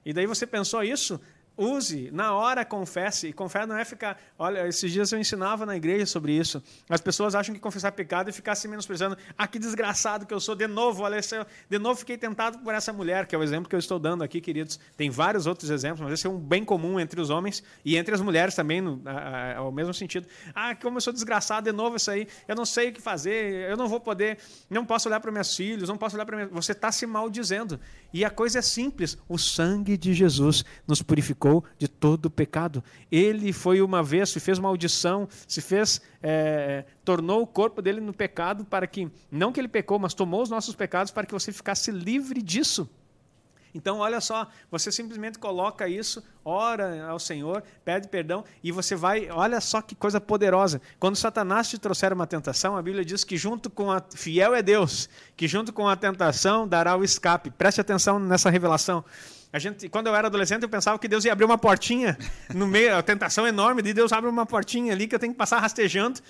E 0.04 0.12
daí 0.12 0.26
você 0.26 0.46
pensou 0.46 0.82
isso? 0.82 1.20
Use, 1.58 2.10
na 2.12 2.32
hora 2.34 2.64
confesse. 2.64 3.26
E 3.28 3.32
confessa 3.32 3.66
não 3.66 3.76
é 3.76 3.84
ficar. 3.84 4.16
Olha, 4.38 4.66
esses 4.68 4.92
dias 4.92 5.10
eu 5.10 5.18
ensinava 5.18 5.66
na 5.66 5.76
igreja 5.76 6.06
sobre 6.06 6.32
isso. 6.32 6.62
As 6.88 7.00
pessoas 7.00 7.34
acham 7.34 7.52
que 7.54 7.60
confessar 7.60 7.90
pecado 7.92 8.30
é 8.30 8.32
ficar 8.32 8.54
se 8.54 8.68
menosprezando. 8.68 9.18
Ah, 9.36 9.46
que 9.48 9.58
desgraçado 9.58 10.24
que 10.24 10.32
eu 10.32 10.38
sou. 10.38 10.54
De 10.54 10.68
novo, 10.68 11.02
olha, 11.02 11.16
esse- 11.16 11.44
de 11.68 11.78
novo 11.78 11.98
fiquei 11.98 12.16
tentado 12.16 12.58
por 12.60 12.72
essa 12.72 12.92
mulher, 12.92 13.26
que 13.26 13.34
é 13.34 13.38
o 13.38 13.42
exemplo 13.42 13.68
que 13.68 13.74
eu 13.74 13.78
estou 13.80 13.98
dando 13.98 14.22
aqui, 14.22 14.40
queridos. 14.40 14.78
Tem 14.96 15.10
vários 15.10 15.46
outros 15.46 15.68
exemplos, 15.70 16.00
mas 16.00 16.12
esse 16.12 16.26
é 16.26 16.30
um 16.30 16.38
bem 16.38 16.64
comum 16.64 17.00
entre 17.00 17.20
os 17.20 17.28
homens 17.28 17.62
e 17.84 17.96
entre 17.96 18.14
as 18.14 18.20
mulheres 18.20 18.54
também, 18.54 18.80
no, 18.80 19.02
a- 19.04 19.10
a- 19.10 19.56
ao 19.58 19.72
mesmo 19.72 19.92
sentido. 19.92 20.28
Ah, 20.54 20.76
como 20.76 20.98
eu 20.98 21.00
sou 21.00 21.12
desgraçado, 21.12 21.64
de 21.64 21.76
novo 21.76 21.96
isso 21.96 22.10
aí. 22.10 22.28
Eu 22.46 22.54
não 22.54 22.64
sei 22.64 22.90
o 22.90 22.92
que 22.92 23.02
fazer, 23.02 23.68
eu 23.70 23.76
não 23.76 23.88
vou 23.88 23.98
poder, 23.98 24.38
não 24.70 24.86
posso 24.86 25.08
olhar 25.08 25.18
para 25.18 25.32
meus 25.32 25.56
filhos, 25.56 25.88
não 25.88 25.98
posso 25.98 26.14
olhar 26.14 26.24
para 26.24 26.36
minha... 26.36 26.48
Você 26.48 26.70
está 26.70 26.92
se 26.92 27.04
maldizendo. 27.04 27.80
E 28.12 28.24
a 28.24 28.30
coisa 28.30 28.60
é 28.60 28.62
simples: 28.62 29.18
o 29.28 29.36
sangue 29.38 29.96
de 29.96 30.14
Jesus 30.14 30.64
nos 30.86 31.02
purificou 31.02 31.47
de 31.78 31.88
todo 31.88 32.26
o 32.26 32.30
pecado. 32.30 32.82
Ele 33.10 33.52
foi 33.52 33.80
uma 33.80 34.02
vez, 34.02 34.30
se 34.30 34.40
fez 34.40 34.58
maldição, 34.58 35.28
se 35.46 35.60
fez, 35.60 36.00
é, 36.22 36.84
tornou 37.04 37.42
o 37.42 37.46
corpo 37.46 37.80
dele 37.82 38.00
no 38.00 38.12
pecado 38.12 38.64
para 38.64 38.86
que, 38.86 39.10
não 39.30 39.52
que 39.52 39.60
ele 39.60 39.68
pecou, 39.68 39.98
mas 39.98 40.14
tomou 40.14 40.42
os 40.42 40.50
nossos 40.50 40.74
pecados 40.74 41.12
para 41.12 41.26
que 41.26 41.32
você 41.32 41.52
ficasse 41.52 41.90
livre 41.90 42.42
disso. 42.42 42.88
Então, 43.74 43.98
olha 43.98 44.20
só, 44.20 44.48
você 44.70 44.90
simplesmente 44.90 45.38
coloca 45.38 45.86
isso, 45.88 46.24
ora 46.44 47.06
ao 47.06 47.18
Senhor, 47.18 47.62
pede 47.84 48.08
perdão 48.08 48.44
e 48.62 48.72
você 48.72 48.96
vai. 48.96 49.30
Olha 49.30 49.60
só 49.60 49.82
que 49.82 49.94
coisa 49.94 50.20
poderosa. 50.20 50.80
Quando 50.98 51.16
Satanás 51.16 51.68
te 51.68 51.78
trouxer 51.78 52.12
uma 52.12 52.26
tentação, 52.26 52.76
a 52.76 52.82
Bíblia 52.82 53.04
diz 53.04 53.24
que 53.24 53.36
junto 53.36 53.68
com 53.68 53.92
a. 53.92 54.02
Fiel 54.14 54.54
é 54.54 54.62
Deus, 54.62 55.08
que 55.36 55.46
junto 55.46 55.72
com 55.72 55.86
a 55.86 55.96
tentação 55.96 56.66
dará 56.66 56.96
o 56.96 57.04
escape. 57.04 57.50
Preste 57.50 57.80
atenção 57.80 58.18
nessa 58.18 58.48
revelação. 58.50 59.04
A 59.50 59.58
gente, 59.58 59.88
quando 59.88 60.08
eu 60.08 60.14
era 60.14 60.26
adolescente, 60.26 60.62
eu 60.62 60.68
pensava 60.68 60.98
que 60.98 61.08
Deus 61.08 61.24
ia 61.24 61.32
abrir 61.32 61.46
uma 61.46 61.56
portinha 61.56 62.18
no 62.54 62.66
meio, 62.66 62.94
a 62.94 63.02
tentação 63.02 63.46
enorme 63.46 63.80
de 63.80 63.94
Deus 63.94 64.12
abre 64.12 64.28
uma 64.28 64.44
portinha 64.44 64.92
ali 64.92 65.08
que 65.08 65.14
eu 65.14 65.18
tenho 65.18 65.32
que 65.32 65.38
passar 65.38 65.58
rastejando. 65.58 66.20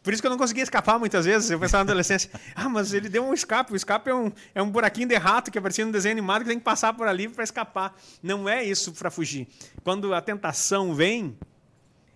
Por 0.00 0.12
isso 0.12 0.22
que 0.22 0.26
eu 0.26 0.30
não 0.30 0.38
conseguia 0.38 0.62
escapar 0.62 0.96
muitas 0.96 1.24
vezes. 1.24 1.50
Eu 1.50 1.58
pensava 1.58 1.82
na 1.82 1.90
adolescência, 1.90 2.30
ah, 2.54 2.68
mas 2.68 2.92
ele 2.92 3.08
deu 3.08 3.24
um 3.24 3.34
escape. 3.34 3.72
O 3.72 3.76
escape 3.76 4.08
é 4.08 4.14
um, 4.14 4.30
é 4.54 4.62
um 4.62 4.70
buraquinho 4.70 5.08
de 5.08 5.16
rato 5.16 5.50
que 5.50 5.58
aparecia 5.58 5.84
no 5.84 5.90
desenho 5.90 6.12
animado 6.12 6.42
que 6.42 6.48
tem 6.48 6.58
que 6.58 6.64
passar 6.64 6.92
por 6.92 7.08
ali 7.08 7.28
para 7.28 7.42
escapar. 7.42 7.96
Não 8.22 8.48
é 8.48 8.62
isso 8.62 8.92
para 8.92 9.10
fugir. 9.10 9.48
Quando 9.82 10.14
a 10.14 10.20
tentação 10.20 10.94
vem 10.94 11.36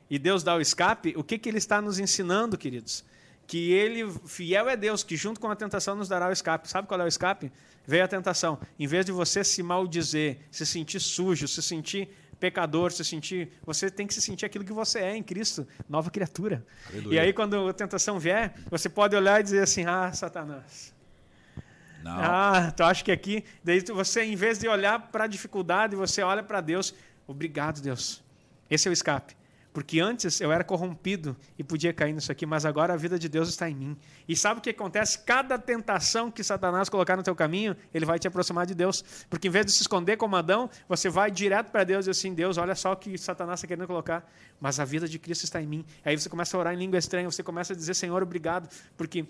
e 0.09 0.17
Deus 0.17 0.45
dá 0.45 0.55
o 0.55 0.61
escape, 0.61 1.13
o 1.17 1.25
que, 1.25 1.39
que 1.39 1.49
ele 1.49 1.59
está 1.59 1.83
nos 1.83 1.99
ensinando, 1.99 2.57
queridos? 2.57 3.05
Que 3.53 3.71
ele, 3.71 4.11
fiel 4.25 4.67
é 4.67 4.75
Deus, 4.79 5.05
que 5.05 5.15
junto 5.15 5.39
com 5.39 5.47
a 5.51 5.55
tentação 5.55 5.95
nos 5.95 6.09
dará 6.09 6.27
o 6.27 6.33
escape. 6.33 6.67
Sabe 6.67 6.89
qual 6.89 6.99
é 6.99 7.05
o 7.05 7.07
escape? 7.07 7.53
Veio 7.87 8.03
a 8.03 8.09
tentação. 8.09 8.59
Em 8.79 8.87
vez 8.87 9.05
de 9.05 9.13
você 9.13 9.45
se 9.45 9.63
maldizer, 9.63 10.39
se 10.51 10.65
sentir 10.65 10.99
sujo, 11.01 11.47
se 11.47 11.61
sentir 11.61 12.09
pecador, 12.41 12.91
se 12.93 13.05
sentir. 13.05 13.53
Você 13.67 13.91
tem 13.91 14.07
que 14.07 14.15
se 14.15 14.23
sentir 14.23 14.47
aquilo 14.47 14.65
que 14.65 14.73
você 14.73 15.01
é 15.01 15.15
em 15.15 15.23
Cristo, 15.23 15.69
nova 15.87 16.11
criatura. 16.11 16.65
Aleluia. 16.89 17.15
E 17.15 17.19
aí, 17.19 17.33
quando 17.35 17.69
a 17.69 17.75
tentação 17.75 18.19
vier, 18.19 18.55
você 18.71 18.89
pode 18.89 19.15
olhar 19.15 19.39
e 19.39 19.43
dizer 19.43 19.65
assim: 19.65 19.85
Ah, 19.85 20.11
Satanás. 20.15 20.95
Não. 22.03 22.11
Ah, 22.11 22.73
tu 22.75 22.83
acha 22.83 23.05
que 23.05 23.13
aqui. 23.13 23.45
Daí 23.63 23.81
você, 23.81 24.23
em 24.23 24.35
vez 24.35 24.61
de 24.61 24.67
olhar 24.67 24.99
para 25.13 25.25
a 25.25 25.27
dificuldade, 25.27 25.95
você 25.95 26.23
olha 26.23 26.43
para 26.43 26.63
Deus. 26.63 26.95
Obrigado, 27.27 27.83
Deus. 27.83 28.23
Esse 28.71 28.89
é 28.89 28.91
o 28.91 28.95
escape. 28.95 29.37
Porque 29.73 30.01
antes 30.01 30.41
eu 30.41 30.53
era 30.53 30.63
corrompido 30.63 31.35
e 31.59 31.65
podia 31.65 31.93
cair 31.93 32.13
nisso 32.13 32.31
aqui, 32.31 32.45
mas 32.45 32.67
agora 32.67 32.93
a 32.93 32.97
vida 32.97 33.19
de 33.19 33.29
Deus 33.29 33.49
está 33.49 33.71
em 33.71 33.75
mim. 33.75 33.97
E 34.29 34.37
sabe 34.37 34.61
o 34.61 34.63
que 34.63 34.71
acontece? 34.71 35.19
Cada 35.21 35.59
tentação 35.59 36.31
que 36.31 36.45
Satanás 36.45 36.91
colocar 36.91 37.17
no 37.17 37.23
teu 37.23 37.35
caminho, 37.35 37.75
ele 37.93 38.05
vai 38.05 38.19
te 38.19 38.29
aproximar 38.29 38.67
de 38.67 38.75
Deus. 38.75 39.03
Porque 39.31 39.49
em 39.49 39.51
vez 39.51 39.65
de 39.65 39.73
se 39.73 39.81
esconder 39.81 40.19
como 40.19 40.37
Adão, 40.37 40.69
você 40.87 41.09
vai 41.09 41.31
direto 41.31 41.71
para 41.71 41.85
Deus 41.85 42.07
e 42.07 42.11
assim, 42.11 42.35
Deus, 42.35 42.59
olha 42.59 42.75
só 42.75 42.93
o 42.93 42.97
que 42.97 43.17
Satanás 43.17 43.61
está 43.61 43.69
querendo 43.69 43.87
colocar, 43.87 44.31
mas 44.61 44.79
a 44.79 44.85
vida 44.85 45.09
de 45.09 45.19
Cristo 45.19 45.45
está 45.45 45.61
em 45.61 45.67
mim. 45.67 45.85
Aí 46.05 46.19
você 46.19 46.29
começa 46.29 46.55
a 46.57 46.61
orar 46.61 46.75
em 46.75 46.77
língua 46.77 46.99
estranha, 46.99 47.31
você 47.31 47.43
começa 47.43 47.73
a 47.73 47.77
dizer, 47.77 47.95
Senhor, 47.95 48.23
obrigado, 48.23 48.69
porque 48.97 49.25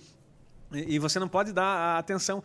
e 0.72 0.99
você 0.99 1.18
não 1.18 1.28
pode 1.28 1.53
dar 1.53 1.99
atenção. 1.99 2.43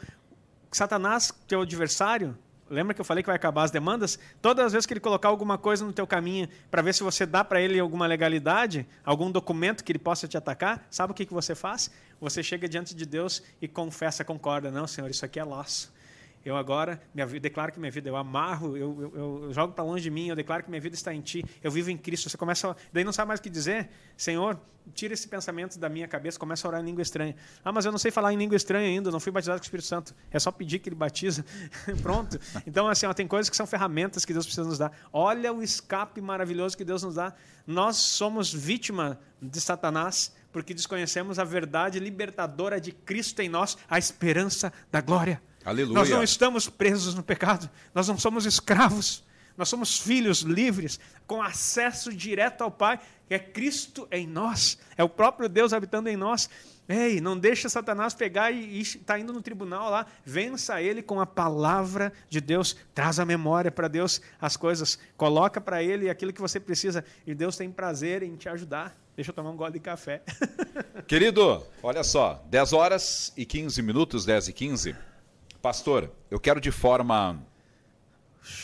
Satanás, 0.71 1.33
teu 1.47 1.61
adversário, 1.61 2.37
lembra 2.69 2.93
que 2.93 3.01
eu 3.01 3.05
falei 3.05 3.23
que 3.23 3.27
vai 3.27 3.35
acabar 3.35 3.63
as 3.63 3.71
demandas? 3.71 4.19
Todas 4.41 4.65
as 4.67 4.73
vezes 4.73 4.85
que 4.85 4.93
ele 4.93 4.99
colocar 4.99 5.29
alguma 5.29 5.57
coisa 5.57 5.85
no 5.85 5.93
teu 5.93 6.05
caminho 6.05 6.47
para 6.69 6.81
ver 6.81 6.93
se 6.93 7.03
você 7.03 7.25
dá 7.25 7.43
para 7.43 7.61
ele 7.61 7.79
alguma 7.79 8.05
legalidade, 8.05 8.87
algum 9.03 9.31
documento 9.31 9.83
que 9.83 9.91
ele 9.91 9.99
possa 9.99 10.27
te 10.27 10.37
atacar, 10.37 10.85
sabe 10.89 11.11
o 11.11 11.15
que, 11.15 11.25
que 11.25 11.33
você 11.33 11.55
faz? 11.55 11.91
Você 12.19 12.41
chega 12.41 12.67
diante 12.67 12.95
de 12.95 13.05
Deus 13.05 13.43
e 13.61 13.67
confessa, 13.67 14.23
concorda. 14.23 14.71
Não, 14.71 14.87
Senhor, 14.87 15.09
isso 15.09 15.25
aqui 15.25 15.39
é 15.39 15.43
laço. 15.43 15.91
Eu 16.47 16.55
agora 16.55 17.01
minha 17.13 17.27
declaro 17.27 17.73
que 17.73 17.79
minha 17.79 17.91
vida, 17.91 18.07
eu 18.07 18.15
amarro, 18.15 18.77
eu, 18.77 19.11
eu, 19.13 19.43
eu 19.43 19.53
jogo 19.53 19.73
para 19.73 19.83
longe 19.83 20.03
de 20.03 20.09
mim, 20.09 20.29
eu 20.29 20.35
declaro 20.35 20.63
que 20.63 20.69
minha 20.69 20.79
vida 20.79 20.95
está 20.95 21.13
em 21.13 21.19
Ti, 21.19 21.43
eu 21.61 21.69
vivo 21.69 21.91
em 21.91 21.97
Cristo. 21.97 22.29
Você 22.29 22.37
começa, 22.37 22.73
daí 22.93 23.03
não 23.03 23.11
sabe 23.11 23.27
mais 23.27 23.41
o 23.41 23.43
que 23.43 23.49
dizer, 23.49 23.89
Senhor, 24.15 24.57
tira 24.93 25.13
esse 25.13 25.27
pensamento 25.27 25.77
da 25.77 25.89
minha 25.89 26.07
cabeça, 26.07 26.39
começa 26.39 26.65
a 26.65 26.69
orar 26.69 26.81
em 26.81 26.85
língua 26.85 27.01
estranha. 27.01 27.35
Ah, 27.65 27.73
mas 27.73 27.83
eu 27.83 27.91
não 27.91 27.99
sei 27.99 28.11
falar 28.11 28.31
em 28.31 28.37
língua 28.37 28.55
estranha 28.55 28.87
ainda, 28.87 29.11
não 29.11 29.19
fui 29.19 29.29
batizado 29.29 29.59
com 29.59 29.63
o 29.63 29.65
Espírito 29.65 29.87
Santo. 29.87 30.15
É 30.31 30.39
só 30.39 30.49
pedir 30.49 30.79
que 30.79 30.87
Ele 30.87 30.95
batiza, 30.95 31.43
pronto. 32.01 32.39
Então, 32.65 32.87
assim, 32.87 33.05
ó, 33.05 33.13
tem 33.13 33.27
coisas 33.27 33.49
que 33.49 33.55
são 33.57 33.67
ferramentas 33.67 34.23
que 34.23 34.31
Deus 34.31 34.45
precisa 34.45 34.65
nos 34.65 34.77
dar. 34.77 34.93
Olha 35.11 35.51
o 35.51 35.61
escape 35.61 36.21
maravilhoso 36.21 36.77
que 36.77 36.85
Deus 36.85 37.03
nos 37.03 37.15
dá. 37.15 37.33
Nós 37.65 37.97
somos 37.97 38.53
vítima 38.53 39.19
de 39.41 39.59
Satanás 39.59 40.33
porque 40.53 40.73
desconhecemos 40.73 41.39
a 41.39 41.43
verdade 41.43 41.99
libertadora 41.99 42.79
de 42.79 42.93
Cristo 42.93 43.41
em 43.41 43.49
nós, 43.49 43.77
a 43.89 43.97
esperança 43.99 44.71
da 44.89 45.01
glória. 45.01 45.41
Aleluia. 45.67 45.95
Nós 45.95 46.09
não 46.09 46.23
estamos 46.23 46.69
presos 46.69 47.13
no 47.13 47.21
pecado, 47.21 47.69
nós 47.93 48.07
não 48.07 48.17
somos 48.17 48.45
escravos, 48.45 49.21
nós 49.57 49.67
somos 49.67 49.99
filhos 49.99 50.39
livres, 50.39 50.97
com 51.27 51.41
acesso 51.41 52.13
direto 52.13 52.61
ao 52.61 52.71
Pai, 52.71 53.01
que 53.27 53.33
é 53.33 53.39
Cristo 53.39 54.07
em 54.09 54.25
nós, 54.25 54.77
é 54.95 55.03
o 55.03 55.09
próprio 55.09 55.49
Deus 55.49 55.73
habitando 55.73 56.07
em 56.07 56.15
nós. 56.15 56.49
Ei, 56.87 57.19
não 57.19 57.37
deixa 57.37 57.67
Satanás 57.67 58.13
pegar 58.13 58.49
e 58.49 58.79
está 58.79 59.19
indo 59.19 59.33
no 59.33 59.41
tribunal 59.41 59.89
lá, 59.89 60.05
vença 60.23 60.81
ele 60.81 61.01
com 61.01 61.19
a 61.19 61.25
palavra 61.25 62.13
de 62.29 62.39
Deus, 62.39 62.77
traz 62.95 63.19
a 63.19 63.25
memória 63.25 63.69
para 63.69 63.89
Deus 63.89 64.21
as 64.39 64.55
coisas, 64.55 64.97
coloca 65.17 65.59
para 65.59 65.83
ele 65.83 66.09
aquilo 66.09 66.31
que 66.31 66.39
você 66.39 66.61
precisa, 66.61 67.03
e 67.25 67.35
Deus 67.35 67.57
tem 67.57 67.69
prazer 67.69 68.23
em 68.23 68.37
te 68.37 68.47
ajudar. 68.47 68.95
Deixa 69.17 69.31
eu 69.31 69.35
tomar 69.35 69.49
um 69.49 69.57
gole 69.57 69.73
de 69.73 69.79
café. 69.81 70.21
Querido, 71.07 71.61
olha 71.83 72.05
só, 72.05 72.41
10 72.49 72.71
horas 72.71 73.33
e 73.35 73.45
15 73.45 73.81
minutos, 73.81 74.23
10 74.23 74.47
e 74.47 74.53
15. 74.53 74.95
Pastor, 75.71 76.09
eu 76.31 76.39
quero 76.39 76.61
de 76.61 76.71
forma 76.71 77.45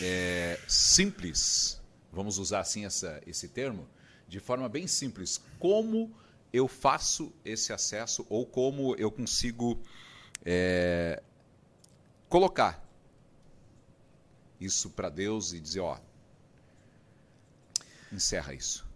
é, 0.02 0.58
simples, 0.70 1.82
vamos 2.10 2.38
usar 2.38 2.62
assim 2.62 2.86
essa, 2.86 3.22
esse 3.28 3.50
termo, 3.50 3.90
de 4.26 4.40
forma 4.40 4.70
bem 4.70 4.88
simples, 4.88 5.42
como 5.60 6.16
eu 6.54 6.66
faço 6.66 7.34
esse 7.44 7.74
acesso 7.74 8.26
ou 8.30 8.46
como 8.46 8.96
eu 8.96 9.12
consigo 9.12 9.78
é, 10.46 11.22
colocar 12.30 12.82
isso 14.58 14.90
para 14.90 15.10
Deus 15.10 15.52
e 15.52 15.60
dizer, 15.60 15.82
ó, 15.82 16.00
encerra 18.14 18.54
isso. 18.54 18.88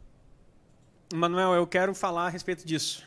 Manuel, 1.13 1.55
eu 1.55 1.67
quero 1.67 1.93
falar 1.93 2.27
a 2.27 2.29
respeito 2.29 2.65
disso. 2.65 3.05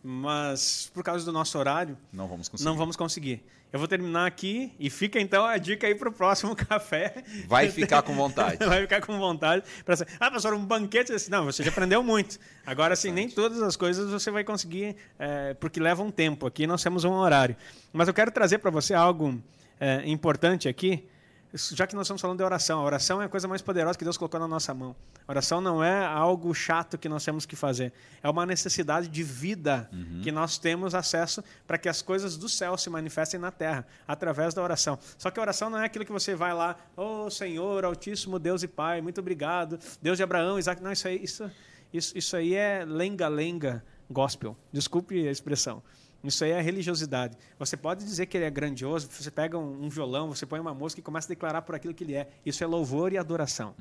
mas 0.00 0.88
por 0.94 1.02
causa 1.02 1.24
do 1.24 1.32
nosso 1.32 1.58
horário, 1.58 1.98
Não 2.12 2.28
vamos 2.28 2.48
conseguir. 2.48 2.64
não 2.70 2.76
vamos 2.76 2.94
conseguir. 2.94 3.44
Eu 3.70 3.78
vou 3.78 3.86
terminar 3.86 4.26
aqui 4.26 4.72
e 4.80 4.88
fica 4.88 5.20
então 5.20 5.44
a 5.44 5.58
dica 5.58 5.86
aí 5.86 5.94
para 5.94 6.08
o 6.08 6.12
próximo 6.12 6.56
café. 6.56 7.22
Vai 7.46 7.68
ficar 7.68 8.02
com 8.02 8.14
vontade. 8.14 8.56
Vai 8.64 8.80
ficar 8.82 9.02
com 9.02 9.18
vontade. 9.18 9.62
Pra... 9.84 9.94
Ah, 10.18 10.30
pastor, 10.30 10.54
um 10.54 10.64
banquete 10.64 11.12
assim. 11.12 11.30
Não, 11.30 11.44
você 11.44 11.62
já 11.62 11.70
aprendeu 11.70 12.02
muito. 12.02 12.38
Agora, 12.64 12.94
assim, 12.94 13.12
nem 13.12 13.28
todas 13.28 13.60
as 13.60 13.76
coisas 13.76 14.10
você 14.10 14.30
vai 14.30 14.42
conseguir, 14.42 14.96
é, 15.18 15.54
porque 15.54 15.78
leva 15.78 16.02
um 16.02 16.10
tempo. 16.10 16.46
Aqui 16.46 16.66
nós 16.66 16.82
temos 16.82 17.04
um 17.04 17.12
horário. 17.12 17.56
Mas 17.92 18.08
eu 18.08 18.14
quero 18.14 18.30
trazer 18.30 18.58
para 18.58 18.70
você 18.70 18.94
algo 18.94 19.38
é, 19.78 20.02
importante 20.06 20.68
aqui, 20.68 21.06
já 21.54 21.86
que 21.86 21.94
nós 21.94 22.06
estamos 22.06 22.20
falando 22.20 22.38
de 22.38 22.44
oração. 22.44 22.80
A 22.80 22.82
oração 22.82 23.22
é 23.22 23.24
a 23.24 23.28
coisa 23.28 23.48
mais 23.48 23.62
poderosa 23.62 23.98
que 23.98 24.04
Deus 24.04 24.16
colocou 24.18 24.38
na 24.38 24.46
nossa 24.46 24.74
mão. 24.74 24.94
A 25.26 25.32
oração 25.32 25.60
não 25.60 25.82
é 25.82 26.04
algo 26.04 26.54
chato 26.54 26.98
que 26.98 27.08
nós 27.08 27.24
temos 27.24 27.46
que 27.46 27.56
fazer. 27.56 27.92
É 28.22 28.28
uma 28.28 28.44
necessidade 28.44 29.08
de 29.08 29.22
vida 29.22 29.88
que 30.22 30.30
nós 30.30 30.58
temos 30.58 30.94
acesso 30.94 31.42
para 31.66 31.78
que 31.78 31.88
as 31.88 32.02
coisas 32.02 32.36
do 32.36 32.48
céu 32.48 32.76
se 32.76 32.90
manifestem 32.90 33.40
na 33.40 33.50
terra, 33.50 33.86
através 34.06 34.52
da 34.52 34.62
oração. 34.62 34.98
Só 35.16 35.30
que 35.30 35.38
a 35.38 35.42
oração 35.42 35.70
não 35.70 35.78
é 35.78 35.86
aquilo 35.86 36.04
que 36.04 36.12
você 36.12 36.34
vai 36.34 36.52
lá, 36.52 36.76
ô 36.96 37.30
Senhor, 37.30 37.84
Altíssimo 37.84 38.38
Deus 38.38 38.62
e 38.62 38.68
Pai, 38.68 39.00
muito 39.00 39.20
obrigado. 39.20 39.78
Deus 40.02 40.18
de 40.18 40.22
Abraão, 40.22 40.58
Isaac. 40.58 40.82
Não, 40.82 40.92
isso 40.92 41.08
aí, 41.08 41.22
isso, 41.22 41.50
isso, 41.92 42.16
isso 42.16 42.36
aí 42.36 42.54
é 42.54 42.84
lenga-lenga 42.86 43.82
gospel. 44.10 44.56
Desculpe 44.72 45.26
a 45.26 45.30
expressão. 45.30 45.82
Isso 46.24 46.42
aí 46.44 46.50
é 46.50 46.60
religiosidade. 46.60 47.36
Você 47.58 47.76
pode 47.76 48.04
dizer 48.04 48.26
que 48.26 48.36
ele 48.36 48.44
é 48.44 48.50
grandioso, 48.50 49.08
você 49.10 49.30
pega 49.30 49.56
um, 49.56 49.84
um 49.84 49.88
violão, 49.88 50.28
você 50.28 50.44
põe 50.44 50.58
uma 50.58 50.74
música 50.74 51.00
e 51.00 51.02
começa 51.02 51.28
a 51.28 51.30
declarar 51.30 51.62
por 51.62 51.74
aquilo 51.74 51.94
que 51.94 52.02
ele 52.02 52.14
é. 52.14 52.28
Isso 52.44 52.62
é 52.64 52.66
louvor 52.66 53.12
e 53.12 53.18
adoração. 53.18 53.74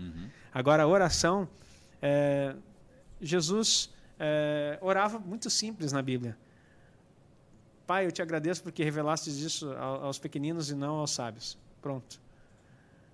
Agora, 0.53 0.83
a 0.83 0.87
oração, 0.87 1.49
é, 2.01 2.55
Jesus 3.19 3.89
é, 4.19 4.77
orava 4.81 5.17
muito 5.17 5.49
simples 5.49 5.91
na 5.91 6.01
Bíblia. 6.01 6.37
Pai, 7.87 8.05
eu 8.05 8.11
te 8.11 8.21
agradeço 8.21 8.61
porque 8.61 8.83
revelaste 8.83 9.29
isso 9.29 9.71
ao- 9.73 10.05
aos 10.05 10.19
pequeninos 10.19 10.69
e 10.69 10.75
não 10.75 10.95
aos 10.95 11.11
sábios. 11.11 11.57
Pronto. 11.81 12.19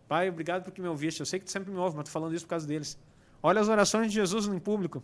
Pai, 0.08 0.28
obrigado 0.30 0.64
porque 0.64 0.82
me 0.82 0.88
ouviste. 0.88 1.20
Eu 1.22 1.26
sei 1.26 1.40
que 1.40 1.46
tu 1.46 1.52
sempre 1.52 1.72
me 1.72 1.78
ouve, 1.78 1.96
mas 1.96 2.08
estou 2.08 2.20
falando 2.22 2.36
isso 2.36 2.46
por 2.46 2.50
causa 2.50 2.68
deles. 2.68 2.98
Olha 3.42 3.62
as 3.62 3.68
orações 3.70 4.08
de 4.08 4.16
Jesus 4.16 4.48
em 4.48 4.60
público. 4.60 5.02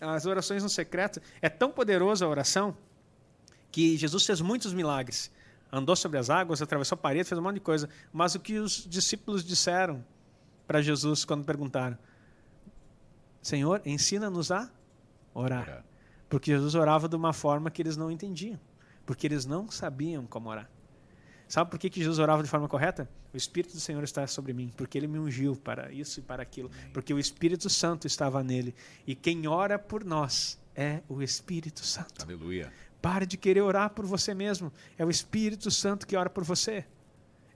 As 0.00 0.26
orações 0.26 0.62
no 0.62 0.68
secreto. 0.68 1.20
É 1.40 1.48
tão 1.48 1.70
poderosa 1.72 2.24
a 2.24 2.28
oração 2.28 2.76
que 3.76 3.94
Jesus 3.94 4.24
fez 4.24 4.40
muitos 4.40 4.72
milagres. 4.72 5.30
Andou 5.70 5.94
sobre 5.94 6.16
as 6.16 6.30
águas, 6.30 6.62
atravessou 6.62 6.96
a 6.96 6.98
parede, 6.98 7.28
fez 7.28 7.38
um 7.38 7.42
monte 7.42 7.56
de 7.56 7.60
coisa. 7.60 7.90
Mas 8.10 8.34
o 8.34 8.40
que 8.40 8.58
os 8.58 8.86
discípulos 8.88 9.44
disseram 9.44 10.02
para 10.66 10.80
Jesus 10.80 11.26
quando 11.26 11.44
perguntaram? 11.44 11.98
Senhor, 13.42 13.82
ensina-nos 13.84 14.50
a 14.50 14.70
orar. 15.34 15.84
Porque 16.26 16.52
Jesus 16.52 16.74
orava 16.74 17.06
de 17.06 17.16
uma 17.16 17.34
forma 17.34 17.70
que 17.70 17.82
eles 17.82 17.98
não 17.98 18.10
entendiam. 18.10 18.58
Porque 19.04 19.26
eles 19.26 19.44
não 19.44 19.70
sabiam 19.70 20.24
como 20.24 20.48
orar. 20.48 20.70
Sabe 21.46 21.70
por 21.70 21.78
que, 21.78 21.90
que 21.90 22.00
Jesus 22.00 22.18
orava 22.18 22.42
de 22.42 22.48
forma 22.48 22.70
correta? 22.70 23.06
O 23.34 23.36
Espírito 23.36 23.74
do 23.74 23.80
Senhor 23.80 24.02
está 24.02 24.26
sobre 24.26 24.54
mim, 24.54 24.72
porque 24.74 24.96
ele 24.96 25.06
me 25.06 25.18
ungiu 25.18 25.54
para 25.54 25.92
isso 25.92 26.20
e 26.20 26.22
para 26.22 26.42
aquilo, 26.42 26.70
porque 26.94 27.12
o 27.12 27.18
Espírito 27.18 27.68
Santo 27.68 28.06
estava 28.06 28.42
nele. 28.42 28.74
E 29.06 29.14
quem 29.14 29.46
ora 29.46 29.78
por 29.78 30.02
nós 30.02 30.58
é 30.74 31.02
o 31.08 31.22
Espírito 31.22 31.84
Santo. 31.84 32.22
Aleluia. 32.22 32.72
Pare 33.00 33.26
de 33.26 33.36
querer 33.36 33.62
orar 33.62 33.90
por 33.90 34.04
você 34.06 34.34
mesmo. 34.34 34.72
É 34.98 35.04
o 35.04 35.10
Espírito 35.10 35.70
Santo 35.70 36.06
que 36.06 36.16
ora 36.16 36.30
por 36.30 36.44
você. 36.44 36.84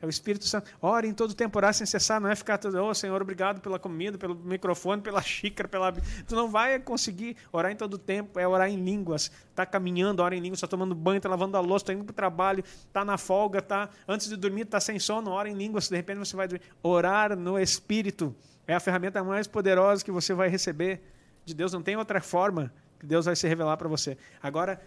É 0.03 0.07
o 0.07 0.09
Espírito 0.09 0.47
Santo. 0.47 0.71
Ore 0.81 1.07
em 1.09 1.13
todo 1.13 1.35
tempo, 1.35 1.59
orar 1.59 1.75
sem 1.75 1.87
cessar. 1.87 2.21
Não 2.21 2.31
é 2.31 2.35
ficar 2.35 2.57
todo, 2.57 2.75
oh 2.83 2.95
Senhor, 2.95 3.21
obrigado 3.21 3.61
pela 3.61 3.79
comida, 3.79 4.17
pelo 4.17 4.35
microfone, 4.35 5.03
pela 5.03 5.21
xícara, 5.23 5.69
pela. 5.69 5.93
Tu 5.93 6.35
não 6.35 6.49
vai 6.49 6.79
conseguir 6.81 7.37
orar 7.53 7.71
em 7.71 7.77
todo 7.77 7.99
tempo. 7.99 8.39
É 8.39 8.49
orar 8.49 8.71
em 8.71 8.83
línguas. 8.83 9.31
Está 9.51 9.67
caminhando, 9.67 10.23
ora 10.23 10.35
em 10.35 10.41
línguas, 10.41 10.59
está 10.59 10.67
tomando 10.67 10.95
banho, 10.95 11.19
está 11.19 11.29
lavando 11.29 11.57
a 11.57 11.61
louça, 11.61 11.83
está 11.83 11.93
indo 11.93 12.05
para 12.05 12.13
o 12.13 12.15
trabalho, 12.15 12.65
está 12.65 13.05
na 13.05 13.19
folga, 13.19 13.59
está 13.59 13.91
antes 14.09 14.29
de 14.29 14.37
dormir, 14.37 14.63
está 14.63 14.81
sem 14.81 14.99
sono, 14.99 15.31
ora 15.33 15.51
em 15.51 15.55
línguas. 15.55 15.89
De 15.89 15.97
repente 15.97 16.19
você 16.19 16.35
vai 16.35 16.49
dormir. 16.49 16.65
Orar 16.83 17.37
no 17.37 17.59
Espírito 17.59 18.35
é 18.67 18.75
a 18.75 18.81
ferramenta 18.81 19.23
mais 19.23 19.47
poderosa 19.47 20.03
que 20.03 20.11
você 20.11 20.33
vai 20.33 20.49
receber 20.49 21.03
de 21.45 21.55
Deus. 21.55 21.75
Não 21.75 21.83
tem 21.83 21.97
outra 21.97 22.23
forma 22.23 22.73
que 22.99 23.05
Deus 23.05 23.27
vai 23.27 23.37
se 23.37 23.47
revelar 23.47 23.77
para 23.77 23.89
você. 23.89 24.17
Agora, 24.43 24.81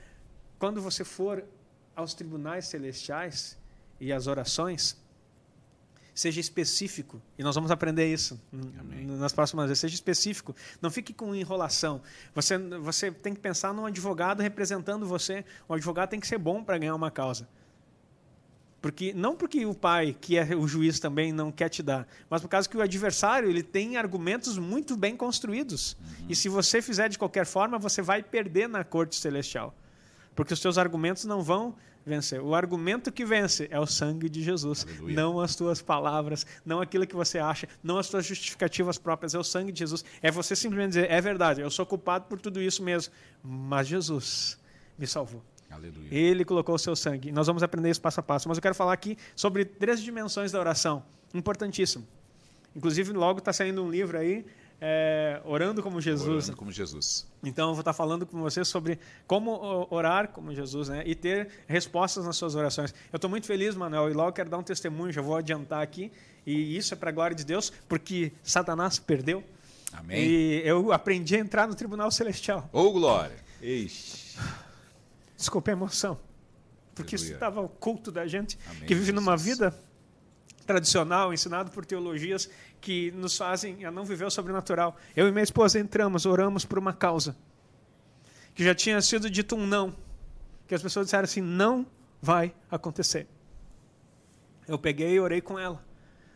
quando 0.64 0.82
você 0.82 1.04
for 1.04 1.44
aos 1.94 2.14
tribunais 2.14 2.68
celestiais 2.68 3.60
e 4.00 4.14
às 4.14 4.28
orações, 4.28 4.98
seja 6.16 6.40
específico. 6.40 7.22
E 7.38 7.44
nós 7.44 7.54
vamos 7.54 7.70
aprender 7.70 8.08
isso 8.08 8.40
Amém. 8.80 9.06
nas 9.06 9.34
próximas 9.34 9.66
vezes. 9.66 9.82
Seja 9.82 9.94
específico. 9.94 10.56
Não 10.82 10.90
fique 10.90 11.14
com 11.14 11.36
enrolação. 11.36 12.02
Você, 12.34 12.58
você 12.58 13.12
tem 13.12 13.34
que 13.34 13.42
pensar 13.42 13.74
num 13.74 13.86
advogado 13.86 14.42
representando 14.42 15.06
você. 15.06 15.44
O 15.68 15.74
advogado 15.74 16.12
tem 16.12 16.20
que 16.22 16.28
ser 16.28 16.38
bom 16.38 16.64
para 16.64 16.78
ganhar 16.78 16.96
uma 16.96 17.12
causa. 17.12 17.46
Porque, 18.82 19.14
não 19.14 19.36
porque 19.36 19.66
o 19.66 19.76
pai, 19.76 20.16
que 20.18 20.38
é 20.38 20.56
o 20.56 20.66
juiz 20.66 20.98
também, 20.98 21.34
não 21.34 21.52
quer 21.52 21.68
te 21.68 21.84
dar, 21.84 22.08
mas 22.30 22.42
por 22.42 22.48
causa 22.48 22.70
que 22.70 22.78
o 22.78 22.82
adversário 22.82 23.50
ele 23.50 23.64
tem 23.64 23.98
argumentos 23.98 24.58
muito 24.58 24.96
bem 24.96 25.18
construídos. 25.18 25.98
E 26.30 26.34
se 26.34 26.48
você 26.48 26.82
fizer 26.82 27.10
de 27.10 27.20
qualquer 27.20 27.46
forma, 27.46 27.78
você 27.78 28.02
vai 28.02 28.24
perder 28.24 28.70
na 28.70 28.86
corte 28.86 29.18
celestial. 29.18 29.76
Porque 30.36 30.54
os 30.54 30.60
seus 30.60 30.78
argumentos 30.78 31.26
não 31.26 31.42
vão 31.42 31.76
vencer. 32.06 32.42
O 32.42 32.54
argumento 32.54 33.12
que 33.12 33.26
vence 33.26 33.68
é 33.72 33.80
o 33.80 33.86
sangue 33.86 34.28
de 34.30 34.42
Jesus, 34.44 34.86
Aleluia. 34.88 35.16
não 35.16 35.40
as 35.40 35.56
tuas 35.56 35.82
palavras, 35.82 36.46
não 36.66 36.82
aquilo 36.82 37.08
que 37.08 37.16
você 37.16 37.40
acha, 37.40 37.68
não 37.82 37.98
as 37.98 38.10
tuas 38.10 38.26
justificativas 38.26 38.98
próprias, 38.98 39.34
é 39.34 39.40
o 39.40 39.44
sangue 39.44 39.72
de 39.72 39.80
Jesus. 39.80 40.04
É 40.22 40.30
você 40.30 40.56
simplesmente 40.56 40.90
dizer, 40.90 41.10
é 41.10 41.22
verdade, 41.22 41.62
eu 41.62 41.70
sou 41.70 41.86
culpado 41.86 42.26
por 42.26 42.40
tudo 42.40 42.62
isso 42.62 42.84
mesmo, 42.84 43.14
mas 43.42 43.88
Jesus 43.88 44.60
me 44.98 45.08
salvou. 45.08 45.42
Aleluia. 45.74 46.08
Ele 46.12 46.46
colocou 46.46 46.76
o 46.76 46.80
seu 46.80 46.96
sangue. 46.96 47.32
Nós 47.32 47.48
vamos 47.48 47.64
aprender 47.64 47.90
isso 47.90 48.00
passo 48.00 48.20
a 48.20 48.24
passo. 48.24 48.48
Mas 48.48 48.58
eu 48.58 48.62
quero 48.62 48.76
falar 48.76 48.94
aqui 48.94 49.18
sobre 49.36 49.66
três 49.66 50.00
dimensões 50.00 50.52
da 50.52 50.60
oração. 50.60 51.04
Importantíssimo. 51.34 52.06
Inclusive, 52.76 53.12
logo 53.12 53.40
está 53.40 53.52
saindo 53.52 53.84
um 53.84 53.90
livro 53.90 54.18
aí, 54.18 54.46
é, 54.86 55.42
Orando 55.46 55.82
como 55.82 56.02
Jesus. 56.02 56.28
Orando 56.28 56.58
como 56.58 56.70
Jesus. 56.70 57.26
Então, 57.42 57.70
eu 57.70 57.74
vou 57.74 57.80
estar 57.80 57.94
falando 57.94 58.26
com 58.26 58.42
você 58.42 58.66
sobre 58.66 59.00
como 59.26 59.88
orar 59.90 60.28
como 60.28 60.54
Jesus 60.54 60.90
né? 60.90 61.04
e 61.06 61.16
ter 61.16 61.48
respostas 61.68 62.26
nas 62.26 62.36
suas 62.36 62.54
orações. 62.54 62.94
Eu 63.10 63.16
estou 63.16 63.30
muito 63.30 63.48
feliz, 63.48 63.76
Manuel, 63.76 64.10
e 64.10 64.14
logo 64.14 64.34
quero 64.34 64.50
dar 64.50 64.58
um 64.58 64.64
testemunho, 64.64 65.14
já 65.14 65.22
vou 65.22 65.38
adiantar 65.38 65.82
aqui. 65.82 66.12
E 66.46 66.76
isso 66.76 66.94
é 66.94 66.98
para 66.98 67.12
a 67.12 67.14
glória 67.14 67.34
de 67.34 67.46
Deus, 67.46 67.72
porque 67.88 68.34
Satanás 68.44 69.00
perdeu. 69.00 69.42
Amém. 69.94 70.20
E 70.22 70.62
eu 70.66 70.92
aprendi 70.92 71.38
a 71.38 71.40
entrar 71.40 71.66
no 71.66 71.76
tribunal 71.76 72.12
celestial. 72.12 72.70
Ô, 72.74 72.92
glória. 72.92 73.38
Ixi. 73.62 74.38
Desculpa 75.38 75.72
a 75.72 75.74
emoção. 75.74 76.20
Porque 76.94 77.16
isso 77.16 77.24
Aleluia. 77.24 77.38
estava 77.38 77.62
oculto 77.62 78.12
da 78.12 78.28
gente, 78.28 78.60
Amém, 78.68 78.86
que 78.86 78.94
vive 78.94 79.14
numa 79.14 79.38
Jesus. 79.38 79.58
vida 79.60 79.84
tradicional, 80.66 81.34
ensinado 81.34 81.72
por 81.72 81.86
teologias 81.86 82.50
que 82.80 83.12
nos 83.12 83.38
fazem 83.38 83.86
a 83.86 83.92
não 83.92 84.06
viver 84.06 84.26
o 84.26 84.32
sobrenatural. 84.32 84.98
Eu 85.16 85.28
e 85.28 85.32
minha 85.32 85.44
esposa 85.44 85.80
entramos, 85.80 86.26
oramos 86.26 86.66
por 86.66 86.78
uma 86.78 86.94
causa. 86.94 87.36
Que 88.56 88.64
já 88.64 88.76
tinha 88.76 89.02
sido 89.02 89.30
dito 89.30 89.56
um 89.56 89.66
não. 89.66 89.96
Que 90.68 90.76
as 90.76 90.82
pessoas 90.82 91.08
disseram 91.08 91.24
assim: 91.24 91.42
não 91.42 91.86
vai 92.22 92.54
acontecer. 92.70 93.28
Eu 94.68 94.78
peguei 94.78 95.14
e 95.14 95.20
orei 95.20 95.42
com 95.42 95.60
ela. 95.60 95.84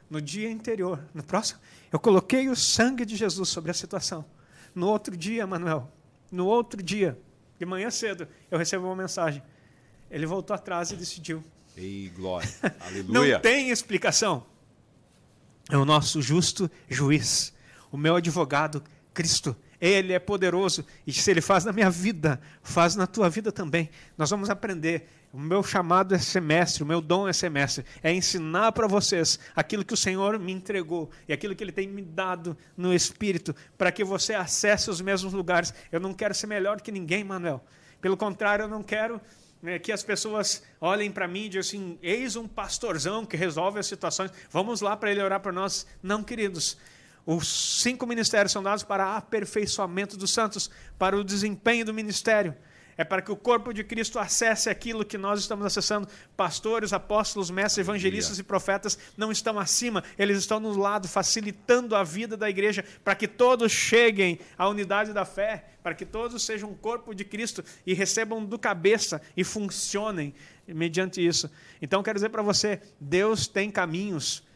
No 0.09 0.21
dia 0.21 0.49
anterior, 0.49 1.03
no 1.13 1.23
próximo, 1.23 1.59
eu 1.91 1.99
coloquei 1.99 2.47
o 2.49 2.55
sangue 2.55 3.05
de 3.05 3.15
Jesus 3.15 3.49
sobre 3.49 3.71
a 3.71 3.73
situação. 3.73 4.25
No 4.73 4.87
outro 4.87 5.17
dia, 5.17 5.45
Manuel, 5.45 5.91
no 6.31 6.45
outro 6.45 6.81
dia, 6.81 7.19
de 7.59 7.65
manhã 7.65 7.89
cedo, 7.89 8.27
eu 8.49 8.57
recebo 8.57 8.85
uma 8.85 8.95
mensagem. 8.95 9.41
Ele 10.09 10.25
voltou 10.25 10.55
atrás 10.55 10.91
e 10.91 10.95
decidiu. 10.95 11.43
Ei, 11.77 12.11
glória. 12.15 12.49
Não 13.07 13.21
Aleluia. 13.21 13.39
tem 13.39 13.69
explicação. 13.69 14.43
É 15.69 15.77
o 15.77 15.85
nosso 15.85 16.21
justo 16.21 16.71
juiz, 16.89 17.53
o 17.91 17.97
meu 17.97 18.15
advogado, 18.15 18.83
Cristo. 19.13 19.55
Ele 19.79 20.11
é 20.11 20.17
poderoso 20.17 20.83
e 21.05 21.13
se 21.13 21.29
ele 21.29 21.39
faz 21.39 21.63
na 21.63 21.71
minha 21.71 21.89
vida, 21.89 22.41
faz 22.63 22.95
na 22.95 23.05
tua 23.05 23.29
vida 23.29 23.51
também. 23.51 23.91
Nós 24.17 24.29
vamos 24.31 24.49
aprender. 24.49 25.07
O 25.31 25.39
meu 25.39 25.61
chamado 25.61 26.15
é 26.15 26.17
semestre, 26.17 26.81
o 26.81 26.85
meu 26.85 26.99
dom 26.99 27.27
é 27.27 27.33
semestre, 27.33 27.85
é 28.01 28.11
ensinar 28.11 28.71
para 28.71 28.87
vocês 28.87 29.37
aquilo 29.55 29.85
que 29.85 29.93
o 29.93 29.97
Senhor 29.97 30.39
me 30.39 30.51
entregou 30.51 31.11
e 31.27 31.33
aquilo 31.33 31.53
que 31.53 31.63
Ele 31.63 31.71
tem 31.71 31.87
me 31.87 32.01
dado 32.01 32.57
no 32.75 32.91
Espírito, 32.91 33.53
para 33.77 33.91
que 33.91 34.03
você 34.03 34.33
acesse 34.33 34.89
os 34.89 34.99
mesmos 34.99 35.33
lugares. 35.33 35.73
Eu 35.91 35.99
não 35.99 36.13
quero 36.13 36.33
ser 36.33 36.47
melhor 36.47 36.81
que 36.81 36.91
ninguém, 36.91 37.23
Manuel. 37.23 37.63
Pelo 38.01 38.17
contrário, 38.17 38.63
eu 38.63 38.69
não 38.69 38.81
quero 38.81 39.21
né, 39.67 39.77
que 39.77 39.91
as 39.91 40.01
pessoas 40.01 40.63
olhem 40.79 41.11
para 41.11 41.27
mim 41.27 41.41
e 41.41 41.49
digam 41.49 41.59
assim: 41.59 41.99
eis 42.01 42.37
um 42.37 42.47
pastorzão 42.47 43.25
que 43.25 43.35
resolve 43.35 43.79
as 43.79 43.85
situações, 43.85 44.31
vamos 44.49 44.79
lá 44.79 44.95
para 44.95 45.11
ele 45.11 45.21
orar 45.21 45.41
por 45.41 45.51
nós. 45.51 45.85
Não, 46.01 46.23
queridos. 46.23 46.77
Os 47.25 47.81
cinco 47.81 48.07
ministérios 48.07 48.53
são 48.53 48.63
dados 48.63 48.85
para 48.85 49.17
aperfeiçoamento 49.17 50.15
dos 50.15 50.31
santos, 50.31 50.71
para 50.97 51.17
o 51.17 51.25
desempenho 51.25 51.83
do 51.83 51.93
ministério. 51.93 52.55
É 52.97 53.03
para 53.03 53.21
que 53.21 53.31
o 53.31 53.35
corpo 53.35 53.71
de 53.71 53.83
Cristo 53.83 54.17
acesse 54.17 54.69
aquilo 54.69 55.05
que 55.05 55.17
nós 55.17 55.39
estamos 55.39 55.65
acessando. 55.65 56.07
Pastores, 56.35 56.91
apóstolos, 56.91 57.51
mestres, 57.51 57.85
evangelistas 57.85 58.39
e 58.39 58.43
profetas 58.43 58.97
não 59.15 59.31
estão 59.31 59.59
acima, 59.59 60.03
eles 60.17 60.39
estão 60.39 60.59
no 60.59 60.75
lado, 60.77 61.07
facilitando 61.07 61.95
a 61.95 62.03
vida 62.03 62.35
da 62.35 62.49
igreja, 62.49 62.83
para 63.03 63.15
que 63.15 63.27
todos 63.27 63.71
cheguem 63.71 64.39
à 64.57 64.67
unidade 64.67 65.13
da 65.13 65.25
fé, 65.25 65.65
para 65.83 65.93
que 65.93 66.05
todos 66.05 66.43
sejam 66.43 66.71
um 66.71 66.75
corpo 66.75 67.13
de 67.13 67.23
Cristo 67.23 67.63
e 67.85 67.93
recebam 67.93 68.43
do 68.43 68.57
cabeça 68.57 69.21
e 69.35 69.43
funcionem 69.43 70.33
mediante 70.67 71.25
isso. 71.25 71.49
Então, 71.81 72.01
quero 72.01 72.15
dizer 72.15 72.29
para 72.29 72.41
você: 72.41 72.81
Deus 72.99 73.47
tem 73.47 73.69
caminhos 73.69 74.46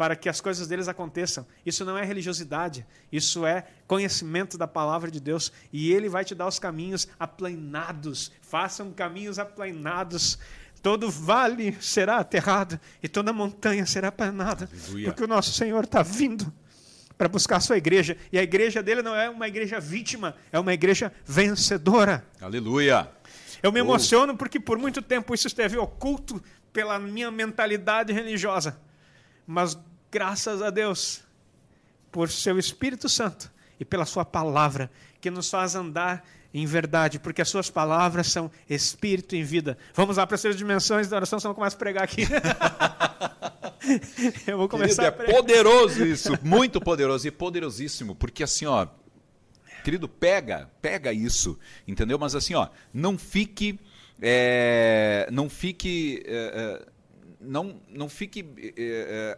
para 0.00 0.16
que 0.16 0.30
as 0.30 0.40
coisas 0.40 0.66
deles 0.66 0.88
aconteçam. 0.88 1.46
Isso 1.64 1.84
não 1.84 1.98
é 1.98 2.02
religiosidade, 2.02 2.86
isso 3.12 3.44
é 3.44 3.66
conhecimento 3.86 4.56
da 4.56 4.66
palavra 4.66 5.10
de 5.10 5.20
Deus. 5.20 5.52
E 5.70 5.92
Ele 5.92 6.08
vai 6.08 6.24
te 6.24 6.34
dar 6.34 6.46
os 6.46 6.58
caminhos 6.58 7.06
aplainados. 7.18 8.32
Façam 8.40 8.92
caminhos 8.92 9.38
aplainados. 9.38 10.38
Todo 10.82 11.10
vale 11.10 11.76
será 11.82 12.16
aterrado 12.16 12.80
e 13.02 13.08
toda 13.08 13.30
montanha 13.30 13.84
será 13.84 14.08
aplanada. 14.08 14.70
Porque 15.04 15.22
o 15.22 15.28
nosso 15.28 15.52
Senhor 15.52 15.84
está 15.84 16.02
vindo 16.02 16.50
para 17.18 17.28
buscar 17.28 17.56
a 17.56 17.60
sua 17.60 17.76
igreja. 17.76 18.16
E 18.32 18.38
a 18.38 18.42
igreja 18.42 18.82
dele 18.82 19.02
não 19.02 19.14
é 19.14 19.28
uma 19.28 19.48
igreja 19.48 19.78
vítima, 19.78 20.34
é 20.50 20.58
uma 20.58 20.72
igreja 20.72 21.12
vencedora. 21.26 22.24
Aleluia. 22.40 23.06
Eu 23.62 23.70
me 23.70 23.80
emociono 23.80 24.34
porque 24.34 24.58
por 24.58 24.78
muito 24.78 25.02
tempo 25.02 25.34
isso 25.34 25.46
esteve 25.46 25.76
oculto 25.76 26.42
pela 26.72 26.98
minha 26.98 27.30
mentalidade 27.30 28.14
religiosa. 28.14 28.80
Mas 29.46 29.76
graças 30.10 30.60
a 30.60 30.70
Deus 30.70 31.22
por 32.10 32.30
seu 32.30 32.58
Espírito 32.58 33.08
Santo 33.08 33.50
e 33.78 33.84
pela 33.84 34.04
sua 34.04 34.24
palavra 34.24 34.90
que 35.20 35.30
nos 35.30 35.48
faz 35.48 35.74
andar 35.74 36.26
em 36.52 36.66
verdade, 36.66 37.20
porque 37.20 37.40
as 37.40 37.48
suas 37.48 37.70
palavras 37.70 38.26
são 38.26 38.50
espírito 38.68 39.36
em 39.36 39.44
vida. 39.44 39.78
Vamos 39.94 40.16
lá 40.16 40.26
para 40.26 40.34
as 40.34 40.42
três 40.42 40.56
dimensões 40.56 41.08
da 41.08 41.16
oração, 41.16 41.38
senão 41.38 41.52
eu 41.52 41.54
começo 41.54 41.76
a 41.76 41.78
pregar 41.78 42.02
aqui. 42.02 42.22
eu 44.46 44.58
vou 44.58 44.68
começar 44.68 45.12
querido, 45.12 45.30
É 45.30 45.34
poderoso 45.34 46.04
isso, 46.04 46.36
muito 46.42 46.80
poderoso 46.80 47.28
e 47.28 47.30
poderosíssimo, 47.30 48.16
porque 48.16 48.42
assim, 48.42 48.66
ó, 48.66 48.88
querido, 49.84 50.08
pega, 50.08 50.68
pega 50.82 51.12
isso, 51.12 51.56
entendeu? 51.86 52.18
Mas 52.18 52.34
assim, 52.34 52.54
ó, 52.54 52.68
não 52.92 53.16
fique, 53.16 53.78
é, 54.20 55.28
não 55.30 55.48
fique 55.48 56.24
é, 56.26 56.84
não, 57.40 57.80
não 57.88 58.08
fique 58.08 58.44
é, 58.76 59.36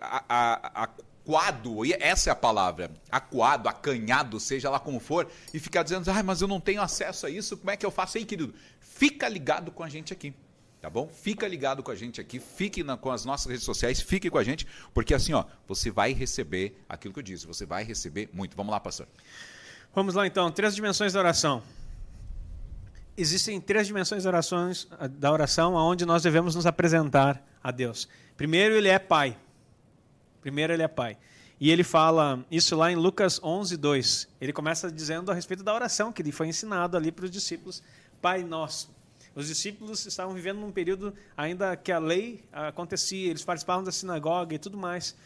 aquado, 1.23 1.85
essa 2.01 2.31
é 2.31 2.33
a 2.33 2.37
palavra, 2.37 2.91
aquado, 3.11 3.69
acanhado, 3.69 4.41
seja 4.41 4.69
lá 4.69 4.81
como 4.81 4.99
for, 4.99 5.31
e 5.55 5.59
ficar 5.59 5.83
dizendo, 5.83 6.11
ah, 6.11 6.23
mas 6.23 6.41
eu 6.41 6.49
não 6.49 6.61
tenho 6.61 6.83
acesso 6.83 7.27
a 7.27 7.31
isso, 7.31 7.57
como 7.57 7.71
é 7.71 7.77
que 7.77 7.87
eu 7.87 7.91
faço? 7.91 8.19
aí, 8.19 8.25
querido, 8.25 8.53
fica 8.81 9.29
ligado 9.29 9.71
com 9.71 9.83
a 9.83 9.89
gente 9.89 10.13
aqui. 10.13 10.35
Tá 10.81 10.91
bom? 10.91 11.07
Fica 11.07 11.47
ligado 11.47 11.81
com 11.81 11.93
a 11.93 11.95
gente 11.95 12.21
aqui, 12.21 12.41
fique 12.41 12.83
na, 12.83 12.97
com 12.97 13.09
as 13.09 13.25
nossas 13.25 13.47
redes 13.47 13.65
sociais, 13.65 14.01
fique 14.01 14.29
com 14.29 14.37
a 14.37 14.43
gente, 14.43 14.67
porque 14.93 15.15
assim, 15.15 15.33
ó, 15.33 15.45
você 15.69 15.93
vai 15.93 16.13
receber 16.13 16.77
aquilo 16.89 17.15
que 17.15 17.21
eu 17.21 17.23
disse, 17.23 17.47
você 17.47 17.65
vai 17.65 17.85
receber 17.85 18.29
muito. 18.33 18.57
Vamos 18.57 18.73
lá, 18.73 18.81
pastor. 18.81 19.07
Vamos 19.95 20.17
lá 20.17 20.27
então, 20.27 20.51
três 20.51 20.75
dimensões 20.75 21.13
da 21.13 21.21
oração 21.21 21.63
existem 23.17 23.61
três 23.61 23.87
dimensões 23.87 24.25
da, 24.25 24.31
orações, 24.31 24.89
da 25.11 25.31
oração 25.31 25.77
aonde 25.77 26.05
nós 26.05 26.23
devemos 26.23 26.55
nos 26.55 26.67
apresentar 26.67 27.43
a 27.63 27.71
Deus. 27.71 28.09
Primeiro, 28.37 28.75
ele 28.75 28.89
é 28.89 28.99
Pai. 28.99 29.37
Primeiro, 30.41 30.73
ele 30.73 30.83
é 30.83 30.89
Pai. 30.89 31.17
E 31.61 31.71
ele 31.71 31.85
fala 31.85 32.45
isso 32.51 32.75
lá 32.75 32.91
em 32.91 32.97
Lucas 32.97 33.41
11, 33.43 33.77
2. 33.77 34.29
Ele 34.41 34.53
começa 34.53 34.91
dizendo 34.91 35.31
a 35.31 35.35
respeito 35.35 35.63
da 35.63 35.73
oração 35.73 36.13
que 36.13 36.21
ele 36.21 36.33
foi 36.33 36.49
ensinado 36.49 36.97
ali 36.97 37.13
para 37.13 37.25
os 37.25 37.31
discípulos, 37.31 37.83
Pai 38.21 38.43
Nosso. 38.43 38.91
Os 39.35 39.47
discípulos 39.47 40.05
estavam 40.05 40.35
vivendo 40.35 40.59
num 40.59 40.73
período 40.73 41.15
ainda 41.37 41.77
que 41.77 41.93
a 41.93 41.99
lei 41.99 42.45
acontecia, 42.53 43.31
eles 43.31 43.45
participavam 43.45 43.85
da 43.85 43.93
sinagoga 43.93 44.55
e 44.55 44.59
tudo 44.59 44.77
mais. 44.77 45.17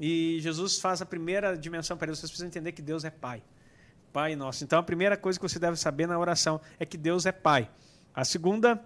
E 0.00 0.38
Jesus 0.40 0.78
faz 0.78 1.00
a 1.00 1.06
primeira 1.06 1.56
dimensão 1.56 1.96
para 1.96 2.08
eles, 2.08 2.18
vocês 2.18 2.30
precisam 2.30 2.48
entender 2.48 2.72
que 2.72 2.82
Deus 2.82 3.04
é 3.04 3.10
Pai. 3.10 3.42
Pai 4.18 4.34
nosso. 4.34 4.64
Então 4.64 4.80
a 4.80 4.82
primeira 4.82 5.16
coisa 5.16 5.38
que 5.38 5.48
você 5.48 5.60
deve 5.60 5.76
saber 5.76 6.08
na 6.08 6.18
oração 6.18 6.60
é 6.76 6.84
que 6.84 6.98
Deus 6.98 7.24
é 7.24 7.30
Pai. 7.30 7.70
A 8.12 8.24
segunda, 8.24 8.82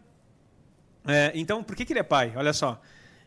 é, 1.06 1.32
então 1.34 1.64
por 1.64 1.74
que, 1.74 1.86
que 1.86 1.94
ele 1.94 2.00
é 2.00 2.02
Pai? 2.02 2.34
Olha 2.36 2.52
só, 2.52 2.78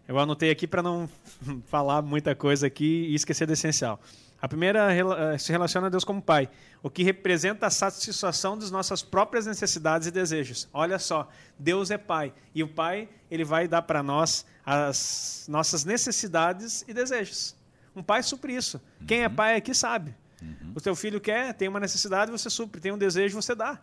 eu 0.08 0.20
anotei 0.20 0.52
aqui 0.52 0.68
para 0.68 0.84
não 0.84 1.10
falar 1.66 2.04
muita 2.04 2.36
coisa 2.36 2.68
aqui 2.68 3.08
e 3.08 3.16
esquecer 3.16 3.48
do 3.48 3.54
essencial. 3.54 4.00
A 4.40 4.48
primeira 4.48 4.94
é, 4.94 5.36
se 5.40 5.52
relaciona 5.52 5.88
a 5.88 5.90
Deus 5.90 6.04
como 6.04 6.22
Pai, 6.22 6.48
o 6.84 6.92
que 6.92 7.02
representa 7.02 7.66
a 7.66 7.72
satisfação 7.72 8.56
das 8.56 8.70
nossas 8.70 9.02
próprias 9.02 9.48
necessidades 9.48 10.08
e 10.08 10.12
desejos. 10.12 10.70
Olha 10.72 11.00
só, 11.00 11.28
Deus 11.58 11.90
é 11.90 11.98
Pai 11.98 12.32
e 12.54 12.62
o 12.62 12.68
Pai 12.68 13.10
ele 13.32 13.44
vai 13.44 13.68
dar 13.68 13.82
para 13.82 14.04
nós 14.04 14.46
as 14.64 15.48
nossas 15.50 15.84
necessidades 15.84 16.86
e 16.88 16.94
desejos. 16.94 17.56
Um 17.96 18.04
pai 18.04 18.22
supre 18.22 18.56
isso. 18.56 18.80
Quem 19.08 19.24
é 19.24 19.28
uhum. 19.28 19.34
pai 19.34 19.56
aqui 19.56 19.74
sabe. 19.74 20.14
Uhum. 20.42 20.74
O 20.76 20.82
teu 20.82 20.96
filho 20.96 21.20
quer, 21.22 21.54
tem 21.54 21.68
uma 21.68 21.80
necessidade, 21.80 22.32
você 22.32 22.50
supre. 22.50 22.82
Tem 22.82 22.92
um 22.92 22.98
desejo, 22.98 23.42
você 23.42 23.56
dá. 23.56 23.80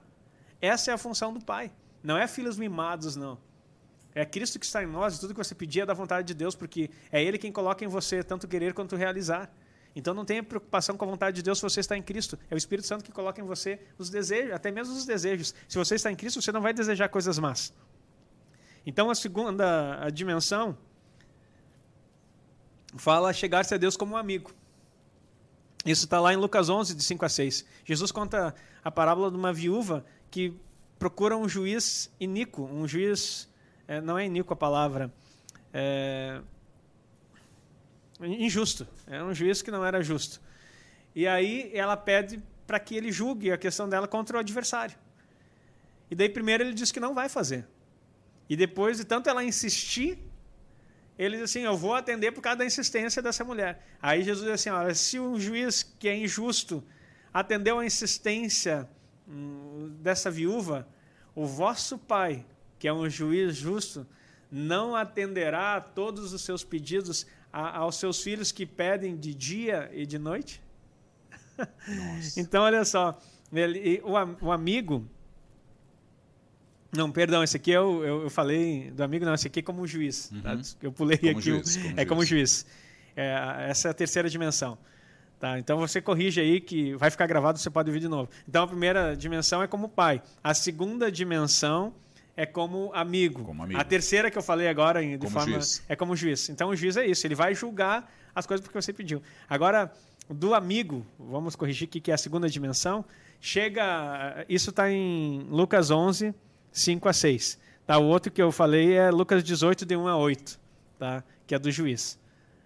Essa 0.61 0.91
é 0.91 0.95
a 0.95 0.99
função 0.99 1.33
do 1.33 1.45
pai. 1.45 1.73
Não 2.03 2.17
é 2.17 2.27
filhos 2.27 2.59
mimados, 2.59 3.17
não. 3.17 3.39
É 4.15 4.25
Cristo 4.25 4.59
que 4.59 4.67
está 4.67 4.83
em 4.83 4.87
nós 4.87 5.17
e 5.17 5.21
tudo 5.21 5.33
que 5.33 5.43
você 5.43 5.55
pedir 5.55 5.81
é 5.81 5.87
da 5.87 5.95
vontade 5.95 6.27
de 6.27 6.35
Deus, 6.35 6.55
porque 6.55 6.91
é 7.11 7.23
Ele 7.23 7.39
quem 7.39 7.51
coloca 7.51 7.85
em 7.85 7.89
você 7.89 8.23
tanto 8.23 8.47
querer 8.47 8.75
quanto 8.75 8.95
realizar. 8.95 9.51
Então 9.95 10.15
não 10.15 10.25
tenha 10.25 10.43
preocupação 10.43 10.97
com 10.97 11.05
a 11.05 11.09
vontade 11.09 11.37
de 11.37 11.43
Deus 11.43 11.59
se 11.59 11.63
você 11.63 11.81
está 11.81 11.97
em 11.97 12.03
Cristo. 12.03 12.39
É 12.51 12.55
o 12.55 12.59
Espírito 12.59 12.87
Santo 12.87 13.05
que 13.05 13.13
coloca 13.13 13.41
em 13.41 13.45
você 13.45 13.81
os 13.99 14.11
desejos, 14.11 14.53
até 14.53 14.71
mesmo 14.71 14.95
os 14.95 15.05
desejos. 15.05 15.55
Se 15.69 15.79
você 15.79 15.95
está 15.95 16.11
em 16.11 16.17
Cristo, 16.17 16.41
você 16.41 16.53
não 16.53 16.61
vai 16.61 16.73
desejar 16.73 17.09
coisas 17.09 17.39
más. 17.39 17.73
Então 18.87 19.11
a 19.11 19.15
segunda 19.15 20.03
a 20.03 20.11
dimensão 20.11 20.77
fala 22.97 23.33
chegar-se 23.33 23.75
a 23.75 23.79
Deus 23.79 23.97
como 23.97 24.15
um 24.15 24.17
amigo. 24.17 24.53
Isso 25.85 26.05
está 26.05 26.21
lá 26.21 26.33
em 26.33 26.37
Lucas 26.37 26.69
11, 26.69 26.95
de 26.95 27.03
5 27.03 27.25
a 27.25 27.29
6. 27.29 27.65
Jesus 27.85 28.13
conta 28.13 28.55
a 28.85 28.91
parábola 28.91 29.31
de 29.31 29.37
uma 29.37 29.53
viúva 29.53 30.05
que 30.31 30.55
procura 30.99 31.37
um 31.37 31.49
juiz 31.49 32.11
iníquo, 32.21 32.63
um 32.63 32.87
juiz, 32.87 33.49
é, 33.89 34.01
não 34.01 34.17
é 34.17 34.27
iníquo 34.27 34.53
a 34.53 34.57
palavra, 34.57 35.13
é, 35.73 36.41
injusto. 38.21 38.87
É 39.07 39.23
um 39.23 39.35
juiz 39.35 39.63
que 39.63 39.71
não 39.71 39.85
era 39.85 40.03
justo. 40.03 40.41
E 41.15 41.27
aí 41.27 41.71
ela 41.75 41.97
pede 41.97 42.41
para 42.67 42.79
que 42.79 42.97
ele 42.97 43.11
julgue 43.11 43.51
a 43.51 43.59
questão 43.59 43.89
dela 43.89 44.07
contra 44.07 44.37
o 44.37 44.41
adversário. 44.41 44.97
E 46.11 46.15
daí 46.15 46.29
primeiro 46.29 46.63
ele 46.63 46.75
diz 46.75 46.93
que 46.93 47.01
não 47.01 47.15
vai 47.15 47.29
fazer. 47.29 47.67
E 48.49 48.57
depois 48.57 48.99
de 48.99 49.05
tanto 49.05 49.29
ela 49.29 49.43
insistir, 49.43 50.19
ele 51.23 51.37
diz 51.37 51.45
assim: 51.45 51.61
Eu 51.61 51.77
vou 51.77 51.95
atender 51.95 52.33
por 52.33 52.41
causa 52.41 52.59
da 52.59 52.65
insistência 52.65 53.23
dessa 53.23 53.45
mulher. 53.45 53.87
Aí 54.01 54.23
Jesus 54.23 54.45
diz 54.45 54.55
assim: 54.55 54.71
Olha, 54.71 54.95
se 54.95 55.19
um 55.21 55.39
juiz 55.39 55.83
que 55.83 56.09
é 56.09 56.17
injusto 56.17 56.83
atendeu 57.33 57.79
a 57.79 57.87
insistência 57.87 58.89
hum, 59.29 59.97
dessa 60.01 60.31
viúva, 60.31 60.87
o 61.35 61.47
vosso 61.47 61.97
pai, 61.99 62.45
que 62.79 62.89
é 62.89 62.93
um 62.93 63.09
juiz 63.09 63.57
justo, 63.57 64.07
não 64.51 64.95
atenderá 64.95 65.77
a 65.77 65.81
todos 65.81 66.33
os 66.33 66.43
seus 66.43 66.63
pedidos 66.63 67.27
a, 67.53 67.79
aos 67.79 67.97
seus 67.97 68.23
filhos 68.23 68.53
que 68.53 68.67
pedem 68.67 69.17
de 69.17 69.35
dia 69.35 69.91
e 69.93 70.05
de 70.05 70.19
noite? 70.19 70.63
então, 72.37 72.65
olha 72.65 72.85
só, 72.85 73.19
ele, 73.53 74.03
o, 74.05 74.47
o 74.47 74.53
amigo 74.53 75.09
não, 76.93 77.11
perdão, 77.11 77.43
esse 77.43 77.57
aqui 77.57 77.71
eu, 77.71 78.05
eu, 78.05 78.23
eu, 78.25 78.31
falei 78.31 78.91
do 78.91 79.03
amigo, 79.03 79.25
não, 79.25 79.33
esse 79.33 79.47
aqui 79.47 79.61
é 79.61 79.63
como 79.63 79.87
juiz. 79.87 80.29
Tá? 80.43 80.53
Uhum. 80.53 80.63
Tá? 80.63 80.69
Eu 80.83 80.93
pulei 80.93 81.17
como 81.17 81.31
aqui. 81.31 81.43
Juiz, 81.43 81.77
como 81.77 81.89
é 81.89 81.95
juiz. 81.95 82.09
como 82.09 82.25
juiz. 82.25 82.67
É, 83.17 83.67
essa 83.71 83.89
é 83.89 83.91
a 83.91 83.95
terceira 83.95 84.29
dimensão. 84.29 84.77
Tá? 85.41 85.59
Então 85.59 85.79
você 85.79 86.01
corrige 86.03 86.41
aí 86.41 86.61
que 86.61 86.95
vai 86.97 87.11
ficar 87.11 87.27
gravado, 87.27 87.59
você 87.59 87.71
pode 87.71 87.89
ouvir 87.89 88.01
de 88.01 88.09
novo. 88.09 88.29
Então 88.47 88.63
a 88.63 88.67
primeira 88.67 89.17
dimensão 89.17 89.63
é 89.63 89.67
como 89.67 89.89
pai. 89.89 90.23
A 90.45 90.53
segunda 90.53 91.11
dimensão 91.11 91.95
é 92.37 92.45
como 92.45 92.91
amigo. 92.95 93.43
Como 93.43 93.63
amigo. 93.63 93.81
A 93.81 93.85
terceira 93.85 94.31
que 94.31 94.37
eu 94.37 94.43
falei 94.43 94.69
agora 94.69 95.01
de 95.01 95.19
como 95.19 95.31
forma 95.31 95.53
juiz. 95.53 95.83
é 95.89 95.97
como 95.97 96.15
juiz. 96.15 96.49
Então 96.51 96.69
o 96.69 96.77
juiz 96.77 96.97
é 96.97 97.07
isso, 97.07 97.27
ele 97.27 97.35
vai 97.35 97.55
julgar 97.55 98.13
as 98.35 98.47
coisas 98.47 98.63
porque 98.63 98.81
você 98.81 98.93
pediu. 98.93 99.23
Agora, 99.49 99.91
do 100.29 100.55
amigo, 100.55 101.07
vamos 101.19 101.57
corrigir 101.57 101.89
aqui 101.89 102.01
que 102.01 102.11
é 102.11 102.15
a 102.15 102.19
segunda 102.19 102.49
dimensão, 102.49 103.05
chega, 103.41 104.45
isso 104.49 104.71
está 104.71 104.91
em 104.91 105.47
Lucas 105.51 105.91
11, 105.91 106.35
5 106.73 107.09
a 107.09 107.13
6. 107.13 107.59
Tá? 107.87 107.99
O 107.99 108.05
outro 108.05 108.33
que 108.33 108.43
eu 108.43 108.51
falei 108.51 108.95
é 108.95 109.11
Lucas 109.11 109.45
18, 109.45 109.85
de 109.85 109.97
1 109.97 110.09
a 110.09 110.17
8, 110.17 110.61
tá? 110.99 111.23
que 111.47 111.55
é 111.55 111.59
do 111.59 111.71
juiz. 111.71 112.19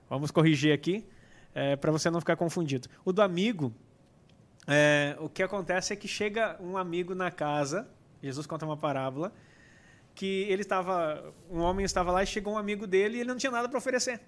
Vamos 0.09 0.31
corrigir 0.31 0.73
aqui, 0.73 1.05
é, 1.55 1.75
para 1.75 1.91
você 1.91 2.09
não 2.11 2.21
ficar 2.21 2.37
confundido. 2.37 2.89
O 3.05 3.13
do 3.13 3.21
amigo, 3.21 3.75
é, 4.67 5.17
o 5.19 5.29
que 5.29 5.43
acontece 5.43 5.93
é 5.93 5.97
que 5.97 6.07
chega 6.07 6.57
um 6.61 6.77
amigo 6.77 7.15
na 7.15 7.31
casa, 7.31 7.89
Jesus 8.23 8.47
conta 8.47 8.65
uma 8.65 8.77
parábola, 8.77 9.33
que 10.15 10.47
ele 10.49 10.63
estava, 10.63 11.35
um 11.51 11.61
homem 11.61 11.85
estava 11.85 12.11
lá 12.13 12.23
e 12.23 12.27
chegou 12.27 12.55
um 12.55 12.59
amigo 12.59 12.87
dele 12.87 13.19
e 13.19 13.21
ele 13.21 13.29
não 13.29 13.37
tinha 13.37 13.53
nada 13.53 13.69
para 13.69 13.77
oferecer. 13.77 14.21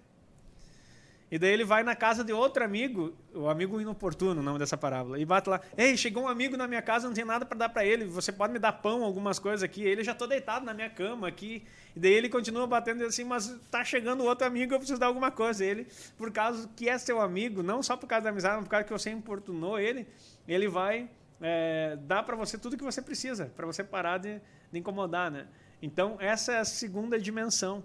E 1.30 1.38
daí 1.38 1.52
ele 1.52 1.64
vai 1.64 1.82
na 1.82 1.94
casa 1.94 2.24
de 2.24 2.32
outro 2.32 2.64
amigo, 2.64 3.14
o 3.34 3.48
amigo 3.48 3.78
inoportuno, 3.80 4.40
o 4.40 4.42
nome 4.42 4.58
dessa 4.58 4.78
parábola, 4.78 5.18
e 5.18 5.24
bate 5.26 5.50
lá: 5.50 5.60
Ei, 5.76 5.94
chegou 5.96 6.22
um 6.22 6.28
amigo 6.28 6.56
na 6.56 6.66
minha 6.66 6.80
casa, 6.80 7.06
não 7.06 7.14
tem 7.14 7.24
nada 7.24 7.44
para 7.44 7.58
dar 7.58 7.68
para 7.68 7.84
ele, 7.84 8.06
você 8.06 8.32
pode 8.32 8.52
me 8.52 8.58
dar 8.58 8.72
pão, 8.72 9.04
algumas 9.04 9.38
coisas 9.38 9.62
aqui. 9.62 9.82
Ele 9.82 10.02
já 10.02 10.14
tô 10.14 10.26
deitado 10.26 10.64
na 10.64 10.72
minha 10.72 10.88
cama 10.88 11.28
aqui. 11.28 11.64
E 11.94 12.00
daí 12.00 12.12
ele 12.12 12.30
continua 12.30 12.66
batendo 12.66 13.04
assim: 13.04 13.24
Mas 13.24 13.54
tá 13.70 13.84
chegando 13.84 14.24
outro 14.24 14.46
amigo, 14.46 14.72
eu 14.72 14.78
preciso 14.78 14.98
dar 14.98 15.06
alguma 15.06 15.30
coisa. 15.30 15.62
Ele, 15.62 15.86
por 16.16 16.32
causa 16.32 16.68
que 16.74 16.88
é 16.88 16.96
seu 16.96 17.20
amigo, 17.20 17.62
não 17.62 17.82
só 17.82 17.94
por 17.94 18.06
causa 18.06 18.24
da 18.24 18.30
amizade, 18.30 18.56
mas 18.56 18.64
por 18.64 18.70
causa 18.70 18.84
que 18.84 18.92
você 18.92 19.10
importunou 19.10 19.78
ele, 19.78 20.06
ele 20.46 20.66
vai 20.66 21.10
é, 21.42 21.98
dar 22.06 22.22
para 22.22 22.36
você 22.36 22.56
tudo 22.56 22.76
que 22.76 22.84
você 22.84 23.02
precisa, 23.02 23.52
para 23.54 23.66
você 23.66 23.84
parar 23.84 24.16
de, 24.16 24.40
de 24.72 24.78
incomodar, 24.78 25.30
né? 25.30 25.46
Então, 25.82 26.16
essa 26.18 26.52
é 26.52 26.58
a 26.58 26.64
segunda 26.64 27.20
dimensão 27.20 27.84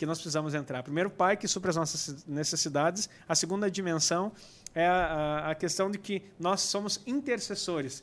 que 0.00 0.06
nós 0.06 0.16
precisamos 0.16 0.54
entrar. 0.54 0.82
Primeiro, 0.82 1.10
Pai 1.10 1.36
que 1.36 1.46
supra 1.46 1.68
as 1.68 1.76
nossas 1.76 2.24
necessidades. 2.24 3.10
A 3.28 3.34
segunda 3.34 3.70
dimensão 3.70 4.32
é 4.74 4.86
a, 4.86 5.50
a, 5.50 5.54
questão 5.54 5.90
de 5.90 5.98
que 5.98 6.22
nós 6.38 6.62
somos 6.62 7.02
intercessores. 7.06 8.02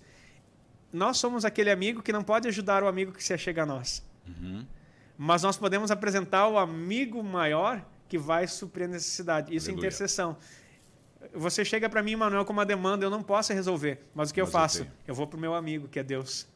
Nós 0.93 1.17
somos 1.17 1.43
aquele 1.43 1.71
amigo 1.71 2.03
que 2.03 2.13
não 2.13 2.23
pode 2.23 2.47
ajudar 2.47 2.83
o 2.83 2.87
amigo 2.87 3.11
que 3.11 3.23
se 3.23 3.33
achega 3.33 3.63
a 3.63 3.65
nós. 3.65 4.05
Uhum. 4.27 4.63
Mas 5.17 5.41
nós 5.41 5.57
podemos 5.57 5.89
apresentar 5.89 6.47
o 6.47 6.59
amigo 6.59 7.23
maior 7.23 7.83
que 8.07 8.15
vai 8.15 8.47
suprir 8.47 8.85
a 8.85 8.91
necessidade. 8.91 9.55
Isso 9.55 9.65
Aleluia. 9.65 9.87
é 9.87 9.87
intercessão. 9.87 10.37
Você 11.33 11.65
chega 11.65 11.89
para 11.89 12.03
mim, 12.03 12.15
Manuel, 12.15 12.45
com 12.45 12.53
uma 12.53 12.65
demanda, 12.65 13.03
eu 13.03 13.09
não 13.09 13.23
posso 13.23 13.53
resolver. 13.53 14.05
Mas 14.13 14.29
o 14.29 14.35
que 14.35 14.39
mas 14.39 14.47
eu 14.47 14.51
faço? 14.51 14.83
Eu, 14.83 14.87
eu 15.07 15.15
vou 15.15 15.25
para 15.25 15.37
o 15.37 15.39
meu 15.39 15.55
amigo, 15.55 15.87
que 15.87 15.97
é 15.97 16.03
Deus. 16.03 16.47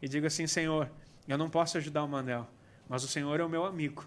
E 0.00 0.06
digo 0.06 0.28
assim, 0.28 0.46
Senhor, 0.46 0.88
eu 1.26 1.36
não 1.36 1.50
posso 1.50 1.76
ajudar 1.76 2.04
o 2.04 2.08
Manuel, 2.08 2.46
mas 2.88 3.02
o 3.02 3.08
Senhor 3.08 3.40
é 3.40 3.44
o 3.44 3.48
meu 3.48 3.64
amigo 3.64 4.06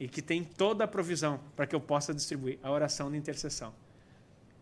e 0.00 0.08
que 0.08 0.22
tem 0.22 0.42
toda 0.42 0.84
a 0.84 0.88
provisão 0.88 1.38
para 1.54 1.66
que 1.66 1.76
eu 1.76 1.80
possa 1.80 2.14
distribuir 2.14 2.58
a 2.62 2.70
oração 2.70 3.10
de 3.10 3.18
intercessão. 3.18 3.74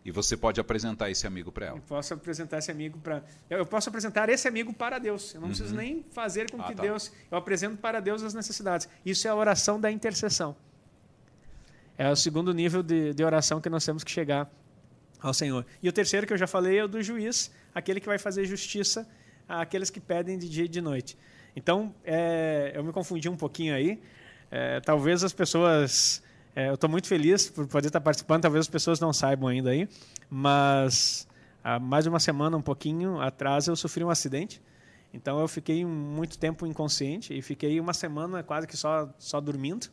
E 0.03 0.11
você 0.11 0.35
pode 0.35 0.59
apresentar 0.59 1.09
esse 1.09 1.25
amigo 1.25 1.51
para 1.51 1.67
ela. 1.67 1.77
Eu 1.77 1.81
posso 1.81 2.13
apresentar 2.13 2.57
esse 2.57 2.71
amigo 2.71 2.99
para. 2.99 3.23
Eu 3.49 3.65
posso 3.65 3.89
apresentar 3.89 4.29
esse 4.29 4.47
amigo 4.47 4.73
para 4.73 4.99
Deus. 4.99 5.33
Eu 5.33 5.41
não 5.41 5.47
uhum. 5.47 5.53
preciso 5.53 5.75
nem 5.75 6.05
fazer 6.11 6.49
com 6.51 6.61
ah, 6.61 6.65
que 6.65 6.75
tá. 6.75 6.83
Deus. 6.83 7.11
Eu 7.31 7.37
apresento 7.37 7.77
para 7.77 7.99
Deus 7.99 8.23
as 8.23 8.33
necessidades. 8.33 8.87
Isso 9.05 9.27
é 9.27 9.31
a 9.31 9.35
oração 9.35 9.79
da 9.79 9.91
intercessão. 9.91 10.55
É 11.97 12.09
o 12.09 12.15
segundo 12.15 12.53
nível 12.53 12.81
de, 12.81 13.13
de 13.13 13.23
oração 13.23 13.59
que 13.59 13.69
nós 13.69 13.85
temos 13.85 14.03
que 14.03 14.11
chegar 14.11 14.49
ao 15.21 15.33
Senhor. 15.33 15.65
E 15.83 15.89
o 15.89 15.91
terceiro 15.91 16.25
que 16.25 16.33
eu 16.33 16.37
já 16.37 16.47
falei 16.47 16.79
é 16.79 16.83
o 16.83 16.87
do 16.87 17.01
juiz, 17.03 17.51
aquele 17.75 17.99
que 17.99 18.07
vai 18.07 18.17
fazer 18.17 18.45
justiça 18.45 19.07
àqueles 19.47 19.89
que 19.89 19.99
pedem 19.99 20.37
de 20.37 20.47
dia 20.47 20.63
e 20.63 20.67
de 20.67 20.79
noite. 20.79 21.17
Então, 21.55 21.93
é, 22.05 22.71
eu 22.73 22.83
me 22.83 22.93
confundi 22.93 23.27
um 23.27 23.35
pouquinho 23.35 23.75
aí, 23.75 24.01
é, 24.51 24.79
talvez 24.79 25.23
as 25.23 25.33
pessoas. 25.33 26.21
É, 26.55 26.69
eu 26.69 26.73
estou 26.73 26.89
muito 26.89 27.07
feliz 27.07 27.49
por 27.49 27.67
poder 27.67 27.87
estar 27.87 28.01
participando, 28.01 28.41
talvez 28.41 28.61
as 28.61 28.69
pessoas 28.69 28.99
não 28.99 29.13
saibam 29.13 29.47
ainda 29.47 29.69
aí, 29.69 29.87
mas 30.29 31.27
há 31.63 31.79
mais 31.79 32.03
de 32.03 32.09
uma 32.09 32.19
semana, 32.19 32.57
um 32.57 32.61
pouquinho 32.61 33.21
atrás, 33.21 33.67
eu 33.67 33.75
sofri 33.75 34.03
um 34.03 34.09
acidente. 34.09 34.61
Então 35.13 35.39
eu 35.39 35.47
fiquei 35.47 35.85
muito 35.85 36.37
tempo 36.37 36.65
inconsciente 36.67 37.35
e 37.35 37.41
fiquei 37.41 37.79
uma 37.79 37.93
semana 37.93 38.43
quase 38.43 38.67
que 38.67 38.77
só, 38.77 39.09
só 39.17 39.39
dormindo 39.39 39.87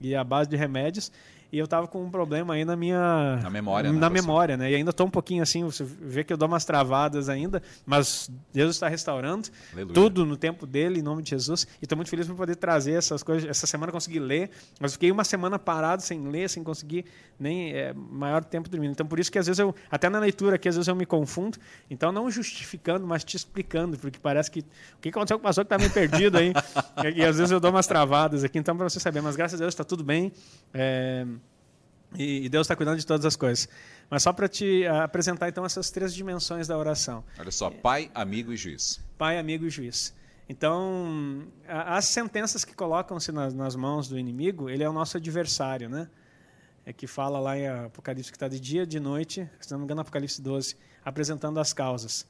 e 0.00 0.14
à 0.14 0.24
base 0.24 0.48
de 0.48 0.56
remédios 0.56 1.12
e 1.52 1.58
eu 1.58 1.64
estava 1.64 1.86
com 1.86 2.02
um 2.02 2.10
problema 2.10 2.54
aí 2.54 2.64
na 2.64 2.76
minha 2.76 3.38
na 3.42 3.50
memória 3.50 3.92
na 3.92 4.08
né, 4.08 4.08
memória 4.08 4.56
né? 4.56 4.70
E 4.70 4.74
ainda 4.74 4.90
estou 4.90 5.06
um 5.06 5.10
pouquinho 5.10 5.42
assim 5.42 5.64
você 5.64 5.84
vê 5.84 6.24
que 6.24 6.32
eu 6.32 6.36
dou 6.36 6.48
umas 6.48 6.64
travadas 6.64 7.28
ainda 7.28 7.62
mas 7.84 8.30
Deus 8.52 8.74
está 8.74 8.88
restaurando 8.88 9.48
Aleluia. 9.72 9.94
tudo 9.94 10.26
no 10.26 10.36
tempo 10.36 10.66
dele 10.66 11.00
em 11.00 11.02
nome 11.02 11.22
de 11.22 11.30
Jesus. 11.30 11.66
E 11.80 11.84
estou 11.84 11.96
muito 11.96 12.08
feliz 12.08 12.26
por 12.26 12.36
poder 12.36 12.56
trazer 12.56 12.92
essas 12.92 13.22
coisas. 13.22 13.48
Essa 13.48 13.66
semana 13.66 13.92
consegui 13.92 14.18
ler 14.18 14.50
mas 14.80 14.92
fiquei 14.92 15.10
uma 15.10 15.24
semana 15.24 15.58
parado 15.58 16.02
sem 16.02 16.28
ler 16.28 16.48
sem 16.48 16.62
conseguir 16.62 17.04
nem 17.38 17.72
é, 17.72 17.92
maior 17.92 18.44
tempo 18.44 18.68
dormindo. 18.68 18.92
Então 18.92 19.06
por 19.06 19.18
isso 19.18 19.30
que 19.30 19.38
às 19.38 19.46
vezes 19.46 19.58
eu 19.58 19.74
até 19.90 20.08
na 20.08 20.18
leitura 20.18 20.56
aqui 20.56 20.68
às 20.68 20.74
vezes 20.74 20.88
eu 20.88 20.96
me 20.96 21.06
confundo. 21.06 21.58
Então 21.90 22.10
não 22.10 22.30
justificando 22.30 23.06
mas 23.06 23.24
te 23.24 23.36
explicando 23.36 23.96
porque 23.98 24.18
parece 24.18 24.50
que 24.50 24.60
o 24.60 25.00
que 25.00 25.08
aconteceu 25.10 25.38
com 25.38 25.42
o 25.42 25.44
pastor 25.44 25.64
que 25.64 25.74
está 25.74 25.78
meio 25.78 25.92
perdido 25.92 26.38
aí 26.38 26.52
e, 27.14 27.20
e, 27.20 27.24
às 27.24 27.36
vezes 27.36 27.50
eu 27.50 27.60
dou 27.60 27.70
umas 27.70 27.86
travadas 27.86 28.44
aqui 28.44 28.58
então 28.58 28.76
para 28.76 28.88
você 28.88 29.00
saber. 29.00 29.20
Mas 29.20 29.36
graças 29.36 29.60
a 29.60 29.62
Deus 29.62 29.74
está 29.74 29.84
tudo 29.84 30.02
bem. 30.02 30.32
É, 30.72 31.26
e, 32.14 32.48
Deus 32.48 32.66
está 32.66 32.76
cuidando 32.76 32.98
de 32.98 33.06
todas 33.06 33.24
as 33.24 33.36
coisas. 33.36 33.68
Mas 34.08 34.22
só 34.22 34.32
para 34.32 34.48
te 34.48 34.84
uh, 34.84 35.02
apresentar 35.02 35.48
então 35.48 35.64
essas 35.64 35.90
três 35.90 36.14
dimensões 36.14 36.66
da 36.66 36.76
oração. 36.78 37.24
Olha 37.38 37.50
só, 37.50 37.70
pai, 37.70 38.10
amigo 38.14 38.52
e 38.52 38.56
juiz. 38.56 39.00
Pai, 39.18 39.38
amigo 39.38 39.66
e 39.66 39.70
juiz. 39.70 40.14
Então, 40.48 41.48
as 41.66 42.04
sentenças 42.04 42.64
que 42.64 42.72
colocam-se 42.72 43.32
nas, 43.32 43.52
nas, 43.52 43.74
mãos 43.74 44.08
do 44.08 44.16
inimigo, 44.16 44.70
ele 44.70 44.84
é 44.84 44.88
o 44.88 44.92
nosso 44.92 45.16
adversário, 45.16 45.88
né? 45.88 46.08
É 46.84 46.92
que 46.92 47.08
fala 47.08 47.40
lá 47.40 47.58
em 47.58 47.66
Apocalipse 47.66 48.30
que 48.30 48.36
está 48.36 48.46
de 48.46 48.60
dia, 48.60 48.86
de 48.86 49.00
noite, 49.00 49.48
se 49.58 49.72
não 49.72 49.78
me 49.78 49.84
engano, 49.84 50.02
Apocalipse 50.02 50.40
12, 50.40 50.76
apresentando 51.04 51.58
as 51.58 51.72
causas 51.72 52.24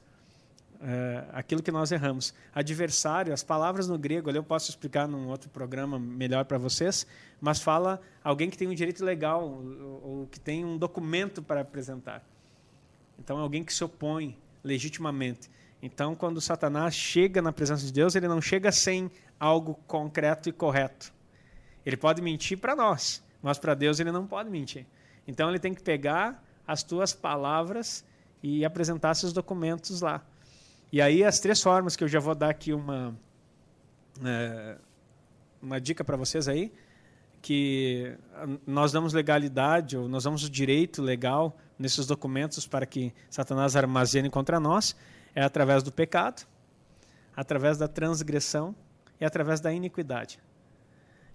é, 0.81 1.25
aquilo 1.31 1.61
que 1.61 1.71
nós 1.71 1.91
erramos. 1.91 2.33
Adversário, 2.53 3.33
as 3.33 3.43
palavras 3.43 3.87
no 3.87 3.97
grego, 3.97 4.29
ali 4.29 4.37
eu 4.37 4.43
posso 4.43 4.69
explicar 4.69 5.07
num 5.07 5.27
outro 5.27 5.49
programa 5.49 5.97
melhor 5.97 6.45
para 6.45 6.57
vocês, 6.57 7.05
mas 7.41 7.59
fala 7.59 8.01
alguém 8.23 8.49
que 8.49 8.57
tem 8.57 8.67
um 8.67 8.73
direito 8.73 9.03
legal 9.03 9.43
ou, 9.43 10.01
ou 10.03 10.27
que 10.27 10.39
tem 10.39 10.63
um 10.63 10.77
documento 10.77 11.41
para 11.41 11.61
apresentar. 11.61 12.23
Então, 13.19 13.39
é 13.39 13.41
alguém 13.41 13.63
que 13.63 13.73
se 13.73 13.83
opõe 13.83 14.37
legitimamente. 14.63 15.49
Então, 15.81 16.15
quando 16.15 16.41
Satanás 16.41 16.93
chega 16.93 17.41
na 17.41 17.51
presença 17.51 17.85
de 17.85 17.93
Deus, 17.93 18.15
ele 18.15 18.27
não 18.27 18.41
chega 18.41 18.71
sem 18.71 19.11
algo 19.39 19.75
concreto 19.87 20.49
e 20.49 20.51
correto. 20.51 21.13
Ele 21.85 21.97
pode 21.97 22.21
mentir 22.21 22.57
para 22.57 22.75
nós, 22.75 23.23
mas 23.41 23.57
para 23.57 23.73
Deus 23.73 23.99
ele 23.99 24.11
não 24.11 24.25
pode 24.25 24.49
mentir. 24.49 24.85
Então, 25.27 25.49
ele 25.49 25.59
tem 25.59 25.73
que 25.73 25.81
pegar 25.81 26.43
as 26.65 26.83
tuas 26.83 27.13
palavras 27.13 28.03
e 28.41 28.65
apresentar 28.65 29.11
esses 29.11 29.33
documentos 29.33 30.01
lá. 30.01 30.23
E 30.91 31.01
aí 31.01 31.23
as 31.23 31.39
três 31.39 31.61
formas 31.61 31.95
que 31.95 32.03
eu 32.03 32.07
já 32.07 32.19
vou 32.19 32.33
dar 32.33 32.49
aqui 32.49 32.73
uma 32.73 33.13
é, 34.23 34.77
uma 35.61 35.79
dica 35.81 36.03
para 36.03 36.15
vocês 36.15 36.47
aí, 36.47 36.71
que 37.41 38.15
nós 38.65 38.91
damos 38.91 39.13
legalidade 39.13 39.97
ou 39.97 40.07
nós 40.07 40.23
damos 40.23 40.43
o 40.43 40.49
direito 40.49 41.01
legal 41.01 41.57
nesses 41.77 42.05
documentos 42.05 42.65
para 42.65 42.85
que 42.85 43.13
Satanás 43.29 43.75
armazene 43.75 44.29
contra 44.29 44.59
nós 44.59 44.95
é 45.35 45.43
através 45.43 45.83
do 45.83 45.91
pecado, 45.91 46.47
através 47.35 47.77
da 47.77 47.87
transgressão 47.87 48.75
e 49.19 49.25
através 49.25 49.59
da 49.59 49.71
iniquidade. 49.71 50.39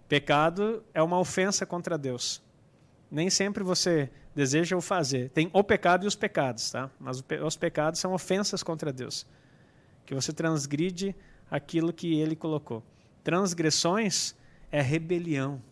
Pecado 0.08 0.82
é 0.92 1.02
uma 1.02 1.18
ofensa 1.18 1.64
contra 1.64 1.96
Deus. 1.96 2.42
Nem 3.10 3.30
sempre 3.30 3.62
você 3.62 4.10
deseja 4.34 4.76
o 4.76 4.80
fazer. 4.80 5.30
Tem 5.30 5.50
o 5.52 5.62
pecado 5.62 6.04
e 6.04 6.08
os 6.08 6.16
pecados, 6.16 6.70
tá? 6.70 6.90
Mas 6.98 7.22
os 7.44 7.56
pecados 7.56 8.00
são 8.00 8.12
ofensas 8.12 8.62
contra 8.62 8.92
Deus 8.92 9.26
que 10.04 10.14
você 10.14 10.32
transgride 10.32 11.14
aquilo 11.50 11.92
que 11.92 12.18
ele 12.18 12.34
colocou. 12.34 12.82
Transgressões 13.22 14.34
é 14.70 14.80
rebelião. 14.80 15.62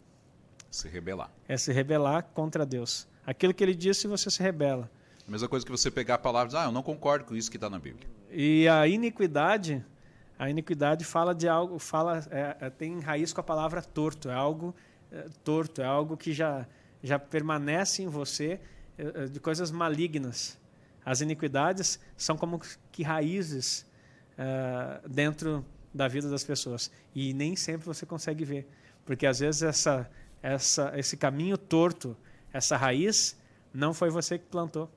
Se 0.71 0.89
rebelar. 0.89 1.31
É 1.49 1.57
se 1.57 1.73
rebelar 1.73 2.23
contra 2.35 2.65
Deus. 2.65 3.09
Aquilo 3.27 3.53
que 3.53 3.65
ele 3.65 3.75
disse, 3.75 4.07
você 4.07 4.31
se 4.31 4.43
rebela. 4.43 4.91
A 5.27 5.31
mesma 5.31 5.49
coisa 5.49 5.65
que 5.65 5.71
você 5.71 5.91
pegar 5.91 6.19
palavras, 6.19 6.55
ah, 6.55 6.65
eu 6.65 6.73
não 6.73 6.83
concordo 6.83 7.25
com 7.25 7.35
isso 7.35 7.51
que 7.51 7.57
está 7.57 7.71
na 7.71 7.79
Bíblia. 7.79 8.09
E 8.31 8.69
a 8.69 8.87
iniquidade, 8.87 9.85
a 10.39 10.49
iniquidade 10.51 11.05
fala 11.05 11.35
de 11.35 11.49
algo, 11.49 11.79
fala, 11.79 12.25
é, 12.31 12.57
é 12.61 12.71
tem 12.71 13.01
raiz 13.01 13.33
com 13.33 13.41
a 13.41 13.45
palavra 13.45 13.83
torto, 13.83 14.29
é 14.29 14.35
algo 14.35 14.75
é, 15.11 15.27
torto, 15.43 15.83
é 15.83 15.85
algo 15.85 16.17
que 16.17 16.33
já, 16.33 16.67
já 17.03 17.19
permanece 17.19 18.03
em 18.03 18.09
você 18.09 18.61
é, 18.99 19.25
é 19.25 19.27
de 19.27 19.41
coisas 19.41 19.71
malignas. 19.71 20.59
As 21.05 21.21
iniquidades 21.21 21.99
são 22.17 22.37
como 22.37 22.61
que 22.93 23.03
raízes 23.03 23.87
uh, 24.41 25.09
dentro 25.09 25.65
da 25.93 26.09
vida 26.09 26.31
das 26.31 26.43
pessoas. 26.43 26.91
E 27.15 27.35
nem 27.35 27.55
sempre 27.55 27.87
você 27.87 28.07
consegue 28.07 28.45
ver. 28.45 28.67
Porque 29.05 29.27
às 29.27 29.41
vezes 29.41 29.63
essa, 29.63 30.11
essa, 30.43 30.93
esse 30.97 31.17
caminho 31.17 31.59
torto, 31.59 32.17
essa 32.53 32.77
raiz, 32.77 33.37
não 33.73 33.93
foi 33.93 34.11
você 34.11 34.39
que 34.39 34.47
plantou. 34.47 34.91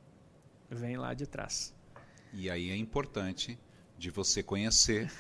Vem 0.70 0.98
lá 0.98 1.14
de 1.14 1.28
trás. 1.28 1.74
E 2.32 2.50
aí 2.50 2.70
é 2.70 2.76
importante 2.76 3.60
de 3.98 4.10
você 4.10 4.42
conhecer 4.42 5.12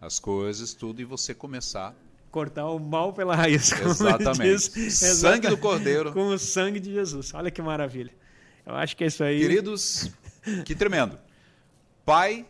as 0.00 0.18
coisas, 0.18 0.74
tudo, 0.74 1.00
e 1.00 1.04
você 1.04 1.34
começar 1.34 1.94
cortar 2.32 2.64
o 2.64 2.78
mal 2.78 3.12
pela 3.12 3.36
raiz. 3.36 3.70
Exatamente. 3.72 4.72
Diz. 4.72 4.98
Sangue 4.98 5.48
do 5.48 5.58
Cordeiro. 5.58 6.10
Com 6.14 6.28
o 6.28 6.38
sangue 6.38 6.80
de 6.80 6.90
Jesus. 6.90 7.34
Olha 7.34 7.50
que 7.50 7.60
maravilha. 7.60 8.12
Eu 8.64 8.74
acho 8.74 8.96
que 8.96 9.04
é 9.04 9.06
isso 9.06 9.22
aí. 9.22 9.38
Queridos, 9.38 10.10
que 10.64 10.74
tremendo. 10.74 11.18
Pai 12.04 12.46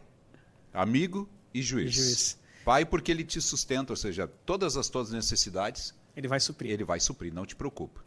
amigo 0.73 1.29
e 1.53 1.63
juiz. 1.63 1.93
juiz. 1.93 2.39
Pai, 2.65 2.85
porque 2.85 3.11
ele 3.11 3.25
te 3.25 3.41
sustenta, 3.41 3.93
ou 3.93 3.97
seja, 3.97 4.27
todas 4.47 4.77
as 4.77 4.89
tuas 4.89 5.11
necessidades. 5.11 5.95
Ele 6.17 6.29
vai 6.29 6.39
suprir. 6.39 6.71
Ele 6.71 6.85
vai 6.85 7.01
suprir, 7.01 7.33
não 7.33 7.45
te 7.45 7.57
preocupa. 7.57 8.05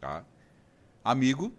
Tá? 0.00 0.24
Amigo, 1.02 1.52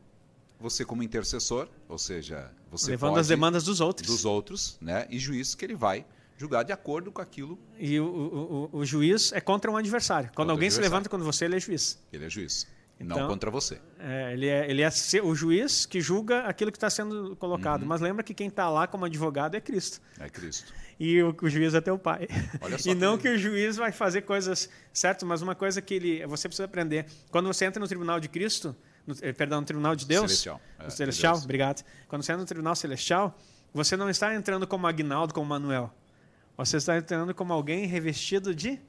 você 0.59 0.85
como 0.85 1.03
intercessor, 1.03 1.67
ou 1.88 1.97
seja, 1.97 2.51
você 2.71 2.91
levando 2.91 3.17
as 3.17 3.27
demandas 3.27 3.63
dos 3.63 3.81
outros. 3.81 4.07
Dos 4.07 4.25
outros, 4.25 4.77
né? 4.81 5.07
E 5.09 5.19
juiz 5.19 5.55
que 5.55 5.65
ele 5.65 5.75
vai 5.75 6.05
julgar 6.38 6.63
de 6.63 6.71
acordo 6.71 7.11
com 7.11 7.21
aquilo. 7.21 7.59
E 7.77 7.99
o, 7.99 8.69
o, 8.73 8.77
o 8.77 8.85
juiz 8.85 9.31
é 9.34 9.41
contra 9.41 9.69
um 9.69 9.75
adversário. 9.75 10.29
Quando 10.29 10.47
contra 10.47 10.53
alguém 10.53 10.69
se 10.69 10.79
levanta 10.79 11.09
quando 11.09 11.25
você, 11.25 11.45
ele 11.45 11.57
é 11.57 11.59
juiz. 11.59 11.99
Ele 12.13 12.25
é 12.25 12.29
juiz. 12.29 12.67
Não 13.03 13.15
Então, 13.18 13.28
contra 13.28 13.52
você. 13.52 13.80
É, 13.99 14.34
ele 14.34 14.48
é, 14.48 14.69
ele 14.69 14.82
é 14.82 14.90
o 15.24 15.36
juiz 15.36 15.86
que 15.86 16.02
julga 16.02 16.41
aquilo 16.41 16.72
que 16.72 16.78
está 16.78 16.90
sendo 16.90 17.36
colocado. 17.36 17.84
Uhum. 17.84 17.88
Mas 17.88 18.02
lembra 18.02 18.24
que 18.24 18.34
quem 18.34 18.48
está 18.48 18.69
lá 18.69 18.88
como 18.88 19.06
advogado 19.06 19.56
é 19.56 19.61
Cristo. 19.61 20.02
É 20.19 20.30
Cristo. 20.30 20.74
E 20.99 21.22
o, 21.22 21.36
o 21.41 21.49
juiz 21.49 21.74
é 21.76 21.82
teu 21.82 21.98
pai. 21.98 22.28
Olha 22.60 22.78
só 22.78 22.90
e 22.90 22.94
que 22.94 22.99
não 22.99 23.11
lindo. 23.11 23.22
que 23.22 23.30
o 23.30 23.38
juiz 23.38 23.76
vai 23.76 23.91
fazer 23.91 24.22
coisas 24.24 24.69
certas, 24.91 25.28
mas 25.28 25.41
uma 25.41 25.53
coisa 25.53 25.82
que 25.82 25.94
ele, 25.94 26.26
você 26.26 26.48
precisa 26.48 26.65
aprender. 26.65 27.06
Quando 27.30 27.45
você 27.48 27.65
entra 27.65 27.80
no 27.80 27.88
tribunal 27.88 28.19
de 28.19 28.28
Cristo, 28.28 28.76
no, 29.06 29.15
eh, 29.22 29.32
perdão, 29.32 29.60
no 29.61 29.65
tribunal 29.65 29.95
de 29.95 30.06
Deus, 30.06 30.32
Celestial. 30.32 30.61
É, 30.80 30.84
no 30.84 30.90
de 30.90 30.95
celestial, 30.95 31.34
Deus. 31.34 31.44
obrigado. 31.44 31.86
Quando 32.07 32.24
você 32.24 32.32
entra 32.32 32.41
no 32.41 32.48
tribunal 32.48 32.76
celestial, 32.76 33.38
você 33.74 33.95
não 33.95 34.10
está 34.10 34.34
entrando 34.34 34.65
como 34.65 34.88
Agnaldo, 34.88 35.34
como 35.34 35.45
Manuel. 35.45 35.94
Você 36.57 36.78
está 36.78 36.98
entrando 36.98 37.34
como 37.36 37.53
alguém 37.53 37.86
revestido 37.86 38.56
de 38.56 38.82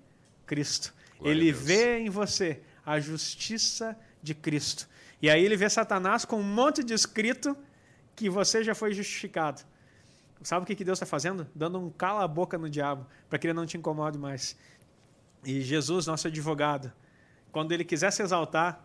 Cristo. 0.46 0.94
Glória 1.18 1.36
ele 1.36 1.52
vê 1.52 1.98
em 1.98 2.08
você 2.08 2.62
a 2.88 2.98
justiça 2.98 3.94
de 4.22 4.34
Cristo. 4.34 4.88
E 5.20 5.28
aí 5.28 5.44
ele 5.44 5.58
vê 5.58 5.68
Satanás 5.68 6.24
com 6.24 6.36
um 6.36 6.42
monte 6.42 6.82
de 6.82 6.94
escrito 6.94 7.54
que 8.16 8.30
você 8.30 8.64
já 8.64 8.74
foi 8.74 8.94
justificado. 8.94 9.60
Sabe 10.42 10.62
o 10.62 10.66
que 10.66 10.74
que 10.74 10.84
Deus 10.84 10.96
está 10.96 11.04
fazendo? 11.04 11.46
Dando 11.54 11.78
um 11.78 11.90
cala-boca 11.90 12.56
no 12.56 12.70
diabo, 12.70 13.06
para 13.28 13.38
que 13.38 13.46
ele 13.46 13.52
não 13.52 13.66
te 13.66 13.76
incomode 13.76 14.16
mais. 14.16 14.56
E 15.44 15.60
Jesus, 15.60 16.06
nosso 16.06 16.28
advogado, 16.28 16.90
quando 17.52 17.72
ele 17.72 17.84
quiser 17.84 18.10
se 18.10 18.22
exaltar, 18.22 18.82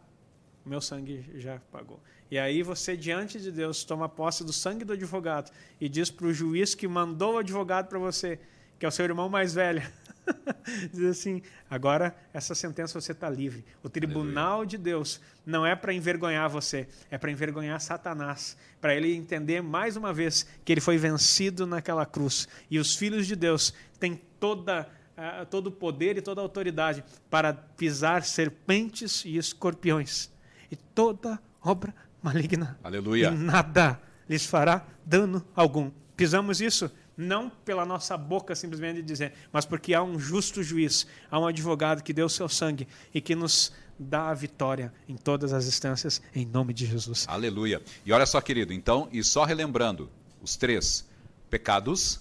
meu 0.66 0.82
sangue 0.82 1.26
já 1.36 1.62
pagou. 1.72 2.02
E 2.30 2.38
aí 2.38 2.62
você, 2.62 2.98
diante 2.98 3.40
de 3.40 3.54
Deus, 3.54 3.86
toma 3.86 4.10
posse 4.10 4.44
do 4.44 4.52
sangue 4.52 4.84
do 4.84 4.94
advogado 4.94 5.50
e 5.80 5.88
diz 5.88 6.12
para 6.12 6.28
o 6.28 6.34
juiz 6.34 6.76
que 6.76 6.90
mandou 6.90 7.36
o 7.36 7.38
advogado 7.38 7.88
para 7.88 8.00
você, 8.00 8.38
que 8.78 8.86
é 8.86 8.90
o 8.90 8.92
seu 8.92 9.06
irmão 9.06 9.30
mais 9.30 9.54
velho, 9.54 9.82
diz 10.91 11.04
assim: 11.04 11.41
agora 11.70 12.16
essa 12.34 12.56
sentença 12.56 13.00
você 13.00 13.12
está 13.12 13.30
livre. 13.30 13.66
O 13.82 13.90
tribunal 13.90 14.66
de 14.66 14.78
Deus 14.78 15.20
não 15.45 15.66
é 15.66 15.76
para 15.76 15.94
envergonhar 15.94 16.50
você, 16.50 16.88
é 17.10 17.18
para 17.18 17.32
envergonhar 17.32 17.80
Satanás, 17.82 18.58
para 18.80 18.95
ele 18.95 19.14
entender 19.14 19.62
mais 19.62 19.95
uma 19.95 20.14
vez 20.14 20.48
que 20.64 20.72
ele 20.72 20.82
foi 20.82 20.98
vencido 20.98 21.66
naquela 21.66 22.06
cruz. 22.06 22.48
E 22.70 22.80
os 22.80 22.95
filhos 22.95 23.28
de 23.28 23.36
Deus 23.36 23.74
têm 24.00 24.20
toda 24.40 24.90
ah, 25.16 25.45
todo 25.45 25.68
o 25.68 25.72
poder 25.72 26.18
e 26.18 26.22
toda 26.22 26.41
a 26.41 26.44
autoridade 26.44 27.04
para 27.30 27.54
pisar 27.54 28.24
serpentes 28.24 29.24
e 29.26 29.38
escorpiões. 29.38 30.32
E 30.72 30.76
toda 30.76 31.40
obra 31.62 31.94
maligna. 32.22 32.80
Aleluia. 32.84 33.28
E 33.28 33.32
nada 33.32 34.00
lhes 34.28 34.45
fará 34.45 34.86
dano 35.06 35.45
algum. 35.56 35.91
Pisamos 36.16 36.62
isso 36.62 36.91
não 37.15 37.49
pela 37.49 37.85
nossa 37.85 38.18
boca 38.18 38.56
simplesmente 38.56 38.98
de 38.98 39.02
dizer, 39.03 39.34
mas 39.52 39.65
porque 39.65 39.94
há 39.94 40.02
um 40.02 40.19
justo 40.19 40.64
juiz, 40.64 41.07
há 41.30 41.40
um 41.40 41.48
advogado 41.48 42.03
que 42.03 42.14
deu 42.14 42.27
seu 42.27 42.49
sangue 42.49 42.88
e 43.14 43.22
que 43.22 43.35
nos 43.35 43.72
dá 43.98 44.30
a 44.30 44.34
vitória 44.34 44.94
em 45.07 45.15
todas 45.15 45.53
as 45.53 45.68
instâncias, 45.68 46.22
em 46.34 46.45
nome 46.45 46.73
de 46.73 46.85
Jesus. 46.85 47.26
Aleluia. 47.27 47.81
E 48.06 48.11
olha 48.11 48.26
só, 48.26 48.41
querido, 48.41 48.73
então, 48.73 49.07
e 49.11 49.23
só 49.23 49.44
relembrando, 49.44 50.10
os 50.41 50.56
três 50.56 51.07
pecados, 51.49 52.19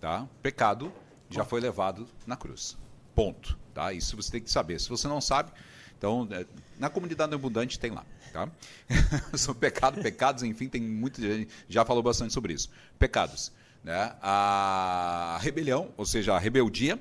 tá? 0.00 0.28
Pecado 0.42 0.92
já 1.30 1.44
foi 1.44 1.60
levado 1.60 2.06
na 2.26 2.36
cruz. 2.36 2.76
Ponto. 3.14 3.58
Tá? 3.74 3.92
Isso 3.92 4.16
você 4.16 4.30
tem 4.30 4.40
que 4.40 4.50
saber. 4.50 4.80
Se 4.80 4.88
você 4.88 5.08
não 5.08 5.20
sabe, 5.20 5.50
então, 5.98 6.28
é, 6.30 6.46
na 6.78 6.88
comunidade 6.88 7.34
abundante 7.34 7.78
tem 7.78 7.90
lá. 7.90 8.04
Tá? 8.32 8.48
Sobre 9.36 9.60
pecado, 9.60 10.00
pecados, 10.00 10.42
enfim, 10.42 10.68
tem 10.68 10.80
muita 10.80 11.20
gente 11.20 11.50
já 11.68 11.84
falou 11.84 12.02
bastante 12.02 12.32
sobre 12.32 12.52
isso. 12.52 12.68
Pecados. 12.98 13.52
Né? 13.84 14.16
A 14.22 15.38
rebelião, 15.42 15.92
ou 15.96 16.06
seja, 16.06 16.34
a 16.34 16.38
rebeldia 16.38 16.98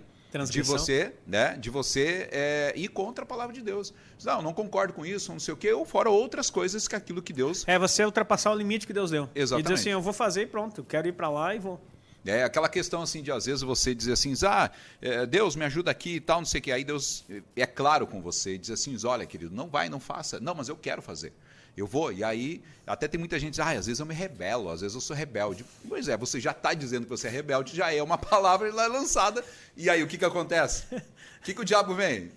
de 0.50 0.62
você, 0.62 1.14
né? 1.26 1.56
De 1.56 1.70
você 1.70 2.28
é, 2.32 2.74
ir 2.76 2.90
contra 2.90 3.24
a 3.24 3.28
palavra 3.28 3.54
de 3.54 3.62
Deus. 3.62 3.94
Não, 4.24 4.42
não 4.42 4.54
concordo 4.54 4.92
com 4.92 5.06
isso, 5.06 5.32
não 5.32 5.40
sei 5.40 5.54
o 5.54 5.58
quê, 5.58 5.72
ou 5.72 5.86
fora 5.86 6.10
outras 6.10 6.50
coisas 6.50 6.88
que 6.88 6.96
aquilo 6.96 7.22
que 7.22 7.32
Deus 7.32 7.64
É 7.68 7.78
você 7.78 8.04
ultrapassar 8.04 8.52
o 8.52 8.56
limite 8.56 8.88
que 8.88 8.94
Deus 8.94 9.12
deu. 9.12 9.30
Exatamente. 9.34 9.66
E 9.66 9.70
dizer 9.70 9.82
assim, 9.82 9.90
eu 9.92 10.02
vou 10.02 10.14
fazer 10.14 10.42
e 10.42 10.48
pronto, 10.48 10.82
eu 10.82 10.86
quero 10.86 11.08
ir 11.08 11.14
para 11.14 11.30
lá 11.30 11.56
e 11.56 11.60
vou. 11.60 11.80
É 12.26 12.44
aquela 12.44 12.70
questão 12.70 13.02
assim 13.02 13.22
de 13.22 13.32
às 13.32 13.46
vezes 13.46 13.62
você 13.62 13.94
dizer 13.94 14.14
assim, 14.14 14.34
ah, 14.46 14.72
é, 15.02 15.26
Deus 15.26 15.56
me 15.56 15.66
ajuda 15.66 15.92
aqui 15.92 16.16
e 16.16 16.22
tal, 16.22 16.40
não 16.40 16.46
sei 16.46 16.60
o 16.60 16.64
que. 16.64 16.72
Aí 16.72 16.84
Deus 16.84 17.26
é 17.56 17.66
claro 17.66 18.08
com 18.08 18.22
você 18.22 18.58
diz 18.58 18.72
assim, 18.72 18.96
olha, 19.06 19.26
querido, 19.26 19.54
não 19.54 19.68
vai, 19.68 19.90
não 19.90 20.00
faça. 20.00 20.40
Não, 20.40 20.56
mas 20.56 20.70
eu 20.70 20.78
quero 20.78 21.02
fazer. 21.02 21.34
Eu 21.76 21.88
vou. 21.88 22.12
E 22.14 22.24
aí, 22.24 22.62
até 22.86 23.08
tem 23.08 23.18
muita 23.20 23.40
gente 23.40 23.54
que 23.56 23.58
diz, 23.58 23.60
ah, 23.60 23.72
às 23.72 23.88
vezes 23.88 24.00
eu 24.00 24.06
me 24.06 24.14
rebelo, 24.14 24.70
às 24.70 24.82
vezes 24.82 24.94
eu 24.94 25.02
sou 25.02 25.16
rebelde. 25.16 25.66
Pois 25.90 26.08
é, 26.08 26.16
você 26.16 26.40
já 26.40 26.52
está 26.52 26.74
dizendo 26.74 27.04
que 27.06 27.10
você 27.10 27.28
é 27.28 27.32
rebelde, 27.32 27.76
já 27.76 27.92
é 27.92 28.02
uma 28.04 28.18
palavra 28.20 28.72
lá 28.74 28.86
lançada. 28.88 29.44
E 29.76 29.90
aí, 29.90 30.04
o 30.04 30.08
que, 30.08 30.18
que 30.18 30.26
acontece? 30.26 30.84
O 30.94 31.44
que, 31.44 31.54
que 31.54 31.62
o 31.62 31.66
diabo 31.66 31.94
vem? 31.96 32.32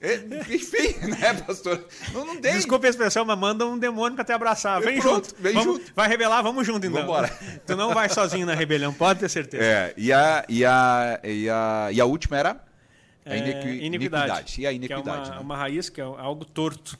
Enfim, 0.50 0.98
né, 1.20 1.34
pastor? 1.46 1.84
Não, 2.12 2.24
não 2.24 2.40
tem. 2.40 2.54
Desculpa 2.54 2.86
a 2.86 2.90
expressão, 2.90 3.24
mas 3.26 3.38
manda 3.38 3.66
um 3.66 3.78
demônio 3.78 4.16
para 4.16 4.24
te 4.24 4.32
abraçar. 4.32 4.80
Vem 4.80 5.00
Pronto, 5.00 5.26
junto. 5.28 5.42
vem 5.42 5.52
Vamos- 5.52 5.78
junto. 5.80 5.92
Vai 5.94 6.08
rebelar, 6.08 6.42
vamos 6.42 6.66
junto 6.66 6.86
então. 6.86 7.00
Vambora. 7.02 7.28
Tu 7.66 7.76
não 7.76 7.92
vai 7.94 8.08
sozinho 8.08 8.46
na 8.46 8.54
rebelião, 8.54 8.92
pode 8.92 9.20
ter 9.20 9.28
certeza. 9.28 9.62
É, 9.62 9.94
e 9.96 10.12
a, 10.12 10.44
e 10.48 10.64
a, 10.64 11.20
e 11.22 11.48
a, 11.48 11.88
e 11.92 12.00
a 12.00 12.04
última 12.06 12.36
era 12.38 12.64
a 13.24 13.34
É, 13.34 13.38
iniqui- 13.38 13.84
iniquidade. 13.84 14.60
E 14.60 14.66
a 14.66 14.70
Que 14.70 14.74
é 14.74 14.76
iniquidade. 14.76 15.28
uma, 15.28 15.36
né? 15.36 15.38
uma 15.40 15.56
raiz 15.56 15.88
que 15.90 16.00
é 16.00 16.04
algo 16.04 16.44
torto, 16.44 16.98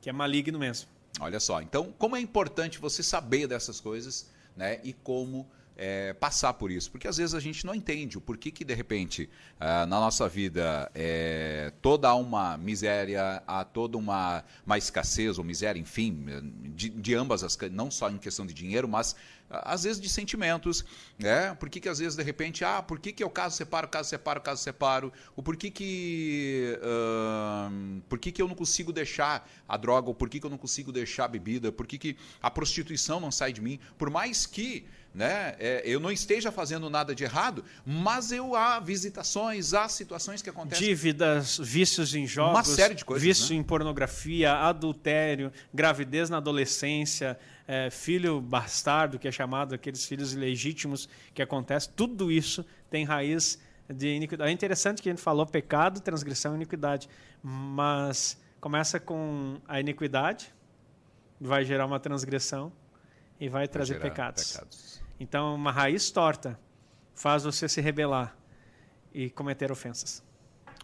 que 0.00 0.08
é 0.08 0.12
maligno 0.12 0.58
mesmo. 0.58 0.88
Olha 1.20 1.40
só, 1.40 1.60
então 1.60 1.92
como 1.98 2.16
é 2.16 2.20
importante 2.20 2.78
você 2.78 3.02
saber 3.02 3.46
dessas 3.46 3.80
coisas, 3.80 4.30
né? 4.56 4.80
E 4.84 4.92
como 4.92 5.48
é, 5.78 6.12
passar 6.12 6.54
por 6.54 6.72
isso, 6.72 6.90
porque 6.90 7.06
às 7.06 7.16
vezes 7.16 7.34
a 7.34 7.40
gente 7.40 7.64
não 7.64 7.72
entende 7.72 8.18
o 8.18 8.20
porquê 8.20 8.50
que 8.50 8.64
de 8.64 8.74
repente 8.74 9.30
ah, 9.60 9.86
na 9.86 10.00
nossa 10.00 10.28
vida 10.28 10.90
é, 10.92 11.72
toda 11.80 12.12
uma 12.14 12.58
miséria, 12.58 13.40
há 13.46 13.64
toda 13.64 13.96
uma, 13.96 14.44
uma 14.66 14.76
escassez 14.76 15.38
ou 15.38 15.44
miséria, 15.44 15.78
enfim, 15.78 16.26
de, 16.74 16.88
de 16.88 17.14
ambas 17.14 17.44
as, 17.44 17.56
não 17.70 17.92
só 17.92 18.10
em 18.10 18.18
questão 18.18 18.44
de 18.44 18.52
dinheiro, 18.52 18.88
mas 18.88 19.14
ah, 19.50 19.72
às 19.72 19.84
vezes 19.84 20.00
de 20.00 20.08
sentimentos, 20.08 20.84
né? 21.18 21.54
Por 21.54 21.70
que, 21.70 21.80
que 21.80 21.88
às 21.88 21.98
vezes 22.00 22.16
de 22.16 22.22
repente, 22.22 22.64
ah, 22.64 22.82
por 22.82 22.98
que, 22.98 23.12
que 23.12 23.22
eu 23.22 23.30
caso 23.30 23.56
separo, 23.56 23.88
caso 23.88 24.08
separo, 24.08 24.40
caso 24.40 24.62
separo? 24.62 25.12
O 25.36 25.42
porquê 25.42 25.70
que, 25.70 26.78
ahn, 26.82 28.00
por 28.08 28.18
que, 28.18 28.32
que 28.32 28.42
eu 28.42 28.48
não 28.48 28.54
consigo 28.54 28.92
deixar 28.92 29.48
a 29.68 29.76
droga? 29.76 30.08
Ou 30.08 30.14
por 30.14 30.28
que, 30.28 30.40
que 30.40 30.46
eu 30.46 30.50
não 30.50 30.58
consigo 30.58 30.90
deixar 30.92 31.26
a 31.26 31.28
bebida? 31.28 31.70
Por 31.70 31.86
que, 31.86 31.98
que 31.98 32.16
a 32.42 32.50
prostituição 32.50 33.20
não 33.20 33.30
sai 33.30 33.52
de 33.52 33.60
mim? 33.60 33.78
Por 33.96 34.10
mais 34.10 34.44
que 34.44 34.84
né, 35.14 35.56
é, 35.58 35.82
eu 35.84 35.98
não 35.98 36.12
esteja 36.12 36.52
fazendo 36.52 36.88
nada 36.88 37.14
de 37.14 37.24
errado, 37.24 37.64
mas 37.84 38.30
eu 38.30 38.54
há 38.54 38.78
visitações, 38.78 39.74
há 39.74 39.88
situações 39.88 40.42
que 40.42 40.50
acontecem. 40.50 40.86
Dívidas, 40.86 41.58
vícios 41.58 42.14
em 42.14 42.26
jogos, 42.26 42.54
Uma 42.54 42.64
série 42.64 42.94
de 42.94 43.04
coisas, 43.04 43.26
vício 43.26 43.54
né? 43.54 43.60
em 43.60 43.62
pornografia, 43.62 44.52
adultério, 44.52 45.52
gravidez 45.72 46.30
na 46.30 46.36
adolescência, 46.36 47.38
é, 47.66 47.90
filho 47.90 48.40
bastardo, 48.40 49.18
que 49.18 49.26
é 49.26 49.32
chamado 49.32 49.74
aqueles 49.74 50.04
filhos 50.06 50.34
ilegítimos 50.34 51.08
que 51.34 51.42
acontece, 51.42 51.88
tudo 51.88 52.30
isso 52.30 52.64
tem 52.90 53.04
raiz 53.04 53.58
de 53.92 54.08
iniquidade. 54.08 54.50
É 54.50 54.52
interessante 54.52 55.02
que 55.02 55.08
a 55.08 55.12
gente 55.12 55.22
falou 55.22 55.46
pecado, 55.46 56.00
transgressão 56.00 56.52
e 56.52 56.56
iniquidade, 56.56 57.08
mas 57.42 58.38
começa 58.60 59.00
com 59.00 59.58
a 59.66 59.80
iniquidade, 59.80 60.52
vai 61.40 61.64
gerar 61.64 61.86
uma 61.86 61.98
transgressão 61.98 62.72
e 63.40 63.48
vai 63.48 63.68
trazer 63.68 63.94
gerar 63.94 64.08
pecados. 64.08 64.52
pecados. 64.52 65.00
Então, 65.20 65.54
uma 65.54 65.72
raiz 65.72 66.10
torta 66.10 66.58
faz 67.14 67.44
você 67.44 67.68
se 67.68 67.80
rebelar 67.80 68.36
e 69.12 69.30
cometer 69.30 69.72
ofensas. 69.72 70.22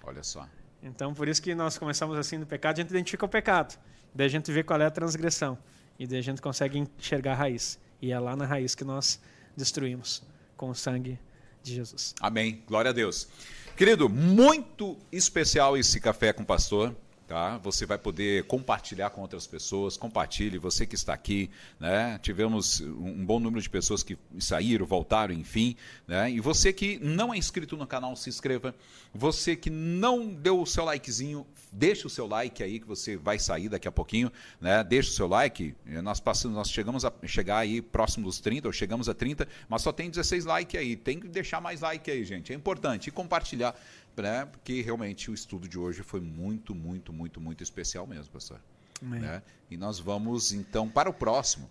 Olha 0.02 0.22
só. 0.22 0.48
Então, 0.82 1.14
por 1.14 1.28
isso 1.28 1.40
que 1.40 1.55
nós 1.55 1.78
começamos 1.78 2.18
assim 2.18 2.36
no 2.36 2.47
pecado, 2.47 2.78
a 2.78 2.82
gente 2.82 2.90
identifica 2.90 3.24
o 3.24 3.28
pecado. 3.28 3.78
Daí 4.14 4.26
a 4.26 4.31
gente 4.31 4.52
vê 4.52 4.62
qual 4.62 4.81
é 4.81 4.86
a 4.86 4.90
transgressão. 4.90 5.59
E 5.98 6.06
daí 6.06 6.18
a 6.18 6.22
gente 6.22 6.43
consegue 6.43 6.78
enxergar 6.78 7.32
a 7.32 7.36
raiz. 7.36 7.78
E 8.02 8.12
é 8.12 8.18
lá 8.18 8.36
na 8.36 8.44
raiz 8.44 8.74
que 8.74 8.85
nós 8.85 9.20
destruímos 9.56 10.22
com 10.56 10.68
o 10.68 10.74
sangue 10.74 11.18
de 11.62 11.74
Jesus. 11.74 12.14
Amém. 12.20 12.62
Glória 12.66 12.90
a 12.90 12.93
Deus. 12.93 13.28
Querido, 13.76 14.09
muito 14.09 14.98
especial 15.10 15.76
esse 15.76 15.98
café 15.98 16.32
com 16.32 16.43
o 16.43 16.47
pastor. 16.47 16.94
Tá? 17.27 17.57
Você 17.59 17.87
vai 17.87 17.97
poder 17.97 18.45
compartilhar 18.45 19.09
com 19.09 19.23
outras 19.23 19.47
pessoas, 19.47 19.97
compartilhe, 19.97 20.59
você 20.59 20.87
que 20.87 20.95
está 20.95 21.15
aqui, 21.15 21.51
né? 21.81 22.19
Tivemos 22.23 22.81
um 22.81 23.25
bom 23.25 23.41
número 23.41 23.63
de 23.63 23.71
pessoas 23.71 24.03
que 24.03 24.19
saíram, 24.39 24.85
voltaram, 24.85 25.33
enfim, 25.33 25.75
né? 26.07 26.31
E 26.31 26.39
você 26.39 26.71
que 26.71 26.99
não 26.99 27.33
é 27.33 27.39
inscrito 27.39 27.79
no 27.79 27.87
canal, 27.87 28.15
se 28.15 28.29
inscreva. 28.29 28.75
Você 29.15 29.57
que 29.57 29.71
não 29.71 30.29
deu 30.29 30.61
o 30.61 30.67
seu 30.67 30.85
likezinho, 30.85 31.47
deixa 31.73 32.07
o 32.07 32.11
seu 32.11 32.27
like 32.27 32.63
aí 32.63 32.79
que 32.79 32.87
você 32.87 33.17
vai 33.17 33.39
sair 33.39 33.71
daqui 33.71 33.89
a 33.89 33.93
pouquinho, 33.93 34.31
né? 34.61 34.85
Deixa 34.85 35.09
o 35.09 35.13
seu 35.15 35.27
like. 35.27 35.75
Nós 36.03 36.21
passamos, 36.21 36.55
nós 36.55 36.69
chegamos 36.69 37.07
a 37.07 37.13
chegar 37.25 37.59
aí 37.59 37.81
próximo 37.81 38.27
dos 38.27 38.39
30, 38.39 38.69
ou 38.69 38.73
chegamos 38.73 39.09
a 39.09 39.15
30, 39.15 39.49
mas 39.67 39.81
só 39.81 39.93
tem 39.93 40.11
16 40.11 40.45
likes 40.45 40.79
aí. 40.79 40.95
Tem 40.95 41.19
que 41.19 41.27
deixar 41.29 41.61
mais 41.61 41.81
like 41.81 42.11
aí, 42.11 42.23
gente. 42.23 42.53
É 42.53 42.55
importante 42.55 43.07
e 43.07 43.11
compartilhar 43.11 43.75
né? 44.23 44.47
Porque 44.47 44.81
realmente 44.81 45.31
o 45.31 45.35
estudo 45.35 45.69
de 45.69 45.78
hoje 45.78 46.03
foi 46.03 46.20
muito, 46.20 46.74
muito, 46.74 47.12
muito, 47.12 47.41
muito 47.41 47.62
especial 47.62 48.07
mesmo, 48.07 48.32
pastor. 48.32 48.61
Amém. 49.03 49.20
Né? 49.20 49.43
E 49.70 49.77
nós 49.77 49.99
vamos 49.99 50.53
então 50.53 50.89
para 50.89 51.11
o 51.11 51.12
próximo 51.15 51.69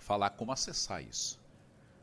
falar 0.00 0.30
como 0.30 0.52
acessar 0.52 1.02
isso, 1.02 1.38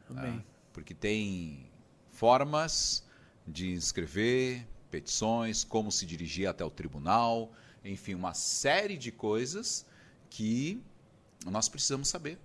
Amém. 0.09 0.31
né? 0.31 0.43
porque 0.73 0.93
tem 0.93 1.69
formas 2.11 3.03
de 3.47 3.72
inscrever 3.72 4.65
petições, 4.89 5.63
como 5.63 5.91
se 5.91 6.05
dirigir 6.05 6.47
até 6.47 6.63
o 6.63 6.69
tribunal, 6.69 7.51
enfim, 7.84 8.13
uma 8.13 8.34
série 8.34 8.97
de 8.97 9.11
coisas 9.11 9.85
que 10.30 10.81
nós 11.45 11.68
precisamos 11.69 12.07
saber. 12.07 12.38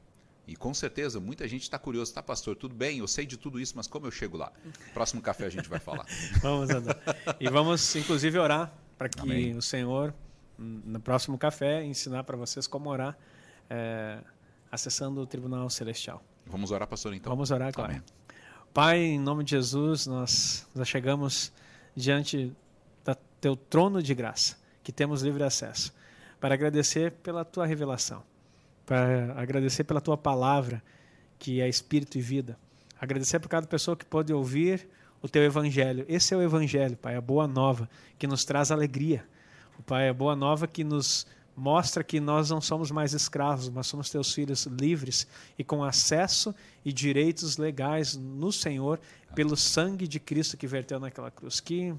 E 0.47 0.55
com 0.55 0.73
certeza 0.73 1.19
muita 1.19 1.49
gente 1.49 1.63
está 1.63 1.79
curioso, 1.79 2.15
tá, 2.15 2.23
pastor? 2.23 2.55
Tudo 2.55 2.75
bem, 2.75 2.99
eu 2.99 3.09
sei 3.09 3.27
de 3.27 3.37
tudo 3.37 3.59
isso, 3.59 3.75
mas 3.77 3.87
como 3.87 4.07
eu 4.07 4.11
chego 4.11 4.37
lá? 4.37 4.53
Próximo 4.95 5.21
café 5.21 5.47
a 5.47 5.49
gente 5.49 5.69
vai 5.69 5.81
falar. 5.81 6.07
vamos 6.41 6.71
andar. 6.71 6.97
E 7.41 7.49
vamos, 7.49 7.97
inclusive, 7.97 8.39
orar 8.39 8.73
para 8.97 9.09
que 9.09 9.21
Amém. 9.21 9.57
o 9.57 9.63
Senhor, 9.63 10.15
no 10.57 11.01
próximo 11.01 11.37
café, 11.37 11.85
ensinar 11.85 12.23
para 12.23 12.37
vocês 12.37 12.67
como 12.67 12.89
orar, 12.89 13.19
é, 13.69 14.21
acessando 14.71 15.21
o 15.21 15.27
Tribunal 15.27 15.69
Celestial. 15.69 16.23
Vamos 16.47 16.71
orar, 16.71 16.87
pastor, 16.87 17.13
então. 17.13 17.31
Vamos 17.31 17.51
orar, 17.51 17.73
claro. 17.73 17.93
Amém. 17.93 18.03
Pai, 18.73 18.99
em 19.01 19.19
nome 19.19 19.43
de 19.43 19.51
Jesus, 19.51 20.07
nós 20.07 20.67
já 20.77 20.85
chegamos 20.85 21.53
diante 21.95 22.55
do 23.05 23.17
teu 23.41 23.57
trono 23.57 24.03
de 24.03 24.15
graça, 24.15 24.57
que 24.83 24.93
temos 24.93 25.23
livre 25.23 25.43
acesso, 25.43 25.93
para 26.39 26.55
agradecer 26.55 27.13
pela 27.13 27.45
tua 27.45 27.67
revelação, 27.67 28.23
para 28.87 29.35
agradecer 29.37 29.85
pela 29.85 30.01
tua 30.01 30.17
palavra, 30.17 30.83
que 31.39 31.61
é 31.61 31.69
espírito 31.69 32.17
e 32.17 32.21
vida. 32.21 32.57
Agradecer 32.99 33.41
por 33.41 33.49
cada 33.49 33.67
pessoa 33.67 33.97
que 33.97 34.05
pôde 34.05 34.33
ouvir 34.33 34.89
o 35.21 35.29
teu 35.29 35.43
evangelho. 35.43 36.07
Esse 36.09 36.33
é 36.33 36.37
o 36.37 36.43
evangelho, 36.43 36.97
Pai, 36.97 37.17
a 37.17 37.21
boa 37.21 37.47
nova 37.47 37.91
que 38.19 38.27
nos 38.27 38.45
traz 38.45 38.71
alegria. 38.71 39.27
O 39.79 39.83
Pai, 39.83 40.09
a 40.09 40.15
boa 40.15 40.37
nova 40.37 40.67
que 40.67 40.85
nos 40.85 41.27
mostra 41.57 42.05
que 42.05 42.21
nós 42.21 42.51
não 42.51 42.61
somos 42.61 42.91
mais 42.91 43.13
escravos, 43.13 43.69
mas 43.71 43.87
somos 43.87 44.11
teus 44.11 44.33
filhos 44.33 44.67
livres 44.67 45.27
e 45.59 45.65
com 45.65 45.83
acesso 45.83 46.55
e 46.85 46.93
direitos 46.93 47.57
legais 47.57 48.15
no 48.15 48.53
Senhor 48.53 49.01
pelo 49.35 49.57
sangue 49.57 50.07
de 50.07 50.21
Cristo 50.21 50.57
que 50.57 50.67
verteu 50.67 51.01
naquela 51.01 51.31
cruz. 51.31 51.59
Que 51.59 51.95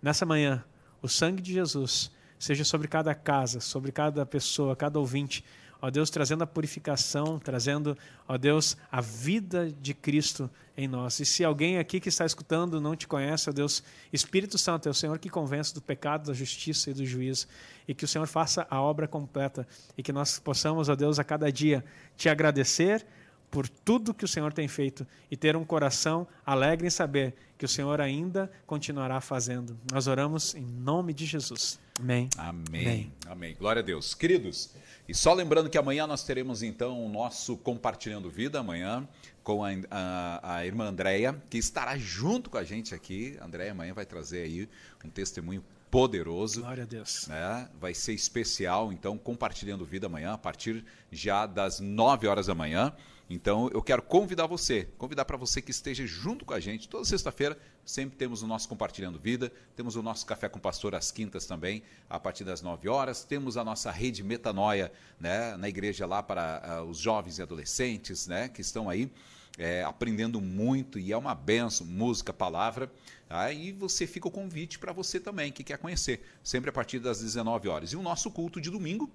nessa 0.00 0.24
manhã 0.24 0.64
o 1.02 1.08
sangue 1.08 1.42
de 1.42 1.52
Jesus 1.52 2.10
seja 2.38 2.64
sobre 2.64 2.86
cada 2.86 3.14
casa, 3.14 3.60
sobre 3.60 3.90
cada 3.90 4.24
pessoa, 4.24 4.76
cada 4.76 4.98
ouvinte, 4.98 5.44
ó 5.80 5.90
Deus, 5.90 6.10
trazendo 6.10 6.42
a 6.42 6.46
purificação, 6.46 7.38
trazendo, 7.38 7.96
ó 8.26 8.36
Deus, 8.36 8.76
a 8.90 9.00
vida 9.00 9.72
de 9.80 9.94
Cristo 9.94 10.50
em 10.76 10.86
nós. 10.86 11.18
E 11.20 11.24
se 11.24 11.44
alguém 11.44 11.78
aqui 11.78 12.00
que 12.00 12.08
está 12.08 12.24
escutando 12.24 12.80
não 12.80 12.94
te 12.94 13.06
conhece, 13.06 13.48
ó 13.48 13.52
Deus, 13.52 13.82
Espírito 14.12 14.58
Santo 14.58 14.88
é 14.88 14.90
o 14.90 14.94
Senhor 14.94 15.18
que 15.18 15.30
convence 15.30 15.74
do 15.74 15.80
pecado, 15.80 16.26
da 16.26 16.34
justiça 16.34 16.90
e 16.90 16.94
do 16.94 17.06
juízo, 17.06 17.46
e 17.88 17.94
que 17.94 18.04
o 18.04 18.08
Senhor 18.08 18.26
faça 18.26 18.66
a 18.68 18.80
obra 18.80 19.08
completa 19.08 19.66
e 19.96 20.02
que 20.02 20.12
nós 20.12 20.38
possamos, 20.38 20.88
ó 20.88 20.94
Deus, 20.94 21.18
a 21.18 21.24
cada 21.24 21.50
dia 21.50 21.84
te 22.16 22.28
agradecer 22.28 23.06
por 23.50 23.68
tudo 23.68 24.12
que 24.14 24.24
o 24.24 24.28
Senhor 24.28 24.52
tem 24.52 24.68
feito 24.68 25.06
e 25.30 25.36
ter 25.36 25.56
um 25.56 25.64
coração 25.64 26.26
alegre 26.44 26.86
em 26.86 26.90
saber 26.90 27.34
que 27.56 27.64
o 27.64 27.68
Senhor 27.68 28.00
ainda 28.00 28.50
continuará 28.66 29.20
fazendo. 29.20 29.78
Nós 29.90 30.06
oramos 30.06 30.54
em 30.54 30.66
nome 30.66 31.14
de 31.14 31.24
Jesus. 31.24 31.78
Amém. 31.98 32.28
Amém. 32.36 32.64
Amém. 32.68 33.12
Amém. 33.26 33.56
Glória 33.58 33.80
a 33.80 33.84
Deus. 33.84 34.14
Queridos, 34.14 34.74
e 35.08 35.14
só 35.14 35.32
lembrando 35.32 35.70
que 35.70 35.78
amanhã 35.78 36.06
nós 36.06 36.24
teremos 36.24 36.62
então 36.62 37.04
o 37.04 37.08
nosso 37.08 37.56
Compartilhando 37.56 38.28
Vida, 38.28 38.60
amanhã, 38.60 39.08
com 39.42 39.64
a, 39.64 39.70
a, 39.90 40.56
a 40.56 40.66
irmã 40.66 40.88
Andréia, 40.88 41.40
que 41.48 41.56
estará 41.56 41.96
junto 41.96 42.50
com 42.50 42.58
a 42.58 42.64
gente 42.64 42.94
aqui. 42.94 43.38
Andréia 43.40 43.72
amanhã 43.72 43.94
vai 43.94 44.04
trazer 44.04 44.42
aí 44.42 44.68
um 45.04 45.08
testemunho 45.08 45.64
poderoso. 45.90 46.60
Glória 46.60 46.82
a 46.82 46.86
Deus. 46.86 47.26
né? 47.28 47.68
Vai 47.80 47.94
ser 47.94 48.12
especial, 48.12 48.92
então, 48.92 49.16
compartilhando 49.16 49.84
vida 49.84 50.06
amanhã, 50.06 50.32
a 50.32 50.38
partir 50.38 50.84
já 51.10 51.46
das 51.46 51.80
9 51.80 52.26
horas 52.26 52.46
da 52.46 52.54
manhã. 52.54 52.92
Então, 53.28 53.68
eu 53.72 53.82
quero 53.82 54.02
convidar 54.02 54.46
você, 54.46 54.88
convidar 54.96 55.24
para 55.24 55.36
você 55.36 55.60
que 55.60 55.72
esteja 55.72 56.06
junto 56.06 56.44
com 56.44 56.54
a 56.54 56.60
gente. 56.60 56.88
Toda 56.88 57.04
sexta-feira, 57.04 57.58
sempre 57.84 58.16
temos 58.16 58.42
o 58.42 58.46
nosso 58.46 58.68
Compartilhando 58.68 59.18
Vida, 59.18 59.52
temos 59.74 59.96
o 59.96 60.02
nosso 60.02 60.24
Café 60.24 60.48
com 60.48 60.60
Pastor 60.60 60.94
às 60.94 61.10
quintas 61.10 61.44
também, 61.44 61.82
a 62.08 62.20
partir 62.20 62.44
das 62.44 62.62
9 62.62 62.88
horas. 62.88 63.24
Temos 63.24 63.56
a 63.56 63.64
nossa 63.64 63.90
rede 63.90 64.22
Metanoia, 64.22 64.92
né, 65.18 65.56
na 65.56 65.68
igreja 65.68 66.06
lá 66.06 66.22
para 66.22 66.62
ah, 66.64 66.82
os 66.84 66.98
jovens 66.98 67.38
e 67.38 67.42
adolescentes, 67.42 68.28
né, 68.28 68.48
que 68.48 68.60
estão 68.60 68.88
aí 68.88 69.10
é, 69.58 69.82
aprendendo 69.82 70.40
muito 70.40 70.98
e 70.98 71.12
é 71.12 71.16
uma 71.16 71.34
benção, 71.34 71.84
música, 71.84 72.32
palavra. 72.32 72.92
Aí 73.28 73.72
você 73.72 74.06
fica 74.06 74.28
o 74.28 74.30
convite 74.30 74.78
para 74.78 74.92
você 74.92 75.18
também, 75.18 75.50
que 75.50 75.64
quer 75.64 75.78
conhecer, 75.78 76.24
sempre 76.44 76.70
a 76.70 76.72
partir 76.72 77.00
das 77.00 77.20
19 77.20 77.68
horas. 77.68 77.90
E 77.90 77.96
o 77.96 78.02
nosso 78.02 78.30
culto 78.30 78.60
de 78.60 78.70
domingo, 78.70 79.10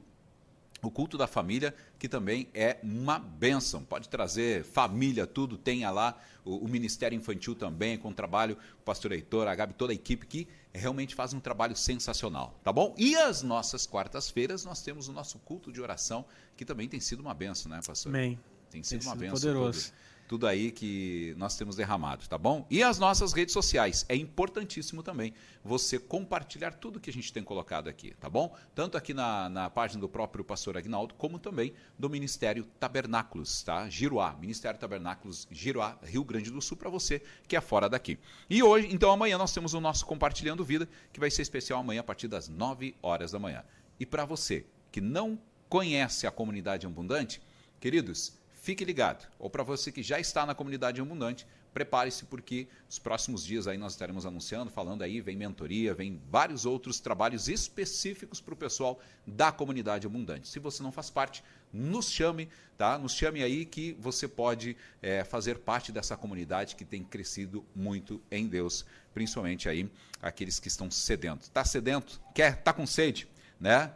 o 0.81 0.89
culto 0.89 1.17
da 1.17 1.27
família, 1.27 1.73
que 1.99 2.09
também 2.09 2.47
é 2.53 2.77
uma 2.83 3.19
benção. 3.19 3.83
Pode 3.83 4.09
trazer 4.09 4.63
família, 4.63 5.27
tudo, 5.27 5.57
tenha 5.57 5.91
lá 5.91 6.19
o, 6.43 6.65
o 6.65 6.67
Ministério 6.67 7.15
Infantil 7.15 7.55
também, 7.55 7.97
com 7.97 8.09
o 8.09 8.13
trabalho, 8.13 8.57
o 8.79 8.83
pastor 8.83 9.11
Heitor, 9.11 9.47
a 9.47 9.55
Gabi, 9.55 9.73
toda 9.73 9.93
a 9.93 9.95
equipe 9.95 10.25
que 10.25 10.47
realmente 10.73 11.13
faz 11.13 11.33
um 11.33 11.39
trabalho 11.39 11.75
sensacional, 11.75 12.57
tá 12.63 12.71
bom? 12.71 12.95
E 12.97 13.15
as 13.15 13.41
nossas 13.41 13.85
quartas-feiras 13.85 14.65
nós 14.65 14.81
temos 14.81 15.07
o 15.07 15.13
nosso 15.13 15.37
culto 15.39 15.71
de 15.71 15.81
oração, 15.81 16.25
que 16.55 16.65
também 16.65 16.87
tem 16.87 16.99
sido 16.99 17.19
uma 17.19 17.33
benção, 17.33 17.71
né, 17.71 17.79
pastor? 17.85 18.09
Amém. 18.09 18.39
Tem 18.69 18.81
sido 18.81 18.99
Tem 18.99 19.07
uma 19.07 19.15
sido 19.15 19.19
benção. 19.19 19.39
poderoso. 19.39 19.91
Tudo 20.31 20.47
aí 20.47 20.71
que 20.71 21.35
nós 21.37 21.57
temos 21.57 21.75
derramado, 21.75 22.25
tá 22.25 22.37
bom? 22.37 22.65
E 22.69 22.81
as 22.81 22.97
nossas 22.97 23.33
redes 23.33 23.51
sociais. 23.51 24.05
É 24.07 24.15
importantíssimo 24.15 25.03
também 25.03 25.33
você 25.61 25.99
compartilhar 25.99 26.71
tudo 26.71 27.01
que 27.01 27.09
a 27.09 27.13
gente 27.13 27.33
tem 27.33 27.43
colocado 27.43 27.89
aqui, 27.89 28.13
tá 28.17 28.29
bom? 28.29 28.55
Tanto 28.73 28.97
aqui 28.97 29.13
na, 29.13 29.49
na 29.49 29.69
página 29.69 29.99
do 29.99 30.07
próprio 30.07 30.41
pastor 30.41 30.77
Agnaldo, 30.77 31.15
como 31.15 31.37
também 31.37 31.73
do 31.99 32.09
Ministério 32.09 32.63
Tabernáculos, 32.79 33.61
tá? 33.61 33.89
Giroá, 33.89 34.33
Ministério 34.39 34.79
Tabernáculos 34.79 35.49
Giroá, 35.51 35.97
Rio 36.01 36.23
Grande 36.23 36.49
do 36.49 36.61
Sul, 36.61 36.77
para 36.77 36.89
você 36.89 37.21
que 37.45 37.57
é 37.57 37.59
fora 37.59 37.89
daqui. 37.89 38.17
E 38.49 38.63
hoje, 38.63 38.87
então 38.89 39.11
amanhã, 39.11 39.37
nós 39.37 39.53
temos 39.53 39.73
o 39.73 39.81
nosso 39.81 40.05
Compartilhando 40.05 40.63
Vida, 40.63 40.87
que 41.11 41.19
vai 41.19 41.29
ser 41.29 41.41
especial 41.41 41.81
amanhã 41.81 41.99
a 41.99 42.05
partir 42.05 42.29
das 42.29 42.47
9 42.47 42.95
horas 43.01 43.33
da 43.33 43.39
manhã. 43.39 43.65
E 43.99 44.05
para 44.05 44.23
você 44.23 44.65
que 44.93 45.01
não 45.01 45.37
conhece 45.67 46.25
a 46.25 46.31
comunidade 46.31 46.87
abundante, 46.87 47.41
queridos, 47.81 48.39
fique 48.61 48.85
ligado. 48.85 49.27
Ou 49.39 49.49
para 49.49 49.63
você 49.63 49.91
que 49.91 50.03
já 50.03 50.19
está 50.19 50.45
na 50.45 50.53
comunidade 50.53 51.01
abundante, 51.01 51.47
prepare-se 51.73 52.25
porque 52.25 52.67
nos 52.85 52.99
próximos 52.99 53.43
dias 53.43 53.67
aí 53.67 53.77
nós 53.77 53.93
estaremos 53.93 54.23
anunciando, 54.23 54.69
falando 54.69 55.01
aí, 55.01 55.19
vem 55.19 55.35
mentoria, 55.35 55.95
vem 55.95 56.21
vários 56.29 56.63
outros 56.63 56.99
trabalhos 56.99 57.47
específicos 57.47 58.39
para 58.39 58.53
o 58.53 58.57
pessoal 58.57 58.99
da 59.25 59.51
comunidade 59.51 60.05
abundante. 60.05 60.47
Se 60.47 60.59
você 60.59 60.83
não 60.83 60.91
faz 60.91 61.09
parte, 61.09 61.43
nos 61.73 62.11
chame, 62.11 62.49
tá? 62.77 62.99
Nos 62.99 63.13
chame 63.13 63.41
aí 63.41 63.65
que 63.65 63.93
você 63.99 64.27
pode 64.27 64.77
é, 65.01 65.23
fazer 65.23 65.57
parte 65.59 65.91
dessa 65.91 66.15
comunidade 66.15 66.75
que 66.75 66.85
tem 66.85 67.03
crescido 67.03 67.65
muito 67.75 68.21
em 68.29 68.47
Deus, 68.47 68.85
principalmente 69.11 69.67
aí 69.67 69.89
aqueles 70.21 70.59
que 70.59 70.67
estão 70.67 70.91
sedentos. 70.91 71.49
Tá 71.49 71.65
sedento? 71.65 72.21
Quer? 72.35 72.61
Tá 72.61 72.71
com 72.71 72.85
sede, 72.85 73.27
né? 73.59 73.91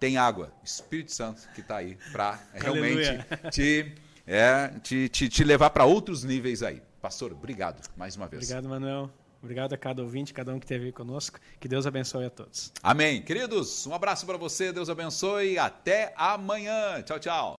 Tem 0.00 0.16
água, 0.16 0.50
Espírito 0.64 1.12
Santo 1.12 1.42
que 1.54 1.60
está 1.60 1.76
aí 1.76 1.96
para 2.10 2.40
realmente 2.54 3.24
te, 3.52 3.94
é, 4.26 4.68
te, 4.82 5.08
te, 5.10 5.28
te 5.28 5.44
levar 5.44 5.70
para 5.70 5.84
outros 5.84 6.24
níveis 6.24 6.62
aí. 6.62 6.82
Pastor, 7.00 7.32
obrigado 7.32 7.86
mais 7.96 8.16
uma 8.16 8.26
vez. 8.26 8.42
Obrigado, 8.42 8.68
Manuel. 8.68 9.10
Obrigado 9.42 9.72
a 9.72 9.78
cada 9.78 10.02
ouvinte, 10.02 10.34
cada 10.34 10.52
um 10.52 10.58
que 10.58 10.66
esteve 10.66 10.92
conosco. 10.92 11.38
Que 11.58 11.66
Deus 11.66 11.86
abençoe 11.86 12.26
a 12.26 12.30
todos. 12.30 12.72
Amém. 12.82 13.22
Queridos, 13.22 13.86
um 13.86 13.94
abraço 13.94 14.26
para 14.26 14.36
você, 14.36 14.72
Deus 14.72 14.90
abençoe. 14.90 15.58
Até 15.58 16.12
amanhã. 16.16 17.02
Tchau, 17.02 17.18
tchau. 17.18 17.48